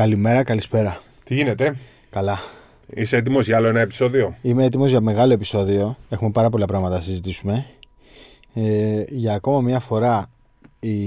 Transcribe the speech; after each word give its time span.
Καλημέρα, 0.00 0.42
καλησπέρα. 0.42 1.02
Τι 1.24 1.34
γίνεται, 1.34 1.76
Καλά. 2.10 2.38
είσαι 2.86 3.16
έτοιμος 3.16 3.46
για 3.46 3.56
άλλο 3.56 3.68
ένα 3.68 3.80
επεισόδιο; 3.80 4.36
Είμαι 4.42 4.64
έτοιμος 4.64 4.90
για 4.90 5.00
μεγάλο 5.00 5.32
επεισόδιο. 5.32 5.96
Έχουμε 6.08 6.30
πάρα 6.30 6.50
πολλά 6.50 6.66
πράγματα 6.66 6.94
να 6.94 7.00
συζητήσουμε. 7.00 7.66
Ε, 8.54 9.04
για 9.08 9.34
ακόμα 9.34 9.60
μια 9.60 9.80
φορά 9.80 10.26
η, 10.80 11.00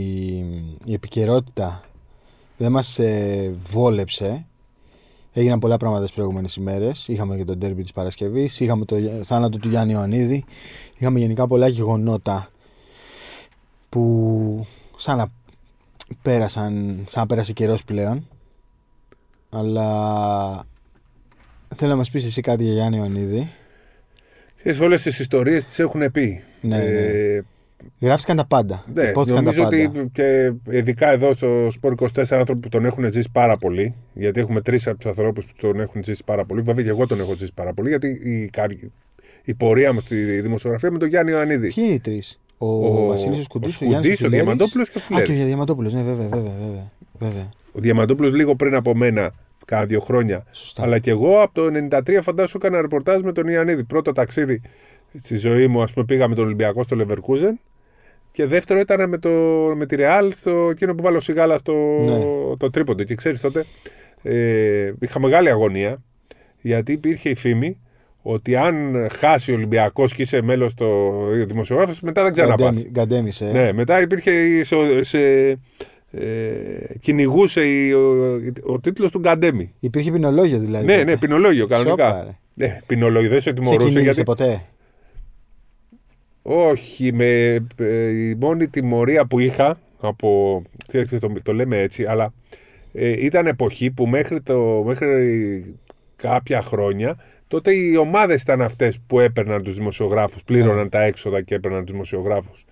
η 0.85 0.93
επικαιρότητα 0.93 1.83
δεν 2.57 2.71
μας 2.71 2.99
ε, 2.99 3.53
βόλεψε. 3.69 4.45
Έγιναν 5.33 5.59
πολλά 5.59 5.77
πράγματα 5.77 6.03
τις 6.03 6.13
προηγούμενες 6.13 6.55
ημέρες. 6.55 7.07
Είχαμε 7.07 7.37
και 7.37 7.45
τον 7.45 7.59
τέρμπι 7.59 7.81
της 7.81 7.91
Παρασκευής, 7.91 8.59
είχαμε 8.59 8.85
το 8.85 8.95
θάνατο 9.23 9.57
του 9.57 9.69
Γιάννη 9.69 9.93
Ιωαννίδη, 9.93 10.43
είχαμε 10.97 11.19
γενικά 11.19 11.47
πολλά 11.47 11.67
γεγονότα 11.67 12.49
που 13.89 14.65
σαν 14.95 15.17
να 15.17 15.27
πέρασαν, 16.21 17.03
σαν 17.07 17.21
να 17.21 17.25
πέρασε 17.25 17.53
καιρός 17.53 17.83
πλέον. 17.83 18.27
Αλλά 19.53 20.65
θέλω 21.75 21.91
να 21.91 21.97
μας 21.97 22.09
πεις 22.11 22.25
εσύ 22.25 22.41
κάτι 22.41 22.63
για 22.63 22.73
Γιάννη 22.73 22.97
Ιωαννίδη. 22.97 23.49
Ξέρεις, 24.57 24.79
όλες 24.79 25.01
τις 25.01 25.19
ιστορίες 25.19 25.65
τις 25.65 25.79
έχουν 25.79 26.11
πει. 26.11 26.41
Ναι, 26.61 26.77
ναι. 26.77 26.83
Ε, 26.83 27.41
Γράφτηκαν 27.99 28.35
τα 28.37 28.45
πάντα. 28.45 28.83
ναι, 28.93 29.03
Υπόθηκαν 29.03 29.43
νομίζω 29.43 29.63
τα 29.63 29.69
πάντα. 29.69 29.89
ότι 29.89 30.09
και 30.11 30.51
ειδικά 30.69 31.11
εδώ 31.11 31.33
στο 31.33 31.67
Σπορ 31.71 31.93
24 32.01 32.07
άνθρωποι 32.31 32.59
που 32.61 32.69
τον 32.69 32.85
έχουν 32.85 33.11
ζήσει 33.11 33.29
πάρα 33.31 33.57
πολύ. 33.57 33.95
Γιατί 34.13 34.39
έχουμε 34.39 34.61
τρεις 34.61 34.87
από 34.87 34.97
τους 34.97 35.05
ανθρώπους 35.05 35.45
που 35.45 35.51
τον 35.61 35.79
έχουν 35.79 36.03
ζήσει 36.03 36.23
πάρα 36.25 36.45
πολύ. 36.45 36.61
Βέβαια 36.61 36.83
και 36.83 36.89
εγώ 36.89 37.07
τον 37.07 37.19
έχω 37.19 37.33
ζήσει 37.37 37.51
πάρα 37.53 37.73
πολύ. 37.73 37.89
Γιατί 37.89 38.07
η, 38.23 38.49
καρι- 38.51 38.89
η 39.43 39.53
πορεία 39.53 39.93
μου 39.93 39.99
στη 39.99 40.41
δημοσιογραφία 40.41 40.91
με 40.91 40.97
τον 40.97 41.07
Γιάννη 41.07 41.31
Ιωαννίδη. 41.31 41.73
Ποιοι 41.73 41.83
είναι 41.87 41.93
οι 41.95 41.99
τρεις; 41.99 42.39
Ο, 42.57 42.67
Ο- 42.67 43.07
Βασίλης 43.07 43.37
ο 43.37 43.39
ο 43.39 43.43
Σκουντής, 43.43 43.69
ο, 43.69 43.73
Σκουντής, 43.73 43.93
Γιάννης 43.99 44.11
ο 44.21 44.23
Φιλέρης. 44.23 44.43
Διαμαντόπουλος 44.43 44.89
και 44.89 44.97
ο 44.97 45.01
Α, 45.01 45.05
Φιλέρης. 45.05 45.35
και 45.37 45.41
ο 45.43 45.45
Διαμαντόπουλος, 45.45 45.93
ναι, 45.93 46.01
βέβαια, 46.01 46.27
βέβαια, 46.27 46.53
βέβαια. 46.59 46.91
βέβαια. 47.19 47.49
Ο 47.71 47.79
Διαμαντόπουλος 47.79 48.33
λίγο 48.35 48.55
πριν 48.55 48.75
από 48.75 48.95
μένα, 48.95 49.31
κάνα 49.65 49.85
δύο 49.85 49.99
χρόνια. 49.99 50.45
Σωστά. 50.51 50.83
Αλλά 50.83 50.99
και 50.99 51.09
εγώ 51.11 51.41
από 51.41 51.53
το 51.53 51.69
93 51.89 52.17
φαντάσου 52.21 52.57
έκανα 52.57 52.81
ρεπορτάζ 52.81 53.21
με 53.21 53.31
τον 53.31 53.47
Ιωαννίδη. 53.47 53.83
Πρώτο 53.83 54.11
ταξίδι 54.11 54.61
στη 55.15 55.37
ζωή 55.37 55.67
μου, 55.67 55.81
ας 55.81 55.93
πούμε, 55.93 56.05
πήγα 56.05 56.27
με 56.27 56.35
τον 56.35 56.45
Ολυμπιακό 56.45 56.83
στο 56.83 56.97
Leverkusen. 56.99 57.53
Και 58.31 58.45
δεύτερο 58.45 58.79
ήταν 58.79 59.09
με, 59.09 59.17
το, 59.17 59.29
με 59.75 59.85
τη 59.85 59.95
Real 59.99 60.27
στο 60.31 60.67
εκείνο 60.71 60.95
που 60.95 61.03
βάλω 61.03 61.19
σιγάλα 61.19 61.57
στο 61.57 61.73
Ναι. 62.05 62.19
το 62.57 62.69
τρίποντο. 62.69 63.03
Και 63.03 63.15
ξέρεις 63.15 63.41
τότε, 63.41 63.65
ε, 64.21 64.91
είχα 64.99 65.19
μεγάλη 65.19 65.49
αγωνία 65.49 66.01
γιατί 66.61 66.91
υπήρχε 66.91 67.29
η 67.29 67.35
φήμη 67.35 67.77
ότι 68.21 68.55
αν 68.55 69.07
χάσει 69.17 69.51
ο 69.51 69.55
Ολυμπιακός 69.55 70.13
και 70.13 70.21
είσαι 70.21 70.41
μέλος 70.41 70.71
στο 70.71 71.11
δημοσιογράφος, 71.47 72.01
μετά 72.01 72.23
δεν 72.23 72.31
ξαναπά. 72.31 72.63
Γκαντέμι- 72.63 72.89
Γκαντέμισε. 72.91 73.51
Ναι, 73.51 73.73
μετά 73.73 74.01
υπήρχε 74.01 74.31
η- 74.31 74.63
σε, 74.63 74.75
σε, 75.03 75.19
ε, 76.17 76.97
κυνηγούσε 76.99 77.63
η- 77.65 77.91
ο, 77.93 78.39
ο 78.63 78.79
τίτλος 78.79 79.11
του 79.11 79.19
Γκαντέμι. 79.19 79.73
Υπήρχε 79.79 80.11
ποινολόγιο 80.11 80.59
δηλαδή. 80.59 80.85
Ναι, 80.85 80.93
τότε. 80.97 81.03
ναι, 81.11 81.17
ποινολόγιο 81.17 81.61
Σόπα, 81.61 81.75
κανονικά. 81.77 82.23
ρε. 82.23 82.65
Ναι, 82.67 82.79
ποινολόγιο, 82.85 83.29
δεν 83.29 83.41
σε 83.41 83.49
Σε 83.49 83.53
τιμωρούσε 83.53 83.87
κυνήγησε 83.87 84.03
γιατί. 84.11 84.23
ποτέ; 84.23 84.63
Όχι, 86.41 87.13
με, 87.13 87.25
ε, 87.77 88.09
η 88.09 88.35
μόνη 88.39 88.67
τιμωρία 88.67 89.25
που 89.25 89.39
είχα 89.39 89.77
από. 89.99 90.61
ξέρετε, 90.87 91.17
το, 91.17 91.31
το 91.43 91.53
λέμε 91.53 91.81
έτσι, 91.81 92.05
αλλά 92.05 92.33
ε, 92.93 93.25
ήταν 93.25 93.47
εποχή 93.47 93.91
που 93.91 94.07
μέχρι, 94.07 94.41
το, 94.41 94.83
μέχρι 94.85 95.75
κάποια 96.15 96.61
χρόνια 96.61 97.17
τότε 97.47 97.73
οι 97.73 97.95
ομάδες 97.95 98.41
ήταν 98.41 98.61
αυτές 98.61 98.99
που 99.07 99.19
έπαιρναν 99.19 99.63
τους 99.63 99.75
δημοσιογράφους, 99.75 100.43
πλήρωναν 100.43 100.83
Ναι. 100.83 100.89
τα 100.89 101.01
έξοδα 101.03 101.41
και 101.41 101.55
έπαιρναν 101.55 101.81
τους 101.83 101.91
δημοσιογράφους. 101.91 102.65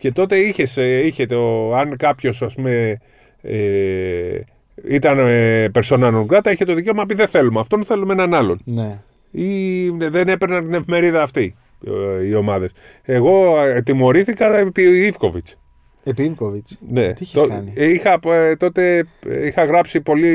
Και 0.00 0.12
τότε 0.12 0.36
είχες, 0.36 0.76
ε, 0.76 1.06
είχε 1.06 1.26
το, 1.26 1.74
αν 1.74 1.96
κάποιος 1.96 2.42
ας 2.42 2.54
πούμε 2.54 2.98
ε, 3.42 4.40
ήταν 4.88 5.18
ε, 5.18 5.66
persona 5.74 6.12
non 6.14 6.26
grata, 6.26 6.52
είχε 6.52 6.64
το 6.64 6.74
δικαίωμα 6.74 7.00
να 7.00 7.06
πει 7.06 7.14
δεν 7.14 7.28
θέλουμε 7.28 7.60
αυτόν, 7.60 7.84
θέλουμε 7.84 8.12
έναν 8.12 8.34
άλλον 8.34 8.60
Ναι. 8.64 8.98
ή 9.30 9.88
δεν 9.90 10.28
έπαιρναν 10.28 10.64
την 10.64 10.74
εφημερίδα 10.74 11.22
αυτή 11.22 11.56
ε, 11.86 12.26
οι 12.26 12.34
ομάδες. 12.34 12.70
Εγώ 13.02 13.60
ε, 13.60 13.82
τιμωρήθηκα 13.82 14.58
επί 14.58 14.82
Ιβκοβιτς. 14.82 15.58
Επί 16.04 16.22
Ιβκοβιτς. 16.22 16.78
Ναι. 16.88 17.12
Τι 17.12 17.18
έχεις 17.22 17.40
κάνει; 17.48 17.72
ε, 17.76 17.90
Είχα, 17.90 18.18
ε, 18.26 18.56
τότε 18.56 19.04
ε, 19.26 19.46
είχα 19.46 19.64
γράψει 19.64 20.00
πολύ, 20.00 20.28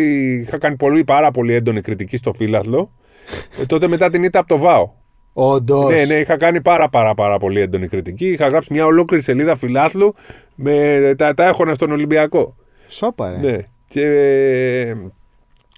είχα 0.48 0.58
κάνει 0.58 0.76
πολύ, 0.76 1.04
πάρα 1.04 1.32
πολύ 1.32 1.54
έντονη 1.54 1.82
κριτική 1.82 2.18
στο 2.18 2.34
φύλαθλο. 2.34 2.92
Ε, 3.62 3.66
τότε 3.66 3.88
μετά 3.88 4.10
την 4.10 4.24
ήττα 4.24 4.40
από 4.40 4.48
το 4.48 4.58
ΒΑΟ. 4.58 4.92
Όντως. 5.38 5.94
Ναι, 5.94 6.06
ναι, 6.06 6.14
είχα 6.14 6.38
κάνει 6.38 6.62
πάρα 6.62 6.90
πάρα 6.90 7.14
πάρα 7.14 7.38
πολύ 7.38 7.60
έντονη 7.60 7.88
κριτική. 7.88 8.28
Είχα 8.28 8.48
γράψει 8.48 8.74
μια 8.74 8.86
ολόκληρη 8.86 9.24
σελίδα 9.24 9.56
φιλάθλου 9.56 10.16
με 10.56 11.14
τα, 11.18 11.34
τα 11.34 11.48
έχωνα 11.48 11.74
στον 11.74 11.92
Ολυμπιακό. 11.92 12.56
Σόπα, 12.88 13.32
ρε. 13.32 13.52
Ναι. 13.52 13.58
Και 13.88 14.06
ε, 14.06 14.96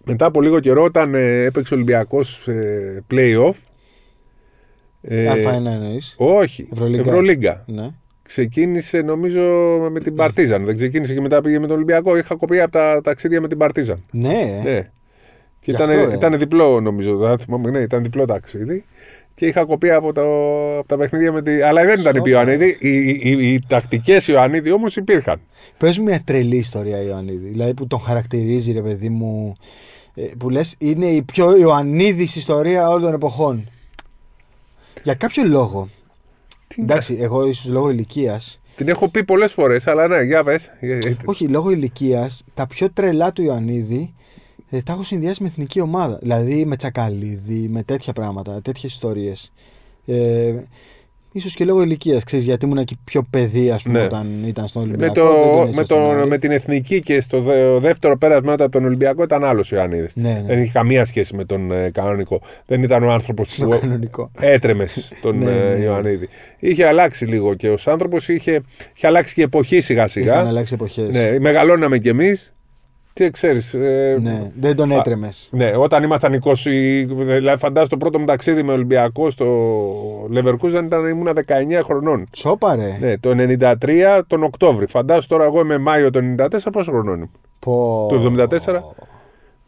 μετά 0.06 0.26
από 0.26 0.42
λίγο 0.42 0.60
καιρό, 0.60 0.84
όταν 0.84 1.14
ε, 1.16 1.44
έπαιξε 1.44 1.74
ο 1.74 1.78
Ολυμπιακός 1.78 2.48
ε, 2.48 3.04
play-off. 3.12 3.54
ε, 5.02 5.32
Α1 5.34 5.66
εννοείς. 5.66 6.16
όχι, 6.18 6.68
Ευρωλίγκα. 6.72 7.02
Ευρωλίγκα. 7.10 7.64
Ναι. 7.68 7.90
Ξεκίνησε 8.24 9.02
νομίζω 9.02 9.42
με 9.92 10.00
την 10.00 10.16
Παρτίζαν. 10.16 10.64
Δεν 10.64 10.76
ξεκίνησε 10.76 11.14
και 11.14 11.22
μετά 11.22 11.42
πήγε 11.42 11.60
με 11.60 11.68
τον 11.68 11.76
Ολυμπιακό. 11.76 12.18
Είχα 12.18 12.36
κοπεί 12.36 12.60
από 12.60 12.72
τα 12.72 13.02
ταξίδια 13.04 13.42
με 13.42 13.48
την 13.48 13.58
Παρτίζαν. 13.58 14.02
Ναι. 14.12 14.62
Ναι. 14.64 14.82
Και 15.60 15.72
Γι' 15.72 15.72
ήταν, 15.72 15.90
αυτό, 15.90 16.12
ε. 16.12 16.14
ήταν 16.14 16.38
διπλό 16.38 16.80
νομίζω. 16.80 17.18
Δεν 17.18 17.40
θυμάμαι, 17.40 17.70
ναι, 17.70 17.80
ήταν 17.80 18.04
διπλό 18.04 18.26
ταξίδι. 18.26 18.86
Και 19.40 19.46
είχα 19.46 19.66
κοπεί 19.66 19.92
από, 19.92 20.14
το, 20.14 20.22
από 20.78 20.88
τα 20.88 20.98
παιχνίδια 20.98 21.32
με 21.32 21.42
τη. 21.42 21.62
Αλλά 21.62 21.86
δεν 21.86 22.00
ήταν 22.00 22.16
Σόπα. 22.16 22.30
η 22.30 22.32
Ιωαννίδη. 22.32 22.78
Οι, 22.80 22.90
οι, 23.10 23.20
οι, 23.24 23.54
οι 23.54 23.62
τακτικές 23.68 24.28
Ιωαννίδη 24.28 24.72
όμως 24.72 24.96
υπήρχαν. 24.96 25.40
Πες 25.78 25.98
μου 25.98 26.04
μια 26.04 26.22
τρελή 26.26 26.56
ιστορία 26.58 27.02
Ιωαννίδη. 27.02 27.48
Δηλαδή 27.50 27.74
που 27.74 27.88
τον 27.88 28.00
χαρακτηρίζει 28.00 28.72
ρε 28.72 28.82
παιδί 28.82 29.10
μου. 29.10 29.56
ε, 30.16 30.24
Που 30.38 30.50
λες 30.50 30.76
είναι 30.78 31.06
η 31.06 31.22
πιο 31.24 31.58
Ιωαννίδης 31.58 32.36
ιστορία 32.36 32.90
όλων 32.90 33.02
των 33.02 33.14
εποχών. 33.14 33.70
Για 35.04 35.14
κάποιο 35.14 35.44
λόγο. 35.44 35.90
Τι 36.68 36.82
Εντάξει, 36.82 37.18
εγώ 37.20 37.48
ίσως 37.48 37.72
λόγω 37.72 37.90
ηλικίας. 37.90 38.60
Την 38.76 38.88
έχω 38.88 39.10
πει 39.10 39.24
πολλές 39.24 39.52
φορές, 39.54 39.88
αλλά 39.88 40.08
ναι, 40.08 40.22
για 40.22 40.44
πες. 40.44 40.72
Όχι, 41.26 41.48
λόγω 41.48 41.70
ηλικίας, 41.72 42.44
τα 42.54 42.68
πιο 42.68 42.92
τρελά 42.92 43.32
του 43.34 43.42
Ιωαννίδη 43.42 44.14
ε, 44.70 44.82
τα 44.82 44.94
έχω 44.94 45.04
συνδυάσει 45.04 45.42
με 45.44 45.48
εθνική 45.48 45.82
ομάδα. 45.82 46.18
Δηλαδή 46.22 46.66
με 46.66 46.76
Τσακαλίδη, 46.76 47.68
με 47.70 47.84
τέτοια 47.84 48.14
πράγματα, 48.14 48.62
τέτοιες 48.62 48.94
ιστορίες. 48.94 49.52
Ε, 50.06 50.54
ίσως 51.32 51.54
και 51.54 51.66
λόγω 51.66 51.82
ηλικίας, 51.82 52.24
ξέρεις, 52.24 52.46
γιατί 52.46 52.66
ήμουν 52.66 52.84
και 52.86 52.96
πιο 53.04 53.24
παιδί, 53.30 53.72
ας 53.72 53.84
πούμε, 53.84 54.00
Ναι. 54.00 54.06
όταν 54.06 54.44
ήταν 54.48 54.68
στον 54.68 54.82
Με, 54.82 54.88
Ολυμπιακό. 54.88 55.14
το, 55.14 55.24
δεν 55.34 55.44
τον 55.44 55.56
με, 55.58 55.64
έζησα 55.64 55.80
το, 55.80 55.86
στον 55.86 56.18
Άρη. 56.18 56.28
με 56.28 56.38
την 56.38 56.52
εθνική 56.52 57.02
και 57.02 57.22
στο 57.22 57.42
δε- 57.42 57.80
δεύτερο 57.80 58.18
πέρασμα 58.18 58.54
από 58.54 58.70
τον 58.70 58.86
Ολυμπιακό 58.86 59.24
ήταν 59.24 59.44
άλλος 59.44 59.72
Ιωαννίδης. 59.72 60.16
Ναι, 60.16 60.30
ναι. 60.30 60.44
Δεν 60.46 60.60
είχε 60.62 60.72
καμία 60.72 61.06
σχέση 61.06 61.36
με 61.36 61.46
τον 61.46 61.72
ε, 61.72 61.90
κανονικό. 61.90 62.42
Δεν 62.66 62.84
ήταν 62.84 63.04
ο 63.04 63.12
άνθρωπος 63.12 63.56
Το 63.56 63.64
που 63.68 63.78
κανονικό. 63.80 64.32
έτρεμες 64.40 65.14
τον 65.22 65.38
Ναι, 65.38 65.52
ε, 65.52 65.60
ναι, 65.70 65.76
ναι. 65.76 65.84
Ιωαννίδη. 65.84 66.30
Είχε 66.60 66.86
αλλάξει 66.86 67.26
λίγο 67.26 67.54
και 67.54 67.70
ω 67.70 67.78
άνθρωπος, 67.86 68.28
είχε, 68.30 68.62
είχε 68.96 69.08
αλλάξει 69.08 69.34
και 69.34 69.42
η 69.42 69.44
εποχή 69.44 69.80
σιγά 69.80 70.00
Είχαν 70.00 70.10
σιγά. 70.10 70.40
αλλάξει 70.48 70.74
εποχές. 70.74 71.10
Ναι, 71.10 71.40
μεγαλώναμε 71.40 71.98
κι 71.98 72.10
εμείς. 72.10 72.52
Τι 73.18 73.30
ξέρεις. 73.30 73.74
Ε, 73.74 74.18
Ναι, 74.22 74.52
δεν 74.60 74.76
τον 74.76 74.92
έτρεμες. 74.92 75.48
ναι, 75.52 75.72
όταν 75.78 76.04
ήμασταν 76.04 76.34
20, 76.34 76.50
δηλαδή 77.18 77.58
φαντάζομαι 77.60 77.88
το 77.90 77.98
πρώτο 77.98 78.20
μου 78.20 78.26
ταξίδι 78.26 78.64
με 78.64 78.72
Ολυμπιακό 78.72 79.30
στο 79.30 79.46
Leverkusen 80.36 80.84
ήταν 80.86 81.06
ήμουνα 81.06 81.34
19 81.48 81.82
χρονών. 81.84 82.24
Σόπα, 82.36 82.76
ρε. 82.76 82.98
Ναι, 83.00 83.18
το 83.18 83.30
93 83.38 84.22
τον 84.28 84.44
Οκτώβρη. 84.44 84.88
Φαντάζομαι 84.88 85.26
τώρα 85.28 85.44
εγώ 85.44 85.60
είμαι 85.62 85.78
Μάιο 85.78 86.10
το 86.10 86.20
94, 86.38 86.48
πόσο 86.72 86.92
χρονών 86.92 87.16
ήμουν; 87.16 87.30
Πω. 87.60 88.08
Το 88.10 88.16
74. 88.20 88.82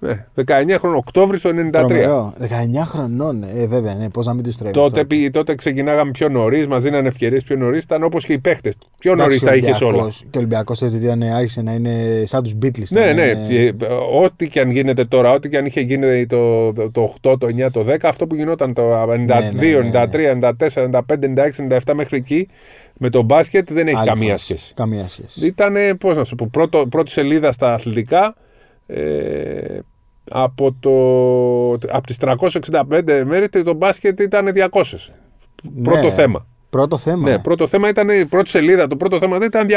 Ναι, 0.01 0.25
19 0.45 0.75
χρονών, 0.77 0.97
Οκτώβρη 0.97 1.39
το 1.39 1.49
93. 1.49 1.69
Τρομερό. 1.71 2.33
19 2.39 2.45
χρονών. 2.85 3.43
Ε, 3.43 3.67
βέβαια, 3.67 3.95
ναι, 3.95 4.09
πώς 4.09 4.25
να 4.25 4.33
μην 4.33 4.43
τους 4.43 4.57
τρέμει. 4.57 4.73
Τότε, 4.73 5.05
πη- 5.05 5.31
τότε 5.33 5.55
ξεκινάγαμε 5.55 6.11
πιο 6.11 6.29
νωρίς, 6.29 6.67
μας 6.67 6.83
δίνανε 6.83 7.07
ευκαιρίες 7.07 7.43
πιο 7.43 7.55
νωρίς. 7.55 7.83
Ήταν 7.83 8.03
όπως 8.03 8.25
και 8.25 8.33
οι 8.33 8.39
παίχτες. 8.39 8.75
Πιο 8.99 9.15
νωρίς 9.15 9.39
τα 9.39 9.55
είχες 9.55 9.81
όλα. 9.81 10.07
Και 10.09 10.25
ο 10.37 10.39
Ολυμπιακός 10.39 10.79
τότε 10.79 10.97
ήταν, 10.97 11.21
άρχισε 11.23 11.61
να 11.61 11.73
είναι 11.73 12.23
σαν 12.25 12.43
τους 12.43 12.53
Beatles. 12.61 12.87
Ναι, 12.89 12.99
ήταν, 13.01 13.15
ναι. 13.15 13.21
ε, 13.29 13.35
Και, 13.47 13.65
ε, 13.65 13.73
ό,τι 14.23 14.47
και 14.47 14.59
αν 14.59 14.69
γίνεται 14.69 15.05
τώρα, 15.05 15.31
ό,τι 15.31 15.49
και 15.49 15.57
αν 15.57 15.65
είχε 15.65 15.81
γίνει 15.81 16.25
το, 16.25 16.73
το, 16.73 16.91
το 16.91 17.13
8, 17.21 17.39
το 17.39 17.47
9, 17.47 17.71
το 17.71 17.85
10, 17.87 17.95
αυτό 18.03 18.27
που 18.27 18.35
γινόταν 18.35 18.73
το 18.73 19.01
92, 19.01 19.15
ναι, 19.17 19.51
ναι, 19.53 19.89
93, 19.93 20.51
94, 20.57 20.89
95, 20.89 21.01
96, 21.69 21.79
97 21.85 21.93
μέχρι 21.95 22.17
εκεί, 22.17 22.47
με 22.97 23.09
το 23.09 23.21
μπάσκετ 23.21 23.73
δεν 23.73 23.87
έχει 23.87 23.97
άλλη 23.97 24.07
καμία 24.07 24.29
φάση. 24.31 24.43
σχέση. 24.43 24.73
Καμία 24.73 25.07
σχέση. 25.07 25.45
Ήταν, 25.45 25.75
πώς 25.99 26.17
να 26.17 26.23
σου 26.23 26.35
πω, 26.35 26.47
πρώτο, 26.51 26.87
πρώτη 26.89 27.11
σελίδα 27.11 27.51
στα 27.51 27.73
αθλητικά. 27.73 28.35
Ε, 28.87 29.79
από, 30.29 30.75
το, 30.79 31.87
από 31.91 32.07
τις 32.07 32.17
365 32.19 33.23
μέρες 33.25 33.47
το 33.63 33.73
μπάσκετ 33.73 34.19
ήταν 34.19 34.47
200. 34.55 34.67
Πρώτο 35.83 36.01
Ναι. 36.07 36.09
θέμα. 36.13 36.45
Πρώτο 36.69 36.97
θέμα. 36.97 37.29
Ναι, 37.29 37.39
πρώτο 37.39 37.67
θέμα 37.67 37.89
ήταν 37.89 38.09
η 38.09 38.25
πρώτη 38.25 38.49
σελίδα. 38.49 38.87
Το 38.87 38.95
πρώτο 38.95 39.19
θέμα 39.19 39.37
δεν 39.37 39.47
ήταν 39.47 39.67
200. 39.67 39.71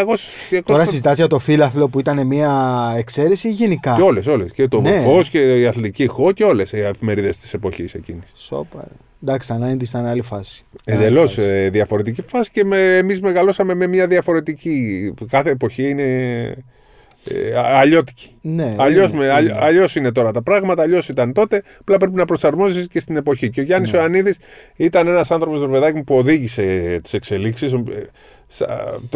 200 0.50 0.62
Τώρα 0.64 0.84
συζητάς 0.84 1.16
για 1.16 1.26
το 1.26 1.38
φύλαθλο 1.38 1.88
που 1.88 1.99
ήταν 1.99 2.26
μια 2.26 2.52
εξαίρεση 2.96 3.49
ή 3.49 3.50
γενικά; 3.50 3.94
Και 3.96 4.02
όλες, 4.02 4.26
όλες. 4.26 4.52
Και 4.52 4.69
το 4.69 4.81
Ναι. 4.81 5.00
Φως 5.00 5.28
και 5.28 5.58
η 5.60 5.66
Αθλητική 5.66 6.06
Χω 6.06 6.32
και 6.32 6.44
όλες 6.44 6.72
οι 6.72 6.78
εφημερίδες 6.81 7.37
της 7.37 7.55
εποχής 7.55 7.94
εκείνης. 7.94 8.32
Σόπα. 8.37 8.81
ρε. 8.81 8.94
Εντάξει, 9.22 9.48
τα 9.48 9.58
90 9.58 9.82
ήταν 9.82 10.05
άλλη 10.06 10.22
φάση. 10.22 10.64
Εντελώς 10.84 11.38
Άλλη 11.38 11.46
φάση. 11.48 11.69
διαφορετική 11.69 12.22
φάση 12.22 12.50
και 12.50 12.64
με, 12.64 12.96
εμείς 12.96 13.20
μεγαλώσαμε 13.20 13.75
με 13.75 13.87
μια 13.87 14.06
διαφορετική. 14.06 15.14
Κάθε 15.31 15.50
εποχή 15.50 15.88
είναι 15.88 16.55
Ε, 17.24 17.54
α- 17.58 17.78
αλλιώτικη. 17.78 18.34
Ναι, 18.40 18.74
Αλλιώς 18.78 19.10
είναι, 19.10 19.24
είναι. 19.24 19.56
αλλιώς 19.60 19.96
είναι 19.96 20.12
τώρα 20.12 20.30
τα 20.30 20.42
πράγματα, 20.42 20.82
αλλιώς 20.82 21.08
ήταν 21.08 21.32
τότε. 21.32 21.62
Απλά 21.80 21.96
πρέπει 21.96 22.14
να 22.14 22.24
προσαρμόζεσαι 22.24 22.86
και 22.86 23.00
στην 23.00 23.16
εποχή. 23.16 23.50
Και 23.50 23.60
ο 23.60 23.64
Γιάννης 23.64 23.92
Ναι. 23.92 23.98
Ιωαννίδης 23.98 24.38
ήταν 24.76 25.06
ένας 25.06 25.30
άνθρωπος, 25.30 25.60
το 25.60 25.69
παιδάκι 25.69 25.96
μου, 25.96 26.04
που 26.04 26.16
οδήγησε 26.16 26.96
τις 27.02 27.12
εξελίξεις. 27.12 27.74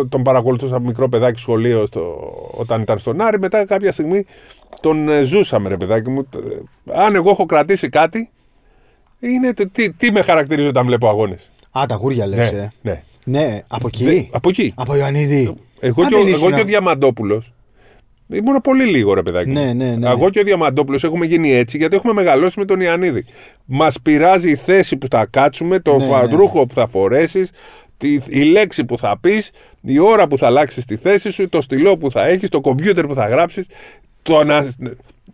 Τον 0.09 0.23
παρακολουθούσα 0.23 0.77
από 0.77 0.87
μικρό 0.87 1.09
παιδάκι 1.09 1.39
σχολείο 1.41 1.87
στο, 1.87 2.17
όταν 2.53 2.81
ήταν 2.81 2.99
στον 2.99 3.21
Άρη. 3.21 3.39
Μετά 3.39 3.65
κάποια 3.65 3.93
στιγμή 3.93 4.25
τον 4.81 5.09
ε, 5.09 5.23
ζούσαμε, 5.23 5.69
ρε 5.69 5.77
παιδάκι 5.77 6.11
μου. 6.11 6.29
Ε, 6.37 7.01
Αν 7.03 7.15
εγώ 7.15 7.31
έχω 7.31 7.47
κρατήσει 7.47 7.89
κάτι, 7.89 8.31
είναι 9.21 9.53
το, 9.55 9.69
τι, 9.71 9.93
τι 9.93 10.13
με 10.13 10.23
χαρακτηρίζει 10.23 10.69
όταν 10.69 10.87
βλέπω 10.87 11.09
αγώνες. 11.09 11.51
Α, 11.79 11.85
τα 11.89 11.95
γούρια 11.95 12.27
λες. 12.27 12.53
Ναι, 12.53 12.59
ε. 12.61 12.71
ναι. 12.83 13.03
Ναι, 13.25 13.61
από 13.69 13.87
εκεί. 13.87 14.05
Δε- 14.05 14.23
από 14.31 14.49
εκεί. 14.49 14.73
Από 14.77 14.97
Ιωαννίδη. 14.97 15.55
Εγώ, 15.81 16.03
Α, 16.03 16.09
και, 16.09 16.15
ο- 16.15 16.19
δεν 16.19 16.27
εγώ 16.27 16.37
ήσουνα. 16.37 16.57
και 16.57 16.63
ο 16.63 16.65
Διαμαντόπουλος. 16.65 17.53
Ήμουν 18.29 18.61
πολύ 18.63 18.85
λίγο, 18.85 19.15
ρε 19.15 19.23
παιδάκι. 19.23 19.49
μου. 19.49 19.55
Ναι, 19.55 19.73
ναι, 19.73 19.95
ναι. 19.99 20.09
Εγώ 20.09 20.31
και 20.31 20.41
ο 20.41 20.43
Διαμαντόπουλος 20.43 21.05
έχουμε 21.05 21.27
γίνει 21.27 21.53
έτσι 21.53 21.77
γιατί 21.77 21.97
έχουμε 21.97 22.13
μεγαλώσει 22.13 22.59
με 22.59 22.65
τον 22.65 22.81
Ιωαννίδη. 22.81 23.25
Μας 23.65 24.01
πειράζει 24.03 24.51
η 24.51 24.55
θέση 24.57 24.97
που 24.97 25.07
θα 25.11 25.27
κάτσουμε, 25.31 25.79
το 25.81 25.97
Ναι, 25.97 26.05
φαντρούχο 26.07 26.67
που 26.67 26.75
θα 26.75 26.87
φορέσεις, 26.87 27.51
η 28.27 28.43
λέξη 28.43 28.85
που 28.85 28.99
θα 28.99 29.19
πεις, 29.21 29.51
η 29.81 29.99
ώρα 29.99 30.27
που 30.27 30.39
θα 30.39 30.47
αλλάξεις 30.47 30.85
τη 30.85 30.97
θέση 30.97 31.31
σου, 31.31 31.49
το 31.49 31.61
στυλό 31.61 31.97
που 31.97 32.11
θα 32.11 32.27
έχεις, 32.27 32.49
το 32.49 32.61
κομπιούτερ 32.61 33.07
που 33.07 33.15
θα 33.15 33.27
γράψεις. 33.29 33.67
Το 34.23 34.45
να... 34.45 34.67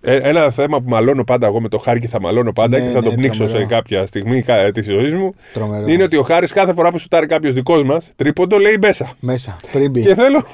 Ε, 0.00 0.16
Ένα 0.28 0.50
θέμα 0.50 0.80
που 0.80 0.88
μαλώνω 0.88 1.24
πάντα 1.24 1.46
εγώ 1.46 1.60
με 1.60 1.68
το 1.68 1.78
Χάρη 1.78 2.00
και 2.00 2.08
θα 2.08 2.20
μαλώνω 2.20 2.52
πάντα 2.52 2.78
Ναι, 2.78 2.84
και 2.84 2.90
θα 2.90 3.00
ναι, 3.00 3.04
το 3.08 3.10
πνίξω 3.10 3.44
τρομερό. 3.44 3.58
σε 3.60 3.66
κάποια 3.66 4.06
στιγμή 4.06 4.44
της 4.74 4.86
ζωής 4.86 5.14
μου. 5.14 5.34
Τρομερό. 5.52 5.84
Είναι 5.88 6.02
ότι 6.02 6.16
ο 6.16 6.22
Χάρης 6.22 6.52
κάθε 6.52 6.72
φορά 6.72 6.90
που 6.90 6.98
σουτάρει 6.98 7.26
κάποιος 7.26 7.52
δικός 7.54 7.82
μας, 7.84 8.12
τρίποντο 8.16 8.58
λέει 8.58 8.76
μέσα. 8.82 9.12
Μέσα. 9.20 9.56
Πριν 9.72 9.90
μπει. 9.90 10.00
Και 10.02 10.14
θέλω 10.14 10.46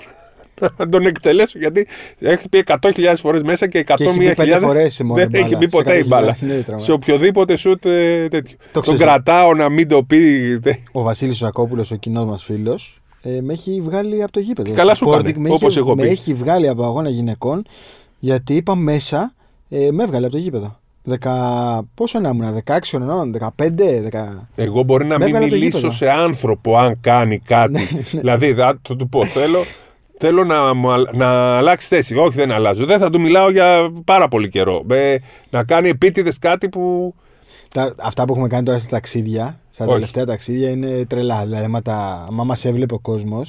να 0.78 0.88
τον 0.88 1.06
εκτελέσω 1.06 1.58
γιατί 1.58 1.87
έχει 2.19 2.49
πει 2.49 2.64
100.000 2.66 3.14
φορές 3.16 3.43
μέσα 3.43 3.66
και 3.66 3.84
101.000 3.88 3.94
Και 3.96 4.05
έχει 4.05 4.16
μπει 4.19 4.34
πέντε 4.34 4.58
φορές 4.58 4.94
σε 4.94 5.05
μόνο 5.05 5.14
δεν 5.20 5.28
μπάλα, 5.31 5.44
έχει 5.44 5.56
μπει 5.56 5.62
σε 5.70 5.76
ποτέ 5.76 5.96
η 5.96 6.00
100.000. 6.05 6.06
μπάλα. 6.08 6.37
Ναι, 6.40 6.55
τρομερό. 6.55 6.84
σε 6.84 6.93
οποιοδήποτε 6.93 7.56
σουτ 7.56 7.84
ε, 7.87 8.28
τέτοιο. 8.28 8.56
τον 8.72 8.82
ξέρεις. 8.82 9.00
κρατάω 9.00 9.55
να 9.55 9.69
μην 9.69 9.88
το 9.88 10.02
πει. 10.02 10.58
τε- 10.62 10.78
Ο 10.93 11.02
Βασίλης 11.02 11.37
Ζακόπουλο, 11.37 11.84
ο 11.93 11.94
κοινός 11.94 12.25
μας 12.25 12.43
φίλος, 12.44 13.00
ε, 13.22 13.40
με 13.40 13.52
έχει 13.52 13.81
βγάλει 13.84 14.22
από 14.22 14.32
το 14.32 14.40
γήπεδο. 14.40 14.72
Καλά 14.72 14.94
Στο 14.94 15.05
σου 15.05 15.10
Sporting 15.12 15.19
έκανε, 15.28 15.38
με 15.49 15.50
όπως 15.55 15.69
έχει, 15.70 15.78
εγώ 15.78 15.94
με 15.96 16.02
πει. 16.02 16.08
έχει 16.08 16.34
βγάλει 16.34 16.69
από 16.69 16.84
αγώνα 16.84 17.08
γυναικών 17.08 17.64
γιατί 18.19 18.54
είπα 18.54 18.75
μέσα, 18.75 19.34
ε, 19.69 19.88
με 19.90 20.02
έβγαλε 20.02 20.26
από 20.26 20.34
το 20.34 20.40
γήπεδο. 20.40 20.78
Δεκα... 21.02 21.32
Πόσο 21.94 22.19
να 22.20 22.28
ήμουν, 22.28 22.62
16 22.66 22.78
χρονών, 22.87 23.34
15, 23.40 23.49
10... 23.50 23.70
Εγώ 24.54 24.82
μπορεί 24.82 25.06
να 25.06 25.19
Με 25.19 25.25
μην 25.25 25.34
έβγαλε 25.34 25.44
από 25.44 25.54
το 25.54 25.61
μιλήσω 25.61 25.76
γήπεδο. 25.78 25.94
σε 25.94 26.11
άνθρωπο 26.11 26.76
αν 26.78 26.99
κάνει 27.00 27.38
κάτι. 27.38 27.81
δηλαδή 28.11 28.54
θα 28.54 28.78
θα 28.88 28.96
του 28.96 29.08
πω 29.08 29.25
θέλω, 29.26 29.58
θέλω 30.18 30.44
να, 30.44 30.74
μου 30.74 30.90
αλ- 30.92 31.14
να 31.14 31.56
αλλάξει 31.56 31.86
θέση. 31.86 32.14
Όχι 32.16 32.34
δεν 32.36 32.50
αλλάζω. 32.52 32.86
Δεν 32.86 32.98
θα 32.98 33.10
του 33.10 33.20
μιλάω 33.20 33.50
για 33.50 33.92
πάρα 34.04 34.28
πολύ 34.28 34.48
καιρό. 34.48 34.84
Ε, 34.90 35.16
να 35.50 35.64
κάνει 35.64 35.88
επίτηδες 35.88 36.38
κάτι 36.38 36.68
που... 36.68 37.14
Τα, 37.74 37.94
αυτά 37.98 38.24
που 38.24 38.32
έχουμε 38.32 38.48
κάνει 38.48 38.64
τώρα 38.64 38.78
στα 38.78 38.88
ταξίδια, 38.88 39.60
στα 39.70 39.84
Όχι. 39.84 39.94
τελευταία 39.94 40.24
ταξίδια 40.24 40.70
είναι 40.70 41.04
τρελά. 41.06 41.42
Δηλαδή, 41.44 41.64
άμα, 41.64 41.82
τα, 41.82 42.24
άμα 42.28 42.44
μας 42.44 42.64
έβλεπε 42.64 42.94
ο 42.94 42.98
κόσμο. 42.98 43.42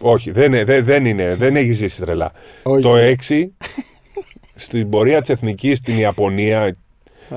Όχι, 0.00 0.30
δεν, 0.30 0.52
είναι- 0.52 0.64
δεν, 0.64 0.84
δεν 0.84 1.06
είναι. 1.06 1.34
Δεν 1.34 1.56
έχει 1.56 1.72
ζήσει 1.72 2.00
τρελά. 2.00 2.32
Όχι. 2.62 2.82
Το 2.82 2.94
6 3.28 3.44
στην 4.54 4.88
πορεία 4.90 5.20
της 5.20 5.28
Εθνικής 5.30 5.78
στην 5.78 5.98
Ιαπωνία. 5.98 6.76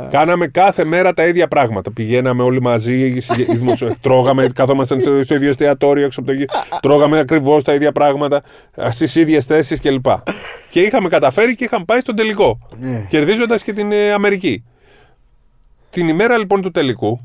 Κάναμε 0.09 0.47
κάθε 0.47 0.83
μέρα 0.83 1.13
τα 1.13 1.25
ίδια 1.27 1.47
πράγματα. 1.47 1.91
Πηγαίναμε 1.91 2.43
όλοι 2.43 2.61
μαζί, 2.61 3.19
συ- 3.19 3.51
δημοσιο- 3.51 3.95
τρώγαμε, 4.01 4.47
καθόμασταν 4.55 4.99
στο, 4.99 5.23
στο 5.23 5.35
ίδιο 5.35 5.49
εστιατόριο 5.49 6.05
έξω 6.05 6.19
από 6.19 6.29
το 6.29 6.35
γη. 6.35 6.45
Τρώγαμε 6.81 7.19
ακριβώς 7.19 7.63
τα 7.63 7.73
ίδια 7.73 7.91
πράγματα, 7.91 8.41
στις 8.89 9.15
ίδιες 9.15 9.45
θέσεις 9.45 9.81
κλπ. 9.81 10.05
Και 10.69 10.81
είχαμε 10.81 11.09
καταφέρει 11.09 11.55
και 11.55 11.63
είχαμε 11.63 11.85
πάει 11.85 11.99
στον 11.99 12.15
τελικό. 12.15 12.59
Ναι. 12.79 13.05
Κερδίζοντας 13.09 13.63
και 13.63 13.73
την 13.73 13.91
ε, 13.91 14.11
Αμερική. 14.11 14.63
Την 15.89 16.07
ημέρα 16.07 16.37
λοιπόν 16.37 16.61
του 16.61 16.71
τελικού, 16.71 17.19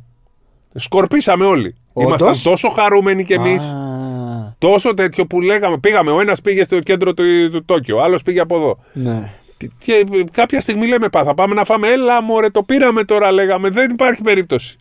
σκορπίσαμε 0.75 1.45
όλοι. 1.45 1.75
Όντως; 1.93 2.09
Ήμασταν 2.21 2.53
τόσο 2.53 2.69
χαρούμενοι 2.69 3.25
κι 3.25 3.33
εμείς. 3.33 3.63
Α, 3.63 4.55
Τόσο 4.59 4.95
τέτοιο 4.95 5.27
που 5.27 5.41
λέγαμε. 5.41 5.79
Πήγαμε, 5.79 6.11
ο 6.11 6.21
ένας 6.21 6.41
πήγε 6.41 6.65
στο 6.65 6.79
κέντρο 6.81 7.15
του, 7.15 7.51
του 7.51 7.65
Τόκιο, 7.65 7.97
ο 7.97 8.03
άλλος 8.03 8.23
πήγε 8.23 8.41
από 8.41 8.57
εδώ. 8.57 8.79
ναι. 8.93 9.31
Και, 9.59 9.71
και 9.79 10.05
κάποια 10.33 10.61
στιγμή 10.61 10.87
λέμε, 10.87 11.09
«Πα, 11.09 11.25
θα 11.25 11.35
πάμε 11.35 11.55
να 11.55 11.65
φάμε. 11.65 11.89
Έλα, 11.89 12.23
μωρέ, 12.23 12.49
το 12.51 12.63
πήραμε 12.63 13.05
τώρα, 13.05 13.33
λέγαμε. 13.33 13.69
Δεν 13.71 13.91
υπάρχει 13.91 14.23
περίπτωση. 14.23 14.79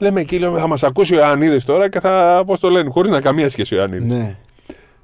Λέμε 0.00 0.20
εκεί, 0.20 0.38
λέμε, 0.38 0.58
θα 0.58 0.66
μας 0.66 0.82
ακούσει 0.82 1.14
ο 1.14 1.18
Ιωαννίδης 1.18 1.64
τώρα 1.64 1.88
και 1.88 2.00
θα. 2.00 2.42
Πώς 2.46 2.60
το 2.60 2.70
λένε, 2.70 2.90
χωρίς 2.90 3.10
να 3.10 3.20
καμία 3.20 3.48
σχέση 3.48 3.74
ο 3.74 3.78
Ιωαννίδης. 3.78 4.12
ναι. 4.12 4.36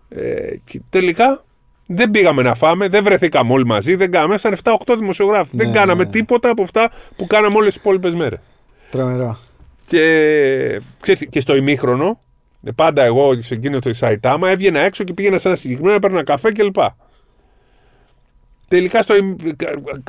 Ε, 0.09 0.57
και 0.65 0.81
τελικά 0.91 1.45
δεν 1.87 2.11
πήγαμε 2.11 2.43
να 2.43 2.55
φάμε, 2.55 2.89
δεν 2.89 3.05
βρεθήκαμε 3.05 3.53
όλοι 3.53 3.67
μαζί, 3.67 3.95
δεν 3.95 4.11
κάναμε. 4.11 4.35
Ήσαν 4.35 4.57
7-8 4.87 4.95
δημοσιογράφοι. 4.99 5.51
δεν 5.53 5.67
Ναι, 5.69 5.73
κάναμε 5.75 6.05
ναι. 6.05 6.11
τίποτα 6.11 6.51
από 6.51 6.63
αυτά 6.63 6.91
που 7.17 7.27
κάναμε 7.27 7.57
όλες 7.57 7.73
τις 7.73 7.77
υπόλοιπες 7.83 8.15
μέρες. 8.15 8.39
Τρομερό. 8.91 9.39
Και, 9.87 10.81
ξέρεις, 11.01 11.27
και 11.31 11.41
στο 11.41 11.57
ημίχρονο, 11.57 12.21
ε, 12.65 12.71
πάντα 12.71 13.05
εγώ 13.05 13.43
σε 13.43 13.55
εκείνο 13.55 13.79
το 13.79 13.89
Ισαϊτάμα 13.89 14.51
έβγαινα 14.51 14.81
έξω 14.81 15.05
και 15.05 15.13
πήγαινα 15.13 15.39
σε 15.39 15.49
ένα 15.49 15.57
συγκεκριμένο, 15.57 15.95
έπαιρνα 15.95 16.23
καφέ 16.25 16.53
κλπ. 16.53 16.77
Τελικά 18.75 19.03
στο, 19.03 19.17
ημι- 19.17 19.41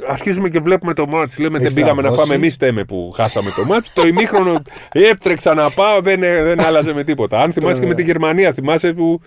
αρχίζουμε 0.07 0.49
και 0.49 0.59
βλέπουμε 0.59 0.93
το 0.93 1.07
μάτς. 1.07 1.37
Λέμε 1.37 1.51
δεν 1.57 1.61
Έχεις 1.61 1.73
πήγαμε 1.73 2.01
να 2.01 2.07
στραβώσει. 2.07 2.27
φάμε. 2.27 2.35
Εμείς 2.43 2.55
θέμε 2.55 2.83
που 2.83 3.11
χάσαμε 3.15 3.49
το 3.55 3.65
μάτς. 3.65 3.93
το 3.93 4.07
ημίχρονο 4.07 4.61
έτρεξα 5.11 5.53
να 5.53 5.69
πάω, 5.69 6.01
δεν, 6.01 6.19
δεν 6.19 6.59
άλλαζε 6.61 6.93
με 6.93 7.03
τίποτα. 7.03 7.41
Αν 7.41 7.53
θυμάσαι 7.53 7.79
και 7.79 7.85
με 7.85 7.93
τη 7.93 8.03
Γερμανία, 8.03 8.53
θυμάσαι 8.53 8.93
που 8.93 9.21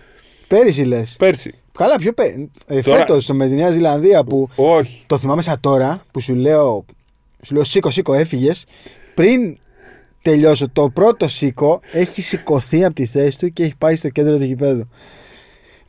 Πέρυσι 0.49 0.83
λες. 0.83 1.17
πέρσι. 1.19 1.55
Καλά, 1.79 1.97
πιο 1.97 2.13
πέ... 2.13 2.23
ε, 2.67 2.81
Τώρα- 2.81 2.99
φέτος 2.99 3.27
με 3.29 3.49
τη 3.49 3.55
Νέα 3.55 3.71
Ζηλανδία 3.71 4.25
που 4.25 4.49
Όχι. 4.57 5.03
το 5.07 5.19
θυμάμαι 5.19 5.43
σαν 5.43 5.61
τώρα 5.61 6.03
που 6.11 6.21
σου 6.21 6.35
λέω, 6.35 6.85
σου 7.43 7.55
λέω 7.55 7.65
σήκω, 7.65 7.91
σήκω, 7.91 8.15
έφυγες. 8.15 8.65
Πριν 9.15 9.59
τελειώσω 10.23 10.69
το 10.73 10.89
πρώτο 10.91 11.29
σήκω, 11.29 11.81
έχει 11.93 12.23
σηκωθεί 12.23 12.85
από 12.85 12.95
τη 12.95 13.07
θέση 13.07 13.39
του 13.39 13.53
και 13.53 13.63
έχει 13.63 13.75
πάει 13.79 13.97
στο 13.97 14.09
κέντρο 14.09 14.37
του 14.39 14.45
γηπέδου. 14.45 14.89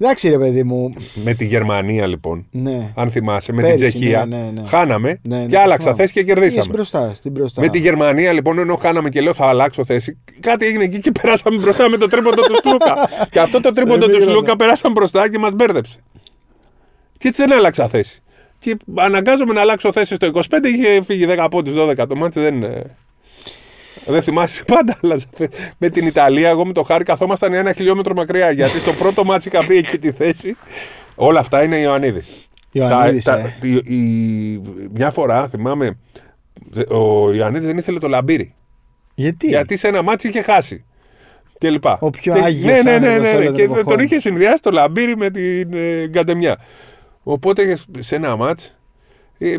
Εντάξει, 0.02 0.30
ρε 0.30 0.38
παιδί 0.38 0.64
μου. 0.64 0.90
Με 1.24 1.34
τη 1.34 1.46
Γερμανία 1.46 2.08
λοιπόν. 2.08 2.46
Ναι. 2.52 2.92
Αν 2.96 3.12
θυμάσαι, 3.12 3.54
με 3.54 3.62
Πέρσι, 3.62 3.76
την 3.78 3.88
Τσεχία. 3.90 4.26
ναι, 4.26 4.38
ναι, 4.38 4.52
ναι. 4.62 4.68
Χάναμε 4.68 5.20
Ναι, 5.24 5.38
ναι, 5.38 5.46
και 5.46 5.58
άλλαξα 5.58 5.78
θυμάμαι. 5.84 6.02
θέση 6.02 6.14
και 6.14 6.20
Πήγες 6.24 6.36
κερδίσαμε. 6.40 6.74
μπροστά, 6.74 7.14
στην 7.14 7.32
μπροστά. 7.32 7.62
Με 7.62 7.68
τη 7.70 7.80
Γερμανία 7.80 8.32
λοιπόν, 8.34 8.60
ενώ 8.60 8.76
χάναμε 8.76 9.10
και 9.10 9.22
λέω 9.22 9.34
θα 9.34 9.46
αλλάξω 9.48 9.86
θέση, 9.86 10.18
κάτι 10.40 10.66
έγινε 10.66 10.84
εκεί 10.84 11.00
και 11.00 11.12
περάσαμε 11.22 11.58
μπροστά 11.58 11.90
με 11.90 11.98
το 11.98 12.08
τρίποντο 12.08 12.42
του 12.42 12.56
Σλούκα. 12.62 12.96
και 13.32 13.40
αυτό 13.40 13.60
το 13.60 13.70
τρίποντο 13.70 14.06
του 14.06 14.12
Εμίγρανα. 14.12 14.32
Σλούκα 14.32 14.56
περάσαμε 14.56 14.94
μπροστά 14.94 15.30
και 15.30 15.38
μας 15.38 15.54
μπέρδεψε. 15.54 16.00
Και 17.18 17.28
έτσι 17.28 17.42
δεν 17.46 17.54
άλλαξα 17.58 17.88
θέση. 17.88 18.22
Και 18.60 18.78
αναγκάζομαι 18.96 19.54
να 19.54 19.62
αλλάξω 19.62 19.92
θέση 19.92 20.16
στο 20.16 20.32
25, 20.34 20.42
είχε 20.76 21.02
φύγει 21.04 21.26
10 21.38 21.48
πόντους 21.52 21.74
12 21.78 22.06
το 22.08 22.16
μάτι, 22.16 22.40
δεν. 22.40 22.64
Ε, 24.06 24.12
Δεν 24.12 24.22
θυμάσαι 24.22 24.64
πάντα, 24.64 24.98
αλλά 25.04 25.20
με 25.78 25.90
την 25.90 26.06
Ιταλία, 26.08 26.50
εγώ 26.50 26.66
με 26.66 26.74
το 26.74 26.84
Χάρη 26.84 27.04
καθόμασταν 27.04 27.54
ένα 27.54 27.74
χιλιόμετρο 27.74 28.14
μακριά. 28.14 28.52
Γιατί 28.52 28.78
στο 28.78 28.94
πρώτο 28.94 29.24
ματς 29.24 29.50
είχα 29.54 29.66
πει 29.66 29.76
εκεί 29.78 29.98
τη 30.00 30.12
θέση. 30.12 30.56
Όλα 31.16 31.40
αυτά 31.40 31.64
είναι 31.64 31.78
Ιωαννίδης. 31.80 32.48
Ιωαννίδης, 32.72 33.24
Τα- 33.24 33.38
ε. 33.38 33.42
τα- 33.62 33.68
η- 33.68 33.96
η- 33.98 34.62
μια 34.94 35.12
φορά 35.12 35.48
θυμάμαι, 35.48 35.98
ο 36.90 37.34
Ιωαννίδης 37.34 37.68
δεν 37.68 37.78
ήθελε 37.78 38.00
το 38.00 38.08
Λαμπίρη. 38.08 38.54
Γιατί; 39.16 39.48
Γιατί 39.48 39.78
σε 39.78 39.88
ένα 39.88 40.02
ματς 40.02 40.28
είχε 40.28 40.42
χάσει. 40.42 40.84
Και 41.58 41.70
λοιπά. 41.70 41.98
Ο 42.02 42.10
πιο 42.10 42.34
Και- 42.34 42.40
άγιος 42.42 42.64
ναι, 42.64 42.72
ναι, 42.72 42.82
ναι, 42.82 43.08
άνθρωπος 43.08 43.22
ναι, 43.22 43.32
ναι. 43.32 43.36
όλων 43.38 43.46
των 43.46 43.56
Και 43.56 43.62
εποχών. 43.64 43.86
τον 43.86 44.00
είχε 44.00 44.20
συνδυάσει 44.20 44.62
το 44.62 44.72
Λαμπίρη 44.72 45.18
με 45.18 45.30
την 45.30 45.74
ε, 45.74 46.08
γκαντεμιά. 46.08 46.58
Οπότε 47.24 47.78
σε 48.00 48.16
ένα 48.16 48.36
ματς 48.36 48.80
ε, 49.38 49.56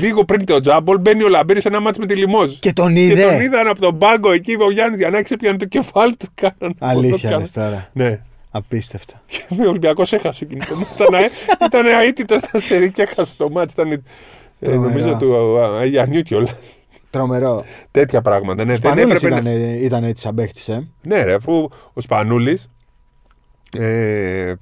λίγο 0.00 0.24
πριν 0.24 0.44
το 0.46 0.60
τζάμπολ 0.60 0.98
μπαίνει 0.98 1.22
ο 1.22 1.28
Λαμπύρη 1.28 1.60
σε 1.60 1.68
ένα 1.68 1.80
μάτς 1.80 1.98
με 1.98 2.06
τη 2.06 2.14
Λιμόζ. 2.16 2.58
Και 2.58 2.72
τον 2.72 2.94
Και 2.94 3.04
είδε. 3.06 3.22
τον 3.22 3.40
είδαν 3.40 3.66
από 3.66 3.80
τον 3.80 3.98
πάγκο 3.98 4.32
εκεί 4.32 4.56
ο 4.60 4.70
Γιάννης 4.70 4.98
Γιαννάκης 4.98 5.30
έπιανε 5.30 5.58
το 5.58 5.64
κεφάλι 5.64 6.16
του. 6.16 6.26
Κάναν, 6.34 6.76
Αλήθεια 6.78 7.18
κάναν. 7.28 7.38
λες 7.40 7.52
τώρα. 7.52 7.88
Ναι. 7.92 8.18
Απίστευτο. 8.50 9.14
Και 9.26 9.42
ο 9.64 9.68
Ολυμπιακός 9.68 10.12
έχασε 10.12 10.44
εκείνη 10.44 10.60
το 10.66 10.76
μάτι. 10.76 10.92
Ήταν, 10.94 11.14
αέ- 11.14 11.30
ήταν 11.66 11.86
αίτητο 11.86 12.38
στα 12.38 12.58
σερή 12.58 12.90
και 12.90 13.02
έχασε 13.02 13.34
το 13.36 13.50
μάτι. 13.50 13.72
Ήταν 13.72 13.92
ε, 13.92 14.02
Τρομερά. 14.60 14.88
νομίζω 14.92 15.16
του 15.20 15.56
ε, 15.56 15.78
Αγιανιού 15.80 16.20
κιόλας. 16.22 16.54
Τρομερό. 17.10 17.64
Τέτοια 17.90 18.22
πράγματα. 18.22 18.64
Ναι, 18.64 18.72
δεν 18.72 18.76
Σπανούλης 18.76 19.22
έπρεπε 19.22 19.34
ήταν, 19.34 19.44
να... 19.44 19.74
ήταν 19.76 20.04
έτσι 20.04 20.22
σαν 20.22 20.34
παίχτης, 20.34 20.68
ε. 20.68 20.88
ναι, 21.02 21.22
ρε, 21.22 21.34
αφού 21.34 21.68
ο 21.92 22.00
Σπανούλης 22.00 22.70
ε, 23.78 24.52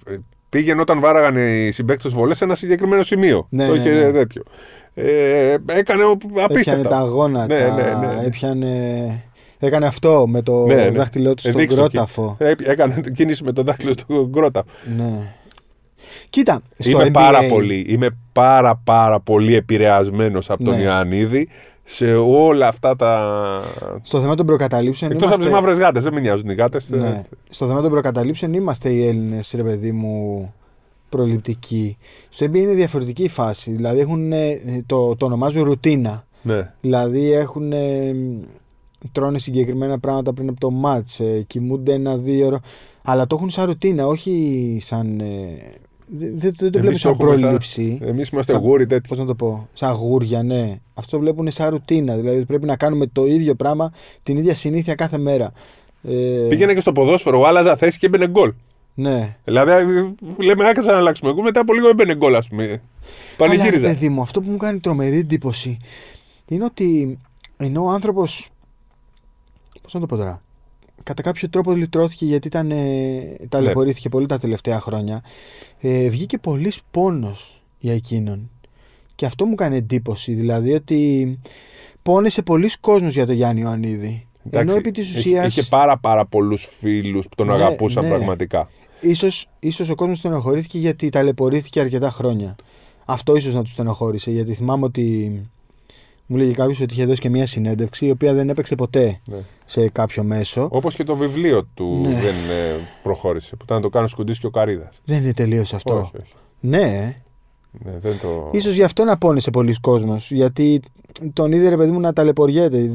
πήγαινε 0.49 0.81
όταν 0.81 1.01
βάραγαν 1.01 1.37
οι 1.37 1.71
συμπαίκτες 1.73 2.13
βολές 2.13 2.37
σε 2.37 2.45
ένα 2.45 2.55
συγκεκριμένο 2.55 3.03
σημείο. 3.03 3.47
Ναι, 3.51 3.67
το 3.67 3.73
ναι, 3.73 3.79
είχε 3.79 3.91
ναι. 3.91 4.13
τέτοιο. 4.13 4.43
Ε, 4.99 5.57
έκανε 5.67 6.05
ο- 6.05 6.11
Έπιανε 6.11 6.43
απίστευτα. 6.45 6.89
τα 6.89 7.01
γόνατα. 7.01 7.55
Ναι, 7.55 7.61
ναι, 7.83 8.07
ναι. 8.07 8.25
Έπιανε... 8.27 9.23
Έκανε 9.61 9.87
αυτό 9.87 10.25
με 10.29 10.43
το 10.43 10.67
Ναι, 10.67 10.75
ναι. 10.75 10.91
δάχτυλό 10.91 11.35
του 11.35 11.43
Ε, 11.47 11.51
στον 11.51 11.61
δείξτε 11.61 11.77
το 11.81 11.85
εκεί. 11.85 11.93
κρόταφο. 11.97 12.37
Ε, 12.39 12.53
Έκανε 12.65 13.01
κίνηση 13.15 13.45
με 13.45 13.53
τον 13.53 13.65
δάχτυλο 13.65 13.93
στον 13.93 14.33
κρόταφο. 14.33 14.69
Ναι. 14.97 15.33
Κοίτα, 16.31 16.61
στο 16.79 16.91
Είμαι 16.91 17.05
NBA, 17.07 17.13
πάρα 17.13 17.43
πολύ, 17.49 17.85
είμαι 17.89 18.09
πάρα 18.33 18.81
πάρα 18.85 19.21
πολύ 19.21 19.55
επηρεασμένος 19.55 20.51
από 20.51 20.65
τον 20.65 20.75
Ναι. 20.75 20.81
Ιωαννίδη 20.83 21.49
σε 21.85 22.15
όλα 22.15 22.69
αυτά 22.69 22.97
τα. 22.97 23.23
στο 24.03 24.21
θέμα 24.21 24.35
των 24.35 24.47
προκαταλήψεων 24.47 25.11
Εκτός 25.11 25.29
από 25.29 25.39
τις 25.39 25.47
είμαστε... 25.49 25.65
μαύρες 25.67 25.85
γάτες, 25.85 26.03
δεν 26.03 26.13
με 26.15 26.21
νοιάζουν 26.21 26.49
οι 26.49 26.55
γάτες. 26.55 26.89
Ναι. 26.91 27.25
Στο 27.51 27.67
θέμα 27.67 27.81
των 27.81 27.91
προκαταλήψεων 27.91 28.53
είμαστε 28.53 28.89
οι 28.91 29.07
Έλληνες, 29.07 29.53
ρε 29.57 29.63
παιδί 29.63 29.93
μου, 29.93 30.55
προληπτική. 31.09 31.97
Στο 32.29 32.47
NBA 32.47 32.57
είναι 32.57 32.75
διαφορετική 32.75 33.23
η 33.23 33.29
φάση. 33.29 33.71
Δηλαδή 33.71 34.01
έχουν, 34.01 34.33
ε, 34.33 34.61
το, 34.87 35.17
το 35.17 35.27
ονομάζουν 35.27 35.63
ρουτίνα. 35.65 36.27
Ναι. 36.43 36.73
Δηλαδή 36.81 37.33
έχουν. 37.33 37.73
ε, 37.73 38.15
τρώνε 39.13 39.39
συγκεκριμένα 39.39 39.99
πράγματα 39.99 40.33
πριν 40.33 40.49
από 40.49 40.61
το 40.61 40.71
μάτς, 40.71 41.21
ε, 41.21 41.45
κοιμούνται 41.47 41.93
ένα-δύο 41.93 42.47
ώρα. 42.47 42.61
Αλλά 43.03 43.27
το 43.27 43.37
έχουν 43.37 43.51
σαν 43.51 43.67
ρουτίνα, 43.67 44.07
όχι 44.07 44.77
σαν. 44.81 45.21
Ε, 45.21 45.25
δεν, 46.11 46.35
δεν, 46.39 46.53
δεν 46.59 46.71
το 46.73 46.79
βλέπουν 46.79 46.99
σαν 46.99 47.13
έχουμε 47.13 47.31
σαν- 47.31 47.41
πρόληψη. 47.41 47.99
Εμείς 48.03 48.29
είμαστε 48.29 48.53
Σαν- 48.53 48.61
γούρι 48.63 48.87
τέτοιοι. 48.87 49.09
Πώς 49.09 49.19
να 49.19 49.25
το 49.27 49.35
πω, 49.35 49.69
σαν 49.73 49.93
γούρια, 49.93 50.43
ναι. 50.43 50.81
Αυτό 50.95 51.17
το 51.17 51.23
βλέπουν 51.23 51.51
σαν 51.51 51.69
ρουτίνα. 51.69 52.17
Δηλαδή 52.17 52.45
πρέπει 52.45 52.67
να 52.67 52.77
κάνουμε 52.77 53.07
το 53.07 53.27
ίδιο 53.27 53.55
πράγμα, 53.55 53.93
την 54.23 54.37
ίδια 54.37 54.55
συνήθεια 54.55 54.95
κάθε 54.95 55.19
μέρα. 55.19 55.53
Ε, 56.03 56.47
Πήγαινε 56.49 56.75
και 56.75 56.81
στο 56.81 56.93
ποδόσφαιρο, 56.93 57.43
άλλαζα 57.45 57.77
θέση 57.77 57.99
και 57.99 58.07
έμπαινε 58.07 58.29
γκολ. 58.29 58.53
Ναι. 59.01 59.37
Δηλαδή, 59.45 60.15
λέμε, 60.37 60.69
άκατσα 60.69 60.93
να 60.93 60.99
αλλάξουμε 60.99 61.33
γκολ, 61.33 61.45
μετά 61.45 61.61
από 61.61 61.75
λίγο 61.75 61.89
έμπαινε 61.89 62.15
γκολ, 62.17 62.35
ας 62.35 62.49
πούμε. 62.49 62.63
Αλλά, 62.65 62.73
ρε 62.73 62.81
Πανηγύριζα. 63.37 63.87
παιδί 63.87 64.09
μου, 64.09 64.21
αυτό 64.21 64.43
που 64.43 64.51
μου 64.51 64.57
κάνει 64.57 64.79
τρομερή 64.81 65.17
εντύπωση 65.19 65.77
είναι 66.47 66.65
ότι 66.65 67.19
ενώ 67.57 67.85
ο 67.85 67.89
άνθρωπος. 67.91 68.49
Πώς 69.83 69.95
να 69.95 70.01
το 70.01 70.07
πω 70.07 70.17
τώρα. 70.17 70.43
Κατά 71.03 71.23
κάποιο 71.23 71.49
τρόπο 71.49 71.73
λυτρώθηκε 71.73 72.25
γιατί 72.25 72.47
ήταν, 72.47 72.71
ε, 72.71 73.37
ταλαιπωρήθηκε 73.49 74.09
πολύ 74.09 74.27
τα 74.27 74.39
τελευταία 74.39 74.81
χρόνια. 74.81 75.23
Ε, 75.79 76.09
βγήκε 76.09 76.39
πολύ 76.39 76.73
πόνος 76.91 77.63
για 77.79 77.95
εκείνον. 77.95 78.51
Και 79.15 79.27
αυτό 79.27 79.45
μου 79.47 79.55
κάνει 79.55 79.77
εντύπωση. 79.77 80.33
Δηλαδή 80.33 80.73
ότι 80.73 81.39
πόνεσε 82.03 82.43
πολλοί 82.43 82.71
κόσμος 82.81 83.13
για 83.15 83.27
τον 83.27 83.35
Γιάννη 83.35 83.61
Ιωαννίδη. 83.61 84.27
Εντάξει, 84.47 84.69
ενώ 84.69 84.79
επί 84.79 84.91
της 84.91 85.09
είχε- 85.11 85.19
ουσίας 85.19 85.57
Είχε 85.57 85.69
πάρα, 85.69 85.99
πάρα 85.99 86.27
πολλούς 86.27 86.67
φίλους 86.79 87.29
που 87.29 87.35
τον 87.35 87.47
Ναι, 87.47 87.53
αγαπούσαν 87.53 88.03
ναι. 88.05 88.11
πραγματικά. 88.11 88.69
Ίσως, 89.01 89.47
ίσως 89.59 89.89
ο 89.89 89.95
κόσμος 89.95 90.19
στενοχωρήθηκε 90.19 90.79
γιατί 90.79 91.09
ταλαιπωρήθηκε 91.09 91.81
αρκετά 91.81 92.11
χρόνια. 92.11 92.57
Αυτό 93.05 93.37
ίσως 93.37 93.55
να 93.55 93.63
τους 93.63 93.73
στενοχώρησε. 93.73 94.31
Γιατί 94.31 94.55
θυμάμαι 94.55 94.85
ότι 94.85 95.41
μου 96.27 96.37
λέγει 96.37 96.53
κάποιος 96.53 96.81
ότι 96.81 96.95
είχε 96.95 97.05
δώσει 97.07 97.21
και 97.21 97.29
μια 97.29 97.47
συνέντευξη 97.47 98.07
η 98.07 98.11
οποία 98.11 98.35
δεν 98.35 98.49
έπαιξε 98.49 98.75
ποτέ 98.75 99.21
Ναι. 99.25 99.37
σε 99.65 99.89
κάποιο 99.89 100.23
μέσο. 100.23 100.69
Όπως 100.71 100.95
και 100.95 101.05
το 101.05 101.15
βιβλίο 101.17 101.65
του 101.75 101.99
Ναι. 102.03 102.09
δεν 102.21 102.35
ε, 102.51 102.77
προχώρησε. 103.03 103.57
Που 103.57 103.65
ήταν 103.65 103.77
να 103.77 103.83
το 103.83 103.89
κάνω 103.89 104.07
σκουντή 104.07 104.39
και 104.39 104.47
ο 104.47 104.51
Καρίδας. 104.51 105.01
Δεν 105.05 105.23
είναι 105.23 105.33
τελείως 105.35 105.75
αυτό. 105.75 105.95
Όχι, 105.95 106.11
όχι. 106.23 106.33
Ναι, 106.61 107.17
Ναι, 107.85 107.99
δεν 107.99 108.19
το... 108.21 108.49
ίσως 108.53 108.75
γι' 108.75 108.83
αυτό 108.83 109.05
να 109.05 109.19
πόνεσε 109.19 109.51
πολλοί 109.51 109.75
κόσμος. 109.81 110.31
Γιατί 110.31 110.81
τον 111.33 111.53
είδε 111.53 111.69
ρε 111.69 111.77
παιδί 111.77 111.91
μου 111.91 112.01
να 112.01 112.13
ταλαιπωριέται. 112.13 112.91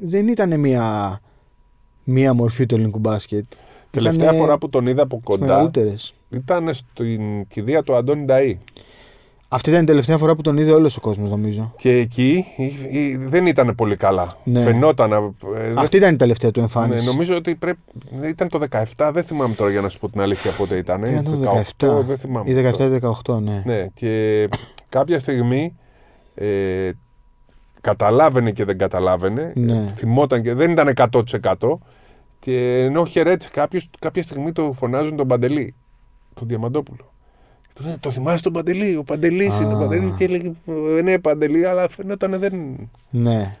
Δεν 0.00 0.28
ήταν 0.28 0.60
μια, 0.60 1.20
μια 2.04 2.34
μορφή 2.34 2.66
του 2.66 2.74
ελληνικού 2.74 2.98
μπάσκετ. 2.98 3.44
Τελευταία 3.90 4.24
Ήτανε 4.24 4.38
φορά 4.38 4.58
που 4.58 4.68
τον 4.68 4.86
είδα 4.86 5.02
από 5.02 5.16
στις 5.24 5.28
κοντά 5.36 5.46
μεγαλύτερες. 5.46 6.14
ήταν 6.30 6.74
στην 6.74 7.46
κηδεία 7.48 7.82
του 7.82 7.94
Αντώνη 7.96 8.24
Νταΐ. 8.28 8.54
Αυτή 9.50 9.70
ήταν 9.70 9.82
η 9.82 9.86
τελευταία 9.86 10.18
φορά 10.18 10.34
που 10.34 10.42
τον 10.42 10.56
είδε 10.56 10.72
όλος 10.72 10.96
ο 10.96 11.00
κόσμος, 11.00 11.30
νομίζω. 11.30 11.72
Και 11.76 11.90
εκεί 11.96 12.44
ε, 12.56 12.64
ε, 13.12 13.18
δεν 13.18 13.46
ήταν 13.46 13.74
πολύ 13.74 13.96
καλά. 13.96 14.36
Ναι. 14.44 14.62
Φαινόταν. 14.62 15.12
ε, 15.12 15.18
δεν- 15.62 15.78
Αυτή 15.78 15.96
ήταν 15.96 16.14
η 16.14 16.16
τελευταία 16.16 16.50
του 16.50 16.58
ναι, 16.58 16.64
εμφάνιση. 16.64 17.06
νομίζω 17.06 17.36
ότι 17.36 17.54
πρέπει. 17.54 17.78
Ήταν 18.24 18.48
το 18.48 18.58
17, 18.70 19.10
δεν 19.12 19.24
θυμάμαι 19.24 19.54
τώρα 19.54 19.70
για 19.70 19.80
να 19.80 19.88
σου 19.88 19.98
πω 19.98 20.08
την 20.08 20.20
αλήθεια 20.20 20.50
πότε 20.50 20.76
ήταν. 20.76 21.04
Ήταν 21.04 21.24
το 21.24 21.30
18, 21.78 21.86
17. 22.00 22.04
δεν 22.06 22.18
θυμάμαι. 22.18 22.50
Ή 22.50 22.54
17-18, 23.24 23.40
ναι. 23.42 23.62
Ναι, 23.66 23.86
και 23.94 24.48
κάποια 24.88 25.18
στιγμή 25.18 25.76
ε, 26.34 26.90
καταλάβαινε 27.80 28.50
και 28.50 28.64
δεν 28.64 28.78
καταλάβαινε. 28.78 29.52
Ναι. 29.54 29.92
Θυμόταν 29.94 30.42
και 30.42 30.54
δεν 30.54 30.70
ήταν 30.70 30.92
100%. 30.96 31.78
Και 32.40 32.82
ενώ 32.84 33.04
χαιρέτησε 33.04 33.48
κάποιος, 33.52 33.90
κάποια 33.98 34.22
στιγμή 34.22 34.52
το 34.52 34.72
φωνάζουν 34.72 35.16
τον 35.16 35.26
Παντελή, 35.28 35.74
τον 36.34 36.48
Διαμαντόπουλο. 36.48 37.12
Και 37.68 37.72
του 37.74 37.82
λένε, 37.84 37.96
το 38.00 38.10
θυμάσαι 38.10 38.42
τον 38.42 38.52
Παντελή, 38.52 38.96
ο 38.96 39.02
Παντελής 39.02 39.60
είναι 39.60 39.72
ο 39.74 39.76
Α. 39.76 39.80
Παντελής 39.80 40.12
και 40.12 40.24
έλεγε 40.24 40.52
«Ε, 40.98 41.02
ναι 41.02 41.18
Παντελή, 41.18 41.64
αλλά 41.66 41.88
φαινόταν 41.88 42.38
δεν... 42.38 42.52
ναι. 43.10 43.56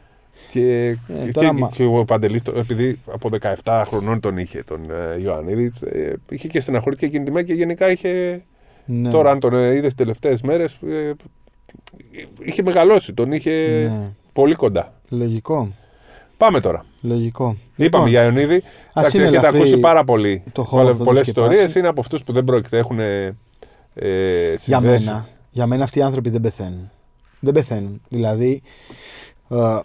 Και, 0.50 0.86
Ε, 0.88 0.96
και, 1.24 1.30
τώρα 1.32 1.46
και, 1.48 1.52
μα- 1.60 1.68
και 1.68 1.84
ο 1.84 2.04
Παντελής, 2.04 2.42
το- 2.42 2.52
επειδή 2.58 2.98
από 3.06 3.28
17 3.64 3.82
χρονών 3.86 4.20
τον 4.20 4.38
είχε 4.38 4.62
τον 4.62 4.90
ε, 4.90 5.20
Ιωαννίδη, 5.20 5.72
ε, 5.92 6.12
είχε 6.28 6.48
και 6.48 6.60
στεναχωρήθηκε 6.60 7.06
εκείνη 7.06 7.24
τη 7.24 7.30
μέρα 7.30 7.46
και 7.46 7.52
γενικά 7.52 7.90
είχε 7.90 8.42
ναι. 8.90 9.10
Τώρα, 9.10 9.30
αν 9.30 9.40
τον 9.40 9.54
ε, 9.54 9.68
είδες 9.68 9.82
τις 9.82 9.94
τελευταίες 9.94 10.42
μέρες, 10.42 10.78
είχε 12.38 12.62
μεγαλώσει. 12.62 13.14
Τον 13.14 13.32
είχε 13.32 13.50
Ναι. 13.90 14.10
πολύ 14.32 14.54
κοντά. 14.54 15.00
Λογικό. 15.08 15.72
Πάμε 16.38 16.60
τώρα. 16.60 16.84
Λογικό. 17.00 17.44
Είπαμε 17.44 17.58
Λοιπόν, 17.76 18.06
για 18.08 18.24
Ιωνίδη. 18.24 18.62
Εντάξει, 18.94 19.16
είναι 19.16 19.26
έχετε 19.26 19.38
ελαφρύ 19.40 19.58
ακούσει 19.58 19.78
πάρα 19.78 20.04
πολύ. 20.04 20.42
το 20.52 20.64
χώρο 20.64 20.88
αυτό 20.88 21.04
Πολλές 21.04 21.24
το 21.24 21.30
σκεπάσει. 21.30 21.50
ιστορίες. 21.52 21.74
Είναι 21.74 21.88
από 21.88 22.00
αυτούς 22.00 22.24
που 22.24 22.32
δεν 22.32 22.44
πρόκειται. 22.44 22.78
Έχουν 22.78 22.98
ε, 23.00 23.34
Για 23.94 24.58
συνδέσεις. 24.58 25.06
μένα, 25.06 25.28
για 25.50 25.66
μένα 25.66 25.84
αυτοί 25.84 25.98
οι 25.98 26.02
άνθρωποι 26.02 26.30
δεν 26.30 26.40
πεθαίνουν. 26.40 26.90
Δεν 27.40 27.54
πεθαίνουν. 27.54 28.00
Δηλαδή. 28.08 28.62
ε, 29.50 29.78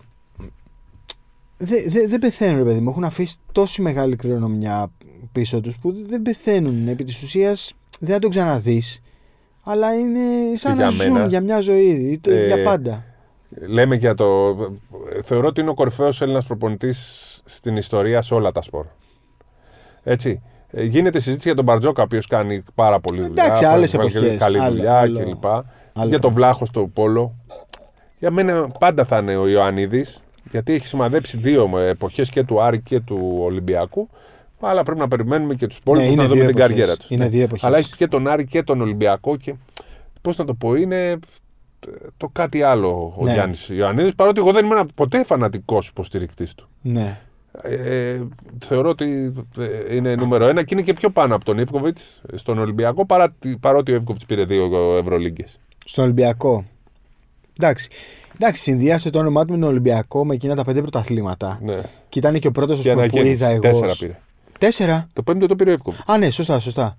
δεν 1.57 1.83
δε, 1.87 2.07
δεν 2.07 2.19
πεθαίνουν, 2.19 2.57
ρε 2.57 2.63
παιδί 2.63 2.79
μου. 2.79 2.89
Έχουν 2.89 3.03
αφήσει 3.03 3.35
τόση 3.51 3.81
μεγάλη 3.81 4.15
κληρονομιά 4.15 4.91
πίσω 5.31 5.61
τους 5.61 5.77
που 5.77 6.05
δεν 6.07 6.21
πεθαίνουν. 6.21 6.87
Επί 6.87 7.03
της 7.03 7.23
ουσίας 7.23 7.73
δεν 7.99 8.13
θα 8.13 8.19
τον 8.19 8.29
ξαναδείς. 8.29 8.99
Αλλά 9.63 9.93
είναι 9.93 10.19
σαν 10.55 10.75
Και 10.77 10.81
να 10.83 10.87
για 10.89 11.03
ζουν 11.03 11.13
μένα, 11.13 11.27
για 11.27 11.41
μια 11.41 11.59
ζωή. 11.59 12.19
ε, 12.27 12.45
για 12.45 12.63
πάντα. 12.63 13.05
Λέμε 13.67 13.95
για 13.95 14.13
το. 14.15 14.55
Θεωρώ 15.23 15.47
ότι 15.47 15.61
είναι 15.61 15.69
ο 15.69 15.73
κορυφαίος 15.73 16.21
Έλληνας 16.21 16.45
προπονητής 16.45 17.41
στην 17.45 17.77
ιστορία 17.77 18.21
σε 18.21 18.33
όλα 18.33 18.51
τα 18.51 18.61
σπορ. 18.61 18.85
Έτσι. 20.03 20.41
Ε, 20.69 20.83
Γίνεται 20.83 21.19
συζήτηση 21.19 21.47
για 21.47 21.55
τον 21.55 21.65
Μπαρτζόκα, 21.65 22.01
ο 22.01 22.05
οποίος 22.05 22.27
κάνει 22.27 22.63
πάρα 22.75 22.99
πολύ 22.99 23.21
δουλειά. 23.21 23.43
Εντάξει, 23.43 23.65
άλλες 23.65 23.91
πάρα- 23.91 24.07
εποχές. 24.07 24.37
Καλή 24.39 24.59
Άλλο- 24.59 24.75
δουλειά 24.75 24.99
άλλο- 24.99 25.19
κλπ. 25.19 25.45
άλλο 25.45 25.63
Για 25.93 26.01
τον 26.03 26.09
πράγμα. 26.19 26.29
Βλάχος 26.33 26.67
στο 26.67 26.87
Πόλο. 26.93 27.35
Για 28.19 28.31
μένα 28.31 28.69
πάντα 28.69 29.05
θα 29.05 29.17
είναι 29.17 29.35
ο 29.35 29.47
Ιωαννίδης, 29.47 30.23
γιατί 30.51 30.73
έχει 30.73 30.87
σημαδέψει 30.87 31.37
δύο 31.37 31.77
εποχές 31.79 32.29
και 32.29 32.43
του 32.43 32.61
Άρη 32.61 32.81
και 32.81 32.99
του 32.99 33.37
Ολυμπιακού. 33.41 34.09
Αλλά 34.59 34.83
πρέπει 34.83 34.99
να 34.99 35.07
περιμένουμε 35.07 35.55
και 35.55 35.67
τους 35.67 35.77
υπόλοιπου 35.77 36.05
Ναι, 36.09 36.15
να 36.15 36.21
είναι 36.23 36.23
δούμε 36.29 36.41
δύο 36.41 36.49
την 36.49 36.57
εποχές. 36.59 36.75
καριέρα 36.77 36.97
τους. 36.97 37.09
Είναι 37.09 37.27
δύο 37.27 37.43
εποχές. 37.43 37.63
Αλλά 37.63 37.77
έχει 37.77 37.95
και 37.95 38.07
τον 38.07 38.27
Άρη 38.27 38.45
και 38.45 38.63
τον 38.63 38.81
Ολυμπιακό 38.81 39.35
και 39.37 39.53
πώς 40.21 40.37
να 40.37 40.45
το 40.45 40.53
πω, 40.53 40.75
είναι 40.75 41.19
το 42.17 42.27
κάτι 42.33 42.61
άλλο 42.61 43.15
ο 43.19 43.23
Ναι. 43.23 43.33
Γιάννης 43.33 43.69
Ιωαννίδης. 43.69 44.15
Παρότι 44.15 44.39
εγώ 44.39 44.51
δεν 44.51 44.65
ήμουν 44.65 44.89
ποτέ 44.95 45.23
φανατικός 45.23 45.87
υποστηρικτής 45.87 46.55
του. 46.55 46.67
Ναι. 46.81 47.19
Ε, 47.61 48.21
θεωρώ 48.65 48.89
ότι 48.89 49.33
ε, 49.57 49.95
είναι 49.95 50.15
νούμερο 50.15 50.47
ένα 50.47 50.63
και 50.63 50.73
είναι 50.73 50.83
και 50.83 50.93
πιο 50.93 51.09
πάνω 51.09 51.35
από 51.35 51.45
τον 51.45 51.57
Ιβκοβιτς 51.57 52.21
στον 52.33 52.57
Ολυμπιακό 52.57 53.05
παρά, 53.05 53.35
παρότι 53.59 53.91
ο 53.91 53.95
Ιβκοβιτς 53.95 54.25
πήρε 54.25 54.45
δύο 54.45 54.97
Ευρωλίγκες. 54.97 55.59
Στον 55.85 56.03
Ολυμπιακό. 56.03 56.65
Εντάξει. 57.59 57.89
Εντάξει, 58.35 58.61
συνδυάσε 58.61 59.09
το 59.09 59.19
όνομά 59.19 59.45
του 59.45 59.53
με 59.53 59.59
τον 59.59 59.69
Ολυμπιακό 59.69 60.25
με 60.25 60.33
εκείνα 60.33 60.55
τα 60.55 60.63
πέντε 60.63 60.81
πρωταθλήματα. 60.81 61.59
Ναι. 61.63 61.81
Και 62.09 62.19
ήταν 62.19 62.39
και 62.39 62.47
ο 62.47 62.51
πρώτος 62.51 62.81
Και 62.81 62.93
που 62.93 63.17
είδα 63.17 63.47
εγώ. 63.47 63.59
Τέσσερα 63.61 63.93
πήρε. 63.99 64.19
Τέσσερα; 64.59 65.07
Το 65.13 65.23
πέμπτο 65.23 65.45
το 65.45 65.55
πήρε 65.55 65.69
ο 65.69 65.73
Ιβκοβιτς. 65.73 66.03
Α, 66.07 66.17
ναι, 66.17 66.31
σωστά, 66.31 66.59
σωστά. 66.59 66.97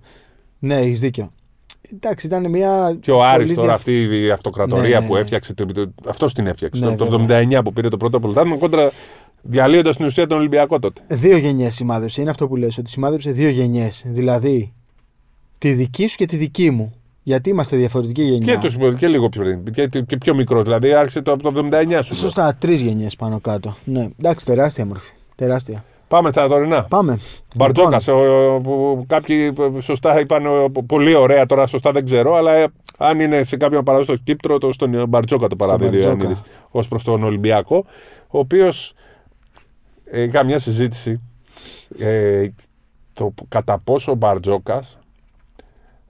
Ναι, 0.59 0.77
έχεις 0.77 0.99
δίκιο. 0.99 1.31
Εντάξει, 1.93 2.27
ήταν 2.27 2.49
μια. 2.49 2.97
Και 2.99 3.11
ο 3.11 3.23
Άρης 3.23 3.43
πολύ 3.43 3.53
τώρα 3.55 3.65
δια- 3.67 3.75
αυτή 3.75 4.23
η 4.25 4.29
αυτοκρατορία 4.31 4.89
Ναι, 4.89 4.99
ναι, 4.99 5.07
που 5.07 5.13
ναι. 5.13 5.19
έφτιαξε. 5.19 5.53
Αυτός 6.07 6.33
την 6.33 6.47
έφτιαξε. 6.47 6.85
Ναι, 6.85 6.95
το, 6.95 7.05
το 7.05 7.17
βέβαια. 7.17 7.41
79 7.59 7.63
που 7.63 7.73
πήρε 7.73 7.89
το 7.89 7.97
πρώτο 7.97 8.19
πρωτάθλημα 8.19 8.57
κόντρα 8.57 8.91
διαλύοντας 9.41 9.95
την 9.95 10.05
ουσία 10.05 10.27
τον 10.27 10.37
Ολυμπιακό 10.37 10.79
τότε. 10.79 11.01
Δύο 11.07 11.37
γενιές 11.37 11.75
σημάδεψε. 11.75 12.21
Είναι 12.21 12.29
αυτό 12.29 12.47
που 12.47 12.55
λες, 12.55 12.77
ότι 12.77 12.89
σημάδεψε 12.89 13.31
δύο 13.31 13.49
γενιές. 13.49 14.03
Δηλαδή, 14.05 14.73
τη 15.57 15.71
δική 15.71 16.07
σου 16.07 16.15
και 16.17 16.25
τη 16.25 16.35
δική 16.35 16.71
μου. 16.71 16.93
Γιατί 17.23 17.49
είμαστε 17.49 17.77
διαφορετική 17.77 18.21
γενιά. 18.23 18.55
Και, 18.55 18.59
τους, 18.67 18.97
και 18.97 19.07
λίγο 19.07 19.29
πιο 19.29 19.41
πριν. 19.41 19.63
Και, 19.89 20.01
και 20.01 20.17
πιο 20.17 20.35
μικρός. 20.35 20.63
Δηλαδή 20.63 20.93
άρχισε 20.93 21.21
το, 21.21 21.31
από 21.31 21.43
το 21.51 21.59
79 21.71 21.81
σου. 21.83 21.87
λέω. 21.89 22.01
Σωστά, 22.01 22.55
τρεις 22.55 22.81
γενιές 22.81 23.15
πάνω 23.15 23.39
κάτω. 23.39 23.75
Ναι, 23.83 24.07
εντάξει, 24.19 24.45
τεράστια 24.45 24.85
μορφή. 24.85 25.11
Τεράστια. 25.35 25.83
Πάμε 26.07 26.29
στα 26.29 26.47
τωρινά. 26.47 26.83
Πάμε. 26.83 27.19
Μπαρτζόκα. 27.55 27.97
Λοιπόν, 28.07 28.61
που 28.61 29.03
Κάποιοι 29.07 29.53
ε, 29.77 29.81
σωστά 29.81 30.19
είπαν 30.19 30.45
ε, 30.45 30.65
πολύ 30.87 31.13
ωραία, 31.15 31.45
τώρα 31.45 31.67
σωστά 31.67 31.91
δεν 31.91 32.05
ξέρω, 32.05 32.35
αλλά 32.35 32.53
ε, 32.53 32.67
αν 32.97 33.19
είναι 33.19 33.43
σε 33.43 33.57
κάποιον 33.57 33.83
παράδοση 33.83 34.13
στο 34.13 34.23
Κύπτρο, 34.23 34.57
το 34.57 34.71
στον 34.71 35.07
Μπαρτζόκα 35.09 35.47
το 35.47 35.55
παραδίδει 35.55 35.87
ο 35.97 35.99
Μπαρτζόκα. 35.99 36.17
Ιωαννίδη 36.23 36.41
ως 36.69 36.87
προς 36.87 37.03
τον 37.03 37.23
Ολυμπιακό, 37.23 37.85
ο 38.27 38.39
οποίος 38.39 38.93
είχα 40.11 40.43
μια 40.43 40.59
συζήτηση 40.59 41.21
ε, 41.99 42.47
το 43.13 43.33
κατά 43.47 43.79
πόσο 43.79 44.11
ο 44.11 44.15
Μπαρτζόκας 44.15 44.99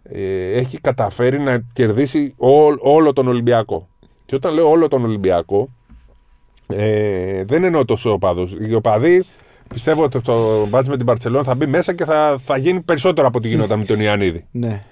ε, 0.04 0.52
έχει 0.52 0.78
καταφέρει 0.82 1.40
να 1.40 1.60
κερδίσει 1.74 2.34
ό- 2.38 2.78
όλο 2.94 3.14
τον 3.14 3.28
Ολυμπιακό. 3.28 3.88
Και 4.26 4.36
όταν 4.36 4.54
λέω 4.54 4.70
όλο 4.70 4.88
τον 4.88 5.04
Ολυμπιακό, 5.04 5.68
ε, 6.68 7.44
δεν 7.44 7.64
εννοώ 7.64 7.86
τόσο 7.86 8.12
οπαδούς. 8.12 8.52
Οι 8.60 8.74
οπαδοί 8.74 9.24
πιστεύω 9.68 10.04
ότι 10.04 10.22
το 10.22 10.66
μπάτζ 10.68 10.90
με 10.90 10.98
την 10.98 11.06
Παρσελόνα 11.06 11.44
θα 11.44 11.56
μπει 11.56 11.66
μέσα 11.68 11.94
και 11.94 12.06
θα, 12.06 12.38
θα 12.40 12.58
γίνει 12.58 12.82
περισσότερο 12.82 13.28
από 13.28 13.38
ό,τι 13.38 13.48
γινόταν 13.48 13.80
με 13.80 13.86
τον 13.86 14.00
Ιωαννίδη. 14.00 14.46
Ναι, 14.52 14.84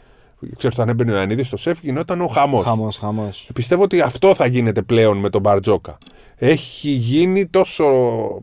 Ξέρεις, 0.58 0.76
όταν 0.78 0.90
έμπαινε 0.90 1.12
ο 1.12 1.16
Ιωαννίδης 1.16 1.48
στο 1.48 1.58
σεφ 1.58 1.80
γινόταν 1.82 2.22
ο 2.22 2.28
χαμός. 2.28 2.64
χαμός, 2.64 2.98
χαμός. 2.98 3.50
Πιστεύω 3.54 3.84
ότι 3.84 4.02
αυτό 4.02 4.36
θα 4.36 4.46
γίνεται 4.46 4.82
πλέον 4.82 5.18
με 5.18 5.30
τον 5.30 5.42
Μπαρτζόκα. 5.42 5.98
Έχει 6.36 6.90
γίνει 6.90 7.48
τόσο. 7.48 7.86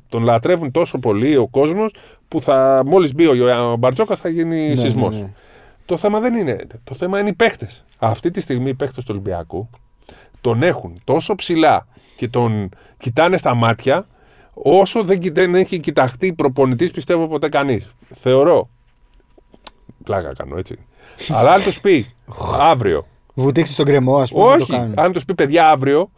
τον 0.08 0.22
λατρεύουν 0.22 0.70
τόσο 0.70 0.98
πολύ 0.98 1.36
ο 1.36 1.48
κόσμος 1.48 1.94
που 2.28 2.40
θα, 2.40 2.82
μόλις 2.86 3.14
μπει 3.14 3.26
ο, 3.26 3.70
ο 3.72 3.76
Μπαρτζόκα 3.76 4.16
θα 4.16 4.28
γίνει 4.28 4.68
Ναι, 4.68 4.74
σεισμός. 4.74 5.16
ναι, 5.16 5.22
ναι. 5.22 5.32
Το 5.86 5.96
θέμα 5.96 6.20
δεν 6.20 6.34
είναι. 6.34 6.66
Το 6.84 6.94
θέμα 6.94 7.18
είναι 7.18 7.28
οι 7.28 7.32
παίχτες. 7.34 7.84
Αυτή 7.98 8.30
τη 8.30 8.40
στιγμή 8.40 8.68
οι 8.68 8.74
παίχτες 8.74 9.04
του 9.04 9.10
Ολυμπιακού 9.14 9.68
τον 10.40 10.62
έχουν 10.62 11.00
τόσο 11.04 11.34
ψηλά 11.34 11.86
και 12.16 12.28
τον 12.28 12.68
κοιτάνε 12.98 13.36
στα 13.36 13.54
μάτια 13.54 14.06
όσο 14.62 15.04
δεν, 15.04 15.18
κοιτά- 15.18 15.34
δεν 15.42 15.54
έχει 15.54 15.78
κοιταχτεί 15.80 16.32
προπονητής, 16.32 16.90
πιστεύω 16.90 17.28
ποτέ 17.28 17.48
κανείς. 17.48 17.90
Θεωρώ. 18.14 18.68
Πλάκα 20.04 20.32
κάνω 20.38 20.56
έτσι. 20.58 20.76
Αλλά 21.36 21.52
αν 21.52 21.62
του 21.62 21.72
πει 21.82 22.06
αύριο. 22.60 23.06
Βουτήξει 23.34 23.72
στον 23.72 23.84
γκρεμό, 23.84 24.16
ας 24.16 24.30
πούμε. 24.30 24.44
να 24.44 24.56
το 24.56 24.62
Όχι, 24.62 24.70
κάνουν. 24.72 24.92
αν 24.96 25.12
του 25.12 25.24
πει 25.24 25.34
παιδιά 25.34 25.70
αύριο, 25.70 26.10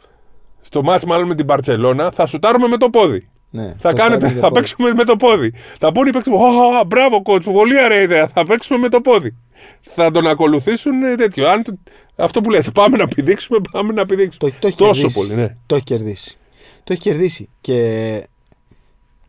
στο 0.61 0.83
ματς 0.83 1.05
μάλλον 1.05 1.27
με 1.27 1.35
την 1.35 1.47
Μπαρσελόνα, 1.47 2.11
θα 2.11 2.27
σουτάρουμε 2.27 2.67
με 2.69 2.77
το 2.77 2.91
πόδι. 2.91 3.29
Ναι, 3.51 3.75
Θα, 3.79 3.91
το 3.91 3.97
κάνετε, 3.97 4.19
σουτάρει 4.19 4.35
με 4.35 4.41
το 4.41 4.41
θα 4.41 4.49
πόδι. 4.49 4.55
παίξουμε 4.61 4.93
με 4.95 5.05
το 5.05 5.17
πόδι. 5.17 5.53
Θα 5.79 5.93
πούνε 5.93 6.09
οι 6.09 6.13
παίκτες 6.13 6.33
μου, 6.33 6.39
«Ω, 6.41 6.85
μπράβο 6.87 7.23
coach, 7.23 7.53
πολύ 7.53 7.85
ωραία 7.85 8.01
ιδέα. 8.01 8.27
Θα 8.29 8.45
παίξουμε 8.47 8.79
με 8.79 8.89
το 8.89 9.01
πόδι. 9.01 9.37
Θα 9.81 10.11
τον 10.11 10.27
ακολουθήσουν 10.27 11.03
ε, 11.03 11.15
τέτοιο. 11.15 11.49
Αν, 11.49 11.63
το- 11.63 11.79
αυτό 12.17 12.41
που 12.41 12.51
λες, 12.51 12.71
πάμε 12.75 12.97
να 12.97 13.09
πηδήξουμε, 13.09 13.59
πάμε 13.73 13.93
να 13.93 14.07
πηδήξουμε. 14.07 14.51
Το, 14.51 14.57
το 14.61 14.67
έχει 14.67 14.77
Τόσο 14.77 14.93
κερδίσει. 14.93 15.19
πολύ, 15.19 15.35
ναι. 15.35 15.57
Το 15.67 15.75
έχει 15.75 15.85
κερδίσει. 15.85 16.37
Το 16.85 16.93
έχει 16.93 17.01
κερδίσει. 17.01 17.49
Και. 17.61 18.23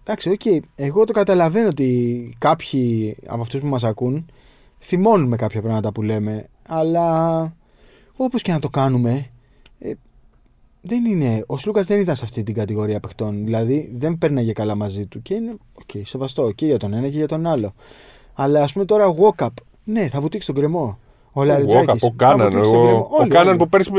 Εντάξει, 0.04 0.30
οκ. 0.30 0.64
Εγώ 0.76 1.04
το 1.04 1.14
καταλαβαίνω 1.14 1.68
ότι 1.68 2.36
κάποιοι 2.38 3.16
από 3.28 3.42
αυτούς 3.42 3.60
που 3.60 3.68
μας 3.68 3.84
ακούν 3.84 4.26
θυμώνουν 4.80 5.28
με 5.28 5.36
κάποια 5.36 5.62
πράγματα 5.62 5.92
που 5.92 6.02
λέμε. 6.02 6.46
Αλλά 6.68 7.42
όπως 8.16 8.42
και 8.42 8.52
να 8.52 8.60
το 8.60 8.70
κάνουμε. 8.70 9.30
ε, 9.80 9.92
δεν 10.82 11.06
είναι. 11.06 11.44
Ο 11.48 11.58
Σλούκας 11.58 11.86
δεν 11.86 12.00
ήταν 12.00 12.16
σε 12.16 12.24
αυτή 12.24 12.44
την 12.44 12.54
κατηγορία 12.54 13.00
παιχτών. 13.00 13.44
Δηλαδή 13.46 13.90
δεν 13.94 14.18
παίρναγε 14.18 14.52
καλά 14.52 14.76
μαζί 14.76 15.06
του. 15.06 15.22
Και 15.22 15.34
είναι. 15.34 15.56
Οκ, 15.74 16.06
σεβαστό 16.06 16.52
και 16.52 16.66
για 16.66 16.78
τον 16.78 16.94
ένα 16.94 17.10
και 17.10 17.18
για 17.18 17.28
τον 17.28 17.48
άλλο. 17.48 17.74
Αλλά 18.34 18.64
ας 18.64 18.74
πούμε 18.74 18.86
τώρα 18.86 19.14
walk-up. 19.18 19.48
Ναι, 19.84 20.08
θα 20.08 20.22
βουτήξει 20.22 20.48
τον 20.48 20.56
κρεμό. 20.56 20.98
Ο 21.32 21.42
Ο 21.42 21.44
Λαριτζάκης 21.44 21.86
Γόκα, 21.86 21.94
ο 21.94 21.98
θα 21.98 22.14
Κάναν, 22.16 22.50
βουτήξει 22.52 22.72
τον 22.72 22.80
ο, 22.80 22.84
κρεμό. 22.84 23.08
ο 23.12 23.18
Όλοι, 23.20 23.30
Κάναν 23.30 23.48
όλοι. 23.48 23.58
που 23.58 23.70
πέρσι 23.70 23.92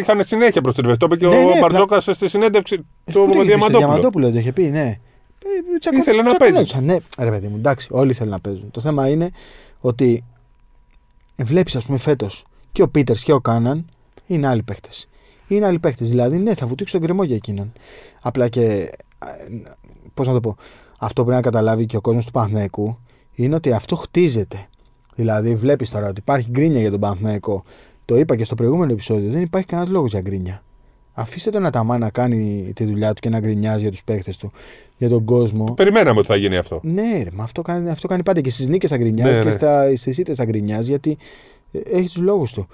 είχαν 0.00 0.24
συνέχεια 0.24 0.60
προς 0.60 0.74
την 0.74 0.84
Το 0.84 1.06
είπε 1.06 1.16
και 1.16 1.26
Ναι, 1.26 1.36
ο 1.38 1.48
ναι, 1.48 1.58
Μπαρτζόκας 1.60 2.04
στη 2.04 2.28
συνέντευξη 2.28 2.76
του 2.76 2.84
Πού 3.04 3.12
το 3.12 3.20
είχε 3.22 3.28
πει, 3.32 3.38
στο 3.38 3.42
Διαμαντόπουλου. 3.44 3.78
Διαμαντόπουλο 3.78 4.30
το 4.30 4.38
είχε 4.38 4.52
πει, 4.52 4.62
ναι. 4.62 4.98
Ε, 5.44 5.78
τσακω- 5.78 5.98
Ήθελε 5.98 6.22
να 6.22 6.28
τσακωνόντουσαν, 6.36 6.84
Ναι, 6.84 6.96
ρε 7.18 7.30
παιδί 7.30 7.48
μου, 7.48 7.56
εντάξει, 7.56 7.88
όλοι 7.90 8.12
θέλουν 8.12 8.32
να 8.32 8.40
παίζουν. 8.40 8.70
Το 8.70 8.80
θέμα 8.80 9.08
είναι 9.08 9.30
ότι 9.80 10.24
βλέπεις, 11.36 11.76
ας 11.76 11.84
πούμε, 11.86 11.98
φέτος 11.98 12.46
και 12.72 12.82
ο 12.82 12.88
Πίτερς 12.88 13.22
και 13.22 13.32
ο 13.32 13.40
Κάναν 13.40 13.84
είναι 14.26 14.46
άλλοι 14.46 14.62
παίχτε. 14.62 14.88
Είναι 15.48 15.66
άλλοι 15.66 15.78
παίχτε. 15.78 16.04
Δηλαδή, 16.04 16.38
ναι, 16.38 16.54
θα 16.54 16.66
βουτήξει 16.66 16.92
τον 16.92 17.02
κρεμό 17.02 17.22
για 17.22 17.36
εκείνον. 17.36 17.72
Απλά 18.22 18.48
και. 18.48 18.90
Πώς 20.14 20.26
να 20.26 20.32
το 20.32 20.40
πω. 20.40 20.56
Αυτό 20.98 21.22
πρέπει 21.24 21.36
να 21.36 21.42
καταλάβει 21.50 21.86
και 21.86 21.96
ο 21.96 22.00
κόσμος 22.00 22.24
του 22.24 22.30
Παναθηναϊκού 22.30 22.98
είναι 23.34 23.54
ότι 23.54 23.72
αυτό 23.72 23.96
χτίζεται. 23.96 24.68
Δηλαδή, 25.14 25.54
βλέπεις 25.54 25.90
τώρα 25.90 26.08
ότι 26.08 26.20
υπάρχει 26.20 26.50
γκρίνια 26.50 26.80
για 26.80 26.90
τον 26.90 27.00
Παναθηναϊκό. 27.00 27.64
Το 28.04 28.16
είπα 28.16 28.36
και 28.36 28.44
στο 28.44 28.54
προηγούμενο 28.54 28.92
επεισόδιο. 28.92 29.30
Δεν 29.30 29.42
υπάρχει 29.42 29.66
κανένας 29.66 29.90
λόγος 29.92 30.10
για 30.10 30.20
γκρίνια. 30.20 30.62
Αφήστε 31.12 31.50
τον 31.50 31.66
Αταμά 31.66 31.98
να 31.98 32.10
κάνει 32.10 32.72
τη 32.74 32.84
δουλειά 32.84 33.12
του 33.12 33.20
και 33.20 33.28
να 33.28 33.40
γκρινιάζει 33.40 33.82
για 33.82 33.90
τους 33.90 34.04
παίχτε 34.04 34.32
του, 34.38 34.52
για 35.02 35.10
τον 35.10 35.24
κόσμο. 35.24 35.64
Περιμέναμε 35.76 36.18
ότι 36.18 36.28
θα 36.28 36.36
γίνει 36.36 36.56
αυτό. 36.56 36.80
Ναι, 36.82 37.20
ρε, 37.22 37.30
μα 37.32 37.42
αυτό 37.44 37.62
κάνει, 37.62 37.90
αυτό 37.90 38.08
κάνει 38.08 38.22
πάντα 38.22 38.40
και 38.40 38.50
στις 38.50 38.68
νίκες 38.68 38.90
θα 38.90 38.96
γκρινιάζει 38.96 39.32
Ναι, 39.32 39.38
και 39.38 39.44
ναι. 39.44 39.50
στα, 39.50 39.96
στις 39.96 40.18
ήττες 40.18 40.36
θα 40.36 40.44
γκρινιάζει 40.44 40.90
γιατί 40.90 41.16
ε, 41.72 41.78
έχει 41.78 42.08
τους 42.08 42.22
λόγους 42.22 42.52
του. 42.52 42.66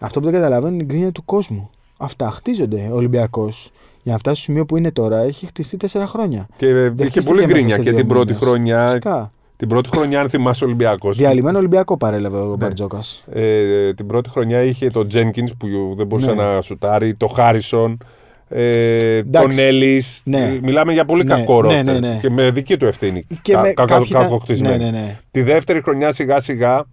Αυτό 0.00 0.18
που 0.20 0.24
δεν 0.24 0.34
καταλαβαίνω 0.34 0.72
είναι 0.74 0.82
η 0.82 0.86
γκρίνια 0.86 1.12
του 1.12 1.24
κόσμου. 1.24 1.70
Αυτά 1.96 2.30
χτίζονται. 2.30 2.88
Ο 2.92 2.94
Ολυμπιακός 2.94 3.70
για 4.02 4.12
να 4.12 4.18
φτάσει 4.18 4.36
στο 4.42 4.44
σημείο 4.44 4.66
που 4.66 4.76
είναι 4.76 4.90
τώρα 4.90 5.18
έχει 5.18 5.46
χτιστεί 5.46 5.76
τέσσερα 5.76 6.06
χρόνια. 6.06 6.48
Και 6.56 6.66
ε, 6.66 6.70
είχε 6.84 6.88
χτίστηκε 6.88 7.20
πολύ 7.26 7.40
μέσα 7.40 7.52
γκρίνια 7.52 7.74
σε 7.74 7.82
και 7.82 7.90
δύο 7.90 7.98
την 7.98 8.08
πρώτη 8.08 8.26
μήνες. 8.32 8.42
χρονιά. 8.42 8.86
Φυσικά. 8.86 9.32
Την 9.56 9.68
πρώτη 9.68 9.88
χρονιά, 9.88 10.20
αν 10.20 10.28
θυμάσαι, 10.28 10.64
ο 10.64 10.66
Ολυμπιακός. 10.66 11.16
Διαλυμένο 11.16 11.58
Ολυμπιακό 11.58 11.96
παρέλαβε 11.96 12.36
ο 12.38 12.48
Ναι. 12.48 12.56
Μπαρτζόκας. 12.56 13.24
Ε, 13.32 13.94
την 13.94 14.06
πρώτη 14.06 14.28
χρονιά 14.28 14.62
είχε 14.62 14.90
τον 14.90 15.08
Τζένκιν 15.08 15.56
που 15.56 15.66
δεν 15.96 16.06
μπορούσε 16.06 16.34
Ναι. 16.34 16.42
να 16.42 16.60
σουτάρει, 16.60 17.14
τον 17.14 17.28
Χάρισον, 17.28 17.98
ε, 18.48 19.16
Εντάξει. 19.16 19.56
τον 19.56 19.66
Έλλης. 19.66 20.22
Ναι. 20.24 20.58
Μιλάμε 20.62 20.92
για 20.92 21.04
πολύ 21.04 21.24
Ναι, 21.24 21.34
κακό 21.34 21.62
ναι, 21.62 21.68
ρόστερ. 21.68 21.84
ναι, 21.84 22.08
ναι. 22.08 22.18
Και 22.20 22.30
με 22.30 22.50
δική 22.50 22.76
του 22.76 22.86
ευθύνη. 22.86 23.26
Και 23.42 23.52
Κα- 23.52 23.60
με 23.60 23.72
κα- 23.72 23.84
κάποιοι 23.84 24.06
ήταν- 24.08 24.22
κακοχτισμένη. 24.22 24.84
Ναι, 24.84 24.90
ναι, 24.90 24.98
ναι. 24.98 25.18
Τη 25.30 25.42
δεύτερη 25.42 25.80
χρονιά 25.82 26.12
σιγά 26.12 26.40
σιγά 26.40 26.84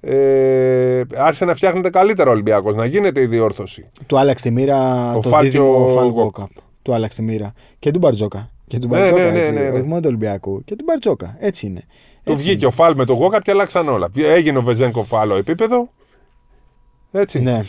ε, 0.00 1.00
άρχισε 1.16 1.44
να 1.44 1.54
φτιάχνεται 1.54 1.90
καλύτερα 1.90 2.30
ο 2.30 2.32
Ολυμπιακός, 2.32 2.74
να 2.74 2.84
γίνεται 2.84 3.20
η 3.20 3.26
διόρθωση. 3.26 3.88
Του 4.06 4.18
άλλαξε 4.18 4.44
τη 4.44 4.50
μοίρα 4.50 5.10
Ο 5.16 5.20
το 5.20 5.28
Φάλ 5.28 5.42
και 5.44 5.50
δίδυμο 5.50 5.84
ο 5.84 5.88
Φαλ 5.88 6.08
Γόκ. 6.08 6.36
Walkup. 6.38 6.46
Του 6.82 6.94
άλλαξε 6.94 7.18
τη 7.18 7.24
μοίρα. 7.24 7.52
Και 7.78 7.90
του 7.90 7.98
Μπαρτζόκα. 7.98 8.50
Και 8.66 8.78
του 8.78 8.88
Ναι, 8.88 8.96
Μπαρτζόκα, 8.98 9.22
ναι, 9.24 9.30
ναι, 9.30 9.38
έτσι. 9.38 9.52
ναι, 9.52 9.60
ναι. 9.60 9.68
Όχι 9.68 9.82
μόνο 9.86 10.00
του 10.00 10.06
Ολυμπιακού. 10.08 10.64
Και 10.64 10.76
του 10.76 10.84
Μπαρτζόκα. 10.86 11.36
Έτσι 11.40 11.66
είναι. 11.66 11.82
Του 12.24 12.32
Έτσι 12.32 12.48
βγήκε 12.48 12.66
ο 12.66 12.70
Φάλ 12.70 12.94
με 12.96 13.04
τον 13.04 13.16
Γόκαπ 13.16 13.42
και 13.42 13.50
αλλάξαν 13.50 13.88
όλα. 13.88 14.08
Έγινε 14.16 14.58
ο 14.58 14.62
Βεζέγκο 14.62 15.02
Φάλο 15.04 15.34
επίπεδο. 15.36 15.88
Έτσι. 17.20 17.38
είναι. 17.38 17.50
Ναι. 17.52 17.62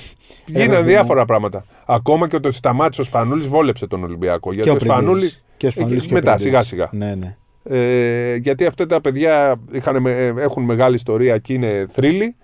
Γίνανε 0.46 0.68
παιδί 0.70 0.82
μου. 0.82 0.88
διάφορα 0.88 1.26
πράγματα. 1.26 1.66
Ακόμα 1.86 2.28
και 2.28 2.36
ότι 2.36 2.52
σταμάτησε 2.52 3.02
ο 3.02 3.04
Σπανούλης 3.04 3.48
βόλεψε 3.48 3.88
τον 3.88 4.04
Ολυμπιακό. 4.04 4.54
Γιατί 4.54 4.68
Και 4.70 4.74
ο 4.74 4.78
ο 4.78 4.80
Σπανούλη. 4.80 5.12
Πριντής. 5.20 5.44
Και 5.58 5.68
ο 5.68 5.70
Σπανούλης 5.72 6.04
Ε, 6.04 6.08
και 6.08 6.14
ο 6.14 6.16
μετά, 6.18 6.34
Πριντής. 6.36 6.46
σιγά 6.48 6.64
σιγά. 6.64 6.90
Ναι, 6.92 7.16
ναι. 7.16 7.36
Ε, 7.70 8.36
γιατί 8.36 8.66
αυτά 8.66 8.86
τα 8.86 9.02
παιδιά 9.02 9.56
είχαν, 9.72 10.02
με- 10.02 10.12
ε, 10.18 10.34
έχουν 10.38 10.64
μεγάλη 10.64 10.96
ιστορία 10.96 11.38
και 11.38 11.54
είναι 11.54 11.86
θρύλοι, 11.90 12.36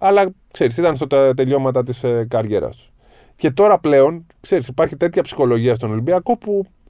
αλλά 0.00 0.30
ξέρεις, 0.52 0.76
ήταν 0.76 0.96
στα 0.96 1.06
τα 1.06 1.34
τελειώματα 1.34 1.82
της 1.82 2.04
ε, 2.04 2.26
καριέρας 2.30 2.76
τους. 2.76 2.92
Και 3.36 3.50
τώρα 3.50 3.78
πλέον, 3.78 4.26
ξέρεις, 4.40 4.68
υπάρχει 4.68 4.96
τέτοια 4.96 5.22
ψυχολογία 5.22 5.74
στον 5.74 5.90
Ολυμπιακό 5.90 6.36
που 6.36 6.66
ε, 6.66 6.81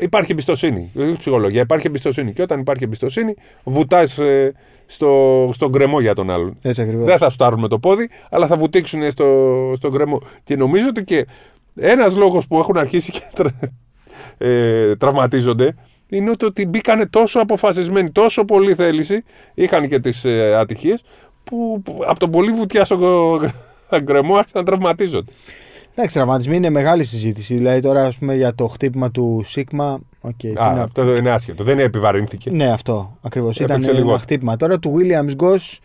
υπάρχει 0.00 0.32
εμπιστοσύνη. 0.32 0.90
Δεν 0.94 1.06
είναι 1.06 1.16
ψυχολογία, 1.16 1.60
υπάρχει 1.60 1.86
εμπιστοσύνη. 1.86 2.32
Και 2.32 2.42
όταν 2.42 2.60
υπάρχει 2.60 2.84
εμπιστοσύνη, 2.84 3.34
βουτάς 3.64 4.18
ε, 4.18 4.52
στο, 4.86 5.50
στον 5.52 5.72
κρεμό 5.72 6.00
για 6.00 6.14
τον 6.14 6.30
άλλον. 6.30 6.56
Έτσι 6.62 6.82
ακριβώς. 6.82 7.04
Δεν 7.04 7.18
θα 7.18 7.30
στάρουν 7.30 7.60
με 7.60 7.68
το 7.68 7.78
πόδι, 7.78 8.08
αλλά 8.30 8.46
θα 8.46 8.56
βουτήξουν 8.56 9.10
στο, 9.10 9.26
στον 9.76 9.92
κρεμό. 9.92 10.20
Και 10.44 10.56
νομίζω 10.56 10.88
ότι 10.88 11.04
και 11.04 11.26
ένας 11.76 12.16
λόγος 12.16 12.46
που 12.46 12.58
έχουν 12.58 12.76
αρχίσει 12.76 13.12
και 13.12 13.22
τρα, 13.34 13.50
ε, 14.38 14.96
τραυματίζονται 14.96 15.74
είναι 16.08 16.30
ότι, 16.30 16.44
ότι 16.44 16.66
μπήκανε 16.66 17.06
τόσο 17.06 17.40
αποφασισμένοι, 17.40 18.10
τόσο 18.10 18.44
πολύ 18.44 18.74
θέληση, 18.74 19.22
είχαν 19.54 19.88
και 19.88 19.98
τις 19.98 20.24
ε, 20.24 20.54
ατυχίες, 20.54 21.02
που, 21.44 21.82
που 21.84 22.02
από 22.06 22.18
τον 22.18 22.30
πολύ 22.30 22.52
βουτιά 22.52 22.84
στον 22.84 22.98
γκρεμό 24.02 24.36
άρχισαν 24.38 24.60
να 24.60 24.64
τραυματίζονται. 24.64 25.32
Εντάξει, 25.94 26.14
τραυματισμοί 26.14 26.56
είναι 26.56 26.70
μεγάλη 26.70 27.04
συζήτηση. 27.04 27.54
Δηλαδή 27.54 27.80
τώρα, 27.80 28.06
ας 28.06 28.18
πούμε, 28.18 28.34
για 28.36 28.54
το 28.54 28.66
χτύπημα 28.66 29.10
του 29.10 29.42
Σίγμα. 29.44 29.98
οκ, 30.20 30.36
τι 30.36 30.48
Α, 30.48 30.72
να- 30.74 30.82
αυτό 30.82 31.14
είναι 31.18 31.30
άσχετο. 31.30 31.64
Δεν 31.64 31.78
επιβαρύνθηκε. 31.78 32.50
Ναι, 32.50 32.72
αυτό 32.72 33.18
ακριβώς. 33.22 33.56
Ήταν 33.56 33.70
Έπαιξε 33.70 33.88
ένα 33.90 33.98
λιγότερο. 33.98 34.22
χτύπημα. 34.22 34.56
Τώρα 34.56 34.78
του 34.78 34.94
Williams 34.98 35.42
Goss. 35.44 35.78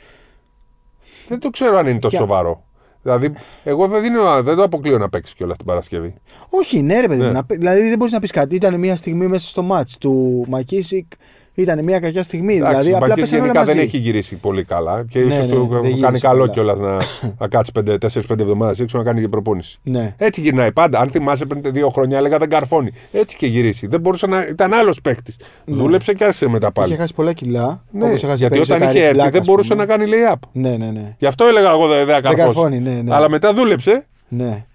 Δεν 1.27 1.39
το 1.39 1.49
ξέρω 1.49 1.77
αν 1.77 1.87
είναι 1.87 1.99
τόσο 1.99 2.17
Για- 2.17 2.25
σοβαρό. 2.25 2.63
Δηλαδή, 3.01 3.31
εγώ 3.63 3.87
δεν, 3.87 4.01
δίνω, 4.01 4.43
δεν 4.43 4.55
το 4.55 4.63
αποκλείω 4.63 4.97
να 4.97 5.09
παίξει 5.09 5.35
κιόλας 5.35 5.57
την 5.57 5.65
Παρασκευή. 5.65 6.13
Όχι, 6.49 6.81
ναι, 6.81 6.99
ρε 6.99 7.07
παιδί 7.07 7.21
Ναι. 7.21 7.27
μου. 7.27 7.33
να 7.33 7.45
πει- 7.45 7.57
Δηλαδή 7.57 7.87
δεν 7.89 7.97
μπορείς 7.97 8.13
να 8.13 8.19
πεις 8.19 8.31
κάτι. 8.31 8.55
Ήταν 8.55 8.79
μια 8.79 8.95
στιγμή 8.95 9.27
μέσα 9.27 9.47
στο 9.47 9.67
ματς 9.71 9.89
του 9.99 10.45
Μακίσικ. 10.49 11.11
Ήταν 11.59 11.83
μια 11.83 11.99
κακιά 11.99 12.23
στιγμή. 12.23 12.53
Εντάξει, 12.55 12.69
δηλαδή 12.75 12.93
ο 12.93 12.95
απλά 12.95 13.07
Μπακής 13.07 13.23
πέσανε 13.23 13.41
όλα 13.41 13.51
γενικά 13.51 13.65
μαζί. 13.65 13.77
δεν 13.79 13.87
έχει 13.87 13.97
γυρίσει 13.97 14.35
πολύ 14.35 14.63
καλά 14.63 15.05
και 15.09 15.19
Ναι, 15.19 15.25
ίσως 15.33 15.47
ναι, 15.47 15.53
του 15.55 15.67
δεν 15.71 15.81
κάνει 15.81 15.93
γύρισε 15.93 16.27
καλό 16.27 16.39
καλά. 16.39 16.51
κιόλας 16.53 16.79
να, 16.79 16.97
να 17.39 17.47
κάτσει 17.47 17.71
4-5 17.75 18.39
εβδομάδες 18.39 18.79
έξω 18.79 18.97
να 18.97 19.03
κάνει 19.03 19.21
και 19.21 19.27
προπόνηση. 19.27 19.79
Ναι. 19.83 20.15
Έτσι 20.17 20.41
γυρνάει 20.41 20.71
πάντα. 20.71 20.99
Αν 20.99 21.07
θυμάσαι 21.09 21.45
πριν 21.45 21.61
δύο 21.73 21.89
χρόνια, 21.89 22.17
έλεγα 22.17 22.37
δεν 22.37 22.49
καρφώνει. 22.49 22.91
Έτσι 23.11 23.37
και 23.37 23.47
γυρίσει. 23.47 23.87
Δεν 23.87 23.99
μπορούσε 23.99 24.27
να. 24.27 24.45
ήταν 24.47 24.73
άλλος 24.73 25.01
παίκτης. 25.01 25.35
Δούλεψε 25.65 26.13
και 26.13 26.23
άρχισε 26.23 26.47
μετά 26.47 26.71
πάλι. 26.71 26.87
Ναι. 26.87 26.93
Είχε 26.93 27.01
χάσει 27.01 27.13
πολλά 27.13 27.33
κιλά. 27.33 27.83
Ναι, 27.91 28.05
όπως 28.05 28.23
έχασε 28.23 28.37
γιατί 28.37 28.53
πέρυσι 28.53 28.71
όταν 28.71 28.87
ο 28.87 28.89
είχε 28.91 28.99
Ταρικ 28.99 29.07
έρθει 29.09 29.13
Μπλακ, 29.19 29.31
δεν 29.31 29.41
ας 29.41 29.47
μπορούσε 29.47 29.73
πούμε. 29.73 29.85
να 29.85 29.95
κάνει 29.95 30.05
lay-up. 30.13 30.39
Ναι, 30.51 30.69
ναι, 30.69 30.85
ναι. 30.85 31.15
Γι' 31.17 31.25
αυτό 31.25 31.45
έλεγα 31.45 31.69
εγώ 31.69 31.87
δεν 31.87 31.97
δεν 31.97 32.05
Δεν 32.05 32.21
καρφώσει. 32.21 32.43
καρφώνει, 32.43 32.79
ναι, 32.79 33.01
ναι. 33.03 33.15
Αλλά 33.15 33.29
μετά 33.29 33.53
δούλεψε. 33.53 34.05
Ναι. 34.27 34.65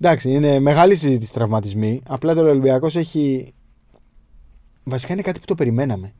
Εντάξει, 0.00 0.30
είναι 0.30 0.58
μεγάλη 0.60 0.94
συζήτηση 0.94 1.32
τραυματισμοί. 1.32 2.02
Απλά 2.08 2.34
το 2.34 2.40
Ολυμπιακός 2.40 2.96
έχει. 2.96 3.52
Βασικά 4.88 5.12
είναι 5.12 5.22
κάτι 5.22 5.38
που 5.38 5.44
το 5.44 5.54
περιμέναμε. 5.54 6.12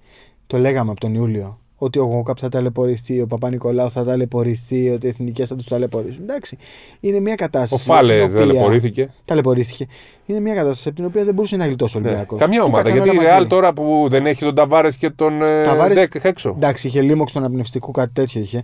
Το 0.47 0.59
λέγαμε 0.59 0.91
από 0.91 1.01
τον 1.01 1.15
Ιούλιο. 1.15 1.59
Ότι 1.81 1.99
ο 1.99 2.05
Γόκαπ 2.05 2.37
θα 2.41 2.49
ταλαιπωρηθεί, 2.49 3.21
ο 3.21 3.27
Παπα-Νικολάου 3.27 3.91
θα 3.91 4.05
ταλαιπωρηθεί, 4.05 4.89
ότι 4.91 5.07
οι 5.07 5.09
εθνικές 5.09 5.49
θα 5.49 5.57
τους 5.57 5.67
ταλαιπωρήσουν. 5.67 6.23
Εντάξει. 6.23 6.57
Είναι 7.01 7.21
μια 7.21 7.35
κατάσταση. 7.35 7.91
Ο 7.91 7.93
Φάλε 7.95 8.21
από 8.21 8.27
την 8.33 8.37
οποία- 8.37 8.47
ταλαιπωρήθηκε. 8.47 9.11
Ταλαιπωρήθηκε. 9.25 9.87
Είναι 10.27 10.41
μια 10.41 10.55
κατάσταση 10.55 10.89
από 10.89 10.97
την 10.97 11.07
οποία 11.07 11.25
δεν 11.25 11.35
μπορούσε 11.35 11.57
να 11.57 11.67
γλιτώσει 11.67 11.97
ο 11.97 12.01
Ναι. 12.01 12.07
Ολυμπιακός. 12.07 12.39
Καμία 12.39 12.63
ομάδα. 12.63 12.91
Γιατί 12.91 13.09
η 13.09 13.19
Real 13.23 13.47
τώρα 13.49 13.73
που 13.73 14.07
δεν 14.11 14.27
έχει 14.27 14.45
τον 14.45 14.55
Ταβάρες 14.55 14.97
και 14.97 15.11
τον 15.11 15.43
ε, 15.43 15.63
Ταβάρες- 15.65 15.99
Ντεκ 15.99 16.25
έξω. 16.25 16.53
Εντάξει, 16.57 16.87
είχε 16.87 17.01
λίμωξ 17.01 17.33
τον 17.33 17.45
απνευστικού, 17.45 17.91
κάτι 17.91 18.11
τέτοιο 18.13 18.41
είχε. 18.41 18.63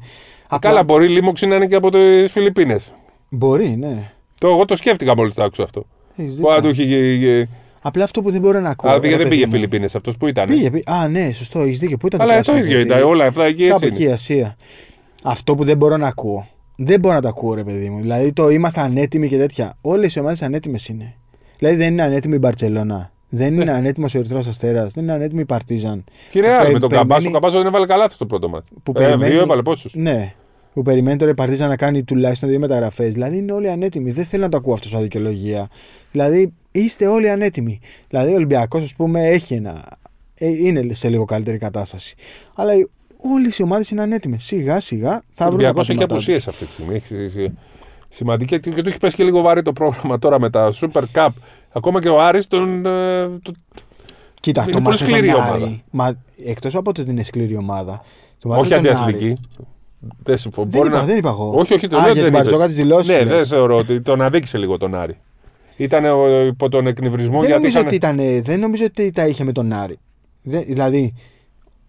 Απλά- 0.48 0.58
Καλά, 0.70 0.84
μπορεί 0.84 1.08
λίμωξ 1.08 1.42
να 1.42 1.54
είναι 1.54 1.66
και 1.66 1.74
από 1.74 1.90
τις 1.90 2.32
Φιλιππίνες. 2.32 2.94
Μπορεί, 3.28 3.68
ναι. 3.78 4.10
Το, 4.40 4.48
εγώ 4.48 4.64
το 4.64 4.76
σκέφτηκα 4.76 5.14
μόλις 5.16 5.34
το 5.34 5.44
άκουσα 5.44 5.62
αυτό. 5.62 5.86
Έχεις 6.16 6.34
Που 6.40 6.50
αν 6.50 6.62
δίκιο. 6.62 6.74
του 6.74 6.82
είχε. 6.82 7.48
Απλά 7.86 8.04
αυτό 8.04 8.22
που 8.22 8.30
δεν 8.30 8.40
μπορώ 8.40 8.60
να 8.60 8.70
ακούω. 8.70 8.90
Αλλά 8.90 9.00
ρε 9.00 9.08
δεν 9.08 9.16
παιδί 9.18 9.28
πήγε 9.30 9.46
μου. 9.46 9.52
Φιλιππίνες 9.52 9.94
αυτός 9.94 10.16
που 10.16 10.26
ήταν. 10.26 10.46
Πήγε, 10.46 10.70
πήγε. 10.70 10.82
Α, 10.86 11.08
ναι, 11.08 11.32
σωστό, 11.32 11.60
έχεις 11.60 11.78
δίκιο. 11.78 11.96
Πού 11.96 12.06
ήταν 12.06 12.20
Αλλά 12.20 12.30
το 12.30 12.42
πράσινο 12.42 12.56
ίδιο 12.64 12.76
κριτήριο; 12.78 12.96
ήταν. 12.98 13.08
Όλα 13.10 13.26
αυτά 13.26 13.44
εκεί 13.44 13.66
Κάπου 13.66 13.74
έτσι. 13.84 13.86
εκεί, 13.86 14.02
Είναι. 14.02 14.12
Ασία. 14.12 14.56
Αυτό 15.22 15.54
που 15.54 15.64
δεν 15.64 15.76
μπορώ 15.76 15.96
να 15.96 16.06
ακούω. 16.06 16.46
Δεν 16.76 17.00
μπορώ 17.00 17.14
να 17.14 17.20
το 17.20 17.28
ακούω, 17.28 17.54
ρε 17.54 17.64
παιδί 17.64 17.88
μου. 17.88 18.00
Δηλαδή 18.00 18.32
το 18.32 18.48
είμαστε 18.50 18.80
ανέτοιμοι 18.80 19.28
και 19.28 19.36
τέτοια. 19.36 19.74
Όλες 19.80 20.14
οι 20.14 20.20
ομάδες 20.20 20.42
ανέτοιμες 20.42 20.88
είναι. 20.88 21.14
Δηλαδή 21.58 21.76
δεν 21.76 21.92
είναι 21.92 22.02
ανέτοιμη 22.02 22.34
η 22.34 22.38
Μπαρσελόνα. 22.40 23.12
Δεν 23.28 23.60
είναι 23.60 23.72
ανέτοιμος 23.72 24.14
ο 24.14 24.18
Ερυθρός 24.18 24.46
Αστέρας, 24.46 24.92
δεν 24.92 25.02
είναι 25.02 25.12
ανέτοιμη 25.12 25.40
η 25.40 25.44
Παρτίζαν. 25.44 26.04
Και 26.30 26.40
Ρεάλ 26.40 26.62
Πε- 26.64 26.72
με 26.72 26.78
τον 26.78 26.88
περιμένει- 26.88 27.08
Καμπάσο. 27.10 27.28
Ο 27.28 27.32
Καμπάσο 27.32 27.56
δεν 27.58 27.66
έβαλε 27.66 27.86
καλά 27.86 28.06
το 28.18 28.26
πρώτο 28.26 28.48
μάτι. 28.48 28.70
Που 28.82 28.92
Ε, 28.96 29.00
περιμένει- 29.00 29.32
δύο 29.32 29.40
έβαλε 29.42 29.62
πόσους; 29.62 29.94
Ναι. 29.94 30.34
Που 30.74 30.82
περιμένει 30.82 31.16
τώρα 31.18 31.30
η 31.30 31.34
Παρτίζαν 31.34 31.68
να 31.68 31.76
κάνει 31.76 32.02
τουλάχιστον 32.04 32.48
δύο 32.48 32.58
μεταγραφές. 32.58 33.12
Δηλαδή 33.12 33.36
είναι 33.36 33.52
όλοι 33.52 33.70
ανέτοιμοι. 33.70 34.10
Δεν 34.10 34.24
θέλω 34.24 34.42
να 34.42 34.48
το 34.48 34.56
ακούω 34.56 34.72
αυτό 34.74 34.88
σαν 34.88 35.02
δικαιολογία. 35.02 35.68
Δηλαδή 36.10 36.52
είστε 36.72 37.06
όλοι 37.06 37.30
ανέτοιμοι. 37.30 37.80
Δηλαδή 38.08 38.32
ο 38.32 38.34
Ολυμπιακός, 38.34 38.82
ας 38.82 38.94
πούμε, 38.94 39.20
έχει 39.28 39.54
ένα. 39.54 39.84
ε, 40.38 40.46
είναι 40.48 40.94
σε 40.94 41.08
λίγο 41.08 41.24
καλύτερη 41.24 41.58
κατάσταση. 41.58 42.14
Αλλά 42.54 42.72
όλες 43.32 43.58
οι 43.58 43.62
ομάδες 43.62 43.90
είναι 43.90 44.02
ανέτοιμες. 44.02 44.44
Σιγά 44.44 44.80
σιγά 44.80 45.10
θα 45.30 45.46
Ο 45.46 45.50
βρουν 45.50 45.60
τα 45.62 45.68
Ολυμπιακό 45.68 45.80
έχει 45.80 45.88
πατήματά 45.88 46.14
τους. 46.14 46.24
απουσίε 46.28 46.50
αυτή 46.52 46.64
τη 46.64 46.72
στιγμή. 46.72 46.94
Έχει 46.94 47.28
σι- 47.28 47.50
σημαντική 48.08 48.58
και, 48.60 48.70
και 48.70 48.82
του 48.82 48.88
έχει 48.88 48.98
πέσει 48.98 49.16
και 49.16 49.24
λίγο 49.24 49.40
βαρύ 49.40 49.62
το 49.62 49.72
πρόγραμμα 49.72 50.18
τώρα 50.18 50.40
με 50.40 50.50
τα 50.50 50.72
Super 50.80 51.02
Cup. 51.14 51.28
Ακόμα 51.72 52.00
και 52.00 52.08
ο 52.08 52.20
Άρης 52.22 52.46
τον. 52.46 52.86
ε, 52.86 53.28
το- 53.42 53.52
Κοίτα, 54.40 54.62
Είναι 54.62 54.70
το 54.72 54.76
πολύ 54.78 54.88
μάτσο 54.88 55.04
με 55.04 55.10
σκληρή 55.10 55.30
τον 55.32 55.40
ομάδα. 55.40 55.54
Άρη, 55.54 55.82
μα, 55.90 56.22
εκτός 56.44 56.74
από 56.74 56.92
το 56.92 57.00
ότι 57.00 57.10
είναι 57.10 57.24
σκληρή 57.24 57.56
ομάδα, 57.56 58.02
το 58.38 58.48
μάτσο 58.48 58.74
όχι 58.74 58.82
με 58.82 58.88
τον 58.88 59.02
Άρη- 59.02 59.36
αντιαθλητική. 60.04 60.22
Δεν, 60.24 60.36
συμφωνώ. 60.38 60.68
Δεν 60.70 60.78
Μπορεί 60.80 60.90
είπα, 60.92 60.98
να- 61.00 61.06
δεν 61.06 61.16
είπα 61.18 61.28
εγώ. 61.28 61.52
Όχι, 61.56 61.74
όχι, 61.74 61.86
το 61.88 61.96
Α, 61.96 62.00
λέω 62.04 62.12
για 62.12 62.22
δεν 62.22 62.32
την 62.32 62.32
είπες. 62.32 62.40
Μπαρτζόκα 62.50 62.66
της 62.66 62.76
δηλώσης 62.76 63.08
Ναι, 63.14 63.20
σου 63.20 63.26
δεν 63.28 63.36
λες. 63.36 63.48
θεωρώ 63.48 63.76
ότι 63.76 64.00
τον 64.00 64.22
αδίκησε 64.22 64.58
λίγο 64.58 64.76
τον 64.78 64.94
Άρη. 64.94 65.16
Ήταν 65.76 66.04
ο- 66.04 66.40
υπό 66.46 66.68
τον 66.68 66.86
εκνευρισμό 66.86 67.40
δεν, 67.40 67.48
γιατί 67.48 67.52
νομίζω 67.52 67.78
είχαν... 67.78 67.86
ότι 67.86 67.94
ήταν, 67.96 68.42
δεν 68.42 68.60
νομίζω 68.60 68.84
ότι 68.84 69.10
τα 69.10 69.26
είχε 69.26 69.44
με 69.44 69.52
τον 69.52 69.72
Άρη. 69.72 69.98
Δεν, 70.42 70.64
δηλαδή, 70.66 71.14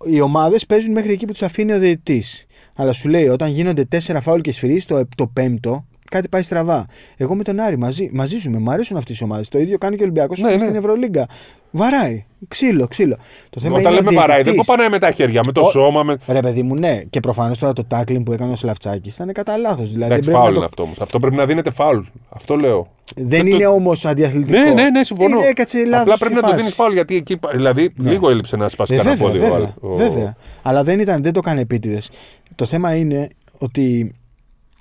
οι 0.06 0.22
ομάδες 0.22 0.66
παίζουν 0.66 0.92
μέχρι 0.92 1.12
εκεί 1.12 1.26
που 1.26 1.32
τους 1.32 1.42
αφήνει 1.42 1.74
ο 1.74 1.80
διαιτητής. 1.80 2.46
Αλλά 2.76 2.94
σου 2.94 3.10
λέει, 3.10 3.28
όταν 3.28 3.50
γίνονται 3.50 3.86
τέσσερα 3.86 4.22
φάουλ 4.22 4.40
και 4.40 4.52
σφυρί 4.52 4.82
το, 4.84 5.08
το 5.18 5.28
πέμπτο, 5.28 5.86
κάτι 6.16 6.28
πάει 6.30 6.42
στραβά. 6.42 6.86
Εγώ 7.18 7.36
με 7.36 7.44
τον 7.44 7.60
Άρη 7.60 7.78
μαζί, 7.78 8.10
μαζί 8.14 8.38
σου 8.38 8.52
με, 8.52 8.58
μου 8.60 8.72
αρέσουν 8.72 8.98
αυτές 8.98 9.20
οι 9.20 9.24
ομάδες. 9.24 9.50
Το 9.50 9.60
ίδιο 9.60 9.78
κάνει 9.78 9.96
και 9.96 10.02
ο 10.02 10.06
Ολυμπιακός 10.06 10.40
Ναι, 10.40 10.52
ναι. 10.52 10.58
στην 10.58 10.76
Ευρωλίγκα. 10.76 11.28
Βαράει. 11.72 12.26
Ξύλο, 12.48 12.88
ξύλο. 12.88 13.18
Το 13.50 13.60
θέμα 13.60 13.78
Όταν 13.78 13.92
είναι 13.92 14.00
ο 14.00 14.04
λέμε 14.04 14.16
βαράει, 14.16 14.36
δεν 14.36 14.44
διαιτητής. 14.44 14.66
κοπανάει 14.68 14.90
με 14.90 15.00
τα 15.00 15.12
χέρια, 15.12 15.42
με 15.46 15.52
το 15.52 15.62
Ο- 15.62 15.70
σώμα. 15.70 16.04
Με... 16.04 16.18
Ρε 16.28 16.40
παιδί 16.40 16.62
μου, 16.64 16.76
ναι. 16.76 17.02
Και 17.10 17.20
προφανώς 17.20 17.60
τώρα 17.60 17.74
το 17.74 17.88
tackling 17.92 18.22
που 18.26 18.32
έκανε 18.32 18.52
ο 18.52 18.56
Σλαφτσάκης 18.56 19.16
ήταν 19.16 19.32
κατά 19.34 19.58
λάθος. 19.58 19.92
Δηλαδή, 19.92 19.98
δεν, 20.00 20.06
Εντάξει, 20.06 20.24
πρέπει 20.30 20.38
φάουλ 20.38 20.46
να 20.46 20.50
είναι 20.50 20.60
το... 20.60 20.66
αυτό 20.66 20.84
όμως. 20.84 21.00
Αυτό 21.02 21.20
πρέπει 21.20 21.36
να 21.36 21.46
δίνεται 21.46 21.72
φάουλ. 21.72 22.00
Αυτό 22.30 22.56
λέω. 22.56 22.88
δεν 23.16 23.28
Δεν 23.28 23.40
το- 23.40 23.46
είναι 23.56 23.66
όμως 23.66 24.06
αντιαθλητικό. 24.06 24.60
Ναι, 24.60 24.72
ναι, 24.74 24.90
ναι, 24.90 25.04
συμφωνώ. 25.04 25.38
Είναι, 25.40 25.48
έκατσε 25.48 25.86
λάθος 25.86 26.02
Απλά 26.02 26.16
στη 26.16 26.24
πρέπει 26.26 26.36
να 26.36 26.42
το 26.42 26.48
φάση. 26.48 26.60
δίνεις 26.60 26.76
φάουλ 26.76 26.94
γιατί 26.94 27.16
εκεί. 27.16 27.40
Δηλαδή, 27.54 27.94
λίγο 28.02 28.30
έλειψε 28.30 28.56
να 28.58 28.70
σπάσει 28.70 28.94
Ε, 28.94 28.98
κανένα 28.98 29.16
βέβαια, 29.16 29.32
πόδι. 29.32 29.46
ο 29.46 29.50
βέβαια, 29.50 29.64
Άρη. 29.82 29.92
Ο- 29.92 29.96
βέβαια. 29.96 30.36
Αλλά 30.62 30.84
δεν, 30.84 31.00
ήταν, 31.00 31.24
δεν 31.24 31.34
το 31.34 31.40
έκανε 31.44 31.62
επίτηδες. 31.62 32.10
Το 32.56 32.66
θέμα 32.66 32.96
είναι 32.96 33.28
ότι 33.58 34.14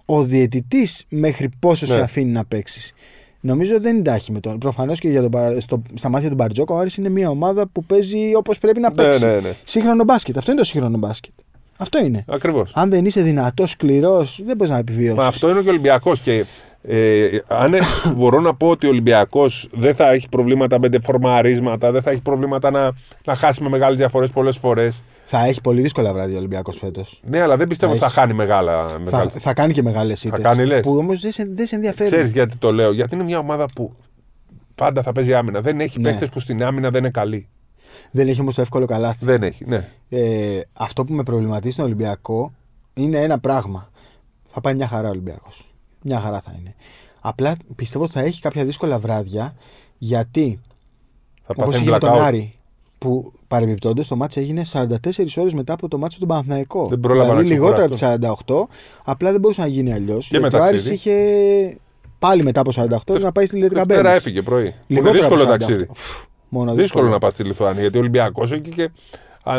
ο 0.04 0.22
διαιτητής 0.24 1.04
μέχρι 1.08 1.48
πόσο 1.58 1.86
σε 1.86 1.94
Ναι. 1.94 2.00
αφήνει 2.00 2.30
να 2.30 2.44
παίξει. 2.44 2.94
Νομίζω 3.40 3.80
δεν 3.80 4.02
τάχει 4.02 4.32
με 4.32 4.40
τον. 4.40 4.58
Προφανώς 4.58 4.98
και 5.00 5.08
για 5.08 5.20
τον, 5.20 5.30
Πα- 5.30 5.60
στο, 5.60 5.82
στα 5.94 6.08
μάτια 6.08 6.28
του 6.28 6.34
Μπαρτζόκα, 6.34 6.74
ο 6.74 6.78
Άρης 6.78 6.96
είναι 6.96 7.08
μια 7.08 7.28
ομάδα 7.30 7.66
που 7.66 7.84
παίζει 7.84 8.34
όπως 8.34 8.58
πρέπει 8.58 8.80
να 8.80 8.88
Ναι, 8.88 8.94
παίξει. 8.94 9.26
ναι, 9.26 9.40
ναι. 9.40 9.52
Σύγχρονο 9.64 10.04
μπάσκετ. 10.04 10.36
Αυτό 10.36 10.50
είναι 10.50 10.60
το 10.60 10.66
σύγχρονο 10.66 10.98
μπάσκετ. 10.98 11.32
Αυτό 11.76 11.98
είναι. 11.98 12.24
Ακριβώς. 12.28 12.72
Αν 12.74 12.90
δεν 12.90 13.04
είσαι 13.04 13.20
δυνατός, 13.22 13.70
σκληρός, 13.70 14.40
δεν 14.46 14.56
μπορείς 14.56 14.72
να 14.72 14.78
επιβιώσεις. 14.78 15.16
Μα 15.18 15.26
αυτό 15.26 15.50
είναι 15.50 15.60
και 15.60 15.66
ο 15.66 15.70
Ολυμπιακός. 15.70 16.20
Και 16.20 16.44
ε, 16.82 17.38
αν 17.46 17.74
ε, 17.74 17.78
μπορώ 18.16 18.40
να 18.40 18.54
πω 18.54 18.68
ότι 18.68 18.86
ο 18.86 18.88
Ολυμπιακός 18.88 19.68
δεν 19.72 19.94
θα 19.94 20.10
έχει 20.10 20.28
προβλήματα 20.28 20.78
με 20.78 20.88
φορμαρίσματα, 21.02 21.90
δεν 21.92 22.02
θα 22.02 22.10
έχει 22.10 22.20
προβλήματα 22.20 22.70
να, 22.70 22.92
να 23.24 23.34
χάσει 23.34 23.62
με 23.62 23.68
μεγάλες 23.68 23.96
διαφορές 23.96 24.30
πολλές 24.30 24.56
φορές. 24.56 25.02
Θα 25.24 25.46
έχει 25.46 25.60
πολύ 25.60 25.80
δύσκολα 25.80 26.12
βράδια 26.12 26.34
ο 26.34 26.38
Ολυμπιακός 26.38 26.78
φέτος. 26.78 27.20
Ναι, 27.24 27.40
αλλά 27.40 27.56
δεν 27.56 27.66
πιστεύω 27.68 27.92
Θα 27.92 27.98
ότι 27.98 28.12
θα 28.12 28.20
έχει. 28.20 28.20
χάνει 28.20 28.38
μεγάλα. 28.38 28.86
Θα, 28.88 28.98
μεγάλες- 28.98 29.42
θα 29.42 29.52
κάνει 29.52 29.72
και 29.72 29.82
μεγάλες 29.82 30.24
ήττες. 30.24 30.42
κάνει, 30.44 30.66
λες; 30.66 30.80
Που 30.80 30.96
όμως 30.96 31.20
δεν 31.20 31.32
σε, 31.32 31.46
δεν 31.54 31.66
σε 31.66 31.74
ενδιαφέρει. 31.74 32.10
Ξέρεις 32.10 32.32
γιατί 32.32 32.56
το 32.56 32.72
λέω. 32.72 32.92
Γιατί 32.92 33.14
είναι 33.14 33.24
μια 33.24 33.38
ομάδα 33.38 33.66
που 33.74 33.96
πάντα 34.74 35.02
θα 35.02 35.12
παίζει 35.12 35.34
άμυνα. 35.34 35.60
Δεν 35.60 35.80
έχει 35.80 36.00
Ναι. 36.00 36.08
παίχτε 36.08 36.26
που 36.26 36.40
στην 36.40 36.62
άμυνα 36.64 36.90
δεν 36.90 37.00
είναι 37.00 37.10
καλοί. 37.10 37.48
Δεν 38.16 38.28
έχει 38.28 38.40
όμως 38.40 38.54
το 38.54 38.60
εύκολο 38.60 38.86
καλάθι. 38.86 39.24
Δεν 39.24 39.42
έχει, 39.42 39.64
ναι. 39.66 39.88
Ε, 40.08 40.60
αυτό 40.72 41.04
που 41.04 41.12
με 41.12 41.22
προβληματίζει 41.22 41.72
στον 41.72 41.84
Ολυμπιακό 41.84 42.52
είναι 42.94 43.18
ένα 43.18 43.38
πράγμα. 43.38 43.90
Θα 44.48 44.60
πάει 44.60 44.74
μια 44.74 44.86
χαρά 44.86 45.06
ο 45.06 45.10
Ολυμπιακός. 45.10 45.74
Μια 46.02 46.20
χαρά 46.20 46.40
θα 46.40 46.54
είναι. 46.58 46.74
Απλά 47.20 47.56
πιστεύω 47.76 48.04
ότι 48.04 48.12
θα 48.12 48.20
έχει 48.20 48.40
κάποια 48.40 48.64
δύσκολα 48.64 48.98
βράδια 48.98 49.54
γιατί 49.98 50.60
Θα 51.42 51.54
όπως 51.56 51.64
παθαίνει 51.64 51.82
είχε 51.82 51.90
με 51.92 51.98
τον 51.98 52.12
blackout. 52.14 52.18
Άρη 52.20 52.52
που 52.98 53.32
παρεμπιπτόντως 53.48 54.06
το 54.08 54.16
μάτς 54.16 54.36
έγινε 54.36 54.62
44 54.72 54.86
ώρες 55.36 55.52
μετά 55.54 55.72
από 55.72 55.88
το 55.88 55.98
μάτς 55.98 56.16
του 56.18 56.26
Παναθηναϊκό. 56.26 56.86
Δεν 56.86 57.00
πρόλαβα 57.00 57.28
δηλαδή 57.28 57.48
να 57.48 57.54
λιγότερο 57.54 57.84
από 57.84 57.94
ξεκουραστώ. 57.94 58.34
τι 58.44 58.72
48, 58.72 58.76
απλά 59.04 59.30
δεν 59.30 59.40
μπορούσε 59.40 59.60
να 59.60 59.66
γίνει 59.66 59.92
αλλιώς. 59.92 60.28
Και 60.28 60.38
με 60.38 60.48
Γιατί 60.48 60.56
ο 60.56 60.62
Άρης 60.66 60.84
ταξίδι. 60.88 60.94
είχε 60.94 61.78
πάλι 62.18 62.42
μετά 62.42 62.60
από 62.60 62.70
48 62.74 63.20
να 63.20 63.32
πάει 63.32 63.46
στη 63.46 63.58
Δευτέρα 63.58 63.80
Λετικαμπέλη. 63.84 64.16
έφυγε 64.16 64.42
πρωί. 64.42 64.64
Είναι 64.64 64.74
Λιγότερο 64.86 65.18
δύσκολο 65.18 65.42
από 65.42 65.52
48. 65.52 65.58
ταξίδι. 65.58 65.86
Φου, 65.94 66.26
Μόνο 66.54 66.74
Δύσκολο 66.74 67.08
να 67.08 67.18
πας 67.18 67.32
στη 67.32 67.44
Λιθουανία 67.44 67.80
γιατί 67.80 67.96
ο 67.96 68.00
Ολυμπιακός 68.00 68.52
εκεί 68.52 68.70
και. 68.70 68.90
Α, 69.42 69.54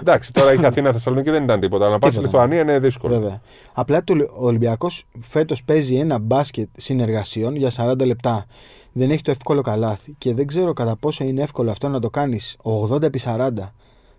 εντάξει, 0.00 0.32
τώρα 0.32 0.50
έχει 0.50 0.66
Αθήνα 0.66 0.92
Θεσσαλονίκη 0.92 1.30
δεν 1.30 1.42
ήταν 1.42 1.60
τίποτα. 1.60 1.84
Αλλά 1.84 1.92
να 1.92 1.98
πας 1.98 2.12
στη 2.12 2.22
Τίποτα. 2.22 2.44
Λιθουανία 2.44 2.62
είναι 2.62 2.78
δύσκολο. 2.78 3.14
Βέβαια. 3.14 3.40
Απλά 3.72 4.04
το, 4.04 4.14
ο 4.34 4.46
Ολυμπιακός 4.46 5.04
φέτος 5.20 5.64
παίζει 5.64 5.94
ένα 5.94 6.18
μπάσκετ 6.18 6.68
συνεργασιών 6.76 7.56
για 7.56 7.70
40 7.76 8.06
λεπτά. 8.06 8.44
Δεν 8.92 9.10
έχει 9.10 9.22
το 9.22 9.30
εύκολο 9.30 9.60
καλάθι. 9.60 10.14
Και 10.18 10.34
δεν 10.34 10.46
ξέρω 10.46 10.72
κατά 10.72 10.96
πόσο 10.96 11.24
είναι 11.24 11.42
εύκολο 11.42 11.70
αυτό 11.70 11.88
να 11.88 12.00
το 12.00 12.10
κάνεις 12.10 12.56
80 12.90 13.02
επί 13.02 13.20
40. 13.24 13.48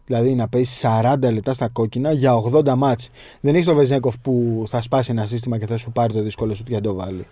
Δηλαδή 0.06 0.36
να 0.36 0.48
παίζεις 0.48 0.86
40 0.86 1.16
λεπτά 1.34 1.54
στα 1.54 1.68
κόκκινα 1.68 2.12
για 2.12 2.42
80 2.54 2.74
μάτς. 2.78 3.10
Δεν 3.42 3.54
έχεις 3.54 3.66
το 3.66 3.74
Βεζέκοφ 3.74 4.16
που 4.22 4.64
θα 4.68 4.82
σπάσει 4.82 5.12
ένα 5.12 5.26
σύστημα 5.26 5.58
και 5.58 5.68
θα 5.68 5.78
σου 5.78 5.92
πάρει 5.92 6.14
το 6.14 6.22
δύσκολο 6.22 6.54
σου 6.54 6.64
για 6.68 6.78
να 6.78 6.84
το 6.84 6.94
βάλει. 6.94 7.28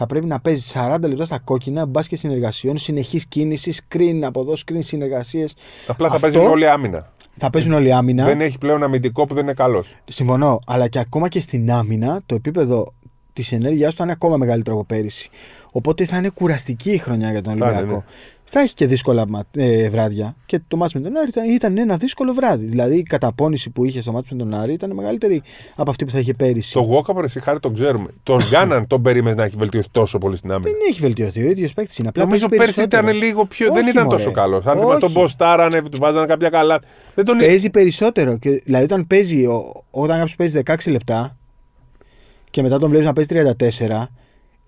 Θα 0.00 0.06
πρέπει 0.06 0.26
να 0.26 0.40
παίζει 0.40 0.72
40 0.74 0.96
λεπτά 1.00 1.24
στα 1.24 1.38
κόκκινα, 1.38 1.86
μπάσκετ 1.86 2.18
συνεργασιών, 2.18 2.78
συνεχής 2.78 3.26
κίνησης, 3.26 3.80
screen 3.88 4.20
από 4.22 4.40
εδώ, 4.40 4.52
screen 4.52 4.78
συνεργασίες. 4.78 5.54
Απλά 5.86 6.08
θα 6.08 6.14
Αυτό- 6.14 6.28
παίζει 6.30 6.50
όλη 6.50 6.66
άμυνα. 6.68 7.12
Θα 7.36 7.50
παίζουν 7.50 7.72
όλοι 7.72 7.92
άμυνα. 7.92 8.24
Δεν 8.24 8.40
έχει 8.40 8.58
πλέον 8.58 8.82
αμυντικό 8.82 9.24
που 9.26 9.34
δεν 9.34 9.42
είναι 9.42 9.52
καλός. 9.54 9.96
Συμφωνώ, 10.04 10.58
αλλά 10.66 10.88
και 10.88 10.98
ακόμα 10.98 11.28
και 11.28 11.40
στην 11.40 11.70
άμυνα 11.72 12.20
το 12.26 12.34
επίπεδο 12.34 12.94
της 13.32 13.52
ενέργειάς 13.52 13.90
του 13.90 13.96
θα 13.96 14.02
είναι 14.02 14.12
ακόμα 14.12 14.36
μεγαλύτερο 14.36 14.76
από 14.76 14.84
πέρυσι. 14.84 15.28
Οπότε 15.72 16.04
θα 16.04 16.16
είναι 16.16 16.28
κουραστική 16.28 16.90
η 16.90 16.98
χρονιά 16.98 17.30
για 17.30 17.42
τον 17.42 17.56
Θα 17.56 17.66
είναι, 17.66 17.76
Ολυμπιακό. 17.76 18.04
Ναι. 18.48 18.60
Θα 18.60 18.60
έχει 18.60 18.74
και 18.74 18.86
δύσκολα 18.86 19.28
μα- 19.28 19.46
ε, 19.56 19.88
βράδια. 19.88 20.36
Και 20.46 20.60
το 20.68 20.76
μάτς 20.76 20.94
με 20.94 21.00
τον 21.00 21.16
Άρη 21.16 21.28
ήταν, 21.28 21.50
ήταν 21.50 21.78
ένα 21.78 21.96
δύσκολο 21.96 22.32
βράδυ. 22.32 22.64
Δηλαδή 22.66 22.96
η 22.96 23.02
καταπώνηση 23.02 23.70
που 23.70 23.84
είχε 23.84 24.02
στο 24.02 24.12
μάτς 24.12 24.30
με 24.30 24.38
τον 24.38 24.54
Άρη 24.54 24.72
ήταν 24.72 24.90
μεγαλύτερη 24.94 25.42
από 25.76 25.90
αυτή 25.90 26.04
που 26.04 26.10
θα 26.10 26.18
είχε 26.18 26.34
πέρυσι. 26.34 26.72
Το 26.72 26.80
Γόκαπερ, 26.80 27.24
εσύ 27.24 27.40
χάρη 27.40 27.60
τον 27.60 27.74
ξέρουμε. 27.74 28.08
Τον 28.22 28.38
Γκάναν 28.50 28.86
τον 28.86 29.02
περίμενε 29.02 29.34
να 29.36 29.44
έχει 29.44 29.56
βελτιωθεί 29.58 29.88
τόσο 29.90 30.18
πολύ 30.18 30.36
στην 30.36 30.52
άμυνα. 30.52 30.70
Δεν 30.70 30.78
έχει 30.90 31.00
βελτιωθεί. 31.00 31.46
Ο 31.46 31.48
ίδιος 31.50 31.72
παίκτης 31.74 31.98
είναι. 31.98 32.08
Απλά 32.08 32.22
Νομίζω 32.24 32.46
παίζει 32.48 32.64
πέρσι 32.64 32.80
περισσότερο. 32.80 33.08
ήταν 33.10 33.28
λίγο 33.28 33.44
πιο. 33.46 33.66
Όχι, 33.70 33.80
δεν 33.80 33.88
ήταν 33.90 34.04
μωρέ. 34.04 34.16
τόσο 34.16 34.30
καλό. 34.30 34.56
Αν 34.56 34.62
θυμάσαι 34.62 34.84
Όχι. 34.86 35.00
τον 35.00 35.10
Μποστάρανε, 35.10 35.82
του 35.82 35.98
βάζανε 35.98 36.26
κάποια 36.26 36.48
καλά. 36.48 36.78
Δεν 37.14 37.24
τον 37.24 37.38
Παίζει 37.38 37.70
περισσότερο. 37.70 38.38
Και, 38.38 38.50
δηλαδή 38.64 38.84
όταν 38.84 39.06
παίζει, 39.06 39.46
ο- 39.46 39.84
όταν 39.90 40.16
κάποιος 40.16 40.36
παίζει 40.36 40.62
16 40.64 40.90
λεπτά 40.90 41.36
και 42.50 42.62
μετά 42.62 42.78
τον 42.78 42.88
βλέπεις 42.90 43.06
να 43.06 43.12
παίζει 43.12 43.28
34, 43.28 44.08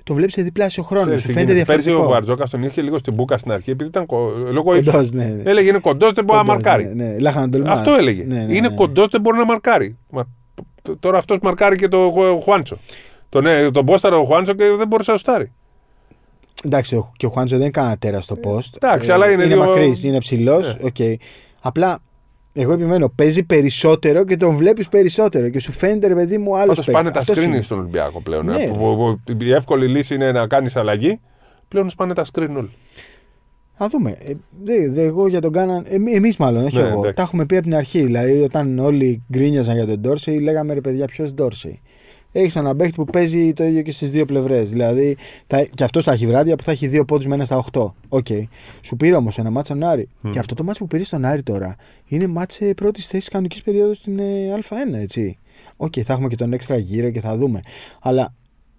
το 0.05 0.15
βλέπεις 0.15 0.35
σε 0.35 0.43
διπλάσιο 0.43 0.83
χρόνο. 0.83 1.05
Ξέρεις 1.05 1.21
Σου 1.21 1.27
τι 1.27 1.33
φαίνεται 1.33 1.53
γίνεται. 1.53 1.73
Πέρσι 1.73 1.89
ο 1.89 1.93
διαφορετικό. 1.93 2.15
Μπαρτζόκα 2.21 2.49
τον 2.51 2.63
είχε 2.63 2.83
λίγο 2.83 2.99
στην 2.99 3.15
μπουκα 3.15 3.39
στην 3.39 3.53
αρχή 3.53 3.71
επειδή 3.71 3.91
ήταν 3.91 4.07
κο... 4.07 4.33
λόγω 4.51 4.75
ύψου. 4.75 4.91
Κοντός, 4.91 5.11
ναι, 5.13 5.25
ναι. 5.25 5.51
Έλεγε 5.51 5.69
είναι 5.69 5.79
κοντός, 5.79 6.13
δεν 6.13 6.25
μπορεί 6.25 6.39
να 6.39 6.45
Κοντός, 6.45 6.65
μαρκάρει. 6.65 6.95
Ναι, 6.95 7.05
ναι. 7.05 7.19
Λάχα 7.19 7.41
να 7.41 7.49
τολμάς. 7.49 7.79
Αυτό 7.79 7.95
έλεγε. 7.95 8.25
Ναι, 8.25 8.35
ναι, 8.45 8.55
είναι 8.55 8.69
ναι. 8.69 8.75
κοντός, 8.75 9.09
δεν 9.11 9.21
μπορεί 9.21 9.37
να 9.39 9.45
μαρκάρει. 9.45 9.97
Μα, 10.11 10.25
τ- 10.83 11.01
τώρα 11.01 11.19
αυτός 11.19 11.39
μαρκάρει 11.43 11.77
και 11.77 11.89
το 11.89 12.11
Χου- 12.13 12.43
Χουάντσο. 12.43 12.79
Τον, 13.29 13.47
ε, 13.47 13.71
τον 13.71 13.85
πόσταρε 13.85 14.19
ο 14.21 14.25
Χουάντσο 14.25 14.53
και 14.53 14.65
δεν 14.79 14.87
μπορούσε 14.89 15.11
να 15.11 15.17
σουτάρει. 15.17 15.53
Εντάξει, 16.65 16.97
ο- 16.97 17.13
και 17.17 17.27
ο 17.27 17.29
Χουάντσο 17.29 17.57
δεν 17.59 17.67
έκανε 17.67 17.97
τέρας 17.97 18.25
στο 18.25 18.37
post. 18.45 18.69
εντάξει, 18.81 19.13
αλλά 19.13 19.31
είναι 19.31 19.45
είναι 19.45 19.55
δύο- 19.55 19.65
μακρύς, 19.65 20.05
είναι 20.05 20.19
ψηλός. 20.19 20.67
Ναι. 20.67 20.87
οκ. 20.87 20.97
Απλά 21.61 21.99
εγώ 22.53 22.73
επιμένω, 22.73 23.09
παίζει 23.09 23.43
περισσότερο 23.43 24.25
και 24.25 24.37
τον 24.37 24.55
βλέπεις 24.57 24.89
περισσότερο 24.89 25.49
και 25.49 25.61
σου 25.61 25.73
φαίνεται 25.73 26.07
ρε 26.07 26.15
παιδί 26.15 26.39
μου 26.39 26.57
άλλος 26.57 26.77
Πάντως 26.77 26.93
πάνε 26.93 27.11
τα 27.11 27.23
screen 27.25 27.59
στον 27.63 27.79
Ολυμπιακό 27.79 28.21
πλέον. 28.21 28.49
ε, 28.49 28.53
Ναι, 28.53 28.67
που- 28.67 28.73
ρε. 28.73 28.79
που- 28.79 29.21
που- 29.37 29.45
η 29.45 29.53
εύκολη 29.53 29.87
λύση 29.87 30.15
είναι 30.15 30.33
να 30.33 30.47
κάνεις 30.47 30.77
αλλαγή. 30.77 31.21
Πλέον 31.69 31.91
σπάνε 31.91 32.15
τα 32.15 32.25
screen 32.33 32.49
όλοι. 32.57 32.71
Θα 33.83 33.89
δούμε. 33.89 34.11
Ε, 34.11 34.33
δε, 34.65 34.89
δε, 34.91 35.03
εγώ 35.03 35.29
για 35.29 35.41
τον 35.41 35.53
Κάναν. 35.53 35.85
Εμεί 35.89 36.13
εμείς 36.13 36.37
μάλλον, 36.37 36.65
όχι 36.65 36.77
Ναι, 36.77 36.83
εγώ. 36.83 36.91
εντάξει. 36.99 37.13
Τα 37.15 37.23
έχουμε 37.23 37.47
πει 37.47 37.55
από 37.57 37.65
την 37.65 37.75
αρχή. 37.75 38.03
Δηλαδή, 38.05 38.41
όταν 38.43 38.79
όλοι 38.79 39.23
γκρίνιαζαν 39.33 39.75
για 39.75 39.87
τον 39.87 40.01
Ντόρσεϊ, 40.01 40.39
λέγαμε 40.39 40.75
ρε 40.75 40.81
παιδιά, 40.81 41.07
ποιος 41.07 41.35
Ντόρσεϊ. 41.35 41.81
Έχεις 42.33 42.57
έναν 42.57 42.77
παίχτη 42.77 42.95
που 42.95 43.05
παίζει 43.05 43.53
το 43.53 43.65
ίδιο 43.65 43.83
και 43.83 43.93
στις 43.93 44.11
δύο 44.11 44.25
πλευρές. 44.25 44.71
Δηλαδή, 44.71 45.17
θα, 45.47 45.63
και 45.75 45.85
αυτό 45.85 46.01
θα 46.03 46.13
έχει 46.13 46.27
βράδια 46.27 46.57
που 46.57 46.63
θα 46.65 46.71
έχει 46.71 46.87
δύο 46.87 47.05
πόντους 47.05 47.27
με 47.27 47.35
ένα 47.35 47.45
στα 47.45 47.65
8. 47.73 47.93
Οκ. 48.09 48.27
Σου 48.81 48.97
πήρε 48.97 49.15
όμως 49.17 49.39
ένα 49.39 49.51
ματς 49.51 49.75
στον 49.75 49.89
Άρη. 49.89 50.09
Και 50.31 50.39
αυτό 50.39 50.55
το 50.55 50.65
ματς 50.65 50.81
που 50.83 50.89
πήρε 50.89 51.05
στον 51.05 51.25
Άρη 51.25 51.43
τώρα 51.43 51.77
είναι 52.07 52.27
ματς 52.27 52.65
πρώτης 52.77 53.07
θέσης 53.07 53.29
κανονικής 53.29 53.63
περίοδου 53.63 53.95
στην 53.95 54.19
ε, 54.19 54.25
Α1, 54.69 54.95
έτσι. 54.95 55.39
Οκ, 55.77 55.93
θα 56.05 56.13
έχουμε 56.13 56.29
και 56.29 56.37
τον 56.37 56.53
έξτρα 56.53 56.77
γύρο 56.77 57.11
και 57.11 57.21
θα 57.21 57.37
δούμε. 57.37 57.61
Αλλά 58.01 58.35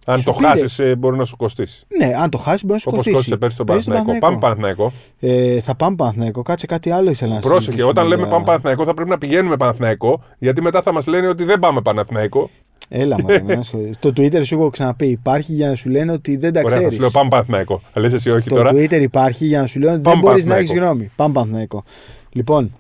Αν 0.05 0.17
Σου 0.17 0.23
το 0.25 0.31
πήρε. 0.31 0.47
χάσεις, 0.47 0.81
μπορεί 0.97 1.17
να 1.17 1.25
σου 1.25 1.35
κοστίσει. 1.35 1.85
ναι, 1.97 2.11
αν 2.15 2.29
το 2.29 2.37
χάσεις 2.37 2.61
μπορεί 2.61 2.73
να 2.73 2.79
σου 2.79 2.85
Όπως 2.87 2.97
κοστίσει. 2.97 3.15
κόστησε 3.15 3.37
πέρσι 3.37 3.57
τον 3.57 3.65
Πέρυσι 3.65 3.85
τον 3.85 3.93
Παναθηναϊκό. 3.95 4.25
Πάμε 4.27 4.39
Παναθηναϊκό. 4.39 4.93
Παναθηναϊκό. 5.19 5.55
Ε, 5.57 5.61
θα 5.61 5.75
πάμε 5.75 5.95
Παναθηναϊκό. 5.95 6.41
Κάτσε 6.41 6.65
κάτι 6.65 6.89
άλλο 6.91 7.09
ήθελα 7.09 7.33
να 7.33 7.39
Πρόσεχε, 7.39 7.59
συζητήσουμε 7.61 7.89
όταν 7.91 8.07
λέμε 8.07 8.21
για- 8.21 8.31
πάμε 8.31 8.45
Παναθηναϊκό 8.45 8.83
θα 8.85 8.93
πρέπει 8.93 9.09
να 9.09 9.17
πηγαίνουμε 9.17 9.57
Παναθηναϊκό. 9.57 10.23
Γιατί 10.37 10.61
μετά 10.61 10.81
θα 10.81 10.93
μας 10.93 11.07
λένε 11.07 11.27
ότι 11.27 11.43
δεν 11.43 11.59
πάμε 11.59 11.81
Παναθηναϊκό. 11.81 12.49
Έλα, 12.93 13.21
μωρέ, 13.21 13.41
μην 13.41 13.57
ασχολείσαι. 13.59 13.99
Το 13.99 14.09
Twitter 14.09 14.45
σου 14.45 14.55
έχω 14.55 14.69
ξαναπεί. 14.69 15.05
Υπάρχει 15.07 15.53
για 15.53 15.69
να 15.69 15.75
σου 15.75 15.89
λένε 15.89 16.11
ότι 16.11 16.37
δεν 16.37 16.53
τα 16.53 16.59
Ωραία, 16.59 16.69
θα 16.71 16.77
ξέρεις. 16.77 16.93
σου 16.95 17.01
λέω 17.01 17.11
πάμε 17.11 17.29
Παναθηναϊκό. 17.29 17.81
Αλλά 17.93 18.05
λες 18.05 18.13
εσύ 18.13 18.29
όχι 18.29 18.49
Το 18.49 18.55
τώρα. 18.55 18.71
Twitter 18.73 19.01
υπάρχει 19.01 19.45
για 19.45 19.61
να 19.61 19.67
σου 19.67 19.79
λένε 19.79 19.91
ότι 19.91 20.01
δεν 20.01 20.11
Πάμε 20.11 20.21
μπορείς 20.21 20.45
να 20.45 20.55
έχεις 20.55 20.67
Παναθηναϊκό. 20.67 20.95
γνώμη. 20.95 21.11
Πάμε 21.15 21.33
Παναθηναϊκό. 21.33 21.83
Λοιπόν, 22.31 22.75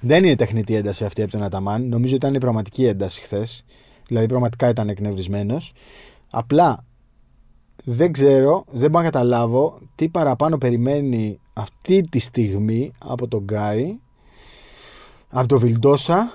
δεν 0.00 0.24
είναι 0.24 0.36
τεχνητή 0.36 0.74
ένταση 0.74 1.04
αυτή 1.04 1.22
από 1.22 1.30
τον 1.30 1.42
Αταμάν. 1.42 1.88
Νομίζω 1.88 2.16
ότι 2.16 2.26
ήταν 2.26 2.38
πραγματική 2.40 2.84
ένταση 2.86 3.20
χθες. 3.20 3.64
Δηλαδή, 4.06 4.26
πραγματικά 4.26 4.68
ήταν 4.68 4.88
εκνευρισμένος. 4.88 5.72
Απλά 6.30 6.84
δεν 7.84 8.12
ξέρω, 8.12 8.64
δεν 8.70 8.90
μπορώ 8.90 9.04
να 9.04 9.10
καταλάβω 9.10 9.78
τι 9.94 10.08
παραπάνω 10.08 10.58
περιμένει 10.58 11.40
αυτή 11.52 12.00
τη 12.08 12.18
στιγμή 12.18 12.92
από 13.06 13.28
τον 13.28 13.40
Γκάι, 13.44 13.98
από 15.28 15.48
τον 15.48 15.58
Βιλντόσα, 15.58 16.32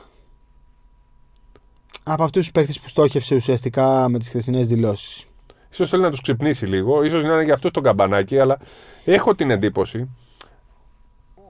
από 2.04 2.24
αυτούς 2.24 2.42
τους 2.42 2.52
παίχτε 2.52 2.74
που 2.82 2.88
στόχευσε 2.90 3.36
ουσιαστικά 3.36 4.10
με 4.10 4.20
τις 4.20 4.28
χθεσινές 4.30 4.68
δηλώσεις. 4.68 5.26
Ίσως 5.72 5.90
θέλει 5.90 6.02
να 6.02 6.10
τους 6.10 6.22
ξυπνήσει 6.22 6.66
λίγο, 6.66 7.04
ίσως 7.04 7.24
να 7.24 7.34
είναι 7.34 7.44
για 7.44 7.54
αυτό 7.54 7.72
το 7.72 7.82
καμπανάκι, 7.82 8.40
αλλά 8.40 8.58
έχω 9.04 9.36
την 9.36 9.50
εντύπωση 9.52 10.10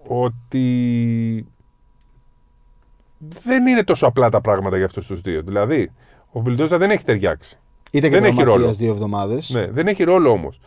ότι 0.08 1.46
δεν 3.18 3.68
είναι 3.68 3.84
τόσο 3.84 4.08
απλά 4.08 4.30
τα 4.30 4.42
πράγματα 4.42 4.76
για 4.78 4.86
αυτούς 4.86 5.06
τους 5.06 5.22
δύο. 5.22 5.42
Δηλαδή, 5.42 5.92
ο 6.32 6.39
Βιλντόζα 6.42 6.78
δεν 6.78 6.92
έχει 6.92 7.04
ταιριάξει. 7.04 7.58
Είτε 7.92 8.10
και 8.10 8.16
Δεν 8.16 8.24
έχει 8.24 8.36
τραυματίας 8.36 8.66
ρόλο. 8.66 8.78
δύο 8.78 8.92
εβδομάδες. 8.92 9.50
Ναι, 9.50 9.68
δεν 9.68 9.88
έχει 9.88 10.04
ρόλο 10.04 10.30
όμως. 10.30 10.60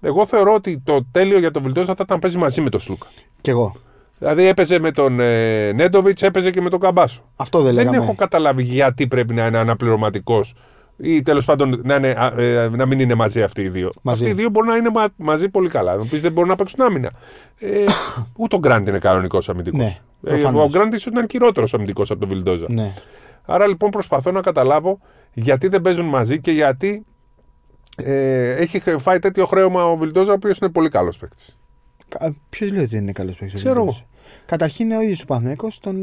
Εγώ 0.00 0.26
θεωρώ 0.26 0.54
ότι 0.54 0.80
το 0.84 1.04
τέλειο 1.10 1.38
για 1.38 1.50
τον 1.50 1.62
Βιλντόζα 1.62 1.86
θα 1.86 1.92
ήταν 1.92 2.06
να 2.10 2.18
παίζει 2.18 2.38
μαζί 2.38 2.60
με 2.60 2.70
τον 2.70 2.80
Σλούκα. 2.80 3.06
Κι 3.40 3.50
εγώ. 3.50 3.76
Δηλαδή 4.22 4.46
έπαιζε 4.46 4.78
με 4.78 4.90
τον 4.90 5.20
ε, 5.20 5.72
Νέντοβιτς, 5.72 6.22
έπαιζε 6.22 6.50
και 6.50 6.60
με 6.60 6.68
τον 6.70 6.80
Καμπάσο. 6.80 7.22
Αυτό 7.36 7.58
δεν 7.62 7.74
Δεν 7.74 7.84
λέγαμε. 7.84 8.02
έχω 8.04 8.14
καταλάβει 8.14 8.62
γιατί 8.62 9.06
πρέπει 9.06 9.34
να 9.34 9.46
είναι 9.46 9.58
αναπληρωματικός 9.58 10.54
ή 10.96 11.22
τέλος 11.22 11.44
πάντων 11.44 11.80
να, 11.84 11.94
είναι, 11.94 12.08
α, 12.08 12.40
ε, 12.42 12.68
να 12.68 12.86
μην 12.86 13.00
είναι 13.00 13.14
μαζί 13.14 13.42
αυτοί 13.42 13.62
οι 13.62 13.68
δύο. 13.68 13.90
Μαζί. 14.02 14.22
Αυτοί 14.24 14.34
οι 14.34 14.38
δύο 14.40 14.50
μπορούν 14.50 14.68
να 14.68 14.76
είναι 14.76 14.90
μα- 14.94 15.08
μαζί 15.16 15.48
πολύ 15.48 15.68
καλά. 15.68 15.96
Να 15.96 16.04
πεις 16.04 16.20
δεν 16.20 16.32
μπορούν 16.32 16.48
να 16.50 16.54
παίξουν 16.56 16.80
άμυνα. 16.80 17.10
Ε, 17.58 17.84
ούτε 18.38 18.56
ο 18.56 18.58
Γκραντ 18.58 18.88
είναι 18.88 18.98
κανονικός 18.98 19.48
αμυντικός. 19.48 19.80
Ναι, 19.80 19.96
ε, 20.24 20.32
προφανώς. 20.32 20.64
ο 20.64 20.68
Γκραντ 20.68 20.92
ίσως 20.94 21.12
ήταν 21.12 21.26
χειρότερος 21.30 21.74
αμυντικός 21.74 22.10
από 22.10 22.20
τον 22.20 22.28
Βιλντόζα. 22.28 22.66
Ναι. 22.68 22.94
Άρα 23.46 23.66
λοιπόν 23.66 23.90
προσπαθώ 23.90 24.30
να 24.30 24.40
καταλάβω 24.40 24.98
γιατί 25.32 25.68
δεν 25.68 25.80
παίζουν 25.80 26.06
μαζί 26.06 26.40
και 26.40 26.50
γιατί 26.50 27.04
ε, 27.96 28.50
έχει 28.54 28.78
φάει 28.98 29.18
τέτοιο 29.18 29.46
χρέωμα 29.46 29.84
ο 29.90 29.96
Βιλντόζα, 29.96 30.30
ο 30.30 30.34
οποίος 30.34 30.58
είναι 30.58 30.70
πολύ 30.70 30.88
καλός 30.88 31.18
παίκτης. 31.18 31.58
Ποιος 32.48 32.70
λέει 32.70 32.80
ότι 32.80 32.88
δεν 32.90 33.00
είναι 33.02 33.12
καλός 33.12 33.36
παίκτης. 33.36 33.54
Ξέρω 33.62 33.80
εγώ. 33.80 33.96
Καταρχήν 34.46 34.86
είναι 34.86 34.96
ο 34.96 35.00
ίδιος 35.00 35.22
ο 35.22 35.24
Πανέκο. 35.26 35.68
Τον... 35.80 35.96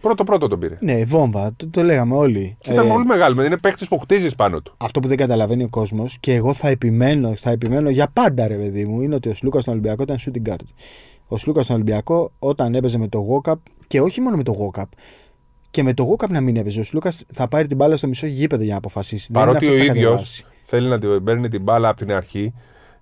Πρώτο-πρώτο 0.00 0.48
τον 0.48 0.58
πήρε. 0.58 0.76
Ναι, 0.80 1.04
βόμβα. 1.04 1.52
Το, 1.56 1.68
το 1.68 1.82
λέγαμε 1.82 2.14
όλοι. 2.14 2.56
Και 2.60 2.72
ήταν 2.72 2.86
Ε, 2.86 2.88
πολύ 2.88 3.04
μεγάλο. 3.04 3.44
Είναι 3.44 3.58
παίκτης 3.58 3.88
που 3.88 3.98
χτίζεις 3.98 4.34
πάνω 4.34 4.60
του. 4.62 4.74
Αυτό 4.76 5.00
που 5.00 5.08
δεν 5.08 5.16
καταλαβαίνει 5.16 5.62
ο 5.64 5.68
κόσμος 5.68 6.16
και 6.20 6.34
εγώ 6.34 6.52
θα 6.54 6.68
επιμένω, 6.68 7.34
θα 7.36 7.50
επιμένω 7.50 7.90
για 7.90 8.10
πάντα, 8.12 8.46
ρε 8.48 8.54
παιδί 8.54 8.84
μου, 8.86 9.00
είναι 9.00 9.14
ότι 9.14 9.28
ο 9.28 9.34
Σλούκας 9.34 9.62
στον 9.62 9.74
Ολυμπιακό 9.74 10.02
ήταν 10.02 10.16
shooting 10.20 10.50
guard. 10.50 10.64
Ο 11.26 11.36
Σλούκας 11.36 11.64
στον 11.64 11.76
Ολυμπιακό 11.76 12.32
όταν 12.38 12.74
έπαιζε 12.74 12.98
με 12.98 13.08
το 13.08 13.18
Γόκαπ 13.18 13.58
και 13.86 14.00
όχι 14.00 14.20
μόνο 14.20 14.36
με 14.36 14.42
το 14.42 14.52
Γόκαπ. 14.52 14.88
Και 15.70 15.82
με 15.82 15.94
το 15.94 16.02
Γόκαπ 16.02 16.30
να 16.30 16.40
μην 16.40 16.56
έπαιζε. 16.56 16.80
Ο 16.80 16.84
Σλούκας 16.84 17.24
θα 17.32 17.48
πάρει 17.48 17.66
την 17.66 17.76
μπάλα 17.76 17.96
στο 17.96 18.06
μισό 18.08 18.26
γήπεδο 18.26 18.62
για 18.62 18.72
να 18.72 18.78
αποφασίσει. 18.78 19.28
Δεν 19.32 19.42
Παρότι 19.42 19.64
είναι 19.66 19.74
ο 19.74 19.78
αυτό 19.78 19.86
που 19.86 19.92
θα 19.92 19.98
ίδιος 19.98 20.10
κατεβάσει. 20.10 20.44
θέλει 20.62 20.88
να 20.88 20.98
την 20.98 21.24
παίρνει 21.24 21.48
την 21.48 21.62
μπάλα 21.62 21.88
από 21.88 21.98
την 21.98 22.12
αρχή 22.12 22.52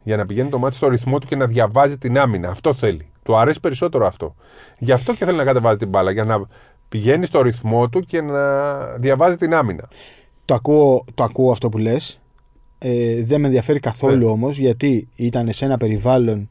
για 0.03 0.17
να 0.17 0.27
πηγαίνει 0.27 0.49
το 0.49 0.59
μάτι 0.59 0.75
στο 0.75 0.89
ρυθμό 0.89 1.19
του 1.19 1.27
και 1.27 1.37
να 1.37 1.47
διαβάζει 1.47 1.99
την 1.99 2.19
άμυνα. 2.19 2.51
Αυτό 2.51 2.75
θέλει. 2.75 3.11
Του 3.23 3.37
αρέσει 3.37 3.61
περισσότερο 3.61 4.07
αυτό. 4.07 4.35
Γι' 4.79 4.93
αυτό 4.93 5.15
και 5.15 5.25
θέλει 5.25 5.37
να 5.37 5.45
κατεβάζει 5.45 5.77
την 5.77 5.89
μπάλα. 5.89 6.11
Για 6.11 6.25
να 6.25 6.47
πηγαίνει 6.89 7.27
στο 7.27 7.43
ρυθμό 7.43 7.89
του 7.89 8.01
και 8.01 8.21
να 8.21 8.75
διαβάζει 8.99 9.37
την 9.37 9.55
άμυνα. 9.55 9.89
Το 10.45 10.55
ακούω, 10.55 11.05
το 11.15 11.25
ακούω 11.25 11.51
αυτό 11.51 11.69
που 11.69 11.79
λες. 11.79 12.21
Ε, 12.79 13.23
δεν 13.25 13.41
με 13.41 13.47
ενδιαφέρει 13.47 13.79
καθόλου 13.81 14.25
Ναι. 14.25 14.31
όμως 14.31 14.59
γιατί 14.59 15.09
ήταν 15.15 15.53
σε 15.53 15.65
ένα 15.65 15.77
περιβάλλον 15.77 16.49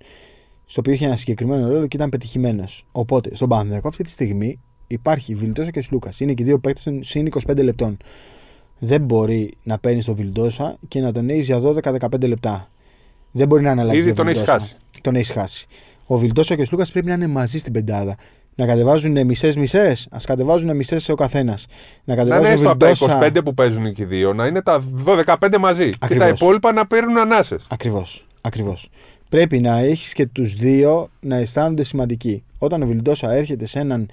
στο 0.66 0.80
οποίο 0.80 0.94
είχε 0.94 1.06
ένα 1.06 1.16
συγκεκριμένο 1.16 1.68
ρόλο 1.68 1.88
και 1.88 1.96
ήταν 1.98 2.10
πετυχημένος. 2.10 2.86
Οπότε 2.92 3.36
στον 3.36 3.50
Παναθηναϊκό 3.50 3.88
αυτή 3.88 4.04
τη 4.04 4.10
στιγμή 4.10 4.60
υπάρχει 4.88 5.36
Βιλντόσα 5.36 5.72
και 5.72 5.82
Σλούκας. 5.82 6.20
Είναι 6.20 6.34
και 6.34 6.44
οι 6.44 6.46
δύο 6.46 6.60
παίκτες 6.60 6.84
των 6.84 7.04
συν 7.04 7.28
25 7.48 7.64
λεπτών. 7.64 7.98
Δεν 8.80 9.02
μπορεί 9.02 9.54
να 9.64 9.78
παίρνει 9.80 10.04
τον 10.04 10.16
Βιλντόσα 10.16 10.78
και 10.88 11.00
να 11.00 11.12
τον 11.12 11.30
έχει 11.30 11.40
για 11.40 11.60
12-15 11.60 12.28
λεπτά. 12.28 12.70
Δεν 13.32 13.48
μπορεί 13.48 13.64
να 13.64 13.72
είναι 13.72 13.82
αλλαγή. 13.82 14.00
Ήδη 14.00 14.10
ο 14.10 14.14
τον 14.14 14.28
έχεις 14.28 14.40
Βιλντόσα. 14.40 14.60
χάσει. 14.60 14.76
Τον 15.02 15.16
έχεις 15.16 15.32
χάσει. 15.32 15.68
Ο 16.06 16.18
Βιλντόσα 16.18 16.56
και 16.56 16.62
ο 16.62 16.66
Σλούκα 16.66 16.86
πρέπει 16.92 17.08
να 17.08 17.14
είναι 17.14 17.28
μαζί 17.28 17.58
στην 17.58 17.74
πεντάδα. 17.74 18.16
Να 18.56 18.66
κατεβάζουν 18.66 19.26
μισέ-μισέ. 19.26 19.96
Α 20.10 20.18
κατεβάζουν 20.24 20.76
μισές 20.76 21.10
ο 21.10 21.16
καθένας. 21.16 21.66
Να 22.04 22.16
Να 22.16 22.22
κατεβάζουν 22.22 22.46
είναι 22.46 22.54
έστω 22.54 22.70
από 22.70 22.80
τα 22.80 22.86
Βιλντόσα- 22.92 23.20
25 23.40 23.44
που 23.44 23.54
παίζουν 23.54 23.94
και 23.94 24.02
οι 24.02 24.06
δύο, 24.06 24.34
να 24.34 24.46
είναι 24.46 24.62
τα 24.62 24.80
12-15 24.80 25.58
μαζί. 25.60 25.90
Και 25.90 25.98
Ακριβώς. 26.00 26.28
τα 26.28 26.34
υπόλοιπα 26.36 26.72
να 26.72 26.88
παίρνουν 26.88 27.18
ανάσες. 27.18 27.66
Ακριβώς. 27.70 28.28
Ακριβώς. 28.42 28.90
Πρέπει 29.30 29.60
να 29.60 29.78
έχεις 29.80 30.14
και 30.14 30.26
τους 30.26 30.54
δύο 30.54 31.08
να 31.20 31.36
αισθάνονται 31.36 31.84
σημαντικοί. 31.84 32.44
Όταν 32.58 32.82
ο 32.82 32.86
Βιλντόσα 32.86 33.32
έρχεται 33.34 33.66
σε 33.66 33.80
έναν 33.80 34.10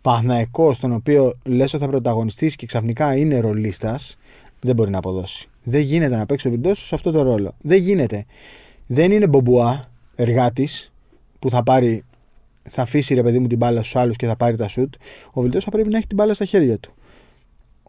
Παναθηναϊκό 0.00 0.72
στον 0.72 0.92
οποίο 0.92 1.32
λες 1.44 1.74
ότι 1.74 1.82
θα 1.84 1.90
πρωταγωνιστήσει 1.90 2.56
και 2.56 2.66
ξαφνικά 2.66 3.16
είναι 3.16 3.38
ρολίστας, 3.38 4.16
δεν 4.60 4.74
μπορεί 4.74 4.90
να 4.90 4.98
αποδώσει. 4.98 5.48
Δεν 5.68 5.80
γίνεται 5.80 6.16
να 6.16 6.26
παίξει 6.26 6.48
ο 6.48 6.50
Βιλντόσα 6.50 6.84
σε 6.84 6.94
αυτό 6.94 7.10
το 7.10 7.22
ρόλο. 7.22 7.54
Δεν 7.60 7.78
γίνεται. 7.78 8.24
Δεν 8.86 9.12
είναι 9.12 9.26
μπομπουά 9.26 9.84
εργάτης 10.14 10.92
που 11.38 11.50
θα 11.50 11.62
πάρει. 11.62 12.04
Θα 12.68 12.82
αφήσει 12.82 13.14
ρε 13.14 13.22
παιδί 13.22 13.38
μου 13.38 13.46
την 13.46 13.58
μπάλα 13.58 13.80
στους 13.80 13.96
άλλους 13.96 14.16
και 14.16 14.26
θα 14.26 14.36
πάρει 14.36 14.56
τα 14.56 14.68
σουτ. 14.68 14.94
Ο 15.32 15.40
Βιλντόσα 15.40 15.70
πρέπει 15.70 15.88
να 15.88 15.96
έχει 15.96 16.06
την 16.06 16.16
μπάλα 16.16 16.34
στα 16.34 16.44
χέρια 16.44 16.78
του. 16.78 16.94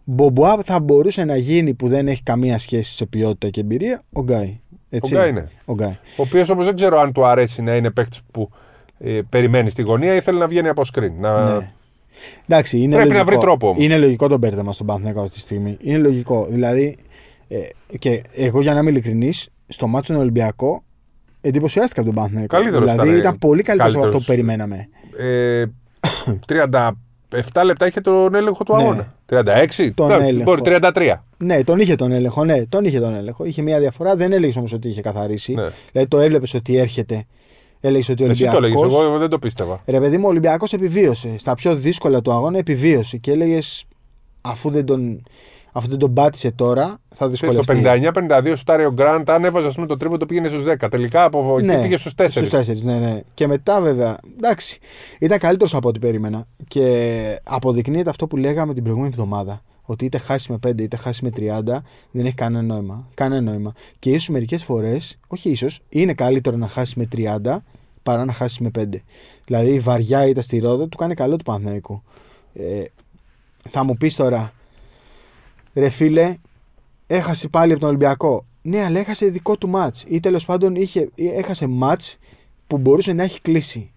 Μπομπουά 0.03 0.57
θα 0.63 0.79
μπορούσε 0.79 1.23
να 1.23 1.35
γίνει 1.35 1.73
που 1.73 1.87
δεν 1.87 2.07
έχει 2.07 2.23
καμία 2.23 2.57
σχέση 2.57 2.95
σε 2.95 3.05
ποιότητα 3.05 3.49
και 3.49 3.59
εμπειρία 3.59 4.03
ο 4.13 4.21
Γκάι. 4.21 4.59
Έτσι. 4.89 5.15
Ο 5.15 5.17
Γκάι 5.17 5.29
είναι. 5.29 5.51
Ο 5.65 5.73
Γκάι. 5.73 5.97
Ο 6.17 6.21
οποίος 6.21 6.49
όμως 6.49 6.65
δεν 6.65 6.75
ξέρω 6.75 6.99
αν 6.99 7.11
του 7.11 7.25
αρέσει 7.25 7.61
να 7.61 7.75
είναι 7.75 7.91
παίκτης 7.91 8.21
που 8.31 8.49
ε, 8.99 9.19
περιμένει 9.29 9.69
στη 9.69 9.81
γωνία 9.81 10.15
ή 10.15 10.21
θέλει 10.21 10.37
να 10.37 10.47
βγαίνει 10.47 10.67
από 10.67 10.81
screen. 10.93 11.11
Να... 11.19 11.57
Ναι. 11.57 11.69
Εντάξει, 12.47 12.77
είναι 12.77 12.95
Πρέπει 12.95 13.09
να 13.09 13.15
λογικό. 13.15 13.31
βρει 13.31 13.45
τρόπο 13.45 13.67
όμως. 13.69 13.83
Είναι 13.83 13.97
λογικό 13.97 14.27
το 14.27 14.37
μπέρδεμα 14.37 14.73
στον 14.73 14.85
Παναθηναϊκό 14.85 15.21
αυτή 15.21 15.33
τη 15.33 15.39
στιγμή. 15.39 15.77
Είναι 15.81 15.97
λογικό. 15.97 16.47
Δηλαδή, 16.49 16.97
ε, 17.47 17.57
και 17.99 18.23
εγώ 18.35 18.61
για 18.61 18.73
να 18.73 18.79
είμαι 18.79 18.89
ειλικρινής, 18.89 19.49
στο 19.67 19.87
μάτσο 19.87 20.11
τον 20.13 20.21
Ολυμπιακό 20.21 20.83
εντυπωσιάστηκα 21.41 21.99
από 22.01 22.09
τον 22.09 22.17
Παναθηναϊκό. 22.17 22.55
Καλύτερος 22.55 22.89
δηλαδή, 22.91 23.07
ήταν, 23.09 23.19
ήταν, 23.19 23.33
ε, 23.33 23.37
πολύ 23.39 23.61
καλύτερος 23.63 23.95
από 23.95 24.05
αυτό 24.05 24.17
καλύτερος. 24.19 24.45
που 24.45 24.47
περιμέναμε. 24.57 24.89
Ε, 25.17 25.65
37 26.45 27.63
λεπτά 27.65 27.87
είχε 27.87 28.01
τον 28.01 28.35
έλεγχο 28.35 28.63
του 28.63 28.75
Ναι. 28.75 28.83
αγώνα. 28.83 29.15
36, 29.25 29.91
Τον 29.93 30.05
Εντάξει, 30.11 30.27
έλεγχο. 30.27 30.43
μπορεί 30.43 30.61
33. 30.61 31.23
Ναι, 31.37 31.63
τον 31.63 31.79
είχε 31.79 31.95
τον 31.95 32.11
έλεγχο. 32.11 32.45
Ναι, 32.45 32.65
τον 32.65 32.85
είχε 32.85 32.99
τον 32.99 33.13
έλεγχο. 33.15 33.45
Είχε 33.45 33.61
μια 33.61 33.79
διαφορά. 33.79 34.15
Δεν 34.15 34.31
έλεγες 34.31 34.55
όμως 34.57 34.73
ότι 34.73 34.87
είχε 34.87 35.01
καθαρίσει. 35.01 35.53
Ναι. 35.53 35.67
Δηλαδή, 35.91 36.09
το 36.09 36.19
έβλεπες 36.19 36.53
ότι 36.53 36.77
έρχεται. 36.77 37.25
Έλεγες 37.79 38.09
ότι 38.09 38.23
ο 38.23 38.29
Εσύ 38.29 38.43
το 38.45 38.55
Ολυμπιακό. 38.57 38.83
έλεγε, 38.85 39.03
εγώ 39.05 39.17
δεν 39.17 39.29
το 39.29 39.39
πίστευα. 39.39 39.81
Ρε 39.85 39.99
παιδί 39.99 40.17
μου, 40.17 40.23
ο 40.25 40.29
Ολυμπιακός 40.29 40.73
επιβίωσε. 40.73 41.35
Στα 41.37 41.53
πιο 41.53 41.75
δύσκολα 41.75 42.21
του 42.21 42.31
αγώνα 42.31 42.57
επιβίωσε. 42.57 43.17
Και 43.17 43.31
έλεγες, 43.31 43.85
αφού 44.41 44.69
δεν 44.69 44.85
τον, 44.85 45.23
αφού 45.77 45.87
δεν 45.87 45.97
τον 45.97 46.13
πάτησε 46.13 46.51
τώρα, 46.51 46.85
θα 47.09 47.15
Στο 47.15 47.27
δυσκολευτεί. 47.27 47.81
59-52 48.43 48.53
σουτάρει 48.57 48.85
ο 48.85 48.91
Γκραντ, 48.91 49.29
αν 49.29 49.45
έβαζε 49.45 49.67
ας 49.67 49.75
πούμε, 49.75 49.87
το 49.87 49.97
τρίπο 49.97 50.17
το 50.17 50.25
πήγαινε 50.25 50.47
στους 50.47 50.63
10. 50.67 50.87
Τελικά 50.91 51.23
από 51.23 51.57
εκεί 51.59 51.81
πήγε 51.81 51.97
στους 51.97 52.13
4. 52.17 52.25
Στους 52.29 52.49
4, 52.49 52.81
ναι, 52.81 52.97
ναι. 52.97 53.21
Και 53.33 53.47
μετά 53.47 53.81
βέβαια, 53.81 54.17
εντάξει, 54.37 54.79
ήταν 55.19 55.37
καλύτερος 55.37 55.75
από 55.75 55.87
ό,τι 55.87 55.99
περίμενα. 55.99 56.47
Και 56.67 57.39
αποδεικνύεται 57.43 58.09
αυτό 58.09 58.27
που 58.27 58.37
λέγαμε 58.37 58.73
την 58.73 58.83
προηγούμενη 58.83 59.13
εβδομάδα. 59.13 59.61
Ότι 59.81 60.05
είτε 60.05 60.17
χάσει 60.17 60.51
με 60.51 60.59
5 60.67 60.81
είτε 60.81 60.97
χάσει 60.97 61.23
με 61.23 61.29
30, 61.37 61.81
δεν 62.11 62.25
έχει 62.25 62.33
κανένα 62.33 62.73
νόημα. 62.73 63.07
Κανένα 63.13 63.41
νόημα. 63.41 63.71
Και 63.99 64.09
ίσως 64.09 64.29
μερικές 64.29 64.63
φορές, 64.63 65.17
όχι 65.27 65.49
ίσως, 65.49 65.79
είναι 65.89 66.13
καλύτερο 66.13 66.57
να 66.57 66.67
χάσει 66.67 66.93
με 66.99 67.07
30 67.15 67.57
παρά 68.03 68.25
να 68.25 68.33
χάσει 68.33 68.63
με 68.63 68.71
5. 68.79 68.83
Δηλαδή 69.45 69.73
η 69.73 69.79
βαριά 69.79 70.27
ήττα 70.27 70.41
στη 70.41 70.59
ρόδα 70.59 70.87
του 70.87 70.97
κάνει 70.97 71.13
καλό 71.13 71.35
του 71.35 71.43
Παναθηναϊκού. 71.43 72.03
Ε, 72.53 72.83
θα 73.69 73.83
μου 73.83 73.97
πεις 73.97 74.15
τώρα, 74.15 74.53
ρε 75.73 75.89
φίλε, 75.89 76.35
έχασε 77.07 77.47
πάλι 77.47 77.71
από 77.71 77.79
τον 77.79 77.89
Ολυμπιακό. 77.89 78.45
Ναι, 78.61 78.83
αλλά 78.83 78.99
έχασε 78.99 79.25
δικό 79.25 79.57
του 79.57 79.69
μάτς. 79.69 80.03
Ή 80.07 80.19
τέλος 80.19 80.45
πάντων 80.45 80.75
είχε, 80.75 81.09
ή 81.15 81.27
έχασε 81.27 81.67
μάτς 81.67 82.17
που 82.67 82.77
μπορούσε 82.77 83.13
να 83.13 83.23
έχει 83.23 83.41
κλείσει. 83.41 83.91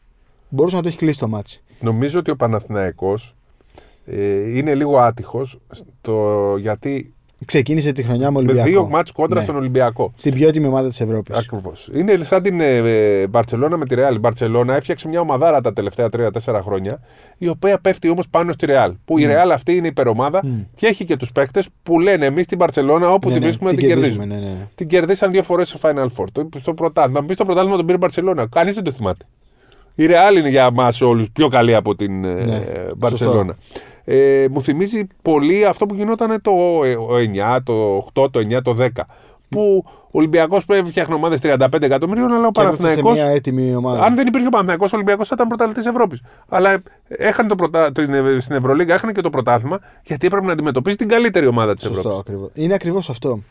Μπορούσε 0.48 0.76
να 0.76 0.83
το 0.83 0.88
έχει 0.88 0.96
κλείσει 0.96 1.18
το 1.18 1.28
μάτς. 1.28 1.62
Νομίζω 1.83 2.18
ότι 2.18 2.30
ο 2.30 2.37
Παναθηναϊκός 2.37 3.37
ε, 4.06 4.56
είναι 4.56 4.74
λίγο 4.74 4.98
άτυχος 4.98 5.61
γιατί 6.59 7.14
Ξεκίνησε 7.44 7.92
τη 7.92 8.03
χρονιά 8.03 8.24
με 8.26 8.31
με 8.31 8.38
Ολυμπιακό. 8.38 8.68
δύο 8.68 8.88
μάτς 8.88 9.12
κόντρα 9.12 9.38
Ναι. 9.38 9.44
στον 9.44 9.57
Ολυμπιακό. 9.57 10.12
Στην 10.16 10.35
πιο 10.35 10.48
έτοιμη 10.48 10.66
ομάδα 10.66 10.88
της 10.88 11.00
Ευρώπης. 11.00 11.37
Ακριβώς. 11.37 11.90
Είναι 11.94 12.16
σαν 12.16 12.42
την 12.42 12.61
ε, 12.61 13.26
Μπαρσελόνα 13.26 13.76
με 13.76 13.85
τη 13.85 13.94
Ρεάλ. 13.94 14.14
Η 14.14 14.18
Μπαρσελόνα 14.18 14.76
έφτιαξε 14.76 15.09
μια 15.09 15.20
ομαδάρα 15.20 15.61
τα 15.61 15.72
τελευταία 15.72 16.09
3-4 16.44 16.59
χρόνια, 16.62 17.00
η 17.38 17.48
οποία 17.48 17.79
πέφτει 17.81 18.09
όμως 18.09 18.29
πάνω 18.29 18.53
στη 18.53 18.66
Ρεάλ. 18.66 18.92
Που 19.05 19.18
η 19.18 19.24
Ρεάλ 19.26 19.50
αυτή 19.50 19.76
είναι 19.76 19.87
υπερομάδα 19.87 20.40
Μμ. 20.44 20.59
και 20.74 20.87
έχει 20.87 21.05
και 21.05 21.16
τους 21.16 21.33
παίκτες 21.33 21.68
που 21.83 22.00
λένε 22.00 22.24
εμείς 22.26 22.46
την 22.46 22.59
Μπαρσελόνα 22.59 23.11
όπου 23.12 23.26
Ναι, 23.29 23.33
την 23.35 23.42
ναι, 23.42 23.48
βρίσκουμε 23.48 23.70
την 23.70 23.79
την 23.79 23.88
κερδίζουμε. 23.88 24.24
κερδίζουμε, 24.24 24.46
ναι, 24.46 24.53
ναι, 24.55 24.59
ναι. 24.61 24.68
Την 24.74 24.87
κερδίσαν 24.88 25.31
δύο 25.31 25.42
φορές 25.42 25.68
στο 25.68 25.79
Final 25.83 26.07
Four. 26.16 26.24
Το, 26.33 26.48
στο 26.59 26.74
πρωτάθλημα. 26.74 27.20
Να 27.20 27.26
πει 27.26 27.33
στο 27.33 27.44
πρωτάθλημα 27.44 27.76
τον 27.76 27.85
πήρε 27.85 27.96
η 27.96 28.00
Μπαρσελόνα. 28.00 28.46
Κανείς 28.46 28.74
δεν 28.74 28.85
το 28.85 28.90
θυμάται. 28.92 29.24
Η 29.94 30.07
Ρεάλ 30.07 30.37
είναι 30.37 30.48
για 30.48 30.64
εμά 30.64 30.92
όλους 31.00 31.31
πιο 31.31 31.48
καλή 31.48 31.74
από 31.74 31.94
την 31.96 32.20
Ναι, 32.20 32.31
ε, 32.31 32.90
Μπαρσελόνα. 32.96 33.57
Ε, 34.12 34.49
μου 34.51 34.62
θυμίζει 34.62 35.07
πολύ 35.23 35.64
αυτό 35.64 35.87
που 35.87 35.94
γινόταν 35.94 36.40
το 36.42 36.53
9, 37.55 37.59
το 37.62 37.96
8, 37.96 38.31
το 38.31 38.40
9, 38.40 38.62
το 38.62 38.77
10. 38.79 38.88
Που 39.49 39.85
ο 39.87 40.09
Ολυμπιακός 40.11 40.66
φτιάχνει 40.85 41.14
ομάδες 41.14 41.38
35 41.42 41.83
εκατομμυρίων, 41.83 42.33
αλλά 42.33 42.46
ο 42.46 42.51
Παναθηναϊκός... 42.51 43.14
μια 43.14 43.27
έτοιμη 43.27 43.75
ομάδα. 43.75 44.05
Αν 44.05 44.14
δεν 44.14 44.27
υπήρχε 44.27 44.46
ο 44.46 44.51
Παναθηναϊκός, 44.51 44.92
ο 44.92 44.96
Ολυμπιακός 44.96 45.29
θα 45.29 45.35
ήταν 45.35 45.49
πρωταθλητής 45.49 45.87
Ευρώπης. 45.87 46.23
Αλλά 46.49 46.83
έχανε 47.09 47.49
το 47.49 47.55
πρωτα... 47.55 47.92
στην 48.38 48.57
Ευρωλίγα 48.57 48.94
έχανε 48.94 49.12
και 49.12 49.20
το 49.20 49.31
πρωτάθλημα, 49.31 49.79
γιατί 50.05 50.27
έπρεπε 50.27 50.46
να 50.46 50.53
αντιμετωπίσει 50.53 50.96
την 50.96 51.09
καλύτερη 51.09 51.46
ομάδα 51.46 51.75
της 51.75 51.85
Ευρώπης. 51.85 52.18
Ακριβώς. 52.18 52.51
Είναι 52.55 52.75
ακριβώς 52.75 53.11
αυτό. 53.11 53.42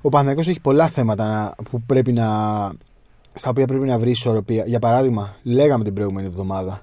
Ο 0.00 0.08
Παναθηναϊκός 0.08 0.48
έχει 0.48 0.60
πολλά 0.60 0.88
θέματα 0.88 1.54
που 1.70 1.82
πρέπει 1.82 2.12
να, 2.12 2.26
στα 3.34 3.50
οποία 3.50 3.66
πρέπει 3.66 3.86
να 3.86 3.98
βρει 3.98 4.10
ισορροπία. 4.10 4.64
Για 4.66 4.78
παράδειγμα, 4.78 5.36
λέγαμε 5.42 5.84
την 5.84 5.94
προηγούμενη 5.94 6.26
εβδομάδα 6.26 6.82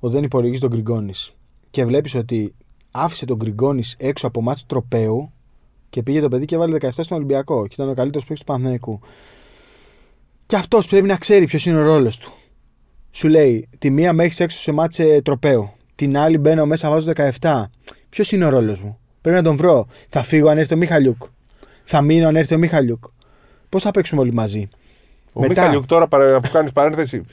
ότι 0.00 0.14
δεν 0.14 0.24
υπολογίζει 0.24 0.60
τον 0.60 0.70
Γκριγκόνης. 0.70 1.34
Και 1.72 1.84
βλέπεις 1.84 2.14
ότι 2.14 2.54
άφησε 2.90 3.24
τον 3.24 3.36
Γκριγκόνης 3.36 3.96
έξω 3.98 4.26
από 4.26 4.42
μάτσο 4.42 4.64
τροπέου 4.66 5.32
και 5.90 6.02
πήγε 6.02 6.20
το 6.20 6.28
παιδί 6.28 6.44
και 6.44 6.56
βάλει 6.56 6.76
17 6.80 6.88
στον 6.92 7.16
Ολυμπιακό. 7.16 7.66
Και 7.66 7.74
ήταν 7.74 7.88
ο 7.88 7.94
καλύτερος 7.94 8.26
παίκτης 8.26 8.46
του 8.46 8.52
Παναθηναϊκού. 8.52 9.00
Και 10.46 10.56
αυτός 10.56 10.86
πρέπει 10.88 11.06
να 11.06 11.16
ξέρει 11.16 11.46
ποιος 11.46 11.66
είναι 11.66 11.78
ο 11.78 11.82
ρόλος 11.82 12.18
του. 12.18 12.32
Σου 13.10 13.28
λέει, 13.28 13.68
τη 13.78 13.90
μία 13.90 14.12
με 14.12 14.24
έχεις 14.24 14.40
έξω 14.40 14.58
σε 14.58 14.72
μάτσε 14.72 15.22
τροπέου. 15.22 15.70
Την 15.94 16.16
άλλη 16.16 16.38
μπαίνω 16.38 16.66
μέσα, 16.66 16.90
βάζω 16.90 17.12
17. 17.40 17.62
Ποιος 18.08 18.32
είναι 18.32 18.44
ο 18.44 18.48
ρόλος 18.48 18.80
μου; 18.80 18.98
Πρέπει 19.20 19.36
να 19.36 19.42
τον 19.42 19.56
βρω. 19.56 19.86
Θα 20.08 20.22
φύγω 20.22 20.48
αν 20.48 20.58
έρθει 20.58 20.74
ο 20.74 20.76
Μιχαλιούκ. 20.76 21.22
Θα 21.84 22.02
μείνω 22.02 22.28
αν 22.28 22.36
έρθει 22.36 22.54
ο 22.54 22.58
Μιχαλιούκ. 22.58 23.04
Πώς 23.68 23.82
θα 23.82 23.90
παίξουμε 23.90 24.20
όλοι 24.20 24.32
μαζί; 24.32 24.68
Ο 25.34 25.40
Μετά... 25.40 25.52
Μιχαλιούκ 25.52 25.86
τώρα, 25.86 26.08
αφού 26.36 26.52
κάνεις 26.52 26.72
παρένθεση, 26.72 27.24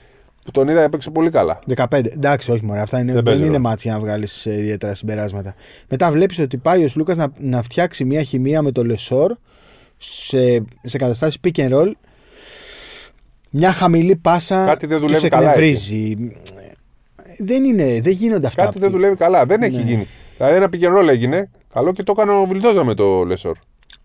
που 0.52 0.60
τον 0.60 0.68
είδα 0.68 0.82
έπαιξε 0.82 1.10
πολύ 1.10 1.30
καλά. 1.30 1.60
15. 1.76 2.06
Εντάξει, 2.06 2.52
όχι 2.52 2.66
μόνο. 2.66 2.82
Αυτά 2.82 3.00
είναι, 3.00 3.14
δεν, 3.14 3.24
δεν 3.24 3.44
είναι 3.44 3.58
ματς 3.58 3.92
να 3.92 4.00
βγάλεις 4.00 4.46
ε, 4.46 4.54
ιδιαίτερα 4.54 4.94
συμπεράσματα. 4.94 5.56
Μετά 5.90 6.12
βλέπεις 6.12 6.40
ότι 6.40 6.58
πάει 6.58 6.84
ο 6.84 6.88
Λούκα 6.96 7.16
να, 7.16 7.28
να 7.38 7.62
φτιάξει 7.62 8.06
μια 8.06 8.24
χημεία 8.24 8.62
με 8.62 8.72
το 8.72 8.84
Λεσόρ 8.84 9.36
σε, 9.98 10.64
σε 10.84 10.98
καταστάσεις 10.98 11.40
pick 11.44 11.60
and 11.60 11.74
roll. 11.74 11.92
Μια 13.50 13.72
χαμηλή 13.72 14.16
πάσα 14.16 14.66
Κάτι 14.66 14.86
δεν 14.88 15.00
δουλεύει 15.00 15.30
καλά. 15.30 15.54
Δεν, 17.38 17.64
είναι, 17.64 18.00
δεν 18.02 18.12
γίνονται 18.12 18.48
αυτά. 18.48 18.64
Κάτι 18.64 18.80
δεν 18.80 18.92
δουλεύει 18.92 19.16
καλά. 19.16 19.46
Δεν 19.46 19.62
έχει 19.62 19.76
ναι. 19.76 19.82
γίνει. 19.82 20.08
Δηλαδή 20.38 20.56
ένα 20.56 20.70
pick 20.72 20.84
and 20.84 21.00
roll 21.00 21.08
έγινε. 21.08 21.50
Καλό 21.74 21.92
και 21.92 22.04
το 22.04 22.14
έκανε 22.18 22.32
ο 22.32 22.46
Βιλντόζα 22.46 22.84
με 22.84 22.94
το 22.94 23.24
Λεσόρ. 23.24 23.58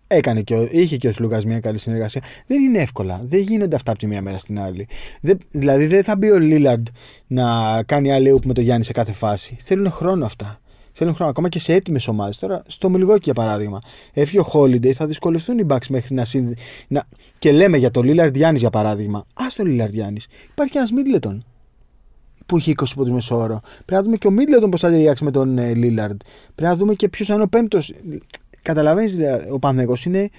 Έκανε 0.07 0.41
και 0.41 0.55
ο, 0.55 0.67
είχε 0.71 0.97
και 0.97 1.07
ο 1.07 1.11
Σλούκας 1.11 1.45
μια 1.45 1.59
καλή 1.59 1.77
συνεργασία. 1.77 2.21
Δεν 2.47 2.61
είναι 2.61 2.79
εύκολα. 2.79 3.21
Δεν 3.25 3.39
γίνονται 3.39 3.75
αυτά 3.75 3.91
από 3.91 3.99
τη 3.99 4.07
μία 4.07 4.21
μέρα 4.21 4.37
στην 4.37 4.59
άλλη. 4.59 4.87
Δεν, 5.21 5.37
δηλαδή 5.51 5.85
δεν 5.85 6.03
θα 6.03 6.15
μπει 6.15 6.31
ο 6.31 6.39
Λίλαρντ 6.39 6.87
να 7.27 7.43
κάνει 7.83 8.11
άλλη 8.11 8.39
με 8.43 8.53
το 8.53 8.61
Γιάννη 8.61 8.83
σε 8.83 8.91
κάθε 8.91 9.11
φάση. 9.11 9.57
Θέλουν 9.59 9.91
χρόνο 9.91 10.25
αυτά. 10.25 10.59
Θέλουν 10.91 11.15
χρόνο 11.15 11.31
ακόμα 11.31 11.49
και 11.49 11.59
σε 11.59 11.73
έτοιμες 11.73 12.07
ομάδες. 12.07 12.37
Τώρα, 12.37 12.63
στο 12.67 12.89
Μιλγόκι 12.89 13.21
για 13.23 13.33
παράδειγμα, 13.33 13.79
έφυγε 14.13 14.39
ο 14.39 14.43
Χόλιντεϊ, 14.43 14.93
θα 14.93 15.05
δυσκολευτούν 15.05 15.57
οι 15.57 15.65
Bucks 15.69 15.87
μέχρι 15.89 16.15
να, 16.15 16.25
συνδυ... 16.25 16.55
να... 16.87 17.03
Και 17.39 17.51
λέμε 17.51 17.77
για 17.77 17.91
το 17.91 18.01
Λίλαρντ 18.01 18.35
Γιάννης 18.35 18.61
για 18.61 18.69
παράδειγμα. 18.69 19.19
Α 19.19 19.45
το 19.55 19.63
Λίλαρντ 19.63 19.93
Γιάννης. 19.93 20.27
Υπάρχει 20.51 20.77
ένας 20.77 20.91
Μίτλετον 20.91 21.45
που 22.45 22.57
έχει 22.57 22.73
20 22.77 22.85
από 22.91 23.03
τη 23.03 23.11
μεσόωρο. 23.11 23.59
Πρέπει 23.73 23.93
να 23.93 24.01
δούμε 24.03 24.17
και 24.17 24.27
ο 24.27 24.31
Μίτλετον 24.31 24.69
πώς 24.69 24.79
θα 24.79 24.89
ταιριάξει 24.89 25.23
με 25.23 25.31
τον 25.31 25.75
Λίλαρντ. 25.75 26.21
Πρέπει 26.55 26.71
να 26.71 26.75
δούμε 26.75 26.93
και 26.93 27.09
ποιος 27.09 27.27
είναι 27.27 27.41
ο 27.41 27.47
πέμπτος. 27.47 27.93
Καταλαβαίνεις, 28.65 29.17
ο 29.51 29.59
Παναγό 29.59 29.93
είναι 30.05 30.29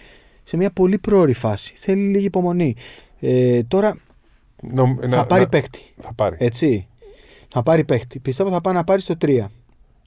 σε 0.43 0.57
μια 0.57 0.71
πολύ 0.71 0.99
πρόωρη 0.99 1.33
φάση. 1.33 1.75
Θέλει 1.77 2.03
λίγη 2.03 2.25
υπομονή. 2.25 2.77
Ε, 3.21 3.63
τώρα 3.63 3.97
Νο, 4.63 4.97
θα 5.01 5.07
να, 5.07 5.27
πάρει 5.27 5.43
να, 5.43 5.49
παίκτη. 5.49 5.81
Θα 6.01 6.13
πάρει. 6.15 6.37
Έτσι. 6.39 6.89
Θα 7.49 7.63
πάρει 7.63 7.85
παίκτη. 7.85 8.19
Πιστεύω 8.19 8.51
θα 8.51 8.61
πάει 8.61 8.75
να 8.75 8.85
πάρει 8.85 9.01
στο 9.01 9.15
3. 9.21 9.45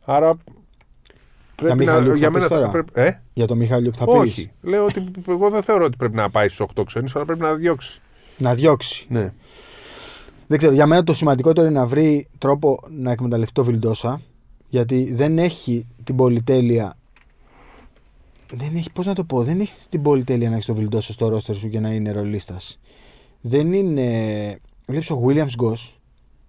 Άρα 0.06 0.38
Πρέπει 1.56 1.84
για, 1.84 2.00
να, 2.00 2.16
για 2.16 2.30
μένα 2.32 2.48
τώρα. 2.48 2.70
Πρέπει, 2.70 2.92
ε; 2.94 3.12
Για 3.34 3.48
τον 3.48 3.58
Μιχάλιο 3.58 3.94
θα 3.94 4.06
πεις. 4.06 4.16
Όχι. 4.16 4.52
Λέω 4.62 4.86
ότι 4.86 5.12
εγώ 5.28 5.50
δεν 5.50 5.64
θεωρώ 5.64 5.86
ότι 5.86 5.98
πρέπει 5.98 6.16
να 6.16 6.30
πάει 6.30 6.48
στους 6.48 6.68
8 6.76 6.84
ξένους, 6.86 7.16
αλλά 7.16 7.26
πρέπει 7.26 7.42
να 7.42 7.54
διώξει. 7.54 8.02
Να 8.38 8.54
διώξει. 8.54 9.06
Ναι. 9.10 9.34
Δεν 10.48 10.58
ξέρω. 10.58 10.74
Για 10.74 10.86
μένα 10.86 11.04
το 11.04 11.14
σημαντικότερο 11.14 11.68
είναι 11.68 11.80
να 11.80 11.86
βρει 11.86 12.28
τρόπο 12.38 12.80
να 12.90 13.12
εκμεταλλευτεί 13.12 13.54
το 13.54 13.64
Βιλντόσα. 13.64 14.22
Γιατί 14.68 15.14
δεν 15.14 15.38
έχει 15.38 15.88
την 16.04 16.16
πολυτέλεια 16.16 16.94
δεν 18.52 18.76
έχει, 18.76 18.92
πώς 18.92 19.06
να 19.06 19.14
το 19.14 19.24
πω, 19.24 19.44
δεν 19.44 19.60
έχει 19.60 19.74
την 19.90 20.02
πολυτέλεια 20.02 20.48
να 20.50 20.54
έχεις 20.54 20.66
το 20.66 20.74
βιλντόσο 20.74 21.14
στο 21.14 21.28
ρόστερ 21.28 21.56
σου 21.56 21.70
και 21.70 21.80
να 21.80 21.92
είναι 21.92 22.12
ρολίστας. 22.12 22.80
Δεν 23.42 23.74
είναι. 23.74 24.60
Βλέπεις 24.88 25.10
ο 25.12 25.24
Williams 25.28 25.54
Γκο. 25.56 25.76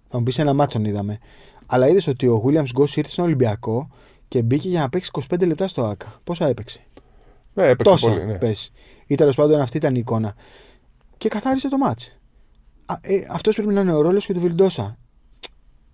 Θα 0.09 0.17
μου 0.17 0.23
πεις 0.23 0.39
ένα 0.39 0.53
μάτσον 0.53 0.85
είδαμε. 0.85 1.17
Αλλά 1.65 1.87
είδες 1.87 2.07
ότι 2.07 2.27
ο 2.27 2.43
Williams 2.45 2.71
Γκο 2.71 2.83
ήρθε 2.95 3.11
στον 3.11 3.25
Ολυμπιακό 3.25 3.89
και 4.27 4.41
μπήκε 4.41 4.69
για 4.69 4.79
να 4.79 4.89
παίξει 4.89 5.11
25 5.29 5.45
λεπτά 5.47 5.67
στο 5.67 5.83
ΑΚΑ. 5.83 6.19
Πόσα 6.23 6.47
έπαιξε; 6.47 6.79
Ναι, 7.53 7.63
έπαιξε 7.67 7.91
Τόσα, 7.91 8.09
πολύ. 8.09 8.25
Ναι. 8.25 8.37
Πες. 8.37 8.71
Ή 9.07 9.15
τέλος 9.15 9.35
πάντων 9.35 9.59
αυτή 9.61 9.77
ήταν 9.77 9.95
η 9.95 9.99
εικόνα. 9.99 10.33
Και 11.17 11.29
καθάρισε 11.29 11.69
το 11.69 11.77
μάτς. 11.77 12.17
Ε, 13.01 13.25
Αυτός 13.31 13.55
πρέπει 13.55 13.73
να 13.73 13.81
είναι 13.81 13.93
ο 13.93 14.01
ρόλος 14.01 14.25
και 14.25 14.33
του 14.33 14.39
Βιλντόσα. 14.39 14.97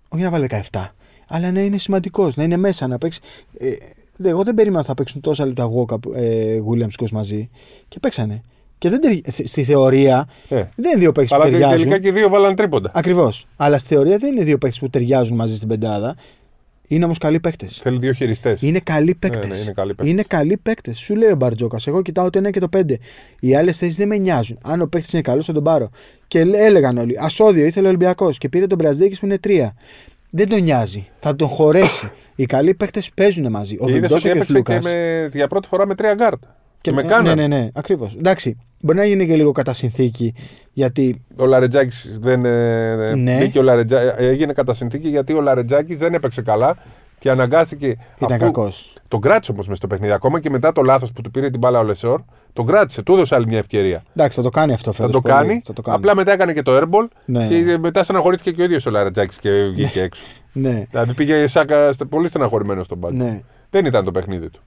Όχι 0.08 0.22
να 0.22 0.30
βάλει 0.30 0.46
17. 0.70 0.94
Αλλά 1.28 1.50
να 1.52 1.60
είναι 1.60 1.78
σημαντικός, 1.78 2.36
να 2.36 2.42
είναι 2.42 2.56
μέσα, 2.56 2.86
να 2.86 2.98
παίξει. 2.98 3.20
Ε, 3.58 3.72
εγώ 4.22 4.42
δεν 4.42 4.54
περίμενα 4.54 4.78
ότι 4.78 4.88
θα 4.88 4.94
παίξουν 4.94 5.20
τόσα 5.20 5.46
λεπτά 5.46 5.64
Γόκα 5.64 5.98
ε, 6.14 6.58
Williams 6.70 7.08
μαζί 7.12 7.50
και 7.88 7.98
παίξανε. 8.00 8.40
Και 8.78 8.88
δεν 8.90 9.00
στη 9.44 9.64
θεωρία 9.64 10.28
ε. 10.48 10.54
δεν 10.54 10.90
είναι 10.90 11.00
δύο 11.00 11.12
παίκτες 11.12 11.38
που 11.38 11.42
ταιριάζουν. 11.42 11.66
Αλλά 11.66 11.76
τελικά 11.76 11.98
και 11.98 12.12
δύο 12.12 12.28
βάλαν 12.28 12.54
τρίποντα. 12.54 12.90
Ακριβώς. 12.94 13.46
Αλλά 13.56 13.78
στη 13.78 13.94
θεωρία 13.94 14.18
δεν 14.18 14.32
είναι 14.32 14.44
δύο 14.44 14.58
παίκτες 14.58 14.78
που 14.78 14.90
ταιριάζουν 14.90 15.36
μαζί 15.36 15.56
στην 15.56 15.68
πεντάδα. 15.68 16.16
Είναι 16.90 17.04
όμως 17.04 17.18
καλοί 17.18 17.40
παίκτες. 17.40 17.78
Θέλει 17.82 17.98
δύο 17.98 18.12
χειριστές. 18.12 18.62
Είναι 18.62 18.78
καλοί 18.78 19.14
παίκτε. 19.14 19.46
Ναι, 19.46 19.54
ναι, 19.54 19.60
είναι 19.60 19.72
καλοί 19.72 19.94
παίκτες. 19.94 20.12
Είναι 20.12 20.22
καλοί 20.22 20.56
παίκτες. 20.56 20.98
Σου 20.98 21.16
λέει 21.16 21.30
ο 21.30 21.36
Μπαρτζόκας. 21.36 21.86
Εγώ 21.86 22.02
κοιτάω 22.02 22.30
το 22.30 22.40
1 22.48 22.50
και 22.50 22.60
το 22.60 22.68
5. 22.76 22.94
Οι 23.40 23.54
άλλες 23.54 23.78
θέσεις 23.78 23.96
δεν 23.96 24.08
με 24.08 24.16
νοιάζουν. 24.16 24.58
Αν 24.62 24.80
ο 24.80 24.86
παίκτης 24.86 25.12
είναι 25.12 25.22
καλός, 25.22 25.44
θα 25.44 25.52
τον 25.52 25.62
πάρω. 25.62 25.90
Και 26.28 26.40
έλεγαν 26.40 26.98
όλοι. 26.98 27.16
Άσο-δύο 27.20 27.64
ήθελε 27.64 27.86
ο 27.86 27.88
Ολυμπιακός 27.88 28.38
και 28.38 28.48
πήρε 28.48 28.66
τον 28.66 28.78
Μπραζδέκης 28.78 29.18
που 29.18 29.26
είναι 29.26 29.38
3 29.46 29.68
δεν 30.30 30.48
τον 30.48 30.62
νοιάζει. 30.62 31.08
Θα 31.16 31.36
τον 31.36 31.48
χωρέσει. 31.48 32.10
Οι 32.34 32.46
καλοί 32.46 32.74
παίκτες 32.74 33.10
παίζουν 33.14 33.50
μαζί. 33.50 33.76
Ο 33.80 33.86
Βιλντό 33.86 34.16
και, 34.16 34.44
και 34.46 34.58
ο 34.58 34.62
Και 34.62 34.78
με, 34.82 35.28
για 35.32 35.46
πρώτη 35.46 35.68
φορά 35.68 35.86
με 35.86 35.94
τρία 35.94 36.14
γκαρντ. 36.14 36.42
Και, 36.80 36.92
με 36.92 37.02
Κάναν. 37.02 37.34
Ναι, 37.34 37.46
ναι, 37.46 37.56
ναι, 37.56 37.68
ακριβώς. 37.72 38.14
Εντάξει, 38.18 38.56
μπορεί 38.80 38.98
να 38.98 39.04
γίνει 39.04 39.26
και 39.26 39.34
λίγο 39.34 39.52
κατά 39.52 39.72
συνθήκη. 39.72 40.34
Γιατί... 40.72 41.20
Ο 41.36 41.46
Λαρεντζάκης 41.46 42.18
δεν. 42.20 42.44
Ε, 42.44 43.14
ναι. 43.14 43.38
Μπήκε 43.38 43.58
ο 43.58 43.62
Λαρεντζάκη, 43.62 44.22
έγινε 44.22 44.52
κατά 44.52 44.74
συνθήκη 44.74 45.08
γιατί 45.08 45.32
ο 45.32 45.40
Λαρεντζάκης 45.40 45.98
δεν 45.98 46.14
έπαιξε 46.14 46.42
καλά 46.42 46.76
και 47.18 47.30
αναγκάστηκε. 47.30 47.96
Ήταν 48.20 48.38
κακός. 48.38 48.92
Τον 49.08 49.20
κράτησε 49.20 49.52
όμως 49.52 49.68
μες 49.68 49.76
στο 49.76 49.86
παιχνίδι. 49.86 50.12
Ακόμα 50.12 50.40
και 50.40 50.50
μετά 50.50 50.72
το 50.72 50.82
λάθος 50.82 51.12
που 51.12 51.20
του 51.20 51.30
πήρε 51.30 51.50
την 51.50 51.58
μπάλα 51.58 51.78
ο 51.78 51.82
Λεσόρ, 51.82 52.20
τον 52.52 52.66
κράτησε. 52.66 53.02
Του 53.02 53.12
έδωσε 53.12 53.34
άλλη 53.34 53.46
μια 53.46 53.58
ευκαιρία. 53.58 54.02
Εντάξει, 54.14 54.36
θα 54.36 54.42
το 54.42 54.50
κάνει 54.50 54.72
αυτό 54.72 54.92
φέτος. 54.92 55.10
Θα, 55.12 55.20
το 55.20 55.28
κάνει. 55.28 55.60
θα 55.64 55.72
το 55.72 55.82
κάνει. 55.82 55.96
Απλά 55.96 56.14
μετά 56.14 56.32
έκανε 56.32 56.52
και 56.52 56.62
το 56.62 56.76
airball 56.76 57.08
ναι. 57.24 57.48
και 57.48 57.78
μετά 57.78 58.02
στεναχωρήθηκε 58.02 58.52
και 58.52 58.60
ο 58.60 58.64
ίδιος 58.64 58.86
ο 58.86 58.90
Λαρετζάκης 58.90 59.38
και 59.38 59.50
βγήκε 59.50 60.00
έξω. 60.00 60.22
ναι. 60.52 60.86
Δηλαδή 60.90 61.14
πήγε 61.14 61.46
σάκα 61.46 61.94
πολύ 62.08 62.28
στεναχωρημένος 62.28 62.84
στον 62.84 63.00
πάγκο. 63.00 63.16
Ναι. 63.16 63.40
Δεν 63.70 63.84
ήταν 63.84 64.04
το 64.04 64.10
παιχνίδι 64.10 64.50
του. 64.50 64.60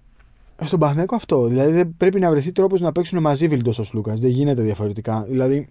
Στον 0.64 0.80
Παθνέκο 0.80 1.16
αυτό. 1.16 1.46
Δηλαδή 1.46 1.86
πρέπει 1.86 2.20
να 2.20 2.30
βρεθεί 2.30 2.52
τρόπος 2.52 2.82
να 2.82 2.92
παίξουν 2.92 3.20
μαζί 3.20 3.48
Βιλντός 3.48 3.80
ο 3.80 3.84
Λούκας. 3.94 4.20
Δεν 4.20 4.30
γίνεται 4.30 4.62
διαφορετικά. 4.62 5.26
Δηλαδή 5.30 5.68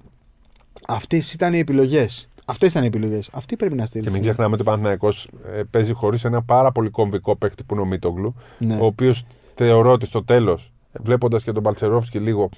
αυτές 0.89 1.33
ήταν 1.33 1.55
οι 1.55 1.59
επιλογές. 1.59 2.29
Αυτές 2.45 2.71
ήταν 2.71 2.83
οι 2.83 2.87
επιλογές. 2.87 3.31
Αυτή 3.33 3.57
πρέπει 3.57 3.75
να 3.75 3.85
στείλει. 3.85 4.05
Και 4.05 4.11
μην 4.11 4.21
ξεχνάμε 4.21 4.53
ότι 4.53 4.63
ο 4.63 4.65
Παναθυναϊκό 4.65 5.09
ε, 5.57 5.63
παίζει 5.71 5.93
χωρίς 5.93 6.25
ένα 6.25 6.43
πάρα 6.43 6.73
πολύ 6.73 6.91
κομβικό 6.91 7.37
παίκτη 7.37 7.65
που 7.65 7.75
είναι 7.75 7.83
ο 7.83 7.87
Μίτογλου. 7.87 8.35
Ναι. 8.59 8.79
Ο 8.81 8.85
οποίος 8.85 9.25
θεωρώ 9.55 9.93
ότι 9.93 10.07
στο 10.07 10.25
τέλος, 10.25 10.73
βλέποντας 10.93 11.45
και 11.45 11.53
τον 11.53 11.63
Παλτσερόφσκι 11.63 12.19
λίγο, 12.19 12.49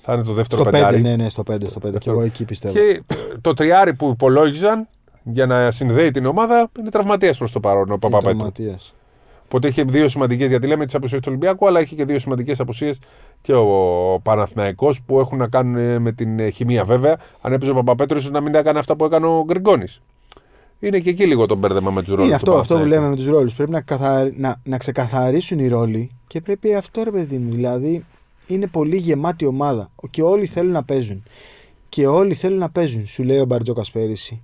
θα 0.00 0.12
είναι 0.12 0.22
το 0.22 0.32
δεύτερο 0.32 0.62
στο 0.62 0.70
πεντάρι. 0.70 0.98
5, 0.98 1.02
ναι, 1.02 1.16
ναι, 1.16 1.28
στο 1.28 1.42
5. 1.50 1.68
Στο 1.68 1.80
5. 1.86 1.98
Και 1.98 2.10
εγώ 2.10 2.22
εκεί 2.22 2.44
πιστεύω. 2.44 2.74
Και 2.74 3.02
το 3.40 3.54
τριάρι 3.54 3.94
που 3.94 4.08
υπολόγιζαν 4.08 4.88
για 5.22 5.46
να 5.46 5.70
συνδέει 5.70 6.10
την 6.10 6.26
ομάδα 6.26 6.70
είναι 6.78 6.90
τραυματίας 6.90 7.38
προς 7.38 7.52
το 7.52 7.60
παρόν 7.60 7.90
ο 7.90 7.98
Παπαπέτρου. 7.98 8.52
Οπότε 9.44 9.68
είχε 9.68 9.82
δύο 9.82 10.08
σημαντικές, 10.08 10.48
γιατί 10.48 10.66
λέμε 10.66 10.84
τις 10.84 10.94
απουσίες 10.94 11.20
του 11.20 11.26
Ολυμπιακού, 11.30 11.66
αλλά 11.66 11.80
είχε 11.80 11.94
και 11.94 12.04
δύο 12.04 12.18
σημαντικές 12.18 12.60
απουσίες 12.60 13.00
και 13.40 13.54
ο 13.54 13.66
Παναθηναϊκός 14.22 15.02
που 15.06 15.20
έχουν 15.20 15.38
να 15.38 15.48
κάνουν 15.48 16.02
με 16.02 16.12
την 16.12 16.52
χημεία 16.52 16.84
βέβαια. 16.84 17.16
Αν 17.40 17.52
έπαιζε 17.52 17.70
ο 17.70 17.74
Παπαπέτρο, 17.74 18.18
ίσως 18.18 18.30
να 18.30 18.40
μην 18.40 18.54
έκανε 18.54 18.78
αυτά 18.78 18.96
που 18.96 19.04
έκανε 19.04 19.26
ο 19.26 19.42
Γκριγκόνης. 19.44 20.00
Είναι 20.80 21.00
και 21.00 21.10
εκεί 21.10 21.26
λίγο 21.26 21.46
το 21.46 21.54
μπέρδεμα 21.54 21.90
με 21.90 22.00
τους 22.02 22.10
ρόλους. 22.10 22.26
Είναι 22.26 22.34
αυτό, 22.34 22.54
αυτό 22.58 22.78
που 22.78 22.84
λέμε 22.84 23.08
με 23.08 23.16
τους 23.16 23.26
ρόλους. 23.26 23.54
Πρέπει 23.54 23.70
να, 23.70 23.80
καθαρι... 23.80 24.34
να, 24.36 24.60
να 24.64 24.78
ξεκαθαρίσουν 24.78 25.58
οι 25.58 25.68
ρόλοι 25.68 26.10
και 26.26 26.40
πρέπει 26.40 26.74
αυτό 26.74 27.02
ρε 27.02 27.10
παιδί 27.10 27.38
μου. 27.38 27.50
Δηλαδή 27.50 28.04
είναι 28.46 28.66
πολύ 28.66 28.96
γεμάτη 28.96 29.46
ομάδα 29.46 29.90
και 30.10 30.22
όλοι 30.22 30.46
θέλουν 30.46 30.72
να 30.72 30.84
παίζουν. 30.84 31.22
Και 31.88 32.06
όλοι 32.06 32.34
θέλουν 32.34 32.58
να 32.58 32.70
παίζουν, 32.70 33.06
σου 33.06 33.22
λέει 33.22 33.38
ο 33.38 33.44
Μπαρτζόκας 33.44 33.90
πέρυσι. 33.90 34.42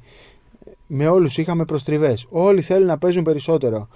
Με 0.86 1.08
όλους 1.08 1.38
είχαμε 1.38 1.64
προστριβές. 1.64 2.26
Όλοι 2.30 2.62
θέλουν 2.62 2.86
να 2.86 2.98
παίζουν 2.98 3.22
περισσότερο. 3.22 3.88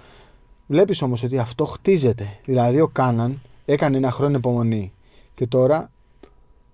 Βλέπεις 0.67 1.01
όμως 1.01 1.23
ότι 1.23 1.37
αυτό 1.37 1.65
χτίζεται. 1.65 2.39
Δηλαδή 2.45 2.81
ο 2.81 2.87
Κάναν 2.87 3.39
έκανε 3.65 3.97
ένα 3.97 4.11
χρόνο 4.11 4.37
υπομονή 4.37 4.93
και 5.33 5.47
τώρα 5.47 5.91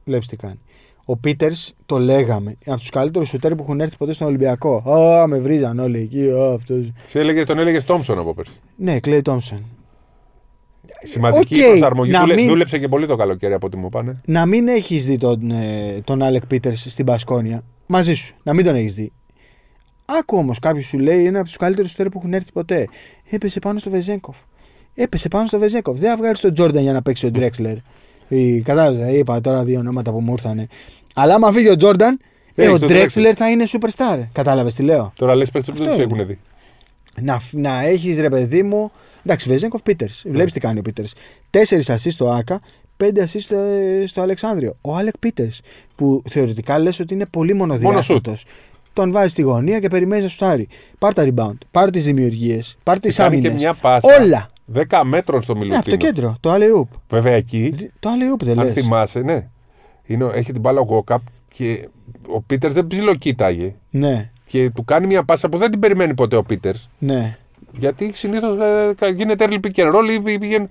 βλέπεις 0.05 0.27
τι 0.27 0.35
κάνει. 0.35 0.59
Ο 1.05 1.17
Πίτερς 1.17 1.73
το 1.85 1.97
λέγαμε. 1.99 2.55
Από 2.65 2.77
τους 2.77 2.89
καλύτερους 2.89 3.27
σουτέρ 3.29 3.55
που 3.55 3.63
έχουν 3.63 3.79
έρθει 3.81 3.97
ποτέ 3.97 4.13
στον 4.13 4.27
Ολυμπιακό. 4.27 4.75
Α, 4.91 5.27
με 5.27 5.39
βρίζαν 5.39 5.79
όλοι 5.79 5.99
εκεί. 5.99 6.29
Α, 6.29 6.53
αυτός. 6.53 6.91
Σε 7.07 7.19
έλεγε, 7.19 7.43
τον 7.43 7.59
έλεγε 7.59 7.81
Τόμψον 7.81 8.19
από 8.19 8.33
πέρσι. 8.33 8.59
Ναι, 8.75 8.99
Κλέι 8.99 9.21
Τόμψον. 9.21 9.65
Σημαντική 11.05 11.63
Οκ, 11.63 11.69
προσαρμογή. 11.69 12.11
να 12.11 12.19
Δούλε- 12.19 12.35
μην- 12.37 12.47
Δούλεψε 12.47 12.79
και 12.79 12.87
πολύ 12.87 13.07
το 13.07 13.15
καλοκαίρι 13.15 13.53
από 13.53 13.65
ό,τι 13.67 13.77
μου 13.77 13.89
πάνε. 13.89 14.21
Να 14.25 14.45
μην 14.45 14.67
έχεις 14.67 15.05
δει 15.05 15.17
τον, 15.17 15.51
ε, 15.51 16.01
τον 16.03 16.21
Άλεκ 16.21 16.45
Πίτερς 16.47 16.85
στην 16.89 17.05
Μπασκόνια. 17.05 17.61
Μαζί 17.85 18.13
σου. 18.13 18.35
Να 18.43 18.53
μην 18.53 18.65
τον 18.65 18.75
έχεις 18.75 18.93
δει. 18.93 19.11
Άκου 20.05 20.37
όμως 20.37 20.59
κάποιος 20.59 20.85
σου 20.85 20.99
λέει 20.99 21.23
είναι 21.23 21.37
από 21.37 21.47
τους 21.47 21.57
καλύτερους 21.57 21.89
σουτέρ 21.91 22.09
που 22.09 22.17
έχουν 22.17 22.33
έρθει 22.33 22.51
ποτέ. 22.51 22.87
Έπεσε 23.29 23.59
πάνω 23.59 23.79
στο 23.79 23.89
Βεζένκοφ. 23.89 24.37
Έπεσε 24.93 25.27
πάνω 25.27 25.47
στο 25.47 25.59
Βεζένκοφ. 25.59 25.99
Δεν 25.99 26.09
θα 26.09 26.17
βγάλεις 26.17 26.39
τον 26.39 26.53
Τζόρνταν 26.53 26.81
για 26.83 26.93
να 26.93 27.01
παίξει 27.01 27.25
ο 27.25 27.31
Ντρέξλερ. 27.31 27.75
Κατάλαβες, 28.63 29.13
είπα 29.17 29.41
τώρα 29.41 29.63
δύο 29.63 29.79
ονόματα 29.79 30.11
που 30.11 30.19
μου 30.21 30.31
ήρθαν. 30.31 30.67
Αλλά 31.15 31.33
άμα 31.35 31.51
φύγει 31.51 31.69
ο 31.69 31.75
Τζόρνταν, 31.75 32.19
ε, 32.55 32.61
Έχεις 32.63 32.73
ο 32.75 32.79
τον 32.79 32.87
Ντρέξλερ 32.89 33.33
θα 33.37 33.49
είναι 33.49 33.63
superstar. 33.67 34.19
Κατάλαβες 34.31 34.73
τι 34.73 34.83
λέω; 34.83 35.13
Τώρα 35.15 35.35
λες 35.35 35.51
παίχτε 35.51 35.71
που 35.71 35.77
δεν 35.77 35.87
Αυτό 35.87 36.01
τους 36.03 36.11
είναι. 36.11 36.21
έχουν 36.21 36.27
δει. 36.27 36.39
Να, 37.21 37.41
να 37.51 37.83
έχεις 37.85 38.19
ρε 38.19 38.29
παιδί 38.29 38.63
μου. 38.63 38.91
Εντάξει, 39.25 39.47
Βεζέγκοφ 39.49 39.81
Πίτερς. 39.81 40.23
Βλέπεις 40.27 40.53
τι 40.53 40.59
κάνει 40.59 40.79
ο 40.79 40.81
Πίτερς. 40.81 41.13
Τέσσερις 41.49 41.89
assist 41.91 42.11
στο 42.11 42.29
Άκα, 42.29 42.59
πέντε 42.97 43.23
assist 43.23 43.39
στο, 43.39 43.55
στο 44.05 44.21
Αλεξάνδριο. 44.21 44.75
Ο 44.81 44.95
Άλεκ 44.95 45.17
Πίτερς, 45.17 45.61
που 45.95 46.21
θεωρητικά 46.29 46.79
λες 46.79 46.99
ότι 46.99 47.13
είναι 47.13 47.25
πολύ 47.25 47.53
μονοδιάστατος. 47.53 48.45
Τον 48.93 49.11
βάζει 49.11 49.29
στη 49.29 49.41
γωνία 49.41 49.79
και 49.79 49.87
περιμένεις 49.87 50.23
να 50.23 50.29
σουτάρει. 50.29 50.67
Πάρ 50.99 51.13
τα 51.13 51.27
rebound, 51.33 51.57
πάρ 51.71 51.89
τις 51.89 52.03
δημιουργίες, 52.03 52.77
πάρ 52.83 52.99
τις 52.99 53.15
Και 53.15 53.21
κάνει 53.21 53.39
και 53.39 53.47
άμυνες. 53.47 53.63
μια 53.63 53.73
πάσα. 53.73 54.17
Όλα. 54.21 54.51
10 54.73 55.01
μέτρων 55.03 55.41
στο 55.41 55.53
Ναι, 55.53 55.59
από 55.59 55.67
Μιλουτίνος. 55.69 55.99
το 55.99 56.05
κέντρο, 56.05 56.35
το 56.39 56.53
alley-oop. 56.53 56.97
Βέβαια 57.09 57.33
εκεί, 57.33 57.73
Το 57.99 58.09
alley-oop 58.09 58.43
δεν 58.43 58.59
αν 58.59 58.65
λες. 58.65 58.73
θυμάσαι, 58.73 59.19
ναι. 59.19 59.47
Είναι, 60.05 60.29
έχει 60.33 60.51
την 60.51 60.61
μπάλα 60.61 60.79
ο 60.79 60.83
Γόκαπ 60.83 61.21
και 61.53 61.89
ο 62.27 62.41
Πίτερς 62.41 62.73
δεν 62.73 62.87
ψιλοκοίταγε. 62.87 63.73
Ναι, 63.89 64.29
Και 64.45 64.69
του 64.69 64.83
κάνει 64.85 65.07
μια 65.07 65.23
πάσα 65.23 65.49
που 65.49 65.57
δεν 65.57 65.71
την 65.71 65.79
περιμένει 65.79 66.13
ποτέ 66.13 66.35
ο 66.35 66.43
Πίτερς. 66.43 66.89
ναι. 66.97 67.37
Γιατί 67.77 68.11
συνήθως 68.13 68.57
γίνεται 69.15 69.45
early 69.49 69.53
pick 69.67 69.75
and 69.83 69.93
roll 69.93 70.25
ή 70.31 70.37
πήγαινε. 70.37 70.67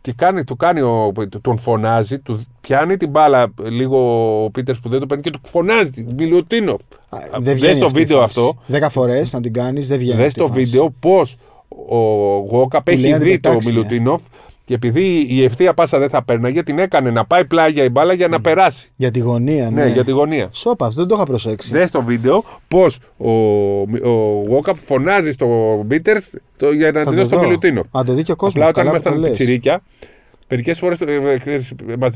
Και 0.00 0.12
κάνει, 0.12 0.44
του 0.44 0.56
κάνει 0.56 0.80
ο, 0.80 1.12
του- 1.30 1.40
τον 1.40 1.58
φωνάζει, 1.58 2.18
του 2.18 2.40
πιάνει 2.60 2.96
την 2.96 3.08
μπάλα 3.10 3.52
λίγο 3.62 3.98
ο 4.44 4.50
Πίτερς 4.50 4.80
που 4.80 4.88
δεν 4.88 5.00
το 5.00 5.06
παίρνει 5.06 5.22
και 5.22 5.30
του 5.30 5.40
φωνάζει. 5.44 6.06
Μιλουτίνο. 6.16 6.72
Α, 7.08 7.18
Δες 7.18 7.40
Δεν 7.40 7.54
βγαίνει 7.54 7.78
το 7.78 7.86
αυτή 7.86 7.98
η 7.98 8.02
βίντεο 8.02 8.20
φάση. 8.20 8.38
αυτό. 8.40 8.56
Δέκα 8.66 8.88
φορές 8.88 9.32
να 9.32 9.40
την 9.40 9.52
κάνεις, 9.52 9.88
δεν 9.88 9.98
βγαίνει. 9.98 10.16
Δες 10.16 10.26
αυτή 10.26 10.38
η 10.40 10.42
το 10.42 10.48
φάση. 10.48 10.64
βίντεο 10.64 10.94
πώς 11.00 11.36
ο 11.88 11.96
Γόκαπ 12.50 12.84
Του 12.84 12.92
λέει 12.92 13.02
έχει 13.02 13.12
να 13.12 13.18
την 13.18 13.26
δει 13.26 13.38
το 13.38 13.48
πετάξει, 13.48 13.68
ε. 13.68 13.72
Μιλουτίνοφ 13.72 14.20
και 14.64 14.74
επειδή 14.74 15.26
η 15.28 15.44
ευθεία 15.44 15.74
πάσα 15.74 15.98
δεν 15.98 16.08
θα 16.08 16.22
παίρναγε, 16.24 16.62
την 16.62 16.78
έκανε 16.78 17.10
να 17.10 17.24
πάει 17.24 17.44
πλάγια 17.44 17.84
η 17.84 17.88
μπάλα 17.88 18.12
για 18.12 18.28
να 18.28 18.40
περάσει. 18.40 18.92
Για 18.96 19.10
τη 19.10 19.18
γωνία, 19.18 19.70
Ναι, 19.70 19.84
ναι. 19.84 19.90
για 19.90 20.04
τη 20.04 20.10
γωνία. 20.10 20.48
Σόπα, 20.52 20.86
αυτό 20.86 21.00
δεν 21.00 21.08
το 21.08 21.14
είχα 21.14 21.24
προσέξει. 21.24 21.72
Δες 21.72 21.90
το 21.90 22.02
βίντεο 22.02 22.44
πώς 22.68 22.98
ο, 23.16 23.30
ο 24.10 24.42
Γόκαπ 24.48 24.76
φωνάζει 24.76 25.30
στο 25.30 25.46
Μπίτερς 25.86 26.30
για 26.74 26.92
να 26.92 27.02
Θα 27.02 27.10
τη 27.10 27.16
το 27.16 27.16
δώσει 27.16 27.30
το 27.30 27.36
δω. 27.36 27.42
Μιλουτίνοφ. 27.44 27.86
Αν 27.90 28.04
το 28.04 28.12
δει 28.12 28.22
και 28.22 28.32
ο 28.32 28.36
κόσμος. 28.36 28.68
Απλά 28.68 28.82
όταν 28.82 28.86
ήμασταν 28.92 29.22
πιτσιρίκια, 29.22 29.82
μερικές 30.48 30.78
φορές 30.78 30.98
μας 31.98 32.12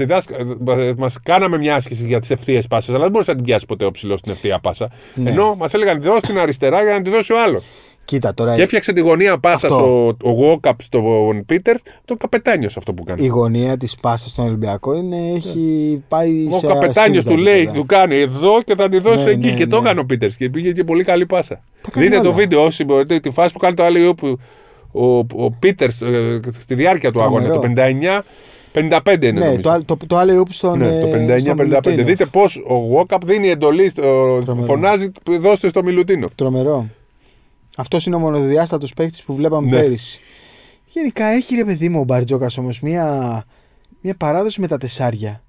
μας 0.96 1.20
κάναμε 1.22 1.58
μια 1.58 1.74
άσκηση 1.74 2.06
για 2.06 2.20
τις 2.20 2.30
ευθείες 2.30 2.66
πάσες, 2.66 2.94
αλλά 2.94 3.02
δεν 3.02 3.10
μπορούσε 3.12 3.30
να 3.30 3.36
την 3.36 3.46
πιάσει 3.46 3.66
ποτέ 3.66 3.84
ο 3.84 3.90
ψηλός 3.90 4.18
στην 4.18 4.32
ευθεία 4.32 4.58
πάσα. 4.58 4.90
Ναι. 5.14 5.30
Ενώ 5.30 5.54
μας 5.54 5.74
έλεγαν 5.74 6.00
δώσει 6.02 6.20
την 6.20 6.38
αριστερά 6.38 6.82
για 6.82 6.92
να 6.92 7.02
τη 7.02 7.10
δώσει 7.10 7.32
ο 7.32 7.42
άλλος. 7.42 7.64
Κοίτα 8.12 8.34
τώρα. 8.34 8.54
Και 8.54 8.62
έφτιαξε 8.62 8.92
τη 8.92 9.00
γωνία 9.00 9.38
πάσα 9.38 9.66
Αυτό. 9.66 9.74
στο 9.78 10.16
ο 10.28 10.30
Γόκαπ 10.32 10.82
στον 10.82 11.44
Πίτερς, 11.46 11.82
τον 12.04 12.16
καπετάνιος 12.16 12.76
αυτό 12.76 12.94
που 12.94 13.04
κάνει. 13.04 13.24
Η 13.24 13.26
γωνία 13.26 13.76
της 13.76 13.96
πάσας 14.00 14.30
στον 14.30 14.44
Ολυμπιακό 14.46 14.94
είναι, 14.96 15.16
έχει 15.34 16.02
πάει 16.08 16.46
Ο 16.50 16.58
σε 16.58 16.66
καπετάνιος 16.66 16.98
ασύλληπτα 16.98 17.30
του 17.30 17.36
λέει, 17.36 17.54
επίπεδα. 17.54 17.78
του 17.78 17.86
κάνει 17.86 18.16
εδώ 18.16 18.58
και 18.64 18.74
θα 18.74 18.88
τη 18.88 18.98
δώσει 18.98 19.24
Ναι, 19.24 19.30
εκεί. 19.30 19.46
ναι, 19.46 19.54
και 19.54 19.66
το 19.66 19.76
ναι. 19.76 19.82
έκανε 19.84 20.00
ο 20.00 20.04
Πίτερς 20.04 20.36
και 20.36 20.50
πήγε 20.50 20.72
και 20.72 20.84
πολύ 20.84 21.04
καλή 21.04 21.26
πάσα. 21.26 21.60
Τα 21.82 21.90
κάνει 21.90 22.06
Δείτε 22.06 22.20
το 22.20 22.28
όλα. 22.28 22.36
βίντεο 22.36 22.64
όσοι 22.64 22.84
μπορείτε, 22.84 23.20
τη 23.20 23.30
φάση 23.30 23.52
που 23.52 23.58
κάνει 23.58 23.74
το 23.74 23.82
άλλο 23.84 24.14
που 24.14 24.38
ο, 24.92 25.16
ο 25.18 25.50
Πίτερς 25.58 25.98
στη 26.58 26.74
διάρκεια 26.74 27.12
του 27.12 27.22
αγώνα, 27.22 27.48
το 27.48 27.58
Τρομερό. 27.60 28.22
59-55 28.72 29.22
είναι 29.22 29.30
Ναι, 29.30 29.38
νομίζω. 29.40 29.60
το, 29.60 29.70
άλλο- 29.70 29.84
το, 29.84 29.96
το 30.06 30.16
άλλο 30.16 30.44
στον. 30.50 30.78
Ναι, 30.78 30.86
ε, 30.86 31.00
το 31.00 31.06
στον 31.38 31.56
59-55. 31.56 31.56
Μιλουτίνοφ. 31.56 32.06
Δείτε 32.06 32.24
πώς 32.26 32.62
ο 32.68 32.74
Γόκαπ 32.74 33.24
δίνει 33.24 33.48
εντολή, 33.48 33.88
στο, 33.88 34.02
Τρομερό. 34.44 34.66
φωνάζει, 34.66 35.12
δώστε 35.40 35.68
στο 35.68 35.82
Μιλουτίνο. 35.82 36.28
Τρομερό. 36.34 36.86
Αυτός 37.76 38.06
είναι 38.06 38.16
ο 38.16 38.18
μονοδιάστατος 38.18 38.92
παίκτης 38.94 39.22
που 39.22 39.34
βλέπαμε 39.34 39.70
Ναι. 39.70 39.80
πέρυσι. 39.80 40.20
Γενικά 40.86 41.24
έχει 41.26 41.54
ρε 41.54 41.64
παιδί 41.64 41.88
μου 41.88 42.00
ο 42.00 42.04
Μπαρτζόκας 42.04 42.58
όμως 42.58 42.80
μια, 42.80 43.44
μια 44.00 44.14
παράδοση 44.16 44.60
με 44.60 44.66
τα 44.66 44.78
τεσσάρια. 44.78 45.42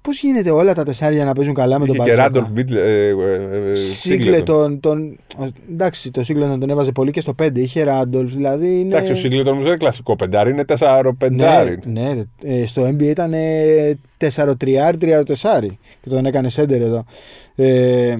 Πώς 0.00 0.20
γίνεται 0.20 0.50
όλα 0.50 0.74
τα 0.74 0.82
τεσσάρια 0.84 1.24
να 1.24 1.32
παίζουν 1.32 1.54
καλά 1.54 1.78
με 1.78 1.86
τον 1.86 1.94
Είχε 1.94 2.04
και 2.04 2.10
Μπαρτζόκα; 2.10 2.28
Ράντολφ 2.28 2.50
Μπίτλ. 2.50 2.76
ε, 2.76 3.06
ε, 3.08 3.70
ε, 3.70 3.74
Σίγκλετον, 3.74 4.80
τον, 4.80 5.18
εντάξει, 5.70 6.10
το 6.10 6.24
Σίγκλετον 6.24 6.60
τον 6.60 6.70
έβαζε 6.70 6.92
πολύ 6.92 7.10
και 7.10 7.20
στο 7.20 7.34
5. 7.42 7.50
Είχε 7.58 7.82
Ράντολφ, 7.82 8.32
δηλαδή 8.32 8.80
είναι. 8.80 8.94
Εντάξει, 8.94 9.12
ο 9.12 9.16
Σίγκλετον 9.16 9.52
όμως 9.52 9.64
δεν 9.64 9.72
είναι 9.72 9.82
κλασικό 9.82 10.16
πεντάρι, 10.16 10.50
είναι 10.50 10.64
4 10.78 11.00
ναι, 11.04 11.12
πεντάρι. 11.12 11.78
ναι, 11.84 12.12
ρε. 12.12 12.24
Ε, 12.54 12.66
στο 12.66 12.82
NBA 12.88 13.02
ήταν 13.02 13.32
4-3-3-4 14.18 15.78
και 16.02 16.08
τον 16.08 16.26
έκανε 16.26 16.48
σέντερ 16.48 16.80
εδώ. 16.80 17.04
Ε, 17.56 18.14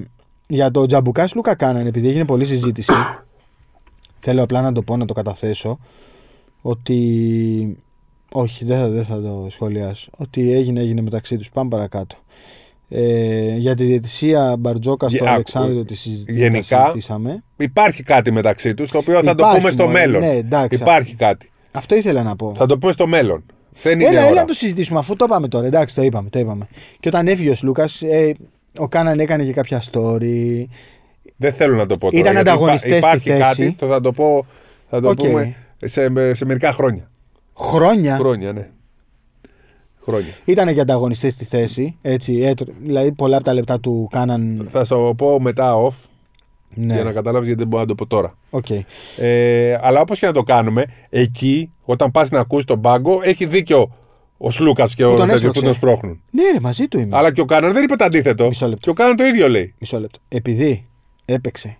για 0.47 0.71
το 0.71 0.85
Τζαμπουκάς 0.85 1.35
Λούκα 1.35 1.55
κάνανε, 1.55 1.89
επειδή 1.89 2.07
έγινε 2.07 2.25
πολλή 2.25 2.45
συζήτηση. 2.45 2.93
Θέλω 4.19 4.43
απλά 4.43 4.61
να 4.61 4.71
το 4.71 4.81
πω, 4.81 4.97
να 4.97 5.05
το 5.05 5.13
καταθέσω. 5.13 5.79
Ότι. 6.61 7.77
Όχι, 8.31 8.65
δεν 8.65 8.77
θα, 8.79 8.89
δεν 8.89 9.03
θα 9.05 9.21
το 9.21 9.47
σχολιάσω. 9.49 10.09
Ότι 10.17 10.51
έγινε, 10.51 10.79
έγινε 10.79 11.01
μεταξύ 11.01 11.37
τους. 11.37 11.49
Πάμε 11.51 11.69
παρακάτω. 11.69 12.15
Ε, 12.89 13.55
για 13.55 13.75
τη 13.75 13.83
διαιτησία 13.83 14.55
Μπαρτζόκα 14.59 15.09
στο 15.09 15.23
Άκου, 15.23 15.33
Αλεξάνδριο 15.33 15.85
τη 15.85 15.95
συζητή- 15.95 16.25
τα 16.25 16.33
γενικά, 16.43 16.81
συζητήσαμε. 16.81 17.43
Υπάρχει 17.57 18.03
κάτι 18.03 18.31
μεταξύ 18.31 18.73
τους, 18.73 18.91
το 18.91 18.97
οποίο 18.97 19.23
θα 19.23 19.35
το 19.35 19.43
Υπάρχει, 19.43 19.57
πούμε 19.59 19.71
στο 19.71 19.85
μωρέ, 19.85 19.99
μέλλον. 19.99 20.21
ναι, 20.21 20.35
εντάξει. 20.35 20.81
Υπάρχει 20.81 21.15
κάτι. 21.15 21.49
Αυτό 21.71 21.95
ήθελα 21.95 22.23
να 22.23 22.35
πω. 22.35 22.53
Θα 22.55 22.65
το 22.65 22.77
πούμε 22.77 22.91
στο 22.91 23.07
μέλλον. 23.07 23.43
Δεν 23.81 23.99
είναι 23.99 24.09
Έλα, 24.09 24.19
ώρα. 24.19 24.29
έλα 24.29 24.41
να 24.41 24.47
το 24.47 24.53
συζητήσουμε 24.53 24.99
αφού 24.99 25.15
το 25.15 25.25
είπαμε 25.27 25.47
τώρα. 25.47 25.65
Εντάξει, 25.65 25.95
το 25.95 26.01
είπαμε. 26.01 26.29
Το 26.29 26.39
είπαμε. 26.39 26.67
Και 26.99 27.07
όταν 27.07 27.27
έφυγε 27.27 27.49
ο 27.49 27.53
Λούκας, 27.63 28.01
ε, 28.01 28.35
ο 28.77 28.87
Κάναν 28.87 29.19
έκανε 29.19 29.43
και 29.43 29.53
κάποια 29.53 29.81
story. 29.91 30.63
Δεν 31.41 31.53
θέλω 31.53 31.75
να 31.75 31.85
το 31.85 31.97
πω 31.97 32.09
τώρα. 32.09 32.19
Ήταν 32.21 32.33
γιατί 32.33 32.49
ανταγωνιστές 32.49 32.97
υπά- 32.97 33.17
στη 33.19 33.29
Υπάρχει 33.29 33.43
θέση. 33.43 33.61
κάτι, 33.63 33.75
το 33.77 33.87
θα 33.87 34.01
το 34.01 34.11
πω. 34.11 34.45
Θα 34.89 35.01
το 35.01 35.09
Οκ. 35.09 35.15
πούμε 35.15 35.55
σε, 35.83 36.33
σε 36.33 36.45
μερικά 36.45 36.71
χρόνια. 36.71 37.09
Χρόνια; 37.57 38.15
Χρόνια, 38.17 38.53
ναι. 38.53 38.69
Χρόνια. 40.01 40.27
ήταν 40.45 40.73
και 40.73 40.79
ανταγωνιστές 40.79 41.33
στη 41.33 41.45
θέση. 41.45 41.97
Έτσι, 42.01 42.33
έτρο- 42.37 42.73
δηλαδή 42.83 43.11
πολλά 43.11 43.35
από 43.35 43.45
τα 43.45 43.53
λεπτά 43.53 43.79
του 43.79 44.07
Κάναν. 44.11 44.67
Θα 44.69 44.85
σου 44.85 44.95
το 44.95 45.13
πω 45.17 45.39
μετά 45.41 45.73
off 45.75 45.93
Ναι, 46.73 46.93
για 46.93 47.03
να 47.03 47.11
καταλάβεις 47.11 47.47
γιατί 47.47 47.61
δεν 47.61 47.69
μπορώ 47.69 47.81
να 47.83 47.87
το 47.89 47.95
πω 47.95 48.05
τώρα. 48.05 48.37
οκ. 48.49 48.65
Ε, 49.17 49.79
αλλά 49.81 50.01
όπως 50.01 50.19
και 50.19 50.25
να 50.25 50.33
το 50.33 50.43
κάνουμε, 50.43 50.85
εκεί 51.09 51.71
όταν 51.83 52.11
πας 52.11 52.29
να 52.29 52.39
ακούσει 52.39 52.65
τον 52.65 52.81
πάγκο, 52.81 53.19
έχει 53.23 53.45
δίκιο 53.45 53.91
ο 54.37 54.51
Σλούκας 54.51 54.95
και 54.95 55.03
ο 55.05 55.07
τον 55.07 55.17
τέτοιος 55.17 55.29
που 55.41 55.47
έσπρωξε. 55.47 55.61
τον 55.61 55.73
σπρώχνουν. 55.73 56.21
Ναι, 56.31 56.43
ρε, 56.53 56.59
μαζί 56.59 56.87
του 56.87 56.99
είμαι. 56.99 57.17
Αλλά 57.17 57.31
και 57.33 57.41
ο 57.41 57.45
Κάναν 57.45 57.73
δεν 57.73 57.83
είπε 57.83 57.95
το 57.95 58.03
αντίθετο. 58.05 58.47
Μισό 58.47 58.65
λεπτό. 58.67 58.81
Και 58.83 58.89
ο 58.89 58.93
Κάναν 58.93 59.15
το 59.15 59.23
ίδιο 59.25 59.49
λέει. 59.49 59.73
Μισό 59.79 59.99
λεπτό. 59.99 60.19
Επειδή 60.27 60.87
έπαιξε 61.29 61.77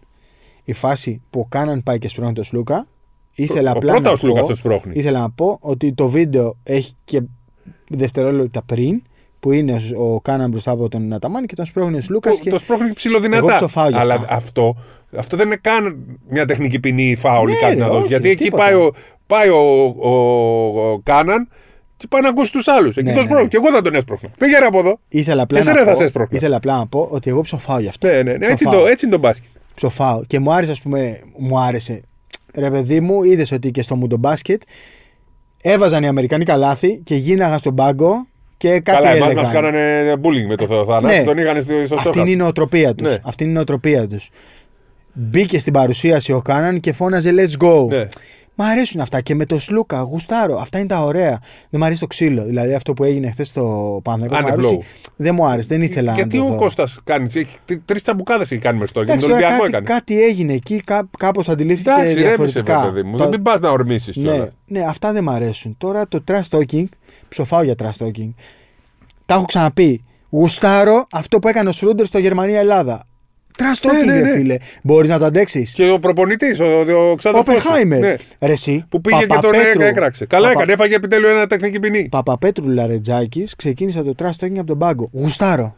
η 0.64 0.74
φάση 0.74 1.22
που 1.30 1.40
ο 1.40 1.46
Κάναν 1.50 1.84
πάει 1.84 1.98
και 1.98 2.08
σπρώχνει 2.08 2.34
τον 2.34 2.44
Σλούκα, 2.44 2.88
ήθελα 3.34 3.70
Ο 3.72 3.74
απλά 3.78 3.92
πρώτα 3.92 4.08
να 4.08 4.12
ο 4.12 4.16
Σλούκας 4.16 4.42
πω, 4.42 4.48
τον 4.48 4.56
σπρώχνει. 4.56 4.94
ήθελα 4.96 5.20
να 5.20 5.30
πω 5.32 5.58
ότι 5.62 5.94
το 5.94 6.08
βίντεο 6.08 6.58
έχει 6.64 6.94
και 7.06 7.22
δευτερόλεπτα 7.90 8.62
πριν 8.66 9.02
που 9.40 9.52
είναι 9.52 9.76
ο 9.98 10.14
ο 10.14 10.22
Κάναν 10.22 10.50
μπροστά 10.50 10.72
από 10.72 10.90
τον 10.90 11.14
Αταμάνη 11.14 11.46
και 11.46 11.56
τον 11.56 11.66
σπρώχνει 11.66 11.98
ο 11.98 12.02
Σλούκας. 12.02 12.38
Το, 12.38 12.44
Και... 12.44 12.50
το 12.50 12.60
σπρώχνει 12.60 12.94
ψηλοδυνατά. 12.94 13.48
Εγώ 13.48 13.56
ψοφάω 13.56 13.90
γι' 13.90 13.96
Αλλά 13.98 14.14
αυτά. 14.14 14.34
αυτό, 14.34 14.76
αυτό 15.16 15.38
δεν 15.38 15.46
είναι 15.46 15.56
καν 15.62 16.06
μια 16.30 16.46
τεχνική 16.46 16.80
ποινή 16.80 17.10
ή 17.10 17.16
φάουλ 17.16 17.50
ή 17.50 17.54
Ναι, 17.54 17.60
κάτι 17.60 17.74
ρε, 17.74 17.80
να 17.80 17.88
δώσει. 17.88 18.00
όχι, 18.00 18.08
Γιατί 18.08 18.30
εκεί 18.30 18.44
τίποτα. 18.44 18.64
πάει 18.64 18.74
ο, 18.74 18.94
πάει 19.28 19.50
ο, 19.50 19.58
ο, 20.00 20.12
ο 20.92 21.00
Κάναν 21.04 21.50
και 22.00 22.08
πάει 22.10 22.22
να 22.22 22.30
ακούσει 22.30 22.52
τους 22.52 22.68
άλλους. 22.68 22.98
Εκεί 22.98 23.08
Ναι, 23.08 23.14
τον 23.14 23.22
ναι. 23.24 23.28
σπρώχνει. 23.30 23.48
Και 23.48 23.58
εγώ 23.58 23.72
θα 23.72 23.82
τον 23.82 23.96
έσπρωχνα. 23.96 24.30
Φύγε 24.38 24.58
ρε 24.60 24.66
από 24.66 24.80
εδώ. 24.80 25.00
Ήθελα 25.10 25.42
απλά, 25.42 25.60
Και 25.60 25.64
να 25.66 25.72
εσένα 25.72 25.86
θα 25.86 25.92
πω, 25.92 25.98
σε 25.98 26.04
έσπρωχνα. 26.04 26.38
ήθελα 26.38 26.56
απλά 26.56 26.78
να 26.78 26.88
πω 26.88 27.08
ότι 27.12 27.30
εγώ 27.30 27.42
ψοφάω 27.42 27.80
γι' 27.80 27.88
αυτό. 27.88 28.08
Ναι, 28.08 28.14
ναι, 28.14 28.22
ναι. 28.38 28.46
Έτσι, 28.46 28.54
Ψοφάω. 28.64 28.82
το, 28.82 28.88
έτσι 28.88 29.06
είναι 29.06 29.14
το 29.16 29.22
μπάσκετ. 29.22 29.50
Ψοφάω. 29.76 30.24
Και 30.28 30.40
μου 30.40 30.54
άρεσε, 30.54 30.72
ας 30.72 30.82
πούμε, 30.82 31.20
μου 31.38 31.60
άρεσε. 31.60 32.02
Ρε 32.58 32.70
παιδί 32.70 33.00
μου, 33.00 33.24
είδες 33.24 33.52
ότι 33.52 33.72
και 33.72 33.82
στο 33.82 33.96
μουντομπάσκετ 33.96 34.62
έβαζαν 35.62 36.04
οι 36.04 36.08
Αμερικανοί 36.08 36.46
καλάθι 36.46 37.02
και 37.04 37.16
γίναγαν 37.16 37.60
στον 37.60 37.76
πάγκο 37.76 38.28
και 38.58 38.70
κάτι 38.70 38.82
Καλά, 38.84 39.10
εμάς 39.10 39.26
έλεγαν. 39.32 39.44
μας 39.44 39.54
κάνανε 39.54 40.14
bullying 40.24 40.48
με 40.48 40.56
το 40.56 40.66
Θεοθάνατο. 40.66 41.08
Ναι. 41.16 41.24
Τον 41.24 41.38
είχαν 41.38 41.62
στο 41.62 41.72
στο 41.74 41.76
Αυτή 41.82 41.86
στόχαστρο. 41.86 42.22
είναι 42.22 42.30
η 42.32 42.36
νοοτροπία 42.36 42.96
τους. 42.96 43.12
Ναι. 43.12 43.18
Αυτή 43.24 43.44
είναι 43.44 43.52
η 43.52 43.56
νοοτροπία 43.56 44.08
τους. 44.08 44.30
Μπήκε 45.14 45.60
στην 45.60 45.74
παρουσίαση 45.74 46.32
ο 46.32 46.42
Κάναν 46.42 46.80
και 46.80 46.94
φώναζε 46.94 47.32
Let's 47.36 47.64
go. 47.66 47.88
Ναι. 47.88 48.08
Μ' 48.62 48.66
αρέσουν 48.66 49.02
αυτά 49.02 49.22
και 49.22 49.36
με 49.36 49.46
το 49.46 49.60
Σλούκα, 49.60 50.02
γουστάρω. 50.02 50.58
Αυτά 50.58 50.78
είναι 50.78 50.88
τα 50.88 51.04
ωραία. 51.04 51.40
Δεν 51.70 51.80
μου 51.80 51.84
αρέσει 51.86 52.00
το 52.00 52.08
ξύλο. 52.08 52.44
Δηλαδή 52.46 52.74
αυτό 52.74 52.94
που 52.94 53.04
έγινε 53.04 53.32
χθες 53.32 53.48
στο 53.48 54.00
Παναγιώτο 54.04 54.36
Άνευ 54.36 54.50
Μαρούσι, 54.50 54.70
λόγου. 54.72 54.84
δεν 55.16 55.36
μου 55.36 55.46
άρεσε. 55.46 55.68
Δεν 55.68 55.82
ήθελα 55.82 56.14
Γιατί 56.14 56.38
να 56.38 56.44
το 56.44 56.50
ο 56.50 56.54
δω. 56.54 56.60
Κώστας 56.62 57.00
κάνεις. 57.04 57.34
Τρεις 57.86 58.02
τσαμπουκάδες 58.02 58.52
έχει 58.52 58.62
κάνει 58.62 58.78
μέχρι 58.78 58.94
τώρα. 58.94 59.06
Και 59.06 59.12
Εντάξει, 59.12 59.30
τον 59.30 59.38
τώρα 59.40 59.48
Ολυμπιακό 59.56 59.72
κάτι, 59.72 59.86
έκανε. 59.86 60.00
κάτι 60.00 60.24
έγινε 60.24 60.54
εκεί, 60.54 60.82
κά, 60.84 61.10
κάπως 61.18 61.50
αντιλήφθηκε 61.50 61.90
Εντάξει, 61.90 62.08
ρέμισε 62.14 62.28
διαφορετικά. 62.28 62.82
παιδί 62.94 63.04
μου. 63.08 63.12
Το- 63.18 63.24
Δεν 63.24 63.30
μην 63.30 63.42
πας 63.44 63.60
να 63.60 63.70
ορμήσεις 63.70 64.16
ναι, 64.16 64.24
κιόλα. 64.24 64.50
ναι, 64.68 64.80
αυτά 64.88 65.12
δεν 65.12 65.24
μ' 65.24 65.30
αρέσουν. 65.30 65.76
Τώρα 65.78 66.08
το 66.08 66.24
trash 66.28 66.58
talking, 66.58 66.86
ψοφάω 67.30 67.62
για 67.64 67.76
trash 67.84 68.06
talking. 68.06 68.34
Τα 69.26 69.34
έχω 69.36 69.46
ξαναπεί. 69.46 70.04
Γουστάρω 70.30 71.08
αυτό 71.12 71.40
που 71.40 71.48
έκανε 71.48 71.70
ο 71.70 71.72
Σρούντερ 71.72 72.06
στο 72.06 72.18
Γερμανία-Ελλάδα. 72.20 73.04
Τραστόκινγκ, 73.60 74.06
Ναι, 74.06 74.14
ναι, 74.14 74.20
ναι. 74.20 74.32
ρε 74.32 74.38
φίλε. 74.38 74.56
Μπορείς 74.84 75.10
να 75.10 75.20
το 75.20 75.26
αντέξεις. 75.26 75.74
Και 75.74 75.90
ο 75.90 76.00
προπονητής, 76.00 76.60
ο, 76.60 76.66
ο 76.66 77.10
Ο 77.12 77.16
ξάδερφός 77.16 77.54
του. 77.56 77.62
Οπεχάιμερ. 77.68 78.00
Ναι. 78.00 78.16
Ρε 78.42 78.52
εσύ, 78.52 78.86
Που 78.90 79.02
πήγε 79.02 79.20
και 79.20 79.26
τον 79.28 79.36
Παπαπέτρου. 79.42 79.82
ε, 79.82 79.88
έκραξε. 79.88 80.26
Καλά 80.26 80.48
Παπα- 80.48 80.60
έκανε, 80.60 80.74
έφαγε 80.74 80.96
επιτέλους 80.96 81.30
ένα 81.30 81.48
τεχνική 81.48 81.80
ποινή. 81.80 82.08
Παπαπέτρου 82.10 82.70
Λαρετζάκης 82.70 83.56
ξεκίνησε 83.56 84.04
το 84.04 84.14
trash 84.20 84.44
talking 84.46 84.58
από 84.58 84.66
τον 84.66 84.78
πάγκο. 84.78 85.10
Γουστάρω. 85.14 85.76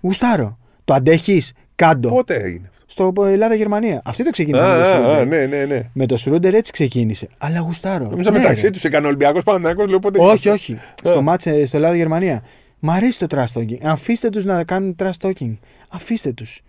Γουστάρω. 0.00 0.58
Το 0.84 0.94
αντέχεις. 0.94 1.52
Κάντο. 1.74 2.08
Πότε 2.08 2.34
έγινε 2.34 2.70
αυτό; 2.86 3.12
Στο 3.14 3.24
Ελλάδα-Γερμανία. 3.26 4.02
Αυτή 4.04 4.24
το 4.24 4.30
ξεκίνησε 4.30 4.64
Α, 4.64 4.68
με 4.68 4.82
το 4.82 4.88
α, 4.88 4.92
Σρούντερ. 4.92 5.20
α, 5.20 5.24
ναι, 5.24 5.46
ναι, 5.46 5.64
ναι. 5.64 5.82
Με 5.92 6.06
το 6.06 6.16
Σρούντερ 6.16 6.54
έτσι 6.54 6.72
ξεκίνησε. 6.72 7.28
Αλλά 7.38 7.58
γουστάρω. 7.60 8.08
Νόμιζα 8.08 8.30
Ναι, 8.30 8.38
μεταξύ 8.38 8.62
ρε. 8.64 8.70
τους 8.70 8.84
έκανε 8.84 9.06
Ολυμπιακός 9.06 9.42
Παναγιώ, 9.42 9.86
λέω 9.86 9.98
πότε. 9.98 10.18
Όχι, 10.22 10.48
όχι. 10.48 10.72
Α. 10.72 10.78
στο 11.04 11.22
μάτς 11.22 11.46
ε, 11.46 11.66
στο 11.66 11.76
Ελλάδα-Γερμανία. 11.76 12.42
Μ' 12.78 12.90
αρέσει 12.90 13.18
το 13.18 13.26
trash 13.30 13.60
talking. 13.60 13.78
Αφήστε 13.82 14.28
τους 14.28 14.44
να 14.44 14.64
κάνουν 14.64 14.96
trash 15.02 15.26
talking. 15.28 15.56
Αφήστε 15.88 16.32
τους. 16.32 16.60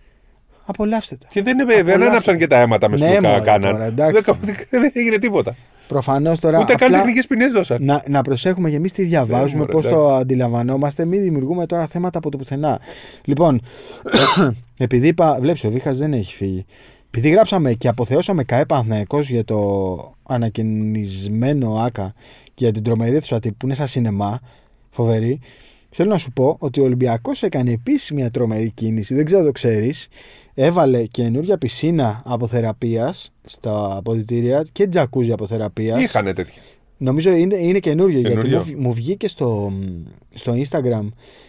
Απολαύστε 0.66 1.16
τα. 1.16 1.26
Και 1.30 1.42
δεν, 1.42 1.56
δεν 1.56 1.78
Απολαύστε. 1.78 2.06
άναψαν 2.06 2.38
και 2.38 2.46
τα 2.46 2.60
αίματα 2.60 2.88
μες 2.88 3.00
Ναι, 3.00 3.08
στο 3.12 3.28
μωρέ, 3.28 3.40
κάναν. 3.40 3.70
τώρα, 3.72 3.84
εντάξει. 3.84 4.22
Δεν, 4.40 4.54
δεν 4.70 4.90
έγινε 4.94 5.16
τίποτα. 5.18 5.56
Προφανώς 5.88 6.40
τώρα. 6.40 6.58
Ούτε 6.60 6.74
καν 6.74 6.86
απλά 6.88 6.98
τεχνικές 6.98 7.26
ποινές 7.26 7.52
δώσαν. 7.52 7.84
να, 7.84 8.02
να 8.08 8.22
προσέχουμε 8.22 8.70
και 8.70 8.76
εμείς 8.76 8.92
τι 8.92 9.02
διαβάζουμε, 9.02 9.64
Ναι, 9.64 9.72
μωρέ, 9.72 9.72
πώς 9.72 9.86
το 9.88 10.14
αντιλαμβανόμαστε. 10.14 11.04
Μην 11.04 11.22
δημιουργούμε 11.22 11.66
τώρα 11.66 11.86
θέματα 11.86 12.18
από 12.18 12.30
το 12.30 12.36
πουθενά. 12.36 12.80
Λοιπόν, 13.24 13.60
επειδή 14.78 15.06
είπα, 15.06 15.38
βλέπεις 15.40 15.64
ο 15.64 15.70
Βίχας 15.70 15.98
δεν 15.98 16.12
έχει 16.12 16.34
φύγει. 16.34 16.64
Επειδή 17.06 17.28
γράψαμε 17.28 17.72
και 17.72 17.88
αποθεώσαμε 17.88 18.44
ΚαΕ 18.44 18.64
Παναθηναϊκός 18.66 19.30
για 19.30 19.44
το 19.44 20.14
ανακαινισμένο 20.28 21.76
ΆΚΑ 21.76 22.14
και 22.44 22.64
για 22.64 22.72
την 22.72 22.82
τρομερή 22.82 23.16
αίθουσα 23.16 23.40
τύπου 23.40 23.56
που 23.56 23.66
είναι 23.66 23.74
σαν 23.74 23.86
σινεμά, 23.86 24.40
φοβερή, 24.90 25.40
θέλω 25.90 26.10
να 26.10 26.18
σου 26.18 26.32
πω 26.32 26.56
ότι 26.58 26.80
ο 26.80 26.84
Ολυμπιακός 26.84 27.42
έκανε 27.42 27.70
επίσης 27.70 28.10
μια 28.12 28.30
τρομερή 28.30 28.70
κίνηση, 28.70 29.14
δεν 29.14 29.24
ξέρω 29.24 29.40
αν 29.40 29.46
το 29.46 29.52
ξέρεις. 29.52 30.08
Έβαλε 30.58 31.04
καινούρια 31.04 31.58
πισίνα 31.58 32.22
αποθεραπείας 32.24 33.30
στα 33.44 33.96
αποδητήρια 33.96 34.64
και 34.72 34.86
τζακούζι 34.86 35.32
αποθεραπείας. 35.32 36.00
Είχανε 36.02 36.32
τέτοια. 36.32 36.62
Νομίζω 36.96 37.30
είναι, 37.30 37.56
είναι 37.56 37.78
καινούριο, 37.78 38.18
γιατί 38.18 38.34
Καινούριο. 38.36 38.58
μου, 38.58 38.64
βγ- 38.64 38.78
μου 38.78 38.92
βγήκε 38.92 39.28
στο, 39.28 39.72
στο 40.34 40.52
Instagram 40.52 41.08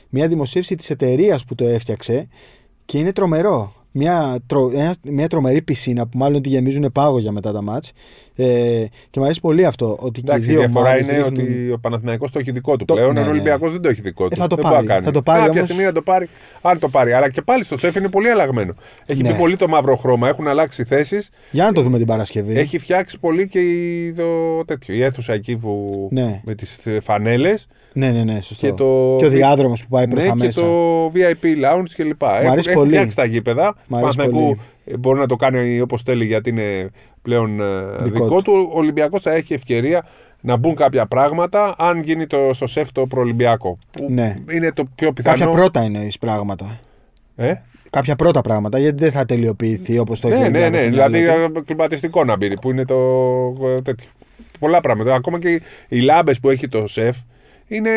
μια 0.10 0.28
δημοσίευση 0.28 0.76
της 0.76 0.89
εταιρείας 0.89 1.45
που 1.45 1.55
το 1.55 1.66
έφτιαξε 1.68 2.28
και 2.86 2.97
είναι 2.97 3.12
τρομερό. 3.12 3.74
Μια, 3.91 4.39
τρο, 4.45 4.72
ένα- 4.74 4.95
μια 5.03 5.28
τρομερή 5.28 5.62
πισίνα 5.62 6.08
που 6.08 6.18
μάλλον 6.18 6.41
τη 6.41 6.49
γεμίζουν 6.49 6.89
πάγο 6.91 7.32
μετά 7.32 7.51
τα 7.51 7.62
μάτς 7.62 7.91
ε, 8.39 8.45
και 9.09 9.19
μου 9.19 9.23
αρέσει 9.23 9.39
πολύ 9.41 9.65
αυτό 9.65 9.97
ότι 9.99 10.11
και 10.11 10.19
οι 10.19 10.23
Εντάξει, 10.29 10.49
η 10.49 10.51
δύο 10.51 10.59
διαφορά 10.59 10.85
ομάδες 10.89 11.07
είναι 11.07 11.17
ρίχνουν- 11.17 11.39
ότι 11.39 11.71
ο 11.71 11.79
Παναθηναϊκός 11.79 12.31
το 12.31 12.39
έχει 12.39 12.51
δικό 12.51 12.75
του 12.75 12.85
Το- 12.85 12.93
πλέον, 12.93 13.13
ναι, 13.13 13.19
ενώ 13.19 13.29
ο 13.29 13.31
ναι. 13.31 13.39
Ολυμπιακός 13.39 13.71
δεν 13.71 13.81
το 13.81 13.89
έχει 13.89 14.01
δικό 14.01 14.27
του. 14.27 14.35
θα 14.35 14.47
το 14.47 14.55
Δεν 14.55 14.63
πάρει, 14.63 14.75
μπορεί 14.75 14.88
να 14.88 14.93
κάνει. 14.93 15.05
θα 15.05 15.11
το 15.11 15.21
πάρει 15.21 15.39
Κάποια 15.39 15.53
όμως- 15.53 15.65
στιγμή 15.65 15.83
να 15.83 15.91
το 15.91 16.01
πάρει, 16.01 16.29
αν 16.61 16.79
το 16.79 16.89
πάρει. 16.89 17.13
Αλλά 17.13 17.29
και 17.29 17.41
πάλι 17.41 17.63
στο 17.63 17.77
σεφ 17.77 17.95
είναι 17.95 18.09
πολύ 18.09 18.29
αλλαγμένο. 18.29 18.73
Έχει 19.05 19.21
Ναι. 19.21 19.31
μπει 19.31 19.38
πολύ 19.38 19.55
το 19.57 19.67
μαύρο 19.67 19.95
χρώμα, 19.95 20.27
έχουν 20.27 20.47
αλλάξει 20.47 20.83
θέσεις. 20.83 21.29
Για 21.51 21.63
να 21.65 21.71
το 21.73 21.81
δούμε 21.81 21.97
την 21.97 22.07
Παρασκευή. 22.07 22.57
Έχει 22.57 22.77
φτιάξει 22.79 23.19
πολύ 23.19 23.47
και 23.47 23.59
η, 23.59 24.13
το, 24.13 24.25
τέτοιο, 24.65 24.95
η 24.95 25.03
αίθουσα 25.03 25.33
εκεί 25.33 25.55
που, 25.57 26.07
Ναι. 26.11 26.41
με 26.43 26.55
τις 26.55 26.79
φανέλες 27.01 27.67
Ναι, 27.93 28.09
ναι, 28.09 28.23
ναι, 28.23 28.41
σωστό. 28.41 28.65
και, 28.67 28.73
το, 28.73 29.15
Και 29.19 29.25
ο 29.25 29.29
διάδρομος 29.29 29.81
που 29.83 29.89
πάει 29.89 30.07
προς 30.07 30.21
ναι, 30.23 30.29
τα 30.29 30.35
και 30.35 30.43
μέσα. 30.45 30.61
το 30.61 31.05
VIP 31.15 31.45
lounge 31.45 31.89
κλπ. 31.95 32.21
Έχουν, 32.21 32.49
αρέσει 32.51 32.69
έχουν 32.69 32.81
πολύ. 32.81 32.93
φτιάξει 32.93 33.15
τα 33.15 33.25
γήπεδα. 33.25 33.75
Μ' 33.88 33.95
αρέσει 33.95 34.15
Παναθηναϊκού, 34.17 34.47
πολύ. 34.47 34.59
ε, 34.61 34.76
μπορεί 34.99 35.19
να 35.19 35.25
το 35.25 35.35
κάνει 35.35 35.81
όπως 35.81 36.01
θέλει 36.01 36.25
γιατί 36.25 36.49
είναι 36.49 36.89
πλέον 37.21 37.59
ε, 37.61 37.65
Δικό 38.03 38.23
δικό, 38.23 38.41
του. 38.41 38.69
Ο 38.73 38.77
Ολυμπιακός 38.77 39.21
θα 39.21 39.31
έχει 39.33 39.53
ευκαιρία 39.53 40.05
να 40.41 40.55
μπουν 40.57 40.75
κάποια 40.75 41.05
πράγματα 41.05 41.75
αν 41.77 41.99
γίνει 42.01 42.27
το, 42.27 42.49
στο 42.53 42.67
σεφ 42.67 42.91
το 42.91 43.07
προολυμπιακό. 43.07 43.77
Που 43.91 44.05
Ναι. 44.09 44.35
είναι 44.51 44.71
το 44.71 44.83
πιο 44.95 45.13
πιθανό. 45.13 45.38
Κάποια 45.38 45.51
πρώτα 45.51 45.83
είναι 45.83 46.07
πράγματα. 46.19 46.79
Ε; 47.35 47.53
Κάποια 47.89 48.15
πρώτα 48.15 48.41
πράγματα 48.41 48.79
γιατί 48.79 49.03
δεν 49.03 49.11
θα 49.11 49.25
τελειοποιηθεί 49.25 49.97
όπως 49.99 50.19
το 50.19 50.27
έχει 50.27 50.43
ο 50.43 50.49
Ναι, 50.49 50.49
ναι, 50.49 50.59
Ολυμπιακός 50.65 50.85
ναι. 50.85 50.91
στο 50.95 51.09
μυαλό 51.09 51.13
Δηλαδή 51.17 51.51
του. 51.53 51.59
ε, 51.59 51.61
κλιματιστικό 51.63 52.23
να 52.23 52.35
μπει 52.38 52.59
που 52.59 52.69
είναι 52.71 52.85
το 52.85 52.95
ε, 53.63 53.81
τέτοιο. 53.81 54.07
Πολλά 54.59 54.79
πράγματα. 54.81 55.13
Ακόμα 55.15 55.39
και 55.39 55.61
οι 55.88 55.99
λάμπες 55.99 56.39
που 56.39 56.49
έχει 56.49 56.67
το 56.67 56.88
σεφ 56.88 57.15
είναι. 57.68 57.89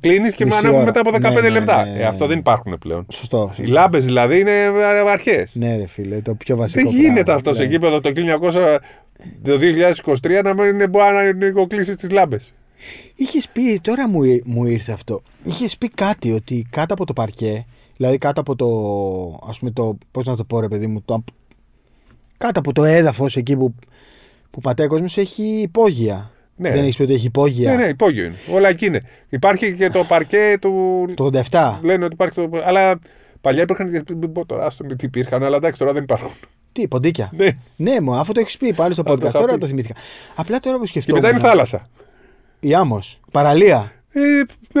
Κλείνεις 0.00 0.34
και 0.34 0.44
Μισή 0.44 0.58
ανάβουν 0.58 0.76
ώρα. 0.76 0.84
μετά 0.84 1.00
από 1.00 1.10
15 1.10 1.20
Ναι, 1.20 1.40
ναι, 1.40 1.48
λεπτά. 1.48 1.84
ναι, 1.84 1.90
ναι, 1.90 1.98
Ε, 1.98 2.04
αυτό 2.04 2.24
ναι. 2.24 2.30
δεν 2.30 2.38
υπάρχουν 2.38 2.78
πλέον. 2.78 3.06
Σωστό. 3.12 3.48
Οι 3.52 3.56
σωστό. 3.56 3.72
λάμπες 3.72 4.04
δηλαδή 4.04 4.38
είναι 4.40 4.52
αρχέ. 5.08 5.46
Ναι, 5.52 5.76
ρε 5.76 5.86
φίλε, 5.86 6.20
το 6.20 6.34
πιο 6.34 6.56
βασικό. 6.56 6.90
Δεν 6.90 7.00
γίνεται 7.00 7.12
πράγμα, 7.12 7.34
αυτό 7.34 7.52
σε 7.54 7.62
ναι. 7.62 7.68
γήπεδο 7.68 8.00
το 8.00 8.12
1900. 8.42 8.78
Το 9.42 9.58
2023 10.22 10.40
να 10.44 10.54
μην 10.54 10.90
μπορεί 10.90 11.14
να 11.14 11.32
νοικοκλείσει 11.32 11.96
τις 11.96 12.10
λάμπες. 12.10 12.52
Είχες 13.14 13.48
πει, 13.48 13.80
τώρα 13.82 14.08
μου, 14.08 14.20
μου 14.44 14.64
ήρθε 14.64 14.92
αυτό. 14.92 15.22
Είχες 15.44 15.78
πει 15.78 15.88
κάτι 15.88 16.32
ότι 16.32 16.66
κάτω 16.70 16.94
από 16.94 17.04
το 17.06 17.12
παρκέ, 17.12 17.66
δηλαδή 17.96 18.18
κάτω 18.18 18.40
από 18.40 18.56
το. 18.56 18.66
Α 19.48 19.58
πούμε 19.58 19.70
το. 19.70 19.98
Πώς 20.10 20.24
να 20.26 20.36
το 20.36 20.44
πω, 20.44 20.60
ρε 20.60 20.68
παιδί 20.68 20.86
μου, 20.86 21.02
το, 21.04 21.24
κάτω 22.38 22.58
από 22.58 22.72
το 22.72 22.84
έδαφος 22.84 23.36
εκεί 23.36 23.56
που, 23.56 23.74
που 24.50 24.60
πατάει 24.60 24.86
ο 24.86 24.90
κόσμος 24.90 25.16
έχει 25.18 25.42
υπόγεια. 25.42 26.30
Ναι. 26.56 26.70
Δεν 26.70 26.82
έχεις 26.82 26.96
πει 26.96 27.02
ότι 27.02 27.12
έχει 27.14 27.26
υπόγεια. 27.26 27.70
Ναι, 27.70 27.82
ναι, 27.82 27.88
υπόγειο 27.88 28.24
είναι. 28.24 28.34
Όλα 28.52 28.68
εκεί 28.68 28.86
είναι. 28.86 29.00
Υπάρχει 29.28 29.74
και 29.74 29.90
το 29.90 30.04
παρκέ 30.04 30.56
του. 30.60 31.04
Το 31.14 31.30
87. 31.50 31.78
Λένε 31.82 32.04
ότι 32.04 32.14
υπάρχει 32.14 32.34
το. 32.34 32.50
Αλλά 32.64 32.98
παλιά 33.40 33.62
υπήρχαν. 33.62 33.92
και- 34.04 34.14
Μην 34.16 34.32
πω 34.32 34.46
τώρα, 34.46 34.66
άστο 34.66 34.84
με 34.84 34.94
τι 34.96 35.04
υπήρχαν, 35.06 35.42
αλλά 35.42 35.56
εντάξει 35.56 35.78
τώρα 35.78 35.92
δεν 35.92 36.02
υπάρχουν. 36.02 36.30
Τι, 36.72 36.88
ποντίκια. 36.88 37.30
Ναι. 37.36 37.48
Ναι, 37.76 38.00
μου, 38.00 38.14
αφού 38.14 38.32
το 38.32 38.40
έχεις 38.40 38.56
πει 38.56 38.72
πάλι 38.74 38.92
στο 38.92 39.02
Αυτό 39.06 39.14
podcast, 39.26 39.30
θα 39.30 39.38
τώρα 39.40 39.52
πει. 39.52 39.58
το 39.58 39.66
θυμήθηκα. 39.66 39.94
Απλά 40.34 40.58
τώρα 40.58 40.76
που 40.76 40.82
Και 40.82 40.88
σκεφτόμουν. 40.88 41.22
μετά 41.22 41.34
είναι 41.36 41.46
θάλασσα. 41.48 41.88
Η 42.60 42.74
άμμος. 42.74 43.20
Παραλία. 43.32 43.92
Ε, 44.12 44.20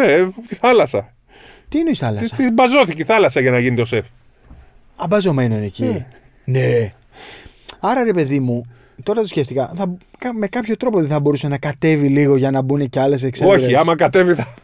ναι, 0.00 0.30
τη 0.46 0.54
θάλασσα. 0.54 1.14
Τι 1.68 1.78
είναι 1.78 1.90
η 1.90 1.94
θάλασσα; 1.94 2.36
Τη 2.36 2.44
τη 2.46 2.52
μπαζώθηκε 2.52 3.02
η 3.02 3.04
θάλασσα 3.04 3.40
για 3.40 3.50
να 3.50 3.58
γίνει 3.58 3.76
το 3.76 3.84
σεφ. 3.84 4.06
Αμπαζωμένο 4.96 5.54
είναι 5.56 5.64
εκεί. 5.66 5.84
Ναι. 5.84 6.06
Ναι. 6.44 6.90
Άρα 7.80 8.04
ρε 8.04 8.12
παιδί 8.12 8.40
μου, 8.40 8.66
τώρα 9.02 9.20
το 9.20 9.26
σκέφτηκα. 9.26 9.72
Θα, 9.76 9.96
κα- 10.18 10.34
με 10.34 10.46
κάποιο 10.46 10.76
τρόπο 10.76 10.98
δεν 11.00 11.08
θα 11.08 11.20
μπορούσε 11.20 11.48
να 11.48 11.58
κατέβει 11.58 12.06
λίγο 12.08 12.36
για 12.36 12.50
να 12.50 12.62
μπουν 12.62 12.88
και 12.88 13.00
άλλες 13.00 13.22
εξέδρες. 13.22 13.62
Όχι, 13.62 13.74
άμα 13.76 13.96
κατέβει. 13.96 14.34
Θα... 14.34 14.54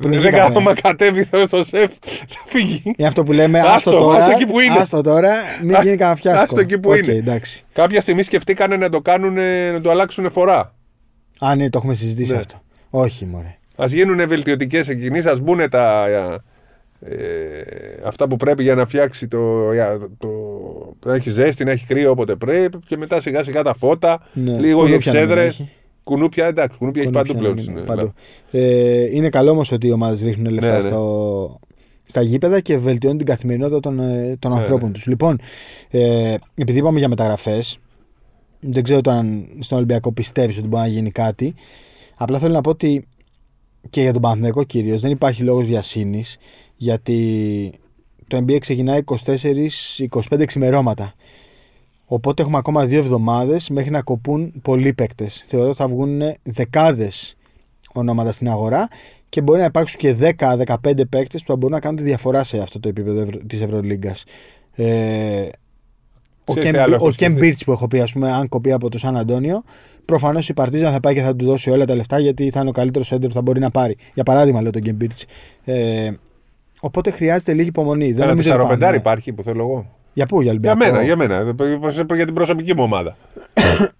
Δεν 0.00 0.40
άμα 0.40 0.74
κατέβει 0.74 1.24
στο 1.46 1.64
ΣΕΦ, 1.64 1.92
θα 2.28 2.42
φύγει. 2.46 2.82
Είναι 2.84 3.06
αυτό 3.08 3.22
που 3.22 3.32
λέμε, 3.32 3.58
Άστο, 3.58 3.70
άστο 3.72 3.90
τώρα. 3.90 4.18
άστο 4.18 4.30
εκεί 4.30 4.46
που 4.46 4.60
είναι. 4.60 4.78
Άστο 4.78 5.00
τώρα, 5.00 5.32
μην 5.62 5.76
γίνει 5.82 5.96
κανένα 5.96 6.16
φιάσκο. 6.16 6.42
Άστο 6.42 6.60
εκεί 6.60 6.78
που 6.78 6.90
Οκ, 6.90 6.96
είναι. 6.96 7.12
εντάξει. 7.12 7.64
Κάποια 7.72 8.00
στιγμή 8.00 8.22
σκεφτήκανε 8.22 8.76
να 8.76 8.88
το 8.88 9.00
κάνουν, 9.00 9.34
να 9.72 9.80
το 9.80 9.90
αλλάξουν 9.90 10.30
φορά. 10.30 10.74
Α, 11.38 11.54
ναι, 11.54 11.68
το 11.70 11.78
έχουμε 11.78 11.94
συζητήσει 11.94 12.32
Ναι. 12.32 12.38
αυτό. 12.38 12.62
Όχι, 12.90 13.26
μωρέ. 13.26 13.56
Ας 13.76 13.84
γίνουν 13.86 14.28
βελτιωτικές 14.28 14.88
κινήσεις, 14.88 15.26
ας 15.26 15.40
μπουν 15.40 15.68
τα. 15.70 16.06
ε, 17.00 17.16
αυτά 18.06 18.28
που 18.28 18.36
πρέπει 18.36 18.62
για 18.62 18.74
να 18.74 18.86
φτιάξει 18.86 19.28
το, 19.28 19.72
για 19.72 19.98
το, 20.18 20.28
να 21.04 21.14
έχει 21.14 21.30
ζέστη, 21.30 21.64
να 21.64 21.70
έχει 21.70 21.86
κρύο 21.86 22.10
όποτε 22.10 22.36
πρέπει 22.36 22.78
και 22.86 22.96
μετά 22.96 23.20
σιγά 23.20 23.42
σιγά 23.42 23.62
τα 23.62 23.74
φώτα, 23.74 24.20
Ναι. 24.32 24.58
λίγο 24.58 24.68
οι 24.68 24.72
Κουνούπια 24.84 25.12
να 25.12 25.18
μην 25.20 25.28
εξέδρες. 25.28 25.48
έχει. 25.48 25.68
Κουνούπια, 26.04 26.46
εντάξει, 26.46 26.78
κουνούπια 26.78 27.02
έχει 27.02 27.10
παντού 27.10 27.32
Κουνούπια 27.32 27.52
πλέον. 27.52 27.66
να 27.66 27.72
μην 27.74 27.82
στην 27.82 27.94
είναι, 27.96 28.02
Ελλάδα. 28.02 28.12
παντού. 28.50 28.66
Ε, 29.10 29.16
είναι 29.16 29.28
καλό 29.28 29.50
όμως 29.50 29.72
ότι 29.72 29.86
οι 29.86 29.92
ομάδες 29.92 30.22
ρίχνουν 30.22 30.52
λεφτά 30.52 30.68
Ναι, 30.68 30.74
ναι. 30.76 30.80
Στο, 30.88 31.58
στα 32.04 32.22
γήπεδα 32.22 32.60
και 32.60 32.76
βελτιώνουν 32.78 33.18
την 33.18 33.26
καθημερινότητα 33.26 33.80
των, 33.80 34.00
ε, 34.00 34.36
των 34.38 34.50
Ναι, 34.52 34.58
ανθρώπων 34.58 34.86
ναι. 34.86 34.92
τους. 34.94 35.06
Λοιπόν, 35.06 35.38
ε, 35.90 36.34
επειδή 36.54 36.78
είπαμε 36.78 36.98
για 36.98 37.08
μεταγραφές, 37.08 37.78
δεν 38.60 38.82
ξέρω 38.82 39.00
το 39.00 39.10
αν 39.10 39.46
στον 39.60 39.76
Ολυμπιακό 39.76 40.12
πιστεύεις 40.12 40.58
ότι 40.58 40.66
μπορεί 40.68 40.82
να 40.82 40.88
γίνει 40.88 41.10
κάτι. 41.10 41.54
Απλά 42.16 42.38
θέλω 42.38 42.52
να 42.52 42.60
πω 42.60 42.70
ότι 42.70 43.06
και 43.90 44.00
για 44.00 44.12
τον 44.12 44.22
Παναθηναϊκό 44.22 44.64
κυρίως 44.64 45.00
δεν 45.00 45.10
υπάρχει 45.10 45.42
λόγος 45.42 45.64
βιασύνη 45.66 46.24
γιατί 46.76 47.72
το 48.32 48.44
NBA 48.46 48.58
ξεκινάει 48.58 49.00
24-25 50.30 50.44
ξημερώματα. 50.46 51.14
Οπότε 52.06 52.42
έχουμε 52.42 52.58
ακόμα 52.58 52.84
δύο 52.84 52.98
εβδομάδες 52.98 53.70
μέχρι 53.70 53.90
να 53.90 54.02
κοπούν 54.02 54.52
πολλοί 54.62 54.92
παίκτες. 54.92 55.44
Θεωρώ 55.46 55.68
ότι 55.68 55.76
θα 55.76 55.88
βγουν 55.88 56.20
δεκάδες 56.42 57.36
ονόματα 57.92 58.32
στην 58.32 58.48
αγορά 58.48 58.88
και 59.28 59.40
μπορεί 59.40 59.58
να 59.58 59.64
υπάρξουν 59.64 60.00
και 60.00 60.16
10-15 60.38 60.74
παίκτες 61.08 61.40
που 61.40 61.46
θα 61.46 61.56
μπορούν 61.56 61.74
να 61.74 61.80
κάνουν 61.80 61.96
τη 61.96 62.02
διαφορά 62.02 62.44
σε 62.44 62.58
αυτό 62.58 62.80
το 62.80 62.88
επίπεδο 62.88 63.24
της 63.46 63.60
Ευρωλίγκας. 63.60 64.24
Ε, 64.74 65.48
ο 66.44 66.52
Ξέρεις 66.52 66.70
Κεμ, 66.70 66.72
τι 66.72 66.78
άλλο 66.78 66.94
έχω 66.94 67.06
ο 67.06 67.10
Κεμ 67.10 67.30
σκεφτεί. 67.30 67.46
Μπίρτς 67.46 67.64
που 67.64 67.72
έχω 67.72 67.88
πει, 67.88 68.00
ας 68.00 68.12
πούμε, 68.12 68.32
αν 68.32 68.48
κοπεί 68.48 68.72
από 68.72 68.88
το 68.88 68.98
Σαν 68.98 69.16
Αντώνιο, 69.16 69.62
προφανώς 70.04 70.48
η 70.48 70.52
Παρτίζαν 70.52 70.92
θα 70.92 71.00
πάει 71.00 71.14
και 71.14 71.22
θα 71.22 71.36
του 71.36 71.44
δώσει 71.44 71.70
όλα 71.70 71.84
τα 71.84 71.94
λεφτά 71.94 72.18
γιατί 72.18 72.50
θα 72.50 72.60
είναι 72.60 72.68
ο 72.68 72.72
καλύτερος 72.72 73.12
έντερ 73.12 73.28
που 73.28 73.34
θα 73.34 73.42
μπορεί 73.42 73.60
να 73.60 73.70
πάρει. 73.70 73.96
Για 74.14 74.22
παράδειγμα, 74.22 74.62
λέω 74.62 74.70
τον 74.70 74.82
Κεμ 74.82 74.96
Μπίρτς. 74.96 75.24
Ε, 75.64 76.10
οπότε 76.84 77.10
χρειάζεται 77.10 77.52
λίγη 77.52 77.68
υπομονή. 77.68 78.04
Δεν 78.12 78.16
Ένα 78.16 78.26
νομίζω 78.26 78.34
ότι 78.50 78.58
τεσσαροπεντάρι 78.58 78.80
πάμε- 78.80 78.96
υπάρχει 78.96 79.32
που 79.32 79.42
θέλω 79.42 79.60
εγώ. 79.62 79.86
Για 80.14 80.26
πού, 80.26 80.42
για 80.42 80.52
Για 80.52 80.70
Ολυμπιακό. 80.70 80.92
μένα, 80.92 81.04
για 81.04 81.16
μένα. 81.16 81.54
Για 82.14 82.24
την 82.24 82.34
προσωπική 82.34 82.74
μου 82.76 82.82
ομάδα. 82.82 83.16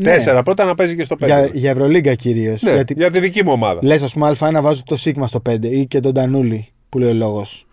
Ναι. 0.00 0.04
Τέσσερα 0.04 0.42
πρώτα 0.42 0.64
να 0.64 0.74
παίζει 0.74 0.96
και 0.96 1.04
στο 1.04 1.16
πέντε. 1.16 1.32
Για, 1.32 1.50
για 1.52 1.70
Ευρωλίγκα 1.70 2.14
κυρίως. 2.14 2.62
Ναι, 2.62 2.72
γιατί 2.72 2.94
για 2.96 3.10
τη 3.10 3.20
δική 3.20 3.44
μου 3.44 3.52
ομάδα. 3.52 3.80
λες, 3.82 4.02
ας 4.02 4.12
πούμε, 4.12 4.32
Α1 4.38 4.58
βάζω 4.62 4.82
το 4.86 4.96
Σίγμα 4.96 5.26
στο 5.26 5.42
5 5.50 5.56
ή 5.70 5.86
και 5.86 6.00
τον 6.00 6.14
Τανούλη 6.14 6.68
που 6.88 6.98
λέει 6.98 7.10
ο 7.10 7.14
λόγος. 7.14 7.66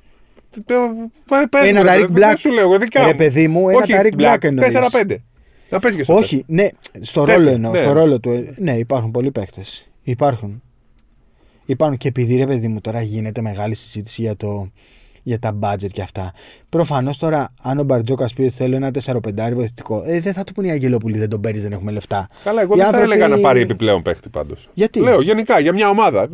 Πες 1.50 1.70
Ένα 1.70 1.78
μου, 1.80 1.84
ρε, 1.84 1.90
Ταρίκ 1.90 2.02
δεν 2.02 2.12
Μπλακ. 2.12 2.38
σου 2.38 2.52
λέω, 2.52 2.78
δικά 2.78 3.02
Ρε 3.02 3.08
μου. 3.08 3.16
παιδί 3.16 3.48
μου, 3.48 3.70
ένα 3.70 3.78
Όχι, 3.78 3.92
Ταρίκ 3.92 4.16
Μπλακ 4.16 4.44
εννοείς. 4.44 4.74
4-5. 4.74 5.16
Να 5.70 5.80
παίζεις 5.80 5.98
και 6.00 6.04
στο 6.06 6.14
Όχι, 6.14 6.44
ναι, 6.48 6.68
στο 7.02 7.24
Τέτοιο, 7.24 7.38
ρόλο 7.44 7.50
εννοώ. 7.56 7.72
ναι. 7.72 7.78
Στο 7.78 7.92
ρόλο 7.94 8.20
του. 8.20 8.30
ε, 8.30 8.54
Ναι, 8.58 8.78
υπάρχουν 8.78 9.12
πολλοί 9.12 9.32
παίκτες. 9.32 9.88
Υπάρχουν. 10.04 10.62
Είπαν 11.66 11.98
και 11.98 12.08
επειδή 12.08 12.36
ρε 12.36 12.46
παιδί 12.46 12.68
μου 12.68 12.82
τώρα 12.82 13.02
γίνεται 13.02 13.42
μεγάλη 13.42 13.76
συζήτηση 13.76 14.22
για, 14.22 14.36
το, 14.36 14.72
για 15.24 15.40
τα 15.40 15.60
budget 15.62 15.90
και 15.92 16.02
αυτά. 16.02 16.34
Προφανώς 16.70 17.18
τώρα, 17.18 17.54
αν 17.62 17.80
ο 17.80 17.84
Μπαρτζώκας 17.84 18.34
πει 18.34 18.42
ότι 18.42 18.52
θέλω 18.52 18.76
ένα 18.76 18.92
4-5 19.06 19.52
βοηθητικό, 19.54 20.04
ε, 20.06 20.20
δεν 20.20 20.34
θα 20.34 20.44
του 20.44 20.54
πούνε 20.54 20.68
οι 20.68 20.72
Αγγελόπουλοι 20.72 21.18
δεν 21.18 21.30
τον 21.30 21.42
παίρνεις, 21.42 21.64
δεν 21.64 21.72
έχουμε 21.72 21.92
λεφτά. 21.92 22.28
Καλά, 22.44 22.62
εγώ 22.62 22.74
Οι 22.74 22.78
δεν 22.78 22.86
θα 22.86 22.92
άνθρωποι- 22.92 23.14
έλεγα 23.22 23.36
να 23.36 23.42
πάρει 23.42 23.62
επιπλέον 23.62 24.02
παίχτη 24.02 24.30
πάντως. 24.30 24.70
Γιατί; 24.74 25.00
Λέω 25.00 25.22
γενικά 25.22 25.60
για 25.60 25.74
μια 25.74 25.90
ομάδα. 25.90 26.30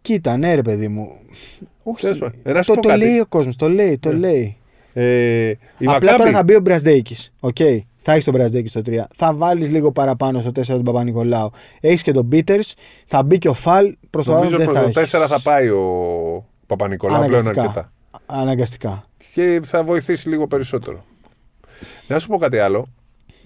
Κοίτα, 0.00 0.36
ναι, 0.36 0.54
ρε 0.54 0.62
παιδί 0.62 0.88
μου. 0.88 1.12
Όχι. 1.82 2.00
Τέλος 2.00 2.18
πάντων. 2.18 2.40
Ε, 2.42 2.52
να 2.52 2.62
σου 2.62 2.68
το, 2.68 2.74
πω 2.74 2.82
το 2.82 2.88
κάτι. 2.88 3.00
λέει 3.00 3.18
ο 3.18 3.26
κόσμος, 3.26 3.56
το 3.56 3.68
λέει, 3.68 3.98
το 3.98 4.12
Ναι. 4.12 4.18
λέει. 4.18 4.56
Ε, 4.92 5.48
η 5.48 5.56
Απλά 5.78 5.92
Μακάμπη- 5.92 6.16
τώρα 6.16 6.30
θα 6.30 6.42
μπει 6.44 6.54
ο 6.54 6.60
Μπραζδέκη. 6.60 7.16
Οκ. 7.40 7.56
Θα 8.06 8.12
έχεις 8.12 8.24
τον 8.24 8.34
Μπραζδέκη 8.34 8.68
στο 8.68 8.80
3. 8.86 9.04
Θα 9.16 9.34
βάλεις 9.34 9.70
λίγο 9.70 9.92
παραπάνω 9.92 10.40
στο 10.40 10.50
4 10.50 10.66
τον 10.66 10.82
Παπανικολάου. 10.82 11.50
Έχεις 11.80 12.02
και 12.02 12.12
τον 12.12 12.28
Πίτερς. 12.28 12.74
Θα 13.06 13.22
μπει 13.22 13.38
και 13.38 13.48
ο 13.48 13.52
Φαλ. 13.54 13.96
Προς 14.10 14.24
το 14.24 14.32
άλλο 14.32 14.40
Νομίζω 14.44 14.56
δεν 14.56 14.66
προς 14.66 14.78
θα 14.78 14.90
το 14.92 15.00
έχεις. 15.00 15.14
4 15.14 15.26
θα 15.28 15.40
πάει 15.40 15.68
ο 15.68 15.84
Παπα-Νικολάου 16.66 17.26
πλέον 17.26 17.40
Αναγκαστικά. 17.40 17.62
αρκετά. 17.62 17.92
Αναγκαστικά. 18.26 19.00
Και 19.34 19.60
θα 19.64 19.82
βοηθήσει 19.84 20.28
λίγο 20.28 20.46
περισσότερο. 20.46 21.04
Να 22.08 22.18
σου 22.18 22.28
πω 22.28 22.38
κάτι 22.38 22.58
άλλο. 22.58 22.86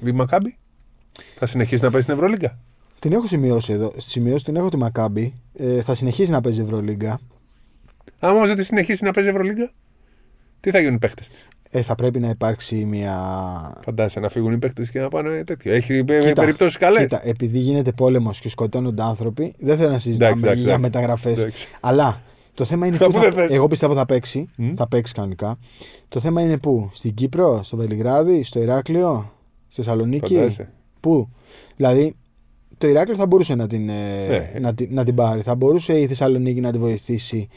Η 0.04 0.12
Μακάμπη 0.12 0.56
θα 1.34 1.46
συνεχίσει 1.46 1.82
να 1.82 1.90
παίζει 1.90 2.06
στην 2.06 2.18
Ευρωλίγκα; 2.18 2.58
Την 2.98 3.12
έχω 3.12 3.26
σημειώσει 3.26 3.72
εδώ. 3.72 3.92
Στη 3.96 4.10
σημειώσει 4.10 4.44
την 4.44 4.56
έχω 4.56 4.68
τη 4.68 4.76
Μακάμπη. 4.76 5.32
Ε, 5.54 5.82
θα 5.82 5.94
συνεχίσει 5.94 6.30
να 6.30 6.40
παίζει 6.40 6.60
Ευρωλίγκα. 6.60 7.20
Αν 8.18 8.30
όμως 8.34 8.46
δεν 8.46 8.56
τη 8.56 8.64
συνεχίσει 8.64 9.04
να 9.04 9.10
παίζει 9.10 9.28
Ευρωλίγκα, 9.28 9.70
τι 10.60 10.70
θα 10.70 10.78
γίνουν 10.78 10.94
οι 10.94 10.98
παίχτε 10.98 11.22
της; 11.30 11.48
Ε, 11.70 11.82
θα 11.82 11.94
πρέπει 11.94 12.18
να 12.20 12.28
υπάρξει 12.28 12.84
μια. 12.84 13.16
Φαντάζεσαι 13.84 14.20
να 14.20 14.28
φύγουν 14.28 14.52
οι 14.52 14.58
παίχτες 14.58 14.86
και 14.92 15.00
να 15.00 15.08
πάνε 15.08 15.44
τέτοιο. 15.44 15.72
Έχει 15.72 16.04
περιπτώσεις 16.34 16.76
καλές. 16.76 17.00
Κοίτα, 17.02 17.20
επειδή 17.28 17.58
γίνεται 17.58 17.92
πόλεμος 17.92 18.40
και 18.40 18.48
σκοτώνονται 18.48 19.02
άνθρωποι, 19.02 19.54
δεν 19.58 19.76
θέλω 19.76 19.90
να 19.90 19.98
συζητάμε 19.98 20.30
Εντάξει, 20.30 20.44
εντάξει, 20.46 20.62
για 20.62 20.72
εντάξει. 20.74 20.90
μεταγραφές. 20.90 21.38
Εντάξει. 21.38 21.68
Αλλά 21.80 22.22
το 22.54 22.64
θέμα 22.64 22.86
είναι 22.86 22.96
Αφού 22.96 23.12
που. 23.12 23.18
δεν 23.18 23.32
Θα... 23.32 23.40
θες. 23.42 23.50
Εγώ 23.54 23.66
πιστεύω 23.66 23.94
θα 23.94 24.06
παίξει. 24.06 24.48
Μμ. 24.56 24.72
Θα 24.74 24.88
παίξει 24.88 25.12
κανονικά. 25.14 25.58
Το 26.08 26.20
θέμα 26.20 26.42
είναι 26.42 26.58
πού. 26.58 26.90
Στην 26.92 27.14
Κύπρο, 27.14 27.60
στο 27.62 27.76
Βελιγράδι, 27.76 28.42
στο 28.42 28.60
Ηράκλειο, 28.62 29.32
στη 29.68 29.82
Θεσσαλονίκη. 29.82 30.34
Φαντάζεσαι. 30.34 30.72
Πού. 31.00 31.28
Δηλαδή, 31.76 32.16
το 32.78 32.88
Ηράκλειο 32.88 33.16
θα 33.16 33.26
μπορούσε 33.26 33.54
να 33.54 33.66
την, 33.66 33.88
ε, 33.88 34.26
Ναι. 34.28 34.58
να, 34.60 34.74
την, 34.74 34.88
να 34.90 35.04
την 35.04 35.14
πάρει. 35.14 35.40
Θα 35.42 35.54
μπορούσε 35.54 36.00
η 36.00 36.06
Θεσσαλονίκη 36.06 36.60
να 36.60 36.72
τη 36.72 36.78
βοηθήσει. 36.78 37.48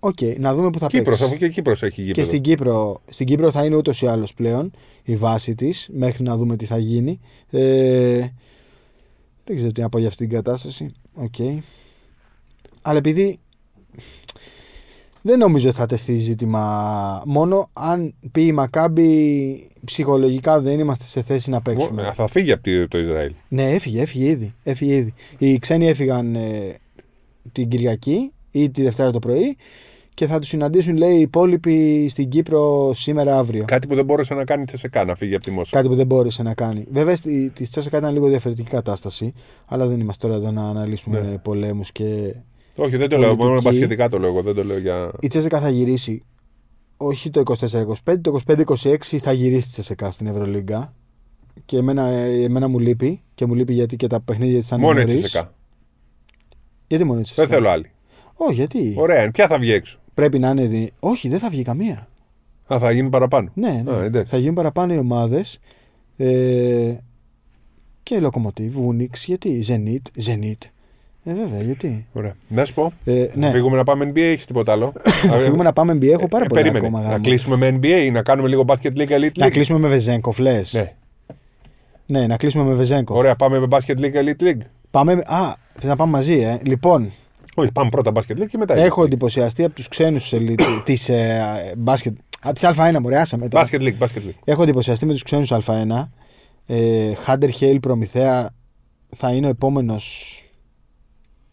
Οκ, 0.00 0.18
να 0.38 0.54
δούμε 0.54 0.70
πού 0.70 0.78
θα 0.78 0.86
Κύπρος, 0.86 1.06
παίξεις. 1.06 1.24
αφού 1.26 1.36
και 1.36 1.48
Κύπρος 1.48 1.82
έχει 1.82 2.00
γήπεδο. 2.02 2.20
Και 2.20 2.26
στην 2.26 2.40
Κύπρο, 2.42 3.00
στην 3.10 3.26
Κύπρο 3.26 3.50
θα 3.50 3.64
είναι 3.64 3.76
ούτως 3.76 4.02
ή 4.02 4.06
άλλως 4.06 4.34
πλέον 4.34 4.70
η 5.04 5.16
βάση 5.16 5.54
της, 5.54 5.88
μέχρι 5.92 6.22
να 6.22 6.36
δούμε 6.36 6.56
τι 6.56 6.64
θα 6.64 6.78
γίνει. 6.78 7.20
Ε, 7.50 8.28
δεν 9.44 9.56
ξέρω 9.56 9.72
τι 9.72 9.80
να 9.80 9.88
πω 9.88 9.98
για 9.98 10.08
αυτή 10.08 10.26
την 10.26 10.34
κατάσταση. 10.36 10.92
Οκ. 11.14 11.34
Αλλά 12.82 12.98
επειδή 12.98 13.38
δεν 15.22 15.38
νομίζω 15.38 15.68
ότι 15.68 15.76
θα 15.78 15.86
τεθεί 15.86 16.16
ζήτημα 16.18 17.22
μόνο 17.26 17.70
αν 17.72 18.14
πει 18.32 18.42
η 18.46 18.52
Μακάμπη 18.52 19.70
ψυχολογικά 19.84 20.60
δεν 20.60 20.78
είμαστε 20.80 21.04
σε 21.04 21.22
θέση 21.22 21.50
να 21.50 21.60
παίξουμε. 21.62 22.02
Μο- 22.02 22.12
Θα 22.14 22.26
φύγει 22.28 22.52
από 22.52 22.62
τη- 22.62 22.88
το 22.88 22.98
Ισραήλ. 22.98 23.32
Ναι, 23.48 23.70
έφυγε, 23.70 24.00
έφυγε 24.00 24.28
ήδη. 24.28 24.54
Έφυγε 24.62 24.94
ήδη. 24.96 25.14
Οι 25.38 25.58
ξένοι 25.58 25.86
έφυγαν 25.86 26.34
ε, 26.34 26.76
την 27.52 27.68
Κυριακή 27.68 28.32
ή 28.50 28.70
τη 28.70 28.82
Δευτέρα 28.82 29.10
το 29.10 29.18
πρωί 29.18 29.56
και 30.18 30.26
θα 30.26 30.38
τους 30.38 30.48
συναντήσουν, 30.48 30.96
λέει, 30.96 31.16
οι 31.16 31.20
υπόλοιποι 31.20 32.06
στην 32.08 32.28
Κύπρο 32.28 32.90
σήμερα 32.94 33.38
αύριο. 33.38 33.64
Κάτι 33.66 33.86
που 33.86 33.94
δεν 33.94 34.04
μπόρεσε 34.04 34.34
να 34.34 34.44
κάνει 34.44 34.62
η 34.62 34.64
Τσεσεκά, 34.64 35.04
να 35.04 35.14
φύγει 35.14 35.34
από 35.34 35.44
τη 35.44 35.50
Μόσχα. 35.50 35.76
Κάτι 35.76 35.88
που 35.88 35.94
δεν 35.94 36.06
μπόρεσε 36.06 36.42
να 36.42 36.54
κάνει. 36.54 36.86
Βέβαια, 36.90 37.16
στη, 37.16 37.50
τη 37.54 37.68
Τσέσσακα 37.68 37.98
ήταν 37.98 38.12
λίγο 38.12 38.28
διαφορετική 38.28 38.68
κατάσταση, 38.68 39.32
αλλά 39.66 39.86
δεν 39.86 40.00
είμαστε 40.00 40.26
τώρα 40.26 40.38
εδώ 40.40 40.50
να 40.50 40.68
αναλύσουμε 40.68 41.20
Ναι. 41.20 41.38
πολέμους 41.38 41.92
και. 41.92 42.34
Όχι, 42.76 42.96
δεν 42.96 43.08
το 43.08 43.16
λέω. 43.16 43.28
πολιτική. 43.28 43.48
Μόνο 43.48 43.62
πασχετικά 43.62 44.08
το 44.08 44.18
λέω. 44.18 44.28
εγώ, 44.28 44.42
Δεν 44.42 44.54
το 44.54 44.64
λέω 44.64 44.78
για. 44.78 45.10
Η 45.20 45.26
Τσέσσακα 45.26 45.60
θα 45.60 45.68
γυρίσει 45.68 46.22
όχι 46.96 47.30
το 47.30 47.42
24-25, 48.04 48.14
το 48.20 48.38
25-26 48.46 48.96
θα 49.18 49.32
γυρίσει 49.32 49.66
τη 49.66 49.72
Τσέσσακα 49.72 50.10
στην 50.10 50.26
Ευρωλίγκα. 50.26 50.94
Και 51.64 51.76
εμένα, 51.76 52.02
εμένα 52.44 52.68
μου 52.68 52.78
λείπει 52.78 53.22
και 53.34 53.46
μου 53.46 53.54
λείπει 53.54 53.72
γιατί 53.74 53.96
και 53.96 54.06
τα 54.06 54.20
παιχνίδια 54.20 54.58
της 54.58 54.66
ήταν 54.66 54.80
Μόνο 54.80 55.00
η 55.00 55.04
νωρίς. 55.04 55.20
Τσεσεκά. 55.20 55.54
Γιατί 56.86 57.04
μόνο 57.04 57.20
η 57.20 57.22
Τσέσσακα. 57.22 57.48
Δεν 57.48 57.56
θέλω 57.56 57.68
άλλη. 57.70 57.90
Όχι, 58.40 58.54
γιατί; 58.54 58.94
Ωραία, 58.98 59.22
είναι. 59.22 59.30
ποια 59.30 59.46
θα 59.46 59.58
βγει 59.58 59.72
έξω; 59.72 59.98
Πρέπει 60.18 60.38
να 60.38 60.48
είναι. 60.50 60.66
Δι... 60.66 60.92
Όχι, 61.00 61.28
δεν 61.28 61.38
θα 61.38 61.48
βγει 61.48 61.62
καμία. 61.62 62.08
Α, 62.74 62.78
θα 62.78 62.90
γίνει 62.92 63.08
παραπάνω. 63.08 63.50
Ναι, 63.54 63.82
ναι. 63.84 63.90
Α, 63.92 64.02
εντάξει. 64.04 64.32
θα 64.32 64.38
γίνουν 64.38 64.54
παραπάνω 64.54 64.94
οι 64.94 64.98
ομάδες. 64.98 65.58
Ε, 66.16 66.94
και 68.02 68.18
Λοκομοτίβ, 68.20 68.78
Ούνιξ, 68.78 69.24
γιατί; 69.24 69.60
Ζενίτ, 69.62 70.06
Ζενίτ. 70.16 70.62
Ε, 71.24 71.34
βέβαια, 71.34 71.62
γιατί; 71.62 72.06
Ωραία. 72.12 72.34
Να 72.48 72.64
σου 72.64 72.74
πω. 72.74 72.92
Ε, 73.04 73.12
ναι, 73.12 73.46
Να 73.46 73.50
φύγουμε 73.52 73.76
να 73.76 73.84
πάμε 73.84 74.04
NBA, 74.08 74.18
έχεις 74.18 74.44
τίποτα 74.44 74.72
άλλο; 74.72 74.92
θα 75.04 75.38
φύγουμε 75.44 75.62
να 75.62 75.72
πάμε 75.72 75.92
NBA. 75.92 76.06
Έχω 76.08 76.28
πάρα 76.28 76.44
Ε, 76.44 76.46
πολλά 76.48 76.60
περίμενε. 76.60 76.86
ακόμα. 76.86 77.02
Να 77.02 77.08
γάμο. 77.10 77.22
κλείσουμε 77.22 77.56
με 77.56 77.78
NBA 77.82 78.04
ή 78.04 78.10
να 78.10 78.22
κάνουμε 78.22 78.48
λίγο 78.48 78.64
Basket 78.66 78.92
League 78.96 79.08
Elite 79.10 79.30
Να 79.36 79.46
League; 79.46 79.50
κλείσουμε 79.50 79.78
με 79.78 79.88
Βεζέγκοφ, 79.88 80.38
λε. 80.38 80.60
Ναι. 80.70 80.92
ναι, 82.06 82.26
να 82.26 82.36
κλείσουμε 82.36 82.64
με 82.64 82.74
Βεζέγκοφ. 82.74 83.16
Ωραία, 83.16 83.36
πάμε 83.36 83.58
με 83.58 83.66
Basket 83.70 83.96
League 83.98 84.14
Elite 84.14 84.42
League; 84.42 84.60
Πάμε. 84.90 85.12
Α, 85.12 85.54
θε 85.74 85.86
να 85.86 85.96
πάμε 85.96 86.10
μαζί, 86.12 86.34
ε. 86.38 86.58
Λοιπόν, 86.62 87.12
Όχι, 87.58 87.72
πάμε 87.72 87.88
πρώτα 87.90 88.12
Basket 88.14 88.40
League 88.40 88.46
και 88.50 88.58
μετά. 88.58 88.74
έχω 88.74 89.00
Elite 89.00 89.04
League. 89.04 89.06
εντυπωσιαστεί 89.06 89.64
από 89.64 89.74
τους 89.74 89.88
ξένους 89.88 90.32
της 90.84 91.08
ε, 91.18 91.72
μπάσκετ. 91.76 92.16
Α, 92.46 92.50
της 92.52 92.62
Α1, 92.66 92.96
μωρέ, 93.02 93.18
άσαμε 93.18 93.48
τώρα. 93.48 93.66
Basket 93.66 93.80
League, 93.80 93.98
Basket 93.98 94.18
League. 94.26 94.34
Έχω 94.44 94.62
εντυπωσιαστεί 94.62 95.06
με 95.06 95.12
τους 95.12 95.22
ξένους 95.22 95.52
Α1. 95.52 96.08
Ε, 96.66 97.14
Χάντερ 97.14 97.50
Χέιλ 97.50 97.80
Προμηθέα 97.80 98.50
θα 99.16 99.30
είναι 99.32 99.46
ο 99.46 99.48
επόμενος 99.50 100.42